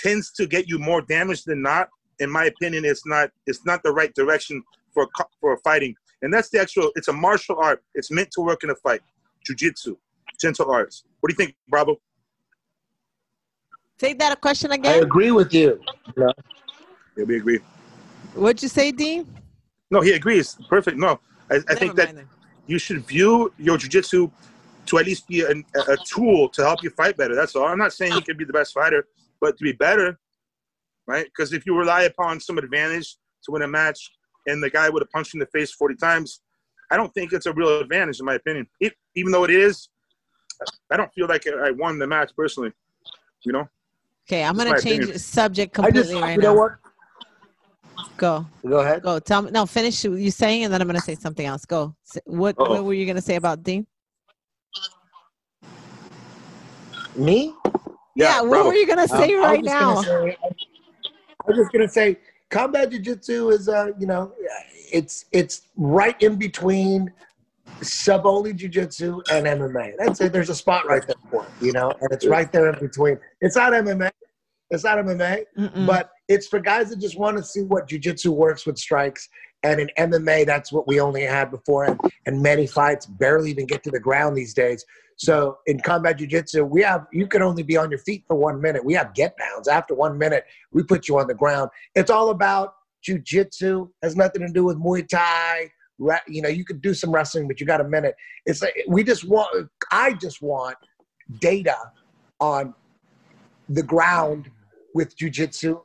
tends 0.00 0.30
to 0.32 0.46
get 0.46 0.68
you 0.68 0.78
more 0.78 1.00
damage 1.00 1.44
than 1.44 1.62
not, 1.62 1.88
in 2.20 2.30
my 2.30 2.44
opinion, 2.44 2.84
it's 2.84 3.06
not 3.06 3.30
it's 3.46 3.64
not 3.66 3.82
the 3.82 3.92
right 3.92 4.14
direction 4.14 4.62
for 4.94 5.08
for 5.40 5.58
fighting. 5.64 5.94
And 6.22 6.32
that's 6.32 6.50
the 6.50 6.60
actual. 6.60 6.92
It's 6.94 7.08
a 7.08 7.12
martial 7.12 7.56
art. 7.58 7.82
It's 7.94 8.10
meant 8.10 8.30
to 8.32 8.42
work 8.42 8.62
in 8.62 8.70
a 8.70 8.76
fight. 8.76 9.00
Jiu-jitsu, 9.44 9.96
gentle 10.40 10.70
arts. 10.70 11.02
What 11.18 11.30
do 11.30 11.32
you 11.34 11.36
think, 11.36 11.56
Bravo? 11.68 11.96
say 14.02 14.14
that 14.14 14.32
a 14.32 14.36
question 14.36 14.72
again. 14.72 14.94
I 14.94 14.98
agree 14.98 15.30
with 15.30 15.54
you. 15.54 15.80
you 16.16 16.24
know? 16.24 16.32
Yeah, 17.16 17.24
we 17.24 17.36
agree. 17.36 17.60
What'd 18.34 18.62
you 18.62 18.68
say, 18.68 18.92
Dean? 18.92 19.26
No, 19.90 20.00
he 20.00 20.12
agrees. 20.12 20.56
Perfect. 20.68 20.96
No, 20.96 21.20
I, 21.50 21.60
I 21.68 21.74
think 21.74 21.96
that 21.96 22.14
then. 22.14 22.28
you 22.66 22.78
should 22.78 23.06
view 23.06 23.52
your 23.58 23.76
jiu-jitsu 23.76 24.30
to 24.86 24.98
at 24.98 25.06
least 25.06 25.28
be 25.28 25.42
a, 25.42 25.50
a 25.50 25.96
tool 26.06 26.48
to 26.48 26.62
help 26.62 26.82
you 26.82 26.90
fight 26.90 27.16
better. 27.16 27.34
That's 27.34 27.54
all. 27.54 27.66
I'm 27.66 27.78
not 27.78 27.92
saying 27.92 28.14
you 28.14 28.22
can 28.22 28.36
be 28.36 28.44
the 28.44 28.52
best 28.52 28.72
fighter, 28.72 29.06
but 29.40 29.56
to 29.58 29.64
be 29.64 29.72
better, 29.72 30.18
right? 31.06 31.26
Because 31.26 31.52
if 31.52 31.66
you 31.66 31.76
rely 31.76 32.04
upon 32.04 32.40
some 32.40 32.58
advantage 32.58 33.16
to 33.44 33.52
win 33.52 33.62
a 33.62 33.68
match, 33.68 34.10
and 34.46 34.62
the 34.62 34.70
guy 34.70 34.88
would 34.88 35.02
have 35.02 35.10
punched 35.10 35.34
you 35.34 35.38
in 35.38 35.40
the 35.40 35.58
face 35.58 35.72
40 35.72 35.94
times, 35.96 36.40
I 36.90 36.96
don't 36.96 37.12
think 37.14 37.32
it's 37.32 37.46
a 37.46 37.52
real 37.52 37.80
advantage, 37.80 38.18
in 38.18 38.26
my 38.26 38.34
opinion. 38.34 38.66
It, 38.80 38.94
even 39.14 39.30
though 39.30 39.44
it 39.44 39.50
is, 39.50 39.88
I 40.90 40.96
don't 40.96 41.12
feel 41.12 41.28
like 41.28 41.46
I 41.46 41.70
won 41.70 41.98
the 41.98 42.06
match 42.06 42.32
personally. 42.36 42.72
You 43.44 43.52
know, 43.52 43.68
Okay, 44.28 44.44
I'm 44.44 44.56
gonna 44.56 44.70
change 44.70 44.84
opinion. 44.84 45.12
the 45.12 45.18
subject 45.18 45.78
I 45.78 45.90
just, 45.90 46.10
completely 46.10 46.22
right 46.22 46.36
you 46.36 46.42
know 46.42 46.54
what? 46.54 46.72
Go, 48.16 48.46
Go 48.66 48.78
ahead. 48.80 49.02
go. 49.02 49.18
Tell 49.18 49.42
me. 49.42 49.50
No, 49.50 49.66
finish 49.66 50.04
what 50.04 50.18
you 50.18 50.30
saying, 50.30 50.64
and 50.64 50.72
then 50.72 50.80
I'm 50.80 50.86
gonna 50.86 51.00
say 51.00 51.14
something 51.14 51.44
else. 51.46 51.64
Go. 51.64 51.94
What, 52.24 52.58
Uh-oh. 52.58 52.70
what 52.70 52.84
were 52.84 52.94
you 52.94 53.06
gonna 53.06 53.20
say 53.20 53.36
about 53.36 53.62
Dean? 53.62 53.86
Me? 57.16 57.54
Yeah. 58.14 58.40
what 58.40 58.48
Bravo. 58.50 58.68
were 58.68 58.74
you 58.74 58.86
gonna 58.86 59.08
say 59.08 59.34
Um, 59.34 59.44
I 59.44 59.56
was 59.56 59.56
right 59.56 59.64
just 59.64 59.78
gonna 59.80 59.94
now? 59.94 60.02
say- 60.02 60.36
I 60.42 61.44
was 61.48 61.56
just 61.56 61.72
gonna 61.72 61.88
say, 61.88 62.18
combat 62.50 62.90
jiu-jitsu 62.90 63.48
is, 63.50 63.68
uh, 63.68 63.88
you 63.98 64.06
know, 64.06 64.32
it's 64.92 65.24
it's 65.32 65.62
right 65.76 66.20
in 66.22 66.36
between 66.36 67.12
sub-only 67.80 68.52
jiu-jitsu 68.52 69.20
and 69.30 69.46
MMA. 69.46 69.94
That's 69.98 70.20
it. 70.20 70.32
There's 70.32 70.50
a 70.50 70.54
spot 70.54 70.86
right 70.86 71.04
there 71.06 71.16
for 71.30 71.42
it, 71.44 71.50
you 71.60 71.72
know, 71.72 71.90
and 72.00 72.12
it's 72.12 72.26
right 72.26 72.50
there 72.52 72.68
in 72.72 72.78
between. 72.78 73.18
It's 73.40 73.56
not 73.56 73.72
MMA. 73.72 74.10
It's 74.70 74.84
not 74.84 74.98
MMA, 74.98 75.44
Mm-mm. 75.58 75.86
but 75.86 76.12
it's 76.32 76.46
for 76.46 76.60
guys 76.60 76.88
that 76.88 76.98
just 76.98 77.18
want 77.18 77.36
to 77.36 77.42
see 77.42 77.60
what 77.60 77.88
jiu-jitsu 77.88 78.32
works 78.32 78.64
with 78.64 78.78
strikes. 78.78 79.28
And 79.62 79.80
in 79.80 79.90
MMA, 79.98 80.46
that's 80.46 80.72
what 80.72 80.88
we 80.88 80.98
only 80.98 81.22
had 81.22 81.50
before, 81.50 81.84
and, 81.84 82.00
and 82.26 82.42
many 82.42 82.66
fights 82.66 83.06
barely 83.06 83.50
even 83.50 83.66
get 83.66 83.84
to 83.84 83.90
the 83.90 84.00
ground 84.00 84.36
these 84.36 84.54
days. 84.54 84.84
So 85.16 85.58
in 85.66 85.78
combat 85.78 86.18
jujitsu, 86.18 86.68
we 86.68 86.82
have 86.82 87.06
you 87.12 87.28
can 87.28 87.42
only 87.42 87.62
be 87.62 87.76
on 87.76 87.90
your 87.90 88.00
feet 88.00 88.24
for 88.26 88.34
one 88.34 88.60
minute. 88.60 88.84
We 88.84 88.94
have 88.94 89.14
get 89.14 89.36
downs. 89.38 89.68
After 89.68 89.94
one 89.94 90.18
minute, 90.18 90.46
we 90.72 90.82
put 90.82 91.06
you 91.06 91.16
on 91.18 91.28
the 91.28 91.34
ground. 91.34 91.70
It's 91.94 92.10
all 92.10 92.30
about 92.30 92.74
jujitsu. 93.06 93.88
Has 94.02 94.16
nothing 94.16 94.44
to 94.44 94.52
do 94.52 94.64
with 94.64 94.78
Muay 94.78 95.06
Thai. 95.06 95.70
You 96.26 96.42
know, 96.42 96.48
you 96.48 96.64
could 96.64 96.82
do 96.82 96.92
some 96.92 97.12
wrestling, 97.12 97.46
but 97.46 97.60
you 97.60 97.66
got 97.66 97.80
a 97.80 97.88
minute. 97.88 98.16
It's 98.46 98.62
like 98.62 98.74
we 98.88 99.04
just 99.04 99.22
want. 99.22 99.70
I 99.92 100.14
just 100.14 100.42
want 100.42 100.76
data 101.38 101.76
on 102.40 102.74
the 103.68 103.82
ground 103.84 104.50
with 104.92 105.16
jujitsu 105.16 105.82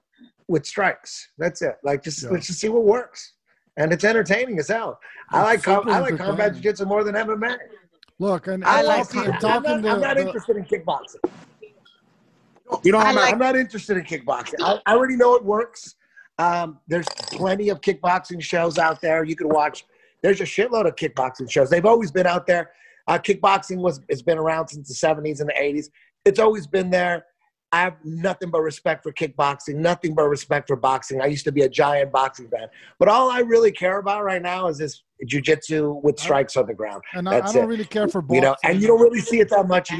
with 0.47 0.65
strikes. 0.65 1.29
That's 1.37 1.61
it. 1.61 1.75
Like 1.83 2.03
just 2.03 2.23
Yeah. 2.23 2.29
let's 2.29 2.47
just 2.47 2.59
see 2.59 2.69
what 2.69 2.83
works. 2.83 3.33
And 3.77 3.93
it's 3.93 4.03
entertaining 4.03 4.57
as 4.59 4.69
hell. 4.69 4.99
I 5.29 5.43
like 5.43 5.63
com- 5.63 5.87
I 5.89 5.99
like 5.99 6.17
combat 6.17 6.29
entertaining. 6.47 6.53
jiu-jitsu 6.63 6.85
more 6.85 7.03
than 7.03 7.15
MMA. 7.15 7.57
Look, 8.19 8.47
and 8.47 8.63
I 8.65 8.79
and 8.79 8.87
like. 8.87 9.03
talking, 9.09 9.19
I'm 9.19 9.31
and 9.31 9.41
talking 9.41 9.61
not, 9.61 9.91
I'm 9.95 10.01
to 10.01 10.07
not 10.07 10.15
the- 10.15 10.21
interested 10.25 10.57
in 10.57 10.65
kickboxing. 10.65 11.29
You 12.83 12.91
know, 12.91 12.97
I 12.97 13.03
I'm 13.09 13.15
like- 13.15 13.33
I'm 13.33 13.39
not 13.39 13.55
interested 13.55 13.97
in 13.97 14.03
kickboxing. 14.03 14.55
I, 14.61 14.79
I 14.85 14.93
already 14.95 15.15
know 15.15 15.35
it 15.35 15.43
works. 15.45 15.95
Um, 16.39 16.79
there's 16.87 17.07
plenty 17.31 17.69
of 17.69 17.81
kickboxing 17.81 18.41
shows 18.41 18.77
out 18.77 19.01
there 19.01 19.23
you 19.23 19.35
can 19.35 19.49
watch. 19.49 19.85
There's 20.21 20.41
a 20.41 20.45
shitload 20.45 20.87
of 20.87 20.95
kickboxing 20.95 21.49
shows. 21.49 21.69
They've 21.69 21.85
always 21.85 22.11
been 22.11 22.27
out 22.27 22.45
there. 22.47 22.71
Uh, 23.07 23.17
kickboxing 23.17 23.77
was 23.77 24.01
has 24.09 24.21
been 24.21 24.37
around 24.37 24.67
since 24.67 24.87
the 24.87 25.07
70s 25.07 25.39
and 25.39 25.49
the 25.49 25.53
80s. 25.59 25.89
It's 26.25 26.39
always 26.39 26.67
been 26.67 26.89
there. 26.89 27.25
I 27.71 27.81
have 27.81 27.97
nothing 28.03 28.49
but 28.49 28.61
respect 28.61 29.03
for 29.03 29.11
kickboxing, 29.11 29.75
nothing 29.75 30.15
but 30.15 30.23
respect 30.29 30.67
for 30.67 30.77
boxing. 30.77 31.21
I 31.21 31.25
used 31.25 31.43
to 31.45 31.51
be 31.51 31.63
a 31.63 31.69
giant 31.69 32.11
boxing 32.13 32.47
fan, 32.49 32.67
but 32.97 33.09
all 33.09 33.29
I 33.29 33.39
really 33.39 33.71
care 33.71 33.99
about 33.99 34.23
right 34.23 34.41
now 34.41 34.67
is 34.67 34.77
this 34.77 35.03
jujitsu 35.29 36.01
with 36.01 36.17
strikes 36.17 36.55
on 36.55 36.65
the 36.67 36.73
ground. 36.73 37.01
and 37.13 37.27
I, 37.27 37.37
I 37.37 37.51
don't 37.51 37.65
it. 37.65 37.67
really 37.67 37.85
care 37.85 38.07
for 38.07 38.21
boxing. 38.21 38.35
You 38.35 38.41
know, 38.41 38.55
and 38.63 38.81
you 38.81 38.87
don't 38.87 39.01
really 39.01 39.19
see 39.19 39.39
it 39.41 39.49
that 39.49 39.67
much. 39.67 39.91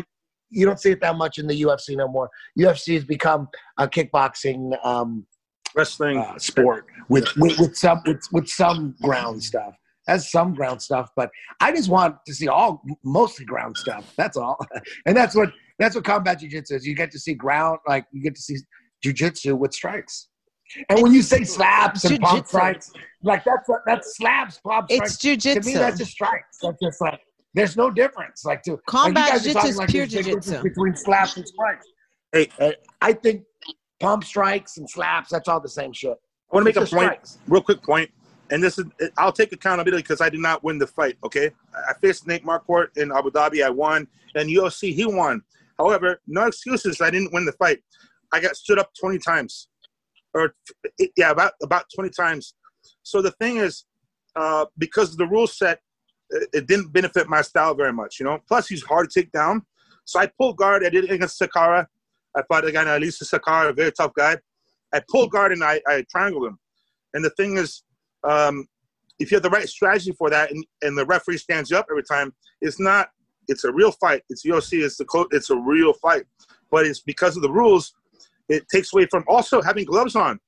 You 0.49 0.65
don't 0.65 0.80
see 0.80 0.91
it 0.91 1.01
that 1.01 1.18
much 1.18 1.39
in 1.39 1.47
the 1.47 1.61
UFC 1.61 1.97
no 1.97 2.07
more. 2.07 2.30
UFC 2.57 2.93
has 2.93 3.03
become 3.03 3.49
a 3.78 3.86
kickboxing 3.86 4.74
um, 4.86 5.26
wrestling. 5.76 6.20
uh, 6.20 6.38
sport 6.39 6.86
with, 7.09 7.28
with 7.36 7.59
with 7.59 7.76
some 7.76 8.01
with, 8.05 8.24
with 8.32 8.47
some 8.47 8.95
ground 9.01 9.43
stuff. 9.43 9.76
Has 10.07 10.32
some 10.32 10.53
ground 10.53 10.82
stuff, 10.82 11.09
but 11.18 11.30
I 11.59 11.74
just 11.74 11.89
want 11.89 12.15
to 12.28 12.34
see 12.34 12.47
all 12.47 12.82
mostly 13.03 13.43
ground 13.43 13.76
stuff. 13.76 14.13
That's 14.15 14.38
all, 14.38 14.57
and 15.05 15.18
that's 15.18 15.36
what 15.36 15.49
that's 15.80 15.95
what 15.95 16.03
combat 16.03 16.39
jiu-jitsu 16.39 16.75
is. 16.75 16.88
You 16.88 16.95
get 16.95 17.11
to 17.11 17.19
see 17.19 17.34
ground, 17.34 17.80
like 17.88 18.05
you 18.11 18.21
get 18.21 18.36
to 18.36 18.41
see 18.41 18.57
jiu-jitsu 19.03 19.55
with 19.55 19.73
strikes. 19.73 20.30
And 20.89 21.01
when 21.01 21.13
you 21.13 21.21
say 21.21 21.43
slaps 21.43 22.03
and 22.05 22.19
pump 22.19 22.32
Jiu-jitsu. 22.34 22.47
strikes, 22.49 22.91
like 23.23 23.43
that's 23.45 23.67
what 23.69 23.82
that's 23.86 24.17
slaps, 24.17 24.59
pump 24.59 24.89
strikes. 24.91 25.23
It's 25.23 25.43
To 25.43 25.61
me, 25.61 25.73
that's 25.73 25.95
jujitsu. 25.95 25.97
just 25.99 26.11
strikes. 26.11 26.57
That's 26.61 26.78
just 26.82 27.01
like 27.01 27.21
there's 27.53 27.78
no 27.78 27.89
difference. 27.89 28.43
Like 28.43 28.63
to 28.63 28.78
Combat 28.88 29.30
like 29.34 29.45
you 29.45 29.53
guys 29.53 29.63
jiu-jitsu 29.63 29.67
is 29.69 29.78
like 29.78 29.89
pure 29.89 30.05
there's 30.05 30.25
jiu-jitsu. 30.25 30.63
between 30.63 30.95
slaps 30.95 31.38
and 31.38 31.47
strikes. 31.47 31.86
Hey. 32.34 32.49
Uh, 32.59 32.71
I 33.01 33.13
think 33.13 33.43
pump 33.99 34.23
strikes 34.23 34.78
and 34.78 34.89
slaps 34.89 35.30
that's 35.30 35.47
all 35.47 35.59
the 35.59 35.69
same 35.69 35.93
shit. 35.93 36.17
I 36.51 36.55
want 36.55 36.63
to 36.63 36.65
make 36.65 36.75
a 36.75 36.80
point, 36.80 36.89
strikes. 36.89 37.39
real 37.47 37.61
quick 37.61 37.78
point. 37.82 38.09
point, 38.09 38.11
and 38.51 38.61
this 38.61 38.78
is 38.78 38.86
I'll 39.17 39.32
take 39.32 39.53
accountability 39.53 40.03
because 40.03 40.21
I 40.21 40.30
did 40.30 40.39
not 40.41 40.63
win 40.63 40.78
the 40.78 40.88
fight. 40.88 41.17
Okay, 41.23 41.51
I 41.73 41.91
I 41.91 41.93
faced 42.01 42.28
Nate 42.28 42.45
Marquardt 42.45 42.97
in 42.97 43.11
Abu 43.11 43.32
Dhabi. 43.32 43.65
I 43.65 43.69
won, 43.69 44.07
and 44.36 44.49
UFC 44.49 44.93
he 44.93 45.05
won. 45.05 45.41
However, 45.78 46.21
no 46.28 46.47
excuses. 46.47 47.01
I 47.01 47.09
didn't 47.09 47.34
win 47.34 47.45
the 47.45 47.53
fight. 47.53 47.80
I 48.34 48.39
got 48.39 48.55
stood 48.55 48.80
up 48.80 48.91
twenty 48.99 49.19
times, 49.19 49.69
or 50.34 50.55
yeah, 51.15 51.32
about 51.32 51.53
about 51.61 51.86
twenty 51.93 52.09
times. 52.09 52.55
So 53.03 53.21
the 53.21 53.32
thing 53.32 53.57
is, 53.57 53.86
uh, 54.36 54.65
because 54.78 55.15
the 55.15 55.28
rule 55.28 55.47
set, 55.47 55.80
it, 56.30 56.49
it 56.53 56.67
didn't 56.67 56.91
benefit 56.91 57.30
my 57.30 57.41
style 57.41 57.73
very 57.73 57.93
much. 57.93 58.19
You 58.19 58.25
know. 58.25 58.39
Plus, 58.47 58.67
he's 58.67 58.84
hard 58.84 59.09
to 59.09 59.21
take 59.21 59.32
down. 59.32 59.61
So 60.05 60.19
I 60.19 60.30
pulled 60.39 60.57
guard. 60.57 60.86
I 60.86 60.89
did 60.89 61.05
it 61.05 61.11
against 61.11 61.39
Sakara. 61.39 61.86
I 62.36 62.41
fought 62.47 62.65
a 62.65 62.71
guy 62.71 62.84
named 62.84 63.03
Alessio 63.03 63.25
Sakara, 63.25 63.69
a 63.69 63.73
very 63.73 63.91
tough 63.91 64.13
guy. 64.15 64.38
I 64.93 65.01
pulled 65.09 65.32
guard 65.32 65.51
and 65.51 65.63
I, 65.63 65.82
I 65.88 66.05
triangled 66.09 66.47
him. 66.47 66.57
And 67.13 67.25
the 67.25 67.32
thing 67.32 67.57
is, 67.57 67.84
um, 68.23 68.67
if 69.19 69.32
you 69.32 69.36
have 69.36 69.43
the 69.43 69.49
right 69.49 69.67
strategy 69.67 70.13
for 70.17 70.30
that, 70.30 70.51
and, 70.51 70.65
and 70.82 70.97
the 70.97 71.05
referee 71.05 71.39
stands 71.39 71.71
you 71.71 71.78
up 71.78 71.88
every 71.89 72.03
time, 72.03 72.34
it's 72.61 72.80
not. 72.80 73.09
It's 73.48 73.64
a 73.64 73.72
real 73.72 73.91
fight. 73.91 74.24
It's 74.30 74.45
UFC. 74.45 74.84
It's 74.84 74.98
the 74.98 75.06
clo- 75.06 75.28
It's 75.32 75.50
a 75.50 75.56
real 75.58 75.93
fight. 75.93 76.26
But 76.70 76.86
it's 76.86 77.00
because 77.00 77.36
of 77.36 77.41
the 77.43 77.52
rules. 77.52 77.93
It 78.50 78.68
takes 78.70 78.93
away 78.93 79.08
from 79.08 79.24
also 79.28 79.62
having 79.62 79.86
gloves 79.86 80.16
on. 80.16 80.39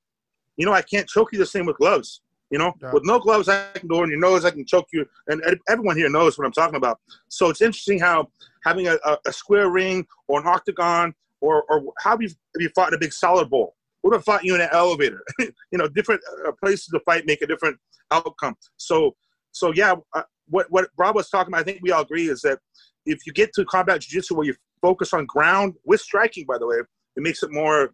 You 0.57 0.65
know, 0.65 0.73
I 0.73 0.81
can't 0.81 1.07
choke 1.07 1.29
you 1.31 1.39
the 1.39 1.45
same 1.45 1.65
with 1.65 1.77
gloves. 1.77 2.21
You 2.49 2.57
know, 2.57 2.73
Yeah. 2.81 2.91
with 2.93 3.03
no 3.05 3.19
gloves, 3.19 3.47
I 3.47 3.71
can 3.75 3.87
go 3.87 4.03
in 4.03 4.09
your 4.09 4.19
nose. 4.19 4.43
I 4.43 4.49
can 4.51 4.65
choke 4.65 4.87
you, 4.91 5.05
and 5.27 5.41
everyone 5.69 5.95
here 5.95 6.09
knows 6.09 6.37
what 6.37 6.45
I'm 6.45 6.51
talking 6.51 6.75
about. 6.77 6.99
So 7.27 7.49
it's 7.49 7.61
interesting 7.61 7.99
how 7.99 8.29
having 8.63 8.87
a, 8.87 8.97
a, 9.05 9.17
a 9.27 9.31
square 9.31 9.69
ring 9.69 10.07
or 10.27 10.39
an 10.41 10.47
octagon, 10.47 11.13
or 11.41 11.63
or 11.69 11.93
how 11.99 12.11
have 12.11 12.21
you, 12.23 12.29
have 12.29 12.61
you 12.61 12.69
fought 12.75 12.87
in 12.87 12.95
a 12.95 12.97
big 12.97 13.13
solid 13.13 13.49
bowl? 13.51 13.75
What 14.01 14.15
if 14.15 14.21
I 14.21 14.23
fought 14.23 14.43
you 14.43 14.55
in 14.55 14.61
an 14.61 14.69
elevator? 14.71 15.23
you 15.39 15.53
know, 15.73 15.87
different 15.87 16.21
uh, 16.47 16.51
places 16.59 16.87
to 16.87 16.99
fight 17.01 17.27
make 17.27 17.41
a 17.43 17.47
different 17.47 17.77
outcome. 18.09 18.55
So, 18.77 19.15
so 19.51 19.71
yeah, 19.73 19.93
uh, 20.13 20.23
what 20.47 20.65
what 20.71 20.89
Rob 20.97 21.15
was 21.15 21.29
talking 21.29 21.53
about, 21.53 21.61
I 21.61 21.63
think 21.63 21.79
we 21.83 21.91
all 21.91 22.01
agree 22.01 22.29
is 22.29 22.41
that 22.41 22.59
if 23.05 23.25
you 23.25 23.33
get 23.33 23.53
to 23.53 23.65
combat 23.65 24.01
jiu-jitsu 24.01 24.35
where 24.35 24.45
you 24.45 24.55
focus 24.81 25.13
on 25.13 25.25
ground 25.25 25.75
with 25.85 26.01
striking, 26.01 26.45
by 26.45 26.57
the 26.57 26.67
way, 26.67 26.77
it 26.77 26.87
makes 27.23 27.43
it 27.43 27.51
more. 27.51 27.93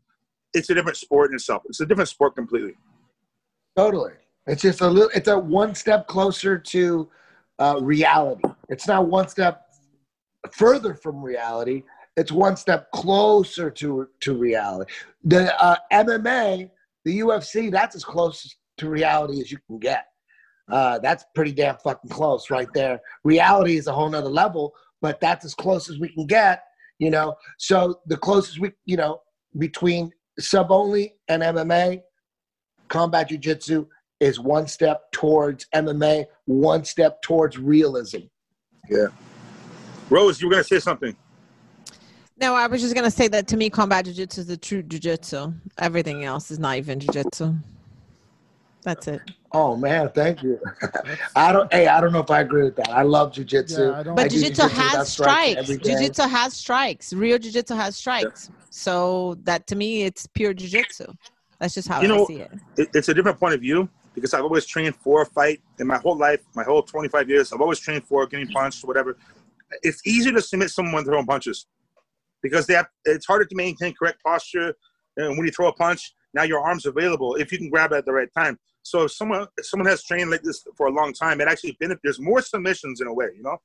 It's 0.54 0.70
a 0.70 0.74
different 0.74 0.98
sport 0.98 1.32
in 1.32 1.36
itself. 1.36 1.64
It's 1.66 1.82
a 1.82 1.86
different 1.86 2.10
sport 2.10 2.36
completely. 2.36 2.76
Totally. 3.76 4.14
It's 4.48 4.62
just 4.62 4.82
a 4.82 4.88
little. 4.88 5.10
It's 5.14 5.28
a 5.28 5.38
one 5.38 5.76
step 5.76 6.08
closer 6.08 6.58
to 6.58 7.10
uh, 7.60 7.80
reality. 7.82 8.48
It's 8.70 8.88
not 8.88 9.08
one 9.08 9.28
step 9.28 9.66
further 10.52 10.94
from 10.94 11.22
reality. 11.22 11.84
It's 12.18 12.32
one 12.32 12.56
step 12.56 12.92
closer 12.92 13.70
to 13.72 14.08
to 14.22 14.38
reality. 14.38 14.92
The 15.24 15.62
uh, 15.62 15.78
MMA, 15.92 16.70
the 17.04 17.20
UFC, 17.20 17.72
that's 17.72 17.96
as 17.96 18.06
close 18.06 18.56
to 18.78 18.90
reality 18.90 19.42
as 19.42 19.52
you 19.52 19.58
can 19.68 19.80
get. 19.80 20.08
Uh, 20.72 20.98
that's 21.00 21.26
pretty 21.36 21.52
damn 21.52 21.78
fucking 21.78 22.10
close 22.10 22.50
right 22.50 22.70
there. 22.74 23.00
Reality 23.24 23.78
is 23.78 23.88
a 23.88 23.94
whole 23.94 24.10
nother 24.10 24.30
level, 24.30 24.74
but 25.06 25.22
that's 25.22 25.46
as 25.46 25.54
close 25.54 25.88
as 25.88 26.00
we 26.00 26.10
can 26.10 26.26
get. 26.26 26.64
You 26.98 27.12
know, 27.12 27.36
so 27.60 28.00
the 28.08 28.18
closest 28.18 28.60
we, 28.60 28.72
you 28.86 28.98
know, 28.98 29.22
between 29.60 30.12
sub 30.40 30.72
only 30.72 31.14
and 31.28 31.44
MMA, 31.44 32.02
combat 32.88 33.30
jiu-jitsu 33.30 33.86
is 34.20 34.40
one 34.40 34.66
step 34.66 35.12
towards 35.12 35.68
MMA, 35.76 36.26
one 36.46 36.84
step 36.84 37.22
towards 37.22 37.60
realism. 37.60 38.22
Yeah. 38.90 39.10
Rose, 40.10 40.42
you 40.42 40.48
were 40.48 40.54
gonna 40.54 40.64
say 40.64 40.80
something. 40.80 41.16
No, 42.42 42.56
I 42.56 42.66
was 42.66 42.82
just 42.82 42.96
gonna 42.96 43.12
say 43.12 43.28
that 43.28 43.46
to 43.50 43.58
me, 43.58 43.70
combat 43.70 44.06
jujitsu 44.06 44.40
is 44.40 44.48
the 44.48 44.58
true 44.58 44.82
jujitsu. 44.82 45.54
Everything 45.78 46.24
else 46.24 46.50
is 46.50 46.58
not 46.58 46.78
even 46.78 46.98
jujitsu. 47.00 47.56
That's 48.86 49.08
it. 49.08 49.20
Oh 49.52 49.76
man, 49.76 50.10
thank 50.14 50.44
you. 50.44 50.60
I 51.36 51.52
don't. 51.52 51.72
Hey, 51.74 51.88
I 51.88 52.00
don't 52.00 52.14
know 52.14 52.20
if 52.20 52.30
I 52.30 52.42
agree 52.42 52.64
with 52.64 52.76
that. 52.76 52.90
I 52.90 53.02
love 53.02 53.32
jujitsu. 53.32 54.06
Yeah, 54.06 54.14
But 54.14 54.26
I 54.26 54.28
do 54.28 54.36
jujitsu 54.38 54.70
jujitsu 54.70 54.70
has 54.70 55.10
strikes 55.12 55.58
every 55.60 55.76
strikes. 55.80 55.90
Jujitsu 56.02 56.30
has 56.30 56.54
strikes. 56.54 57.14
Real 57.14 57.40
jujitsu 57.40 57.76
has 57.76 57.98
strikes. 57.98 58.52
So 58.70 59.38
that 59.44 59.66
to 59.68 59.76
me, 59.76 60.04
it's 60.04 60.28
pure 60.28 60.54
jujitsu. 60.54 61.16
That's 61.60 61.74
just 61.74 61.88
how 61.88 62.02
You 62.02 62.14
I 62.14 62.18
know- 62.18 62.26
see 62.28 62.42
it. 62.42 62.52
it, 62.78 62.90
it's 62.94 63.10
a 63.10 63.14
different 63.14 63.40
point 63.40 63.56
of 63.56 63.62
view 63.62 63.90
because 64.14 64.34
I've 64.36 64.44
always 64.44 64.66
trained 64.68 64.96
for 64.98 65.24
a 65.24 65.26
fight 65.26 65.62
in 65.80 65.88
my 65.88 65.98
whole 65.98 66.18
life, 66.18 66.42
my 66.54 66.64
whole 66.64 66.84
25 66.84 67.28
years. 67.28 67.52
I've 67.52 67.62
always 67.62 67.80
trained 67.80 68.06
for 68.06 68.28
getting 68.28 68.48
punched 68.50 68.84
or 68.84 68.88
whatever. 68.88 69.18
It's 69.82 70.06
easier 70.06 70.32
to 70.34 70.42
submit 70.42 70.70
someone 70.70 71.04
throwing 71.06 71.26
punches 71.26 71.66
because 72.44 72.68
they 72.68 72.76
have, 72.76 72.88
it's 73.06 73.26
harder 73.26 73.46
to 73.46 73.56
maintain 73.56 73.96
correct 73.98 74.22
posture. 74.24 74.76
And 75.18 75.38
when 75.38 75.46
you 75.48 75.52
throw 75.52 75.70
a 75.70 75.74
punch, 75.74 76.14
now 76.36 76.44
your 76.44 76.60
arm's 76.60 76.86
available 76.86 77.36
if 77.36 77.52
you 77.52 77.58
can 77.58 77.70
grab 77.70 77.92
it 77.94 77.96
at 77.96 78.06
the 78.06 78.12
right 78.14 78.30
time. 78.38 78.60
So 78.86 79.02
if 79.06 79.12
someone 79.14 79.48
if 79.58 79.66
someone 79.66 79.88
has 79.88 80.04
trained 80.04 80.30
like 80.30 80.44
this 80.44 80.64
for 80.78 80.86
a 80.86 80.92
long 80.92 81.12
time, 81.12 81.42
it 81.42 81.48
actually 81.48 81.76
benefits. 81.80 82.02
There's 82.04 82.20
more 82.22 82.40
submissions 82.40 83.02
in 83.02 83.08
a 83.08 83.14
way, 83.14 83.30
you 83.36 83.42
know, 83.42 83.58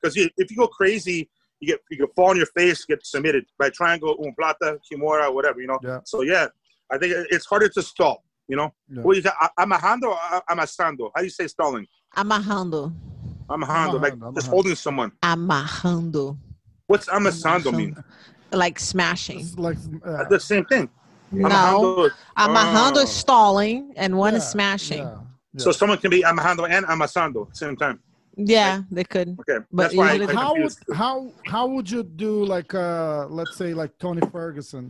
because 0.00 0.16
if 0.16 0.50
you 0.50 0.56
go 0.56 0.66
crazy, 0.66 1.28
you 1.60 1.68
get 1.68 1.80
you 1.90 1.98
can 1.98 2.06
fall 2.16 2.30
on 2.30 2.36
your 2.38 2.46
face, 2.46 2.86
get 2.86 3.04
submitted 3.04 3.44
by 3.58 3.68
triangle, 3.68 4.16
omoplata, 4.16 4.78
kimura, 4.90 5.32
whatever, 5.32 5.60
you 5.60 5.66
know. 5.66 5.78
Yeah. 5.82 5.98
So 6.04 6.22
yeah, 6.22 6.46
I 6.90 6.96
think 6.96 7.12
it's 7.30 7.44
harder 7.44 7.68
to 7.68 7.82
stall. 7.82 8.24
You 8.48 8.56
know, 8.56 8.72
Yeah. 8.88 9.02
what 9.02 9.14
you 9.16 9.22
got? 9.22 9.34
Amahando 9.58 10.04
or 10.04 10.18
a- 10.32 10.42
amasando? 10.50 11.10
How 11.14 11.20
do 11.20 11.24
you 11.24 11.30
say 11.30 11.46
stalling? 11.48 11.86
Amahando. 12.16 12.94
Amahando, 13.50 14.00
like 14.00 14.14
Amahando, 14.14 14.34
just 14.34 14.46
amahando. 14.46 14.50
holding 14.50 14.74
someone. 14.74 15.12
Amahando. 15.22 16.38
What's 16.86 17.08
amasando 17.08 17.76
mean? 17.76 17.94
Like 18.50 18.78
smashing. 18.78 19.40
It's 19.40 19.58
like 19.58 19.76
uh, 20.04 20.24
The 20.30 20.40
same 20.40 20.64
thing. 20.64 20.88
No. 21.32 21.48
Amahando. 21.48 22.10
Amahando 22.36 22.96
Oh. 22.98 23.02
is 23.02 23.10
stalling 23.10 23.92
and 23.96 24.16
one 24.16 24.34
is 24.34 24.46
smashing. 24.46 24.98
yeah, 24.98 25.18
yeah. 25.54 25.62
So 25.64 25.72
someone 25.72 25.98
can 25.98 26.10
be 26.10 26.22
amahando 26.22 26.68
and 26.68 26.84
amasando 26.86 27.42
at 27.46 27.50
the 27.50 27.56
same 27.56 27.76
time. 27.76 28.00
Yeah, 28.36 28.82
they 28.90 29.04
could. 29.04 29.36
Okay, 29.40 29.64
But 29.70 29.82
that's 29.82 29.94
why 29.94 30.10
I, 30.10 30.12
usually- 30.14 30.34
I 30.36 30.40
how 30.40 30.54
would 30.54 30.74
how 30.94 31.32
how 31.46 31.66
would 31.66 31.90
you 31.90 32.02
do 32.02 32.44
like 32.44 32.74
uh 32.74 33.26
let's 33.28 33.56
say 33.56 33.74
like 33.74 33.92
Tony 33.98 34.22
Ferguson? 34.30 34.88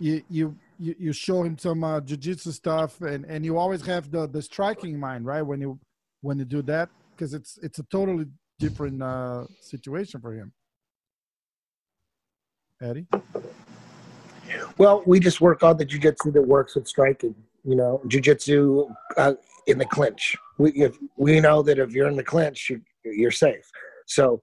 You 0.00 0.22
you 0.28 0.56
you, 0.80 0.94
you 0.98 1.12
show 1.12 1.44
him 1.44 1.56
some 1.56 1.84
uh, 1.84 2.00
jiu-jitsu 2.00 2.50
stuff 2.50 3.00
and 3.00 3.24
and 3.26 3.44
you 3.44 3.56
always 3.58 3.82
have 3.86 4.10
the 4.10 4.26
the 4.26 4.42
striking 4.42 4.98
mind 4.98 5.24
right 5.24 5.42
when 5.42 5.60
you 5.60 5.78
when 6.22 6.38
you 6.40 6.44
do 6.44 6.62
that 6.62 6.88
because 7.12 7.32
it's 7.32 7.58
it's 7.62 7.78
a 7.78 7.84
totally 7.84 8.26
different 8.58 9.00
uh 9.02 9.44
situation 9.60 10.20
for 10.20 10.32
him. 10.34 10.52
Eddie? 12.82 13.06
Well, 14.78 15.02
we 15.06 15.20
just 15.20 15.40
work 15.40 15.62
on 15.62 15.76
the 15.76 15.86
jujitsu 15.86 16.32
that 16.32 16.42
works 16.42 16.74
with 16.74 16.88
striking. 16.88 17.34
You 17.64 17.76
know, 17.76 18.02
jujitsu 18.06 18.94
uh, 19.16 19.34
in 19.66 19.78
the 19.78 19.86
clinch. 19.86 20.36
We 20.58 20.72
if, 20.72 20.96
we 21.16 21.40
know 21.40 21.62
that 21.62 21.78
if 21.78 21.92
you're 21.92 22.08
in 22.08 22.16
the 22.16 22.24
clinch, 22.24 22.70
you, 22.70 22.80
you're 23.04 23.30
safe. 23.30 23.70
So 24.06 24.42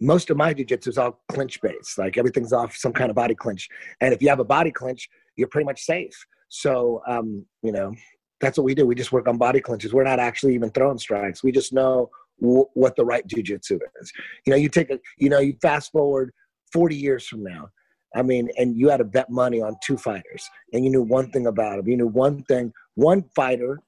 most 0.00 0.30
of 0.30 0.36
my 0.36 0.54
jujitsu 0.54 0.88
is 0.88 0.98
all 0.98 1.20
clinch 1.28 1.60
based. 1.60 1.98
Like 1.98 2.16
everything's 2.16 2.52
off 2.52 2.74
some 2.74 2.92
kind 2.92 3.10
of 3.10 3.16
body 3.16 3.34
clinch. 3.34 3.68
And 4.00 4.14
if 4.14 4.22
you 4.22 4.28
have 4.28 4.40
a 4.40 4.44
body 4.44 4.70
clinch, 4.70 5.08
you're 5.36 5.48
pretty 5.48 5.66
much 5.66 5.82
safe. 5.82 6.14
So 6.48 7.02
um, 7.06 7.44
you 7.62 7.72
know, 7.72 7.94
that's 8.40 8.58
what 8.58 8.64
we 8.64 8.74
do. 8.74 8.86
We 8.86 8.94
just 8.94 9.12
work 9.12 9.28
on 9.28 9.38
body 9.38 9.60
clinches. 9.60 9.92
We're 9.92 10.04
not 10.04 10.18
actually 10.18 10.54
even 10.54 10.70
throwing 10.70 10.98
strikes. 10.98 11.42
We 11.42 11.52
just 11.52 11.72
know 11.72 12.10
w- 12.40 12.66
what 12.74 12.96
the 12.96 13.04
right 13.04 13.26
jujitsu 13.26 13.78
is. 14.00 14.12
You 14.46 14.50
know, 14.50 14.56
you 14.56 14.68
take 14.68 14.90
a, 14.90 14.98
you 15.18 15.28
know, 15.28 15.38
you 15.38 15.56
fast 15.62 15.92
forward 15.92 16.32
40 16.72 16.96
years 16.96 17.26
from 17.26 17.42
now. 17.42 17.70
I 18.14 18.22
mean, 18.22 18.48
and 18.56 18.76
you 18.76 18.88
had 18.88 18.98
to 18.98 19.04
bet 19.04 19.30
money 19.30 19.60
on 19.60 19.76
two 19.82 19.96
fighters, 19.96 20.48
and 20.72 20.84
you 20.84 20.90
knew 20.90 21.02
one 21.02 21.30
thing 21.30 21.46
about 21.46 21.76
them. 21.76 21.88
You 21.88 21.96
knew 21.96 22.06
one 22.06 22.42
thing. 22.44 22.72
One 22.94 23.24
fighter, 23.34 23.80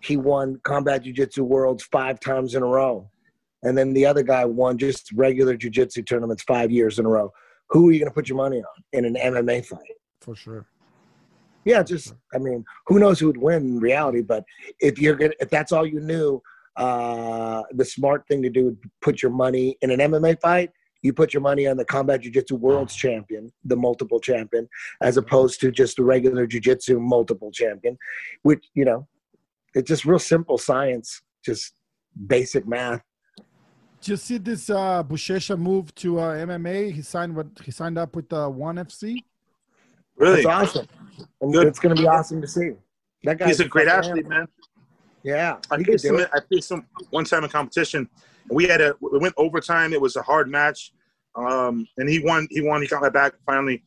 he 0.00 0.16
won 0.16 0.60
combat 0.64 1.02
jiu-jitsu 1.02 1.44
worlds 1.44 1.84
five 1.84 2.18
times 2.20 2.54
in 2.54 2.62
a 2.62 2.66
row, 2.66 3.10
and 3.62 3.76
then 3.76 3.92
the 3.92 4.06
other 4.06 4.22
guy 4.22 4.44
won 4.44 4.78
just 4.78 5.12
regular 5.12 5.56
jiu-jitsu 5.56 6.02
tournaments 6.02 6.42
five 6.42 6.70
years 6.70 6.98
in 6.98 7.06
a 7.06 7.08
row. 7.08 7.30
Who 7.70 7.88
are 7.88 7.92
you 7.92 7.98
going 7.98 8.10
to 8.10 8.14
put 8.14 8.28
your 8.28 8.38
money 8.38 8.58
on 8.58 8.84
in 8.92 9.04
an 9.04 9.16
MMA 9.16 9.66
fight? 9.66 9.80
For 10.20 10.34
sure. 10.34 10.66
Yeah, 11.64 11.82
just 11.82 12.14
I 12.34 12.38
mean, 12.38 12.64
who 12.86 12.98
knows 12.98 13.18
who 13.18 13.26
would 13.28 13.38
win 13.38 13.62
in 13.62 13.80
reality? 13.80 14.20
But 14.20 14.44
if 14.80 14.98
you're 14.98 15.16
gonna, 15.16 15.32
if 15.40 15.48
that's 15.48 15.72
all 15.72 15.86
you 15.86 16.00
knew, 16.00 16.42
uh, 16.76 17.62
the 17.72 17.84
smart 17.84 18.26
thing 18.28 18.42
to 18.42 18.50
do 18.50 18.66
would 18.66 18.78
put 19.00 19.22
your 19.22 19.32
money 19.32 19.76
in 19.80 19.90
an 19.90 19.98
MMA 19.98 20.40
fight. 20.40 20.70
You 21.04 21.12
put 21.12 21.34
your 21.34 21.42
money 21.42 21.66
on 21.66 21.76
the 21.76 21.84
combat 21.84 22.22
jiu-jitsu 22.22 22.56
world's 22.56 22.96
champion, 22.96 23.52
the 23.62 23.76
multiple 23.76 24.18
champion, 24.18 24.66
as 25.02 25.18
opposed 25.18 25.60
to 25.60 25.70
just 25.70 25.98
the 25.98 26.02
regular 26.02 26.46
jiu-jitsu 26.46 26.98
multiple 26.98 27.52
champion, 27.52 27.98
which 28.42 28.64
you 28.72 28.86
know, 28.86 29.06
it's 29.74 29.86
just 29.86 30.06
real 30.06 30.18
simple 30.18 30.56
science, 30.56 31.20
just 31.44 31.74
basic 32.26 32.66
math. 32.66 33.02
Did 34.00 34.08
you 34.08 34.16
see 34.16 34.38
this 34.38 34.70
uh 34.70 35.04
Buchecha 35.04 35.58
move 35.58 35.94
to 35.96 36.20
uh, 36.20 36.36
MMA? 36.46 36.90
He 36.92 37.02
signed 37.02 37.36
what 37.36 37.48
he 37.62 37.70
signed 37.70 37.98
up 37.98 38.16
with 38.16 38.32
uh, 38.32 38.48
One 38.48 38.76
FC. 38.76 39.22
Really, 40.16 40.36
That's 40.42 40.46
awesome. 40.46 40.86
And 41.42 41.52
Good. 41.52 41.66
It's 41.66 41.78
going 41.78 41.94
to 41.94 42.00
be 42.00 42.08
awesome 42.08 42.40
to 42.40 42.48
see. 42.48 42.72
That 43.24 43.38
guy. 43.38 43.46
he's 43.48 43.60
a 43.60 43.68
great 43.68 43.88
athlete, 43.88 44.26
man. 44.26 44.48
Yeah, 45.22 45.58
I 45.70 45.76
he 45.76 45.84
could 45.84 46.00
faced 46.00 46.06
him. 46.06 46.16
I 46.32 46.40
faced 46.50 46.70
him 46.70 46.86
one 47.10 47.24
time 47.24 47.44
in 47.44 47.50
competition. 47.50 48.08
We 48.50 48.64
had 48.64 48.80
a 48.80 48.94
we 49.00 49.18
went 49.18 49.34
overtime. 49.36 49.92
It 49.92 50.00
was 50.00 50.16
a 50.16 50.22
hard 50.22 50.50
match, 50.50 50.92
um, 51.34 51.86
and 51.96 52.08
he 52.08 52.20
won. 52.20 52.46
He 52.50 52.60
won. 52.60 52.82
He 52.82 52.88
got 52.88 53.02
my 53.02 53.08
back 53.08 53.34
finally. 53.46 53.82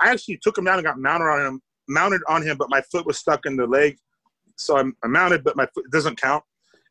I 0.00 0.10
actually 0.10 0.38
took 0.42 0.58
him 0.58 0.64
down 0.64 0.78
and 0.78 0.84
got 0.84 0.98
mounted 0.98 1.26
on 1.26 1.46
him. 1.46 1.62
Mounted 1.88 2.22
on 2.28 2.42
him, 2.42 2.56
but 2.56 2.70
my 2.70 2.80
foot 2.80 3.06
was 3.06 3.18
stuck 3.18 3.44
in 3.44 3.56
the 3.56 3.66
leg, 3.66 3.98
so 4.56 4.78
I'm, 4.78 4.96
I 5.02 5.08
mounted, 5.08 5.42
but 5.42 5.56
my 5.56 5.66
foot 5.74 5.90
doesn't 5.90 6.20
count. 6.20 6.44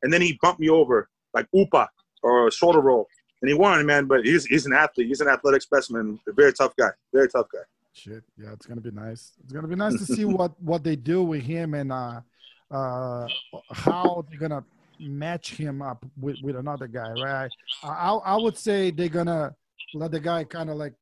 And 0.03 0.11
then 0.11 0.21
he 0.21 0.37
bumped 0.41 0.59
me 0.59 0.69
over 0.69 1.09
like 1.33 1.47
upa 1.53 1.89
or 2.23 2.47
a 2.47 2.51
shoulder 2.51 2.81
roll, 2.81 3.07
and 3.41 3.49
he 3.49 3.55
won, 3.55 3.85
man. 3.85 4.05
But 4.05 4.25
he's 4.25 4.45
he's 4.45 4.65
an 4.65 4.73
athlete. 4.73 5.07
He's 5.07 5.21
an 5.21 5.27
athletic 5.27 5.61
specimen. 5.61 6.19
A 6.27 6.33
very 6.33 6.53
tough 6.53 6.75
guy. 6.75 6.89
Very 7.13 7.29
tough 7.29 7.47
guy. 7.51 7.61
Shit, 7.93 8.23
yeah, 8.37 8.53
it's 8.53 8.65
gonna 8.65 8.81
be 8.81 8.91
nice. 8.91 9.33
It's 9.43 9.53
gonna 9.53 9.67
be 9.67 9.75
nice 9.75 9.97
to 9.97 10.05
see 10.05 10.25
what 10.39 10.59
what 10.61 10.83
they 10.83 10.95
do 10.95 11.23
with 11.23 11.43
him 11.43 11.73
and 11.73 11.91
uh, 11.91 12.21
uh, 12.69 13.27
how 13.71 14.25
they're 14.29 14.39
gonna 14.39 14.63
match 15.01 15.55
him 15.55 15.81
up 15.81 16.05
with, 16.19 16.37
with 16.43 16.55
another 16.55 16.87
guy, 16.87 17.11
right? 17.21 17.49
I 17.83 17.87
I 17.87 18.11
I 18.13 18.35
would 18.37 18.57
say 18.57 18.91
they're 18.91 19.09
gonna 19.09 19.53
let 19.93 20.11
the 20.11 20.19
guy 20.19 20.43
kind 20.43 20.69
of 20.69 20.77
like 20.77 20.93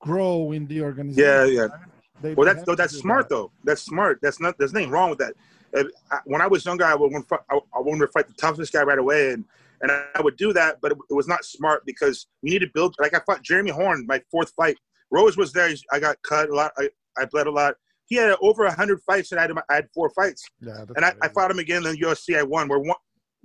grow 0.00 0.52
in 0.52 0.66
the 0.66 0.82
organization. 0.82 1.24
Yeah, 1.28 1.44
yeah. 1.44 1.60
right? 1.62 1.80
They- 2.20 2.34
Well, 2.34 2.46
that's 2.46 2.64
though, 2.64 2.74
that's 2.74 2.96
smart 2.96 3.28
that. 3.28 3.34
though. 3.34 3.52
That's 3.64 3.82
smart. 3.82 4.18
That's 4.22 4.40
not. 4.40 4.56
There's 4.58 4.72
nothing 4.72 4.90
wrong 4.90 5.10
with 5.10 5.18
that. 5.18 5.34
If, 5.72 5.86
I, 6.10 6.18
when 6.24 6.40
I 6.40 6.46
was 6.46 6.64
younger, 6.64 6.84
I 6.84 6.94
would 6.94 7.12
want 7.12 7.26
I, 7.30 7.56
I 7.74 7.80
wanted 7.80 8.06
to 8.06 8.08
fight 8.08 8.26
the 8.26 8.34
toughest 8.34 8.72
guy 8.72 8.82
right 8.82 8.98
away, 8.98 9.32
and 9.32 9.44
and 9.80 9.92
I 9.92 10.20
would 10.20 10.36
do 10.36 10.52
that, 10.54 10.78
but 10.80 10.92
it, 10.92 10.98
was 11.10 11.28
not 11.28 11.44
smart 11.44 11.84
because 11.86 12.26
you 12.42 12.50
need 12.50 12.60
to 12.60 12.70
build. 12.74 12.96
Like 12.98 13.14
I 13.14 13.20
fought 13.24 13.42
Jeremy 13.42 13.70
Horn, 13.70 14.04
my 14.08 14.20
fourth 14.30 14.52
fight. 14.56 14.76
Rose 15.10 15.36
was 15.36 15.52
there. 15.52 15.70
I 15.92 16.00
got 16.00 16.16
cut 16.22 16.50
a 16.50 16.54
lot. 16.54 16.72
I, 16.78 16.88
I 17.16 17.24
bled 17.26 17.46
a 17.46 17.50
lot. 17.50 17.74
He 18.06 18.16
had 18.16 18.34
over 18.40 18.68
hundred 18.70 19.00
fights, 19.02 19.32
and 19.32 19.38
I 19.38 19.42
had, 19.42 19.52
I 19.68 19.74
had 19.74 19.88
four 19.94 20.10
fights. 20.10 20.44
Yeah, 20.60 20.84
And 20.96 21.04
I, 21.04 21.12
I 21.22 21.28
fought 21.28 21.50
him 21.50 21.58
again 21.58 21.86
in 21.86 21.92
the 21.92 22.00
UFC. 22.00 22.38
I 22.38 22.42
won. 22.42 22.68
We're 22.68 22.78
one. 22.78 22.96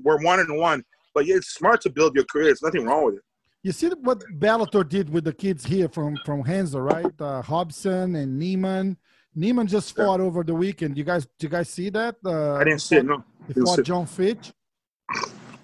We're 0.02 0.22
one 0.24 0.40
and 0.40 0.58
one. 0.58 0.84
But 1.14 1.26
yeah, 1.26 1.36
it's 1.36 1.54
smart 1.54 1.82
to 1.82 1.90
build 1.90 2.16
your 2.16 2.26
career. 2.26 2.46
There's 2.46 2.62
nothing 2.64 2.86
wrong 2.86 3.06
with 3.06 3.16
it. 3.16 3.22
You 3.62 3.72
see 3.72 3.88
what 3.90 4.20
Bellator 4.40 4.88
did 4.88 5.10
with 5.10 5.24
the 5.24 5.34
kids 5.34 5.66
here 5.66 5.88
from 5.88 6.18
from 6.26 6.44
Hansa, 6.44 6.82
right? 6.82 7.14
Uh, 7.20 7.42
Robson 7.50 8.16
and 8.16 8.42
Neiman. 8.42 8.98
Neiman 9.38 9.68
just 9.68 9.96
Yeah. 9.98 10.06
fought 10.06 10.20
over 10.20 10.44
the 10.44 10.54
weekend. 10.54 10.98
You 10.98 11.04
guys, 11.04 11.26
do 11.26 11.48
you 11.48 11.50
guys 11.50 11.70
see 11.70 11.90
that? 11.92 12.16
Uh, 12.26 12.56
I 12.56 12.64
didn't 12.66 12.82
see 12.82 12.98
it. 12.98 13.06
No. 13.06 13.24
He 13.48 13.54
fought 13.54 13.78
see. 13.78 13.84
Jon 13.84 14.06
Fitch. 14.06 14.54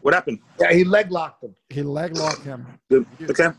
What 0.01 0.13
happened? 0.13 0.39
Yeah, 0.59 0.71
he 0.71 0.83
leg 0.83 1.11
locked 1.11 1.43
him. 1.43 1.55
He 1.69 1.83
leg 1.83 2.15
locked 2.15 2.43
him. 2.43 2.65
Okay. 3.29 3.49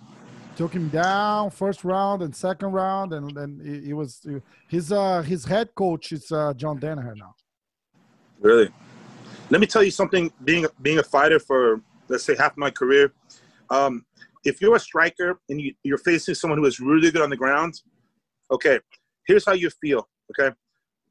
took 0.56 0.72
him 0.72 0.88
down 0.88 1.50
first 1.50 1.84
round 1.84 2.22
and 2.22 2.34
second 2.34 2.72
round, 2.72 3.12
and 3.12 3.30
then 3.36 3.60
he, 3.62 3.88
he 3.88 3.92
was 3.92 4.26
his 4.68 4.90
uh 4.90 5.22
his 5.22 5.44
head 5.44 5.74
coach 5.74 6.12
is 6.12 6.32
uh, 6.32 6.54
John 6.54 6.78
Danaher 6.80 7.14
now. 7.16 7.34
Really? 8.40 8.70
Let 9.50 9.60
me 9.60 9.66
tell 9.66 9.82
you 9.82 9.90
something. 9.90 10.32
Being 10.44 10.66
being 10.80 10.98
a 10.98 11.02
fighter 11.02 11.40
for 11.40 11.82
let's 12.08 12.24
say 12.24 12.36
half 12.36 12.56
my 12.56 12.70
career, 12.70 13.12
um, 13.68 14.04
if 14.44 14.60
you're 14.60 14.76
a 14.76 14.80
striker 14.80 15.40
and 15.48 15.60
you, 15.60 15.74
you're 15.82 15.98
facing 15.98 16.34
someone 16.36 16.58
who 16.58 16.66
is 16.66 16.78
really 16.78 17.10
good 17.10 17.20
on 17.20 17.30
the 17.30 17.36
ground, 17.36 17.80
okay, 18.52 18.78
here's 19.26 19.44
how 19.44 19.52
you 19.52 19.68
feel. 19.82 20.08
Okay, 20.30 20.54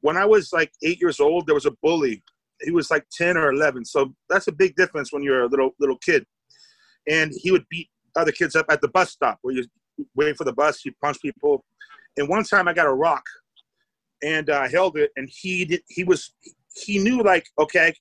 when 0.00 0.16
I 0.16 0.24
was 0.24 0.54
like 0.54 0.72
eight 0.82 1.00
years 1.00 1.20
old, 1.20 1.46
there 1.46 1.54
was 1.54 1.66
a 1.66 1.72
bully. 1.82 2.22
He 2.62 2.70
was 2.70 2.90
like 2.90 3.04
ten 3.12 3.36
or 3.36 3.50
eleven, 3.50 3.84
so 3.84 4.14
that's 4.30 4.48
a 4.48 4.52
big 4.52 4.74
difference 4.74 5.12
when 5.12 5.22
you're 5.22 5.42
a 5.42 5.48
little 5.48 5.72
little 5.78 5.98
kid. 5.98 6.24
And 7.08 7.32
he 7.36 7.50
would 7.50 7.64
beat 7.70 7.90
other 8.16 8.32
kids 8.32 8.56
up 8.56 8.66
at 8.70 8.80
the 8.80 8.88
bus 8.88 9.10
stop 9.10 9.38
where 9.42 9.54
you're 9.54 9.64
waiting 10.14 10.34
for 10.34 10.44
the 10.44 10.52
bus. 10.52 10.80
He 10.80 10.90
punched 11.02 11.22
people. 11.22 11.64
And 12.16 12.28
one 12.28 12.44
time 12.44 12.68
I 12.68 12.72
got 12.72 12.86
a 12.86 12.92
rock, 12.92 13.22
and 14.22 14.48
I 14.48 14.68
held 14.68 14.96
it, 14.96 15.10
and 15.16 15.28
he 15.30 15.66
did. 15.66 15.82
He 15.88 16.04
was 16.04 16.32
he 16.74 16.98
knew 16.98 17.22
like 17.22 17.46
okay 17.58 17.92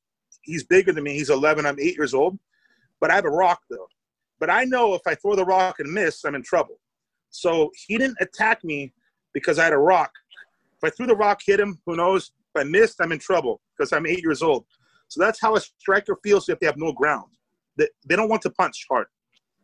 he's 0.49 0.63
bigger 0.63 0.91
than 0.91 1.03
me. 1.03 1.13
He's 1.13 1.29
11 1.29 1.65
i'm 1.65 1.79
8 1.79 1.95
years 1.95 2.13
old. 2.13 2.37
But 2.99 3.11
i 3.11 3.15
have 3.15 3.25
a 3.25 3.29
rock 3.29 3.61
though. 3.69 3.87
But 4.39 4.49
i 4.49 4.63
know 4.63 4.95
if 4.95 5.01
i 5.07 5.15
throw 5.15 5.35
the 5.35 5.45
rock 5.45 5.79
and 5.79 5.91
miss 5.91 6.23
i'm 6.25 6.35
in 6.35 6.43
trouble. 6.43 6.79
So 7.29 7.71
he 7.87 7.97
didn't 7.97 8.17
attack 8.19 8.63
me 8.63 8.93
because 9.33 9.59
i 9.59 9.63
had 9.63 9.73
a 9.73 9.77
rock. 9.77 10.11
If 10.81 10.91
i 10.91 10.95
threw 10.95 11.07
the 11.07 11.15
rock 11.15 11.39
hit 11.45 11.59
him 11.59 11.79
who 11.85 11.95
knows? 11.95 12.31
If 12.53 12.61
i 12.61 12.63
missed 12.63 12.97
i'm 13.01 13.11
in 13.11 13.19
trouble 13.19 13.61
because 13.77 13.93
i'm 13.93 14.05
8 14.05 14.21
years 14.21 14.41
old. 14.41 14.65
So 15.07 15.21
that's 15.21 15.41
how 15.41 15.55
a 15.55 15.59
striker 15.59 16.17
feels 16.23 16.49
if 16.49 16.59
they 16.59 16.67
have 16.67 16.77
no 16.77 16.93
ground. 16.93 17.25
They, 17.77 18.15
don't 18.15 18.29
want 18.29 18.43
to 18.43 18.51
punch 18.51 18.85
hard. 18.89 19.07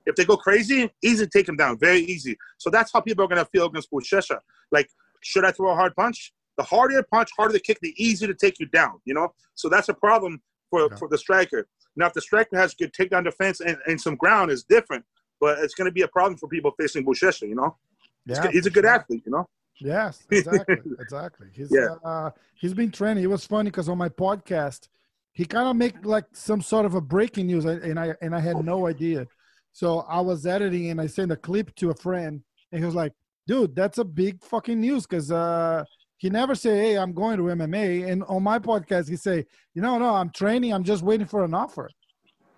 If 0.06 0.16
they 0.16 0.26
go 0.26 0.38
crazy 0.38 0.90
easy 1.04 1.26
to 1.26 1.30
take 1.30 1.46
them 1.46 1.58
down. 1.58 1.78
Very 1.78 2.00
easy. 2.00 2.38
So 2.58 2.70
that's 2.70 2.92
how 2.92 3.02
people 3.02 3.26
are 3.26 3.28
going 3.28 3.44
to 3.44 3.50
feel 3.52 3.66
against 3.66 3.92
Buchecha. 3.92 4.40
like 4.72 4.90
should 5.22 5.44
i 5.44 5.52
throw 5.52 5.72
a 5.72 5.76
hard 5.76 5.96
punch? 5.96 6.34
The 6.58 6.64
harder 6.64 6.96
the 6.96 7.04
punch, 7.04 7.30
harder 7.36 7.54
the 7.54 7.60
kick, 7.60 7.80
the 7.82 7.94
easier 7.98 8.28
to 8.28 8.34
take 8.34 8.60
you 8.60 8.68
down. 8.68 9.02
You 9.06 9.14
know, 9.14 9.34
so 9.56 9.70
that's 9.70 9.90
a 9.90 9.94
problem 9.94 10.42
for 10.70 10.88
Yeah. 10.90 10.96
for 10.98 11.08
the 11.08 11.18
striker. 11.18 11.68
Now, 11.96 12.08
if 12.08 12.14
the 12.14 12.22
striker 12.22 12.58
has 12.58 12.74
good 12.74 12.92
takedown 12.94 13.24
defense 13.24 13.62
and, 13.62 13.78
and 13.88 14.00
some 14.00 14.16
ground, 14.16 14.52
is 14.52 14.64
different. 14.64 15.06
But 15.40 15.60
it's 15.60 15.74
going 15.76 15.86
to 15.86 15.92
be 15.92 16.02
a 16.02 16.08
problem 16.08 16.38
for 16.38 16.48
people 16.48 16.72
facing 16.80 17.06
Buchecha. 17.06 17.48
You 17.48 17.56
know, 17.56 17.78
he's, 18.26 18.38
Yeah, 18.38 18.52
he's 18.52 18.66
a 18.66 18.70
good 18.70 18.84
sure. 18.86 18.94
athlete. 18.94 19.24
You 19.26 19.32
know, 19.34 19.50
Yes, 19.80 20.24
exactly, 20.32 20.78
exactly. 21.00 21.48
He's 21.54 21.70
Yeah. 21.72 21.96
uh, 22.04 22.32
he's 22.56 22.74
been 22.74 22.92
training. 22.92 23.24
It 23.24 23.28
was 23.30 23.46
funny 23.46 23.70
because 23.70 23.90
on 23.90 23.98
my 23.98 24.10
podcast, 24.10 24.88
he 25.34 25.46
kind 25.46 25.68
of 25.68 25.76
make 25.76 26.06
like 26.06 26.26
some 26.34 26.62
sort 26.62 26.86
of 26.86 26.96
a 26.96 27.02
breaking 27.02 27.48
news, 27.48 27.66
and 27.66 27.82
and 27.84 28.00
I 28.00 28.16
and 28.22 28.34
I 28.34 28.40
had 28.40 28.64
no 28.64 28.88
idea. 28.88 29.28
So 29.74 30.00
I 30.08 30.22
was 30.22 30.46
editing 30.46 30.90
and 30.92 31.02
I 31.02 31.08
sent 31.08 31.32
a 31.34 31.36
clip 31.36 31.76
to 31.76 31.90
a 31.90 31.96
friend, 31.96 32.42
and 32.72 32.80
he 32.80 32.86
was 32.86 32.96
like, 32.96 33.12
"Dude, 33.46 33.76
that's 33.76 33.98
a 33.98 34.06
big 34.06 34.42
fucking 34.42 34.80
news," 34.80 35.06
because 35.06 35.30
uh, 35.34 35.84
he 36.18 36.30
never 36.30 36.56
say, 36.56 36.78
"Hey, 36.78 36.98
I'm 36.98 37.14
going 37.14 37.38
to 37.38 37.44
MMA." 37.44 38.10
And 38.10 38.24
on 38.24 38.44
my 38.44 38.60
podcast, 38.60 39.10
he 39.10 39.16
say, 39.16 39.46
"You 39.74 39.82
know, 39.82 39.98
no, 39.98 40.16
I'm 40.16 40.30
training. 40.30 40.74
I'm 40.74 40.84
just 40.84 41.04
waiting 41.04 41.28
for 41.28 41.44
an 41.44 41.54
offer." 41.54 41.90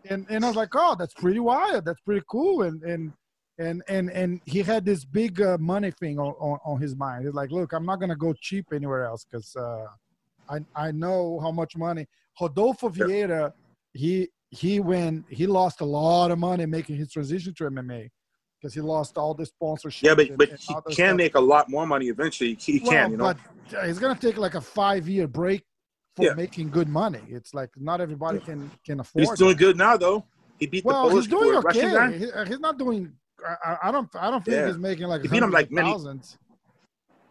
And 0.10 0.26
and 0.30 0.46
I 0.46 0.48
was 0.48 0.58
like, 0.58 0.70
"Oh, 0.76 0.96
that's 0.98 1.14
pretty 1.14 1.40
wild. 1.40 1.86
That's 1.86 2.02
pretty 2.02 2.24
cool." 2.30 2.64
And 2.64 2.84
and 2.84 3.14
and 3.58 3.84
and 3.88 4.12
and 4.12 4.42
he 4.46 4.62
had 4.62 4.86
this 4.86 5.06
big 5.06 5.42
uh, 5.42 5.58
money 5.60 5.92
thing 5.92 6.20
on, 6.20 6.34
on, 6.40 6.60
on 6.66 6.82
his 6.82 6.96
mind. 6.96 7.26
He's 7.26 7.34
like, 7.34 7.52
"Look, 7.52 7.74
I'm 7.74 7.86
not 7.86 8.00
gonna 8.00 8.16
go 8.16 8.34
cheap 8.40 8.68
anywhere 8.74 9.06
else 9.06 9.26
because 9.26 9.56
uh, 9.56 9.86
I 10.50 10.60
I 10.76 10.92
know 10.92 11.40
how 11.40 11.52
much 11.52 11.76
money." 11.76 12.06
Rodolfo 12.40 12.90
Vieira, 12.90 13.52
he 13.94 14.30
he 14.52 14.80
went 14.80 15.26
he 15.30 15.48
lost 15.48 15.82
a 15.82 15.86
lot 15.86 16.32
of 16.32 16.38
money 16.38 16.66
making 16.66 16.98
his 16.98 17.12
transition 17.12 17.54
to 17.56 17.64
MMA 17.66 18.10
because 18.60 18.74
he 18.74 18.82
lost 18.82 19.18
all 19.18 19.34
the 19.34 19.46
sponsorship. 19.46 20.06
yeah, 20.08 20.16
but 20.16 20.28
and- 20.30 20.38
but 20.38 20.50
and 20.50 20.60
he 20.60 20.74
can 20.96 21.10
stuff. 21.10 21.16
make 21.16 21.36
a 21.36 21.40
lot 21.40 21.70
more 21.70 21.86
money 21.86 22.08
eventually. 22.08 22.56
He, 22.60 22.74
he 22.74 22.80
Well, 22.80 22.92
can. 22.92 23.12
You 23.12 23.18
know, 23.18 23.24
but 23.26 23.38
uh, 23.78 23.82
it's 23.82 24.00
gonna 24.00 24.16
take 24.20 24.38
like 24.38 24.56
a 24.56 24.62
five 24.62 25.08
year 25.08 25.28
break 25.28 25.64
for 26.16 26.26
Yeah. 26.26 26.34
making 26.34 26.70
good 26.70 26.88
money. 26.90 27.22
It's 27.30 27.54
like 27.54 27.70
not 27.78 28.02
everybody 28.02 28.40
can 28.40 28.72
can 28.86 29.00
afford. 29.00 29.28
he's 29.28 29.38
doing 29.38 29.52
that. 29.52 29.60
good 29.60 29.78
now 29.78 29.98
though. 29.98 30.26
He 30.60 30.66
beat 30.66 30.84
Well, 30.86 31.04
the 31.04 31.10
Polish 31.10 31.26
he's 31.26 31.32
doing 31.32 31.56
okay. 31.58 32.18
He- 32.20 32.32
uh, 32.32 32.46
he's 32.46 32.60
not 32.60 32.78
doing. 32.80 33.14
I, 33.46 33.56
I- 33.72 33.78
I 33.90 33.92
don't. 33.92 34.10
I 34.16 34.32
don't 34.32 34.44
think 34.44 34.58
Yeah. 34.58 34.68
he's 34.68 34.78
making 34.80 35.06
like. 35.08 35.22
He 35.22 35.28
beat 35.28 35.44
him 35.44 35.52
like 35.52 35.70
many- 35.72 35.92
thousands. 35.92 36.38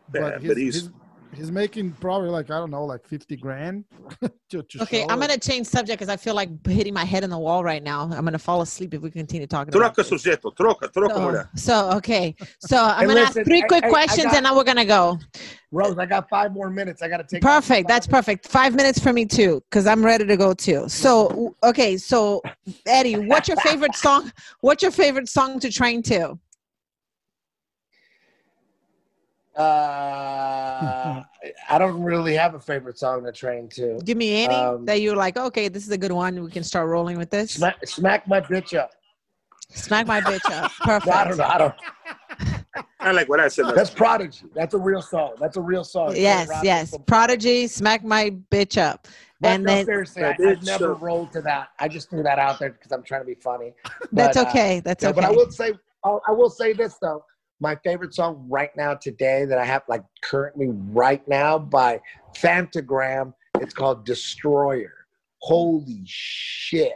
but, 0.09 0.41
he's, 0.41 0.49
but 0.49 0.57
he's- 0.57 0.75
he's 0.75 0.91
he's 1.37 1.51
making 1.51 1.93
probably 2.01 2.29
like 2.31 2.51
I 2.51 2.59
don't 2.59 2.71
know, 2.71 2.85
like 2.85 3.07
fifty 3.07 3.37
grand. 3.37 3.85
to, 4.51 4.63
to 4.63 4.83
Okay, 4.83 5.01
show 5.03 5.07
I'm 5.09 5.23
it. 5.23 5.27
gonna 5.29 5.39
change 5.39 5.67
subject 5.67 5.99
because 5.99 6.09
I 6.13 6.17
feel 6.17 6.35
like 6.35 6.49
hitting 6.67 6.95
my 6.95 7.05
head 7.05 7.25
in 7.25 7.31
the 7.31 7.39
wall 7.39 7.63
right 7.65 7.83
now. 7.83 8.03
I'm 8.05 8.25
gonna 8.25 8.39
fall 8.39 8.63
asleep 8.63 8.95
if 8.95 9.03
we 9.03 9.11
continue 9.11 9.47
talking. 9.47 9.75
about 9.75 9.95
Troca 9.95 10.09
this. 10.09 10.11
sujeto, 10.25 10.55
troca, 10.55 10.89
troca 10.93 11.15
So, 11.15 11.21
mulher. 11.21 11.51
so 11.55 11.91
okay, 11.93 12.35
so 12.61 12.77
I'm 12.83 13.07
gonna 13.09 13.21
listen, 13.21 13.41
ask 13.41 13.47
three 13.49 13.63
quick 13.63 13.85
I- 13.85 13.89
I 13.89 13.91
questions 13.91 14.27
got- 14.27 14.37
and 14.37 14.47
then 14.47 14.57
we're 14.57 14.65
gonna 14.65 14.85
go. 14.85 15.19
Rose, 15.73 15.99
I 15.99 16.07
got 16.07 16.29
five 16.31 16.53
more 16.53 16.71
minutes. 16.71 17.03
I 17.03 17.09
got 17.09 17.17
to 17.19 17.25
take. 17.25 17.43
Perfect. 17.43 17.89
That's 17.89 18.07
perfect. 18.07 18.47
Five 18.49 18.75
minutes 18.77 19.01
for 19.01 19.13
me 19.13 19.27
too, 19.27 19.63
because 19.69 19.87
I'm 19.87 20.03
ready 20.05 20.25
to 20.25 20.37
go 20.37 20.55
too. 20.55 20.89
So 20.89 21.55
okay, 21.65 21.97
so 21.97 22.41
Eddie, 22.87 23.17
what's 23.17 23.49
your 23.49 23.57
favorite 23.59 23.95
song? 23.97 24.33
What's 24.61 24.83
your 24.83 24.93
favorite 24.93 25.29
song 25.29 25.59
to 25.61 25.71
train 25.71 26.03
to? 26.05 26.39
Uh, 29.57 31.23
I 31.71 31.79
don't 31.79 32.03
really 32.03 32.35
have 32.35 32.55
a 32.55 32.61
favorite 32.61 32.99
song 32.99 33.25
to 33.25 33.33
train 33.33 33.69
to. 33.71 33.99
Give 34.05 34.17
me 34.17 34.45
any 34.45 34.55
Um, 34.55 34.85
that 34.85 35.01
you're 35.01 35.17
like, 35.17 35.37
okay, 35.37 35.69
this 35.69 35.85
is 35.85 35.91
a 35.91 35.99
good 35.99 36.13
one. 36.13 36.43
We 36.43 36.51
can 36.51 36.63
start 36.63 36.89
rolling 36.89 37.17
with 37.19 37.31
this. 37.31 37.53
Smack, 37.53 37.87
smack 37.87 38.29
my 38.29 38.41
bitch 38.41 38.77
up. 38.79 38.91
Smack 39.71 40.07
my 40.07 40.21
bitch 40.21 40.45
up. 40.53 40.71
No, 40.87 40.95
I 41.13 41.25
don't 41.25 41.37
Perfect. 41.37 41.39
know. 41.39 41.45
I 41.45 41.59
don't. 41.59 41.75
I 43.01 43.13
like 43.13 43.29
what 43.29 43.41
I 43.41 43.49
said. 43.49 43.67
That's 43.75 43.91
Prodigy. 43.91 44.47
That's 44.55 44.75
a 44.75 44.79
real 44.79 45.01
song. 45.01 45.35
That's 45.41 45.57
a 45.57 45.61
real 45.61 45.85
song. 45.85 46.15
Yes, 46.17 46.51
yes. 46.63 46.91
from- 46.91 47.05
Prodigy, 47.05 47.67
smack 47.67 48.05
my 48.05 48.31
bitch 48.51 48.81
up. 48.81 49.09
But 49.41 49.49
and 49.53 49.65
no, 49.65 49.75
then- 49.75 49.87
seriously, 49.87 50.25
I, 50.25 50.31
I've 50.31 50.63
never 50.65 50.93
up. 50.93 51.03
rolled 51.03 51.33
to 51.33 51.41
that. 51.43 51.69
I 51.79 51.89
just 51.89 52.11
threw 52.11 52.23
that 52.23 52.39
out 52.39 52.59
there 52.59 52.71
because 52.71 52.93
I'm 52.93 53.03
trying 53.03 53.23
to 53.23 53.27
be 53.27 53.35
funny. 53.35 53.75
That's 54.13 54.37
But, 54.37 54.47
uh, 54.47 54.49
okay. 54.51 54.81
That's 54.81 55.03
No, 55.03 55.11
okay. 55.11 55.21
But 55.21 55.25
I 55.29 55.31
will 55.31 55.51
say, 55.51 55.73
I 56.05 56.31
will 56.31 56.51
say 56.51 56.73
this 56.73 56.97
though. 57.01 57.25
My 57.61 57.77
favorite 57.85 58.15
song 58.15 58.47
right 58.51 58.71
now 58.77 58.95
today 58.95 59.45
that 59.47 59.57
I 59.59 59.65
have 59.65 59.83
like 59.89 60.03
currently 60.23 60.69
right 60.71 61.27
now 61.27 61.59
by 61.59 62.01
Phantogram. 62.37 63.33
It's 63.61 63.73
called 63.73 64.05
Destroyer. 64.05 64.93
Holy 65.39 66.03
shit! 66.05 66.93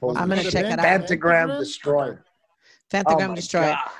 Holy 0.00 0.16
I'm 0.16 0.28
gonna 0.30 0.42
shit. 0.42 0.52
check 0.52 0.64
it 0.66 0.78
out. 0.78 0.84
Phantogram 0.84 1.58
Destroyer. 1.58 2.24
Oh 2.94 3.28
my 3.28 3.34
Destroyer. 3.34 3.72
God. 3.72 3.90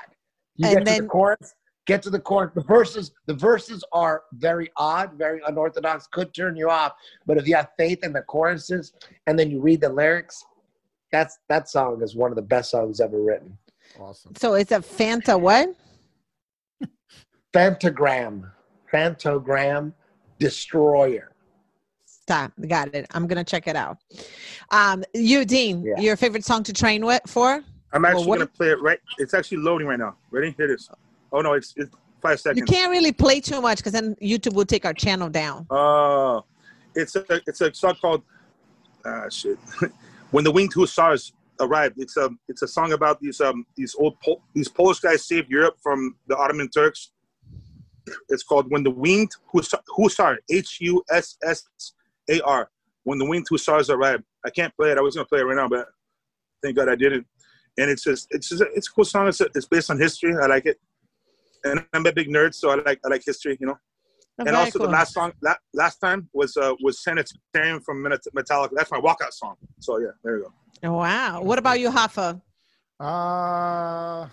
You 0.55 0.67
And 0.67 0.73
get 0.77 0.79
to 0.79 0.91
then- 0.91 1.03
the 1.03 1.09
chorus. 1.09 1.53
Get 1.85 2.01
to 2.03 2.09
the 2.09 2.19
chorus. 2.19 2.51
The 2.55 2.61
verses. 2.63 3.11
The 3.25 3.33
verses 3.33 3.83
are 3.91 4.23
very 4.33 4.71
odd, 4.77 5.13
very 5.17 5.41
unorthodox. 5.45 6.07
Could 6.07 6.33
turn 6.33 6.55
you 6.55 6.69
off, 6.69 6.93
but 7.25 7.37
if 7.37 7.45
you 7.47 7.55
have 7.55 7.69
faith 7.77 8.03
in 8.03 8.13
the 8.13 8.21
choruses 8.21 8.93
and 9.27 9.37
then 9.37 9.51
you 9.51 9.59
read 9.59 9.81
the 9.81 9.89
lyrics, 9.89 10.43
that's 11.11 11.37
that 11.49 11.69
song 11.69 12.01
is 12.01 12.15
one 12.15 12.31
of 12.31 12.37
the 12.37 12.41
best 12.41 12.71
songs 12.71 13.01
ever 13.01 13.21
written. 13.21 13.57
Awesome. 13.99 14.33
So 14.35 14.53
it's 14.55 14.71
a 14.71 14.79
Fanta 14.79 15.39
what? 15.39 15.75
Phantogram. 17.53 18.51
Phantogram 18.91 19.93
Destroyer. 20.39 21.31
Stop. 22.05 22.53
Got 22.67 22.95
it. 22.95 23.05
I'm 23.13 23.27
gonna 23.27 23.43
check 23.43 23.67
it 23.67 23.75
out. 23.75 23.97
Um, 24.71 25.03
you, 25.13 25.45
Dean, 25.45 25.83
Yeah. 25.83 25.99
your 25.99 26.15
favorite 26.15 26.45
song 26.45 26.63
to 26.63 26.73
train 26.73 27.05
with 27.05 27.21
for? 27.27 27.61
I'm 27.91 28.05
actually 28.05 28.25
what- 28.25 28.37
gonna 28.37 28.47
play 28.47 28.69
it 28.69 28.81
right. 28.81 28.99
It's 29.19 29.33
actually 29.33 29.57
loading 29.57 29.87
right 29.87 29.99
now. 29.99 30.15
Ready? 30.31 30.53
Here 30.57 30.65
it 30.65 30.71
is. 30.71 30.89
Oh 31.31 31.41
no, 31.41 31.53
it's, 31.53 31.73
it's 31.75 31.93
five 32.21 32.39
You 32.55 32.63
can't 32.63 32.89
really 32.91 33.11
play 33.11 33.39
too 33.39 33.61
much 33.61 33.77
because 33.77 33.91
then 33.93 34.15
YouTube 34.15 34.53
will 34.53 34.65
take 34.65 34.85
our 34.85 34.93
channel 34.93 35.29
down. 35.29 35.67
Uh, 35.69 36.41
it's 36.95 37.15
a 37.15 37.25
it's 37.45 37.61
a 37.61 37.73
song 37.73 37.95
called 38.01 38.23
ah 39.05 39.27
shit. 39.29 39.57
when 40.31 40.43
the 40.43 40.51
winged 40.51 40.73
hussars 40.73 41.33
arrived, 41.63 41.95
it's 41.97 42.17
a 42.17 42.29
it's 42.47 42.61
a 42.61 42.67
song 42.67 42.93
about 42.93 43.19
these 43.19 43.39
um 43.41 43.65
these 43.75 43.95
old 43.95 44.19
Pol- 44.19 44.41
these 44.53 44.67
Polish 44.67 44.99
guys 44.99 45.25
saved 45.25 45.49
Europe 45.49 45.75
from 45.81 46.15
the 46.27 46.37
Ottoman 46.37 46.69
Turks. 46.69 47.11
It's 48.29 48.43
called 48.43 48.69
when 48.69 48.83
the 48.83 48.91
winged 48.91 49.31
hussar, 49.53 50.37
H 50.51 50.77
U 50.81 51.03
S 51.09 51.37
S 51.43 51.63
A 52.29 52.41
R 52.41 52.69
when 53.03 53.17
the 53.17 53.25
winged 53.25 53.47
hussars 53.49 53.89
arrived. 53.89 54.23
I 54.45 54.49
can't 54.49 54.75
play 54.75 54.91
it. 54.91 54.97
I 54.97 55.01
was 55.01 55.15
gonna 55.15 55.25
play 55.25 55.39
it 55.39 55.43
right 55.43 55.55
now, 55.55 55.69
but 55.69 55.87
thank 56.61 56.75
God 56.75 56.89
I 56.89 56.95
didn't. 56.95 57.25
And 57.77 57.89
it's 57.89 58.03
just 58.03 58.27
it's 58.31 58.49
just, 58.49 58.63
it's 58.75 58.87
a 58.87 58.91
cool 58.91 59.05
song. 59.05 59.27
It's, 59.27 59.41
it's 59.41 59.65
based 59.65 59.89
on 59.89 59.99
history. 59.99 60.35
I 60.41 60.47
like 60.47 60.65
it. 60.65 60.77
And 61.63 61.85
I'm 61.93 62.05
a 62.05 62.11
big 62.11 62.27
nerd, 62.27 62.53
so 62.53 62.69
I 62.71 62.75
like 62.75 62.99
I 63.05 63.09
like 63.09 63.23
history. 63.25 63.57
You 63.59 63.67
know 63.67 63.79
Oh, 64.39 64.45
and 64.47 64.55
also 64.55 64.79
cool. 64.79 64.87
the 64.87 64.93
last 64.93 65.13
song 65.13 65.31
la- 65.43 65.53
last 65.75 65.97
time 65.99 66.27
was 66.33 66.57
uh 66.57 66.73
was 66.81 67.03
sanitarium 67.03 67.79
from 67.81 68.03
metallica 68.03 68.71
that's 68.73 68.91
my 68.91 68.99
walkout 68.99 69.31
song 69.31 69.55
so 69.79 69.99
yeah 69.99 70.07
there 70.23 70.37
you 70.37 70.43
go 70.45 70.53
Wow. 70.83 71.41
What 71.41 71.59
about 71.59 71.79
you, 71.79 71.89
Hafa? 71.89 72.41
Uh, 72.99 74.27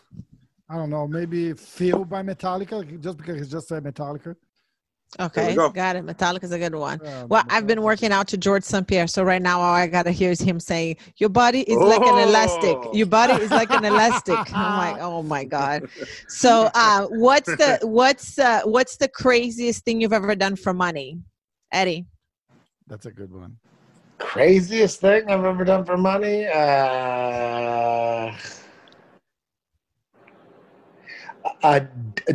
I 0.70 0.76
don't 0.76 0.90
know. 0.90 1.06
Maybe 1.06 1.52
"Feel" 1.54 2.04
by 2.04 2.22
Metallica, 2.22 3.00
just 3.00 3.16
because 3.16 3.40
it's 3.40 3.50
just 3.50 3.70
a 3.70 3.80
Metallica. 3.80 4.36
Okay, 5.18 5.56
go. 5.56 5.70
got 5.70 5.96
it. 5.96 6.06
Metallica's 6.06 6.52
a 6.52 6.58
good 6.58 6.74
one. 6.74 7.00
Yeah, 7.02 7.24
Well, 7.24 7.42
I've 7.50 7.66
been 7.66 7.82
working 7.82 8.12
out 8.12 8.28
to 8.28 8.36
Georges 8.36 8.68
St. 8.68 8.86
Pierre, 8.86 9.08
so 9.08 9.24
right 9.24 9.42
now 9.42 9.60
all 9.60 9.74
I 9.74 9.88
gotta 9.88 10.12
hear 10.12 10.30
is 10.30 10.40
him 10.40 10.60
saying, 10.60 10.98
"Your 11.16 11.30
body 11.30 11.62
is 11.62 11.76
like 11.76 12.00
an 12.00 12.28
elastic. 12.28 12.76
Oh. 12.76 12.94
Your 12.94 13.06
body 13.06 13.32
is 13.42 13.50
like 13.50 13.70
an 13.70 13.84
elastic." 13.84 14.36
I'm 14.54 14.92
like, 14.92 15.02
"Oh 15.02 15.24
my 15.24 15.44
god!" 15.44 15.88
So, 16.28 16.70
uh, 16.74 17.06
what's 17.06 17.48
the 17.48 17.80
what's 17.82 18.38
uh, 18.38 18.60
what's 18.64 18.98
the 18.98 19.08
craziest 19.08 19.84
thing 19.84 20.00
you've 20.00 20.12
ever 20.12 20.36
done 20.36 20.54
for 20.54 20.72
money, 20.72 21.18
Eddie? 21.72 22.06
That's 22.86 23.06
a 23.06 23.10
good 23.10 23.32
one. 23.32 23.56
Craziest 24.20 25.00
thing 25.00 25.28
I've 25.28 25.44
ever 25.44 25.64
done 25.64 25.84
for 25.84 25.96
money? 25.96 26.46
Uh, 26.46 28.32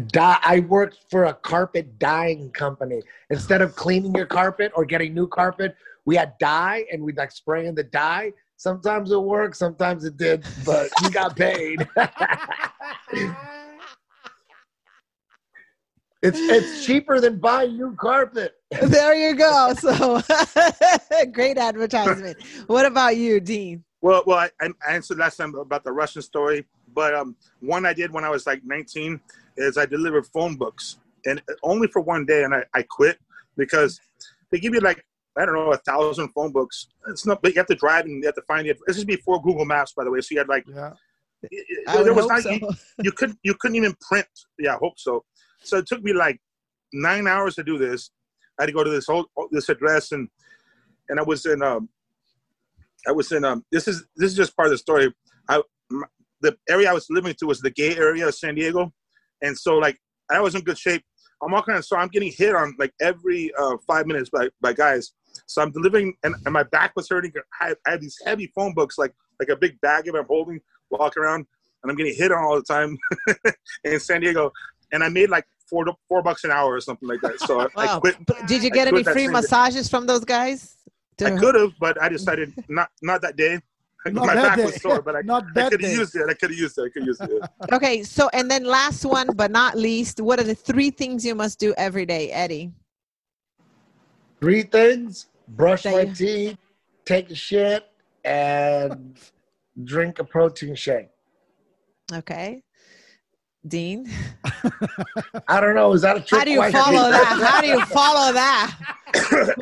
dye, 0.07 0.39
I 0.41 0.65
worked 0.67 1.05
for 1.09 1.25
a 1.25 1.33
carpet 1.33 1.97
dyeing 1.99 2.49
company. 2.51 3.01
Instead 3.29 3.61
of 3.61 3.75
cleaning 3.75 4.15
your 4.15 4.25
carpet 4.25 4.71
or 4.75 4.83
getting 4.83 5.13
new 5.13 5.27
carpet, 5.27 5.75
we 6.05 6.15
had 6.15 6.37
dye 6.39 6.85
and 6.91 7.03
we'd 7.03 7.17
like 7.17 7.31
spray 7.31 7.67
in 7.67 7.75
the 7.75 7.83
dye. 7.83 8.33
Sometimes 8.57 9.11
it 9.11 9.21
worked, 9.21 9.55
sometimes 9.55 10.05
it 10.05 10.17
did, 10.17 10.43
but 10.65 10.89
we 11.03 11.11
got 11.11 11.35
paid. 11.35 11.87
it's 16.25 16.39
it's 16.39 16.85
cheaper 16.85 17.19
than 17.19 17.39
buying 17.39 17.77
new 17.77 17.95
carpet. 17.95 18.53
There 18.81 19.15
you 19.15 19.35
go. 19.35 19.73
So, 19.79 20.21
great 21.31 21.57
advertisement. 21.57 22.37
What 22.67 22.85
about 22.85 23.17
you, 23.17 23.39
Dean? 23.39 23.83
well 24.05 24.21
well 24.27 24.37
I, 24.37 24.49
I 24.61 24.93
answered 24.93 25.17
last 25.17 25.37
time 25.37 25.55
about 25.55 25.83
the 25.83 25.91
russian 25.91 26.21
story 26.21 26.65
but 26.93 27.15
um 27.15 27.35
one 27.61 27.85
i 27.87 27.93
did 27.93 28.11
when 28.11 28.23
i 28.23 28.29
was 28.29 28.45
like 28.45 28.61
19 28.63 29.19
is 29.57 29.77
i 29.77 29.85
delivered 29.85 30.27
phone 30.27 30.55
books 30.55 30.99
and 31.25 31.41
only 31.63 31.87
for 31.87 32.01
one 32.01 32.23
day 32.25 32.43
and 32.43 32.53
i, 32.53 32.63
I 32.75 32.83
quit 32.83 33.17
because 33.57 33.99
they 34.51 34.59
give 34.59 34.73
you 34.75 34.81
like 34.81 35.03
I 35.37 35.45
don't 35.45 35.55
know, 35.55 35.73
a 35.73 35.77
thousand 35.77 36.29
phone 36.29 36.53
books. 36.53 36.87
It's 37.09 37.25
not, 37.25 37.41
but 37.41 37.53
you 37.53 37.59
have 37.59 37.67
to 37.67 37.75
drive 37.75 38.05
and 38.05 38.21
you 38.21 38.25
have 38.25 38.35
to 38.35 38.41
find 38.43 38.65
it. 38.67 38.77
This 38.87 38.97
is 38.97 39.03
before 39.03 39.41
Google 39.41 39.65
Maps, 39.65 39.91
by 39.91 40.05
the 40.05 40.09
way. 40.09 40.21
So 40.21 40.29
you 40.31 40.37
had 40.37 40.47
like, 40.47 40.65
Yeah. 40.65 40.93
I 41.89 41.97
would 41.97 42.05
there 42.05 42.13
was 42.13 42.23
hope 42.23 42.31
not, 42.31 42.43
so. 42.43 42.51
you, 42.51 42.69
you 43.03 43.11
couldn't 43.11 43.37
you 43.43 43.53
couldn't 43.55 43.75
even 43.75 43.93
print. 44.07 44.27
Yeah, 44.57 44.75
I 44.75 44.77
hope 44.77 44.93
so. 44.97 45.25
So 45.65 45.77
it 45.77 45.87
took 45.87 46.03
me 46.03 46.13
like 46.13 46.39
nine 46.93 47.27
hours 47.27 47.55
to 47.55 47.63
do 47.63 47.77
this. 47.77 48.11
I 48.59 48.63
had 48.63 48.67
to 48.67 48.73
go 48.73 48.83
to 48.83 48.89
this 48.89 49.07
whole 49.07 49.25
this 49.51 49.69
address 49.69 50.11
and 50.11 50.29
and 51.09 51.19
I 51.19 51.23
was 51.23 51.45
in 51.45 51.61
um 51.61 51.89
I 53.07 53.11
was 53.11 53.31
in 53.31 53.43
um 53.45 53.63
this 53.71 53.87
is 53.87 54.05
this 54.15 54.31
is 54.31 54.37
just 54.37 54.55
part 54.55 54.67
of 54.67 54.71
the 54.71 54.77
story. 54.77 55.13
I 55.49 55.61
m- 55.91 56.03
the 56.41 56.55
area 56.69 56.89
I 56.89 56.93
was 56.93 57.07
living 57.09 57.33
to 57.39 57.47
was 57.47 57.61
the 57.61 57.71
gay 57.71 57.95
area 57.95 58.27
of 58.27 58.35
San 58.35 58.55
Diego, 58.55 58.93
and 59.41 59.57
so 59.57 59.77
like 59.77 59.97
I 60.29 60.39
was 60.39 60.55
in 60.55 60.61
good 60.61 60.77
shape. 60.77 61.03
I'm 61.43 61.51
walking 61.51 61.79
so 61.81 61.97
I'm 61.97 62.07
getting 62.07 62.31
hit 62.31 62.55
on 62.55 62.75
like 62.79 62.93
every 63.01 63.51
uh, 63.59 63.77
five 63.85 64.07
minutes 64.07 64.29
by 64.29 64.49
by 64.61 64.73
guys. 64.73 65.11
So 65.47 65.61
I'm 65.61 65.71
delivering, 65.71 66.13
and, 66.23 66.33
and 66.45 66.53
my 66.53 66.63
back 66.63 66.93
was 66.95 67.09
hurting. 67.09 67.33
I, 67.59 67.75
I 67.85 67.91
have 67.91 68.01
these 68.01 68.17
heavy 68.25 68.51
phone 68.55 68.73
books, 68.73 68.97
like 68.97 69.13
like 69.39 69.49
a 69.49 69.55
big 69.55 69.79
bag 69.81 70.07
of 70.07 70.15
I'm 70.15 70.25
holding, 70.25 70.59
walking 70.89 71.23
around, 71.23 71.45
and 71.83 71.91
I'm 71.91 71.97
getting 71.97 72.15
hit 72.15 72.31
on 72.31 72.43
all 72.43 72.55
the 72.55 72.63
time 72.63 72.97
in 73.83 73.99
San 73.99 74.21
Diego. 74.21 74.51
And 74.91 75.03
I 75.03 75.09
made 75.09 75.29
like 75.29 75.45
four 75.69 75.85
four 76.07 76.21
bucks 76.21 76.43
an 76.43 76.51
hour 76.51 76.73
or 76.73 76.81
something 76.81 77.07
like 77.07 77.21
that. 77.21 77.39
So 77.39 77.61
I, 77.61 77.65
I 77.77 77.85
Wow. 77.85 77.99
quit. 77.99 78.15
Did 78.47 78.63
you 78.63 78.69
get 78.69 78.87
any 78.87 79.03
free 79.03 79.13
same 79.13 79.27
day. 79.31 79.33
massages 79.33 79.89
from 79.89 80.05
those 80.05 80.23
guys? 80.25 80.75
I 81.23 81.31
could 81.31 81.55
have, 81.55 81.71
but 81.79 82.01
I 82.01 82.09
decided 82.09 82.53
not 82.69 82.89
not 83.01 83.21
that 83.21 83.35
day. 83.35 83.59
Not 84.05 84.27
my 84.27 84.35
back 84.35 84.57
day. 84.57 84.65
was 84.65 84.79
sore, 84.83 85.01
but 85.01 85.15
I, 85.15 85.21
Not 85.23 85.45
I 85.55 85.67
could 85.67 85.81
have 85.81 85.91
used 85.91 86.15
it. 86.15 86.29
I 86.29 86.35
could 86.35 86.51
have 86.51 86.59
used 86.59 86.77
it. 86.77 86.81
I 86.83 86.89
could 86.89 87.01
have 87.01 87.07
used 87.07 87.23
it. 87.23 87.41
Okay, 87.73 88.03
so 88.03 88.29
and 88.33 88.51
then 88.51 88.63
last 88.63 89.03
one 89.03 89.33
but 89.35 89.49
not 89.49 89.75
least, 89.75 90.21
what 90.21 90.39
are 90.39 90.43
the 90.43 90.53
three 90.53 90.91
things 90.91 91.25
you 91.25 91.33
must 91.33 91.57
do 91.59 91.73
every 91.75 92.05
day, 92.05 92.31
Eddie? 92.31 92.71
Three 94.39 94.61
things: 94.61 95.25
brush 95.47 95.83
That 95.83 95.93
my 95.93 96.03
you- 96.05 96.13
teeth, 96.13 96.57
take 97.05 97.31
a 97.31 97.35
shit, 97.35 97.87
and 98.23 99.17
drink 99.83 100.19
a 100.19 100.23
protein 100.23 100.75
shake. 100.75 101.09
Okay. 102.13 102.61
Dean, 103.67 104.07
I 105.47 105.59
don't 105.59 105.73
know. 105.73 105.91
Is 105.93 106.01
that 106.03 106.17
a 106.17 106.21
trick 106.21 106.37
how 106.39 106.45
do 106.45 106.51
you 106.51 106.57
question? 106.59 106.79
follow 106.79 107.09
that? 107.09 107.39
How 107.49 107.61
do 107.61 107.67
you 107.67 107.83
follow 107.85 108.31
that? 108.33 108.77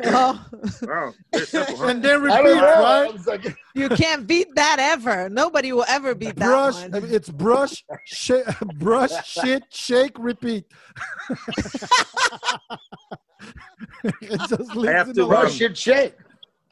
Oh, 0.06 0.46
Wow, 0.82 1.14
simple, 1.44 1.76
huh? 1.78 1.86
and 1.86 2.02
then 2.02 2.20
I 2.20 2.38
repeat, 2.40 2.42
don't 2.42 2.56
know. 2.58 2.82
Right? 2.82 3.26
like, 3.26 3.56
You 3.74 3.88
can't 3.88 4.26
beat 4.26 4.54
that 4.56 4.76
ever. 4.78 5.30
Nobody 5.30 5.72
will 5.72 5.86
ever 5.88 6.14
beat 6.14 6.36
that 6.36 6.46
Brush. 6.46 6.74
one. 6.74 6.90
It's 7.10 7.30
brush, 7.30 7.82
shake, 8.04 8.44
brush, 8.78 9.10
shit, 9.26 9.62
shake, 9.70 10.18
repeat. 10.18 10.64
it 14.20 14.40
just 14.48 14.76
leaves 14.76 14.92
have 14.92 15.08
it 15.10 15.14
to 15.14 15.20
alone. 15.22 15.28
brush 15.30 15.60
and 15.62 15.76
shake. 15.76 16.14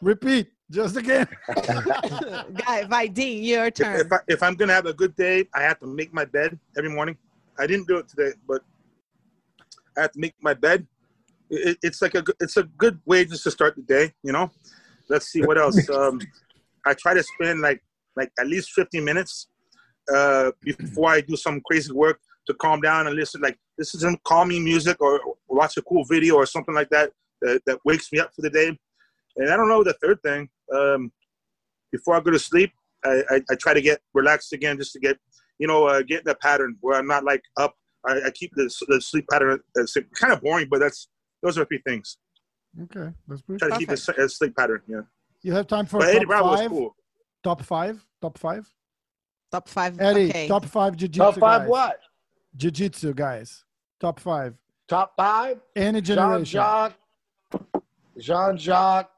Repeat. 0.03 0.51
Just 0.73 0.97
again. 0.97 1.29
Guy, 1.55 2.85
Vidine, 2.85 3.43
your 3.45 3.71
turn. 3.71 4.01
if, 4.01 4.11
I, 4.13 4.19
if 4.27 4.43
I'm 4.43 4.55
gonna 4.55 4.73
have 4.73 4.87
a 4.87 4.95
good 4.95 5.15
day, 5.15 5.47
I 5.55 5.63
have 5.63 5.79
to 5.81 5.87
make 5.87 6.15
my 6.15 6.25
bed 6.25 6.59
every 6.79 6.89
morning. 6.89 7.19
I 7.59 7.67
didn't 7.67 7.87
do 7.87 7.99
it 7.99 8.09
today, 8.09 8.33
but 8.49 8.63
I 9.99 10.03
have 10.03 10.13
to 10.13 10.19
make 10.19 10.35
my 10.41 10.55
bed. 10.55 10.87
It, 11.51 11.77
it's 11.83 12.01
like 12.01 12.15
a 12.15 12.23
good- 12.23 12.37
it's 12.41 12.57
a 12.57 12.63
good 12.63 12.99
way 13.05 13.27
just 13.27 13.45
to 13.45 13.51
start 13.51 13.77
the 13.77 13.83
day. 13.83 14.15
You 14.23 14.33
know. 14.33 14.51
Let's 15.11 15.27
see 15.27 15.43
what 15.43 15.59
else. 15.59 15.77
Um, 15.91 16.21
I 16.87 16.95
try 16.95 17.13
to 17.15 17.23
spend 17.23 17.61
like 17.61 17.83
like 18.17 18.33
at 18.41 18.47
least 18.47 18.73
15 18.73 19.05
minutes 19.05 19.49
uh, 20.13 20.53
before 20.63 21.11
I 21.11 21.21
do 21.21 21.37
some 21.37 21.61
crazy 21.67 21.93
work 21.93 22.19
to 22.47 22.55
calm 22.55 22.81
down 22.81 23.07
and 23.07 23.15
listen. 23.15 23.43
Like 23.43 23.59
this 23.77 23.95
is 23.95 24.01
some 24.01 24.17
calming 24.25 24.65
music 24.65 25.01
or, 25.01 25.21
or 25.21 25.37
watch 25.49 25.77
a 25.77 25.83
cool 25.83 26.05
video 26.05 26.37
or 26.37 26.47
something 26.47 26.75
like 26.75 26.89
that, 26.89 27.11
that 27.43 27.61
that 27.67 27.79
wakes 27.85 28.11
me 28.11 28.21
up 28.21 28.35
for 28.35 28.41
the 28.41 28.51
day. 28.51 28.77
And 29.37 29.51
I 29.51 29.57
don't 29.57 29.69
know 29.69 29.85
the 29.85 29.95
third 29.95 30.23
thing. 30.23 30.49
Um, 30.75 31.13
before 31.91 32.17
I 32.17 32.21
go 32.21 32.31
to 32.31 32.39
sleep, 32.39 32.73
I, 33.05 33.23
I, 33.31 33.41
I 33.51 33.55
try 33.57 33.75
to 33.75 33.81
get 33.83 34.01
relaxed 34.15 34.53
again, 34.53 34.79
just 34.79 34.93
to 34.93 35.01
get 35.01 35.17
you 35.59 35.67
know 35.67 35.87
uh, 35.87 36.03
get 36.03 36.21
in 36.21 36.25
the 36.27 36.35
pattern 36.37 36.77
where 36.81 36.99
I'm 36.99 37.07
not 37.07 37.25
like 37.25 37.43
up. 37.59 37.75
I, 38.07 38.21
I 38.27 38.31
keep 38.31 38.51
the, 38.57 38.65
the 38.89 39.01
sleep 39.01 39.27
pattern. 39.31 39.61
It's 39.77 39.97
kind 40.15 40.33
of 40.33 40.41
boring, 40.41 40.67
but 40.71 40.81
that's 40.81 41.09
those 41.43 41.57
are 41.59 41.63
a 41.63 41.67
few 41.67 41.79
things. 41.87 42.17
Okay, 42.85 43.13
that's 43.29 43.43
pretty. 43.43 43.59
Try 43.59 43.69
to 43.71 43.79
keep 43.79 43.89
the 43.89 43.93
s- 43.95 44.09
uh, 44.09 44.29
sleep 44.29 44.57
pattern. 44.57 44.83
Yeah. 44.89 45.01
You 45.43 45.53
have 45.55 45.67
time 45.67 45.87
for 45.87 45.99
But 45.99 46.09
Eddie 46.09 46.19
top 46.21 46.27
Bravo 46.29 46.51
was 46.51 46.61
five. 46.61 46.71
cool. 46.71 46.97
Top 47.43 47.63
five. 47.63 48.07
Top 48.21 48.39
five. 48.39 48.67
Top 49.51 49.69
five. 49.69 50.01
Eddie, 50.01 50.29
okay. 50.31 50.49
top 50.49 50.65
five 50.65 50.97
jiu-jitsu 50.97 51.19
Top 51.19 51.35
five 51.39 51.61
guys. 51.63 51.69
what? 51.69 51.99
Jiu-jitsu 52.57 53.13
guys. 53.15 53.65
Top 54.01 54.19
five. 54.21 54.55
Top 54.89 55.13
five? 55.17 55.61
Any 55.77 56.01
Jean 56.01 56.17
generation. 56.17 56.45
Jacques, 56.61 56.95
Jean 58.19 58.57
Jacques, 58.57 59.11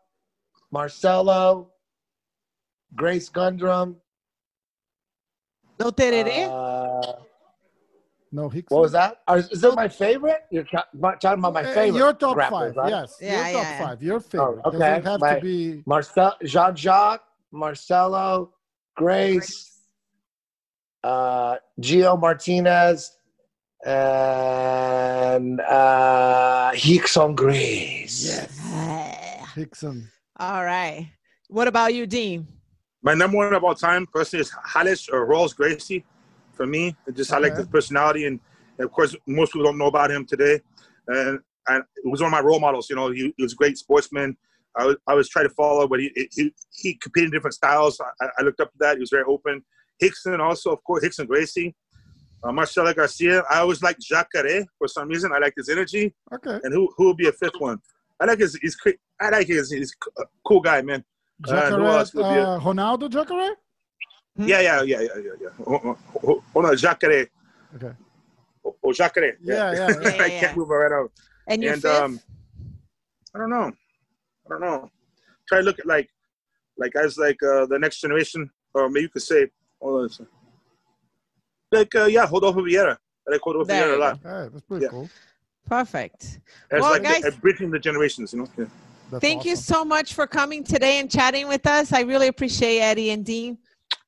Marcelo, 0.79 1.71
Grace 2.97 3.29
Gundrum. 3.29 3.95
No 5.79 5.91
tereré? 5.93 6.49
Uh, 6.51 7.13
no, 8.33 8.49
Hicks. 8.49 8.71
what 8.73 8.81
was 8.83 8.93
that? 8.93 9.19
Are- 9.29 9.39
Is 9.39 9.61
that 9.61 9.75
my 9.77 9.87
favorite? 9.87 10.43
You're 10.51 10.65
ca- 10.65 10.89
talking 11.21 11.39
about 11.39 11.55
my 11.55 11.63
Uh, 11.65 11.75
favorite. 11.75 11.99
Your 11.99 12.13
top 12.13 12.37
grapplers, 12.37 12.75
five. 12.75 12.77
right? 12.77 12.91
Yes. 12.91 13.17
Yeah, 13.21 13.29
your 13.31 13.39
top 13.39 13.53
yeah, 13.53 13.71
yeah. 13.71 13.87
five. 13.87 14.03
Your 14.03 14.21
favorite. 14.21 14.63
okay. 14.67 14.79
Doesn't 14.79 15.05
have 15.13 15.21
My- 15.21 15.35
to 15.37 15.41
be. 15.41 15.83
Marcel, 15.87 16.33
Jean 16.43 16.75
Jacques, 16.75 17.23
Marcelo, 17.53 18.53
Grace, 18.97 19.53
uh, 21.05 21.57
Geo 21.79 22.17
Martinez, 22.17 23.17
and 23.87 25.61
uh, 25.61 26.73
Rickson 26.75 27.35
Grace. 27.37 28.41
Ah, 28.73 29.53
Rickson. 29.55 30.09
All 30.39 30.65
right. 30.65 31.11
What 31.49 31.69
about 31.69 31.95
you, 31.95 32.07
Dean? 32.07 32.47
My 33.03 33.15
number 33.15 33.37
one 33.37 33.53
of 33.55 33.63
all 33.63 33.75
time 33.75 34.07
person 34.07 34.41
is 34.41 34.51
Halish 34.67 35.13
or 35.13 35.27
Rolls 35.27 35.53
Gracie. 35.53 36.05
For 36.53 36.67
me, 36.67 36.97
it 37.07 37.17
just 37.17 37.33
I 37.33 37.39
like 37.39 37.53
Okay. 37.53 37.63
his 37.63 37.69
personality, 37.69 38.27
and, 38.27 38.39
and 38.79 38.85
of 38.87 38.93
course, 38.93 39.15
most 39.27 39.53
people 39.53 39.67
don't 39.67 39.79
know 39.79 39.87
about 39.89 40.11
him 40.11 40.25
today. 40.25 40.61
And, 41.09 41.41
and 41.69 41.85
it 41.97 42.09
was 42.09 42.21
one 42.21 42.29
of 42.29 42.33
my 42.33 42.41
role 42.41 42.61
models. 42.61 42.89
You 42.89 42.97
know, 42.97 43.11
he, 43.11 43.35
he 43.37 43.43
was 43.43 43.53
a 43.53 43.57
great 43.57 43.77
sportsman. 43.77 44.37
I 44.77 44.87
was 44.87 44.97
I 45.07 45.15
was 45.15 45.29
trying 45.29 45.49
to 45.49 45.55
follow, 45.55 45.87
but 45.87 46.01
he 46.01 46.11
he, 46.33 46.55
he 46.73 46.95
competed 46.95 47.29
in 47.29 47.33
different 47.33 47.55
styles. 47.55 48.01
I, 48.21 48.27
I 48.39 48.43
looked 48.43 48.61
up 48.61 48.71
to 48.73 48.79
that. 48.81 48.97
He 48.97 49.01
was 49.01 49.11
very 49.11 49.25
open. 49.29 49.65
Rickson 50.03 50.41
also, 50.41 50.73
of 50.73 50.83
course, 50.85 51.05
Rickson 51.05 51.27
Gracie. 51.29 51.75
Uh, 52.43 52.53
Marcelo 52.53 52.93
Garcia. 52.93 53.43
I 53.51 53.61
always 53.61 53.83
like 53.83 53.99
Jacare 53.99 54.65
for 54.79 54.87
some 54.87 55.09
reason. 55.09 55.33
I 55.33 55.39
like 55.39 55.55
his 55.57 55.69
energy. 55.69 56.15
Okay. 56.33 56.59
And 56.63 56.73
who 56.75 56.93
who 56.97 57.07
would 57.09 57.17
be 57.17 57.29
a 57.29 57.33
fifth 57.33 57.59
one? 57.59 57.79
I 58.21 58.27
like 58.27 58.39
his 58.41 58.57
he's 58.63 58.77
cre- 58.77 59.01
I 59.21 59.31
like 59.31 59.47
his 59.47 59.71
he's 59.71 59.95
a 60.19 60.25
cool 60.47 60.61
guy, 60.61 60.83
man. 60.83 61.05
Uh, 61.47 61.71
who 61.71 61.71
Jacare, 61.71 61.87
else 61.87 62.15
would 62.15 62.25
uh, 62.25 62.61
Ronaldo 62.61 63.11
Jacare? 63.11 63.55
Hmm? 64.37 64.49
Yeah, 64.49 64.61
yeah, 64.61 64.83
yeah, 64.83 65.01
yeah, 65.01 65.09
yeah, 65.17 65.31
yeah. 65.41 65.49
Oh, 65.67 65.81
oh, 65.85 65.99
oh, 66.27 66.45
oh 66.55 66.61
no, 66.61 66.75
Jacare. 66.75 67.29
Okay. 67.77 67.93
Oh, 68.65 68.77
oh 68.83 68.93
Jacare. 68.93 69.37
Yeah, 69.43 69.73
yeah, 69.73 69.89
yeah. 70.01 70.01
Yeah, 70.01 70.23
I 70.25 70.29
yeah. 70.29 70.41
can't 70.41 70.57
move 70.57 70.69
right 70.69 70.93
out. 70.93 71.13
And 71.47 71.63
your 71.63 71.73
And, 71.75 71.83
fifth? 71.83 71.93
um, 71.95 72.21
I 73.35 73.39
don't 73.39 73.51
know. 73.51 73.73
I 74.47 74.49
don't 74.49 74.61
know. 74.61 74.91
Try 75.49 75.59
to 75.59 75.65
look 75.65 75.79
at 75.79 75.87
like, 75.87 76.09
like 76.79 76.95
as 76.97 77.17
like 77.19 77.41
uh, 77.43 77.67
the 77.67 77.79
next 77.79 78.01
generation, 78.01 78.51
or 78.75 78.89
maybe 78.89 79.03
you 79.03 79.09
could 79.09 79.23
say, 79.23 79.47
hold 79.81 80.01
on. 80.01 80.07
a 80.07 80.09
second. 80.09 80.29
Like 81.73 81.95
uh, 81.95 82.05
yeah, 82.07 82.29
Rodolfo 82.31 82.63
Vieira. 82.63 82.97
I 83.29 83.33
like 83.33 83.45
Rodolfo 83.47 83.69
There 83.69 83.87
Vieira 83.89 83.97
a 83.97 83.99
lot. 83.99 84.19
Hey, 84.23 84.49
that's 84.53 84.63
pretty 84.63 84.85
Yeah. 84.85 84.91
cool. 84.91 85.09
Perfect. 85.69 86.41
As 86.71 86.81
Well, 86.83 86.91
like 86.93 87.03
guys- 87.03 87.25
uh, 87.25 87.31
bridging 87.41 87.71
the 87.71 87.79
generations, 87.79 88.33
you 88.33 88.41
know. 88.41 88.49
Yeah. 88.59 88.65
That's 89.11 89.21
Thank 89.21 89.45
you 89.45 89.57
so 89.57 89.85
much 89.85 90.15
for 90.15 90.27
coming 90.27 90.65
today 90.65 90.99
and 90.99 91.11
chatting 91.11 91.49
with 91.49 91.67
us. 91.67 91.93
I 91.93 92.01
really 92.01 92.29
appreciate 92.29 92.81
Eddie 92.81 93.11
and 93.11 93.25
Dean. 93.25 93.59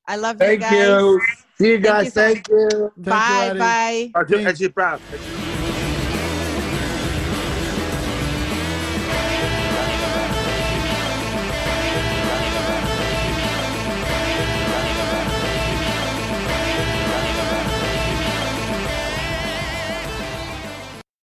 I 0.07 0.15
love 0.15 0.37
Thank 0.37 0.61
you 0.61 0.67
guys. 0.67 1.01
you. 1.01 1.21
See 1.57 1.67
you 1.71 1.81
Thank 1.81 1.83
guys. 1.83 2.05
you 2.05 2.11
so 2.11 2.21
Thank 2.21 2.47
you. 2.47 2.69
you, 2.71 2.91
Bye 2.97 3.47
Eddie. 3.49 3.59
bye. 3.59 4.11
Archie, 4.15 4.45
Archie 4.45 4.67
Brown. 4.67 4.99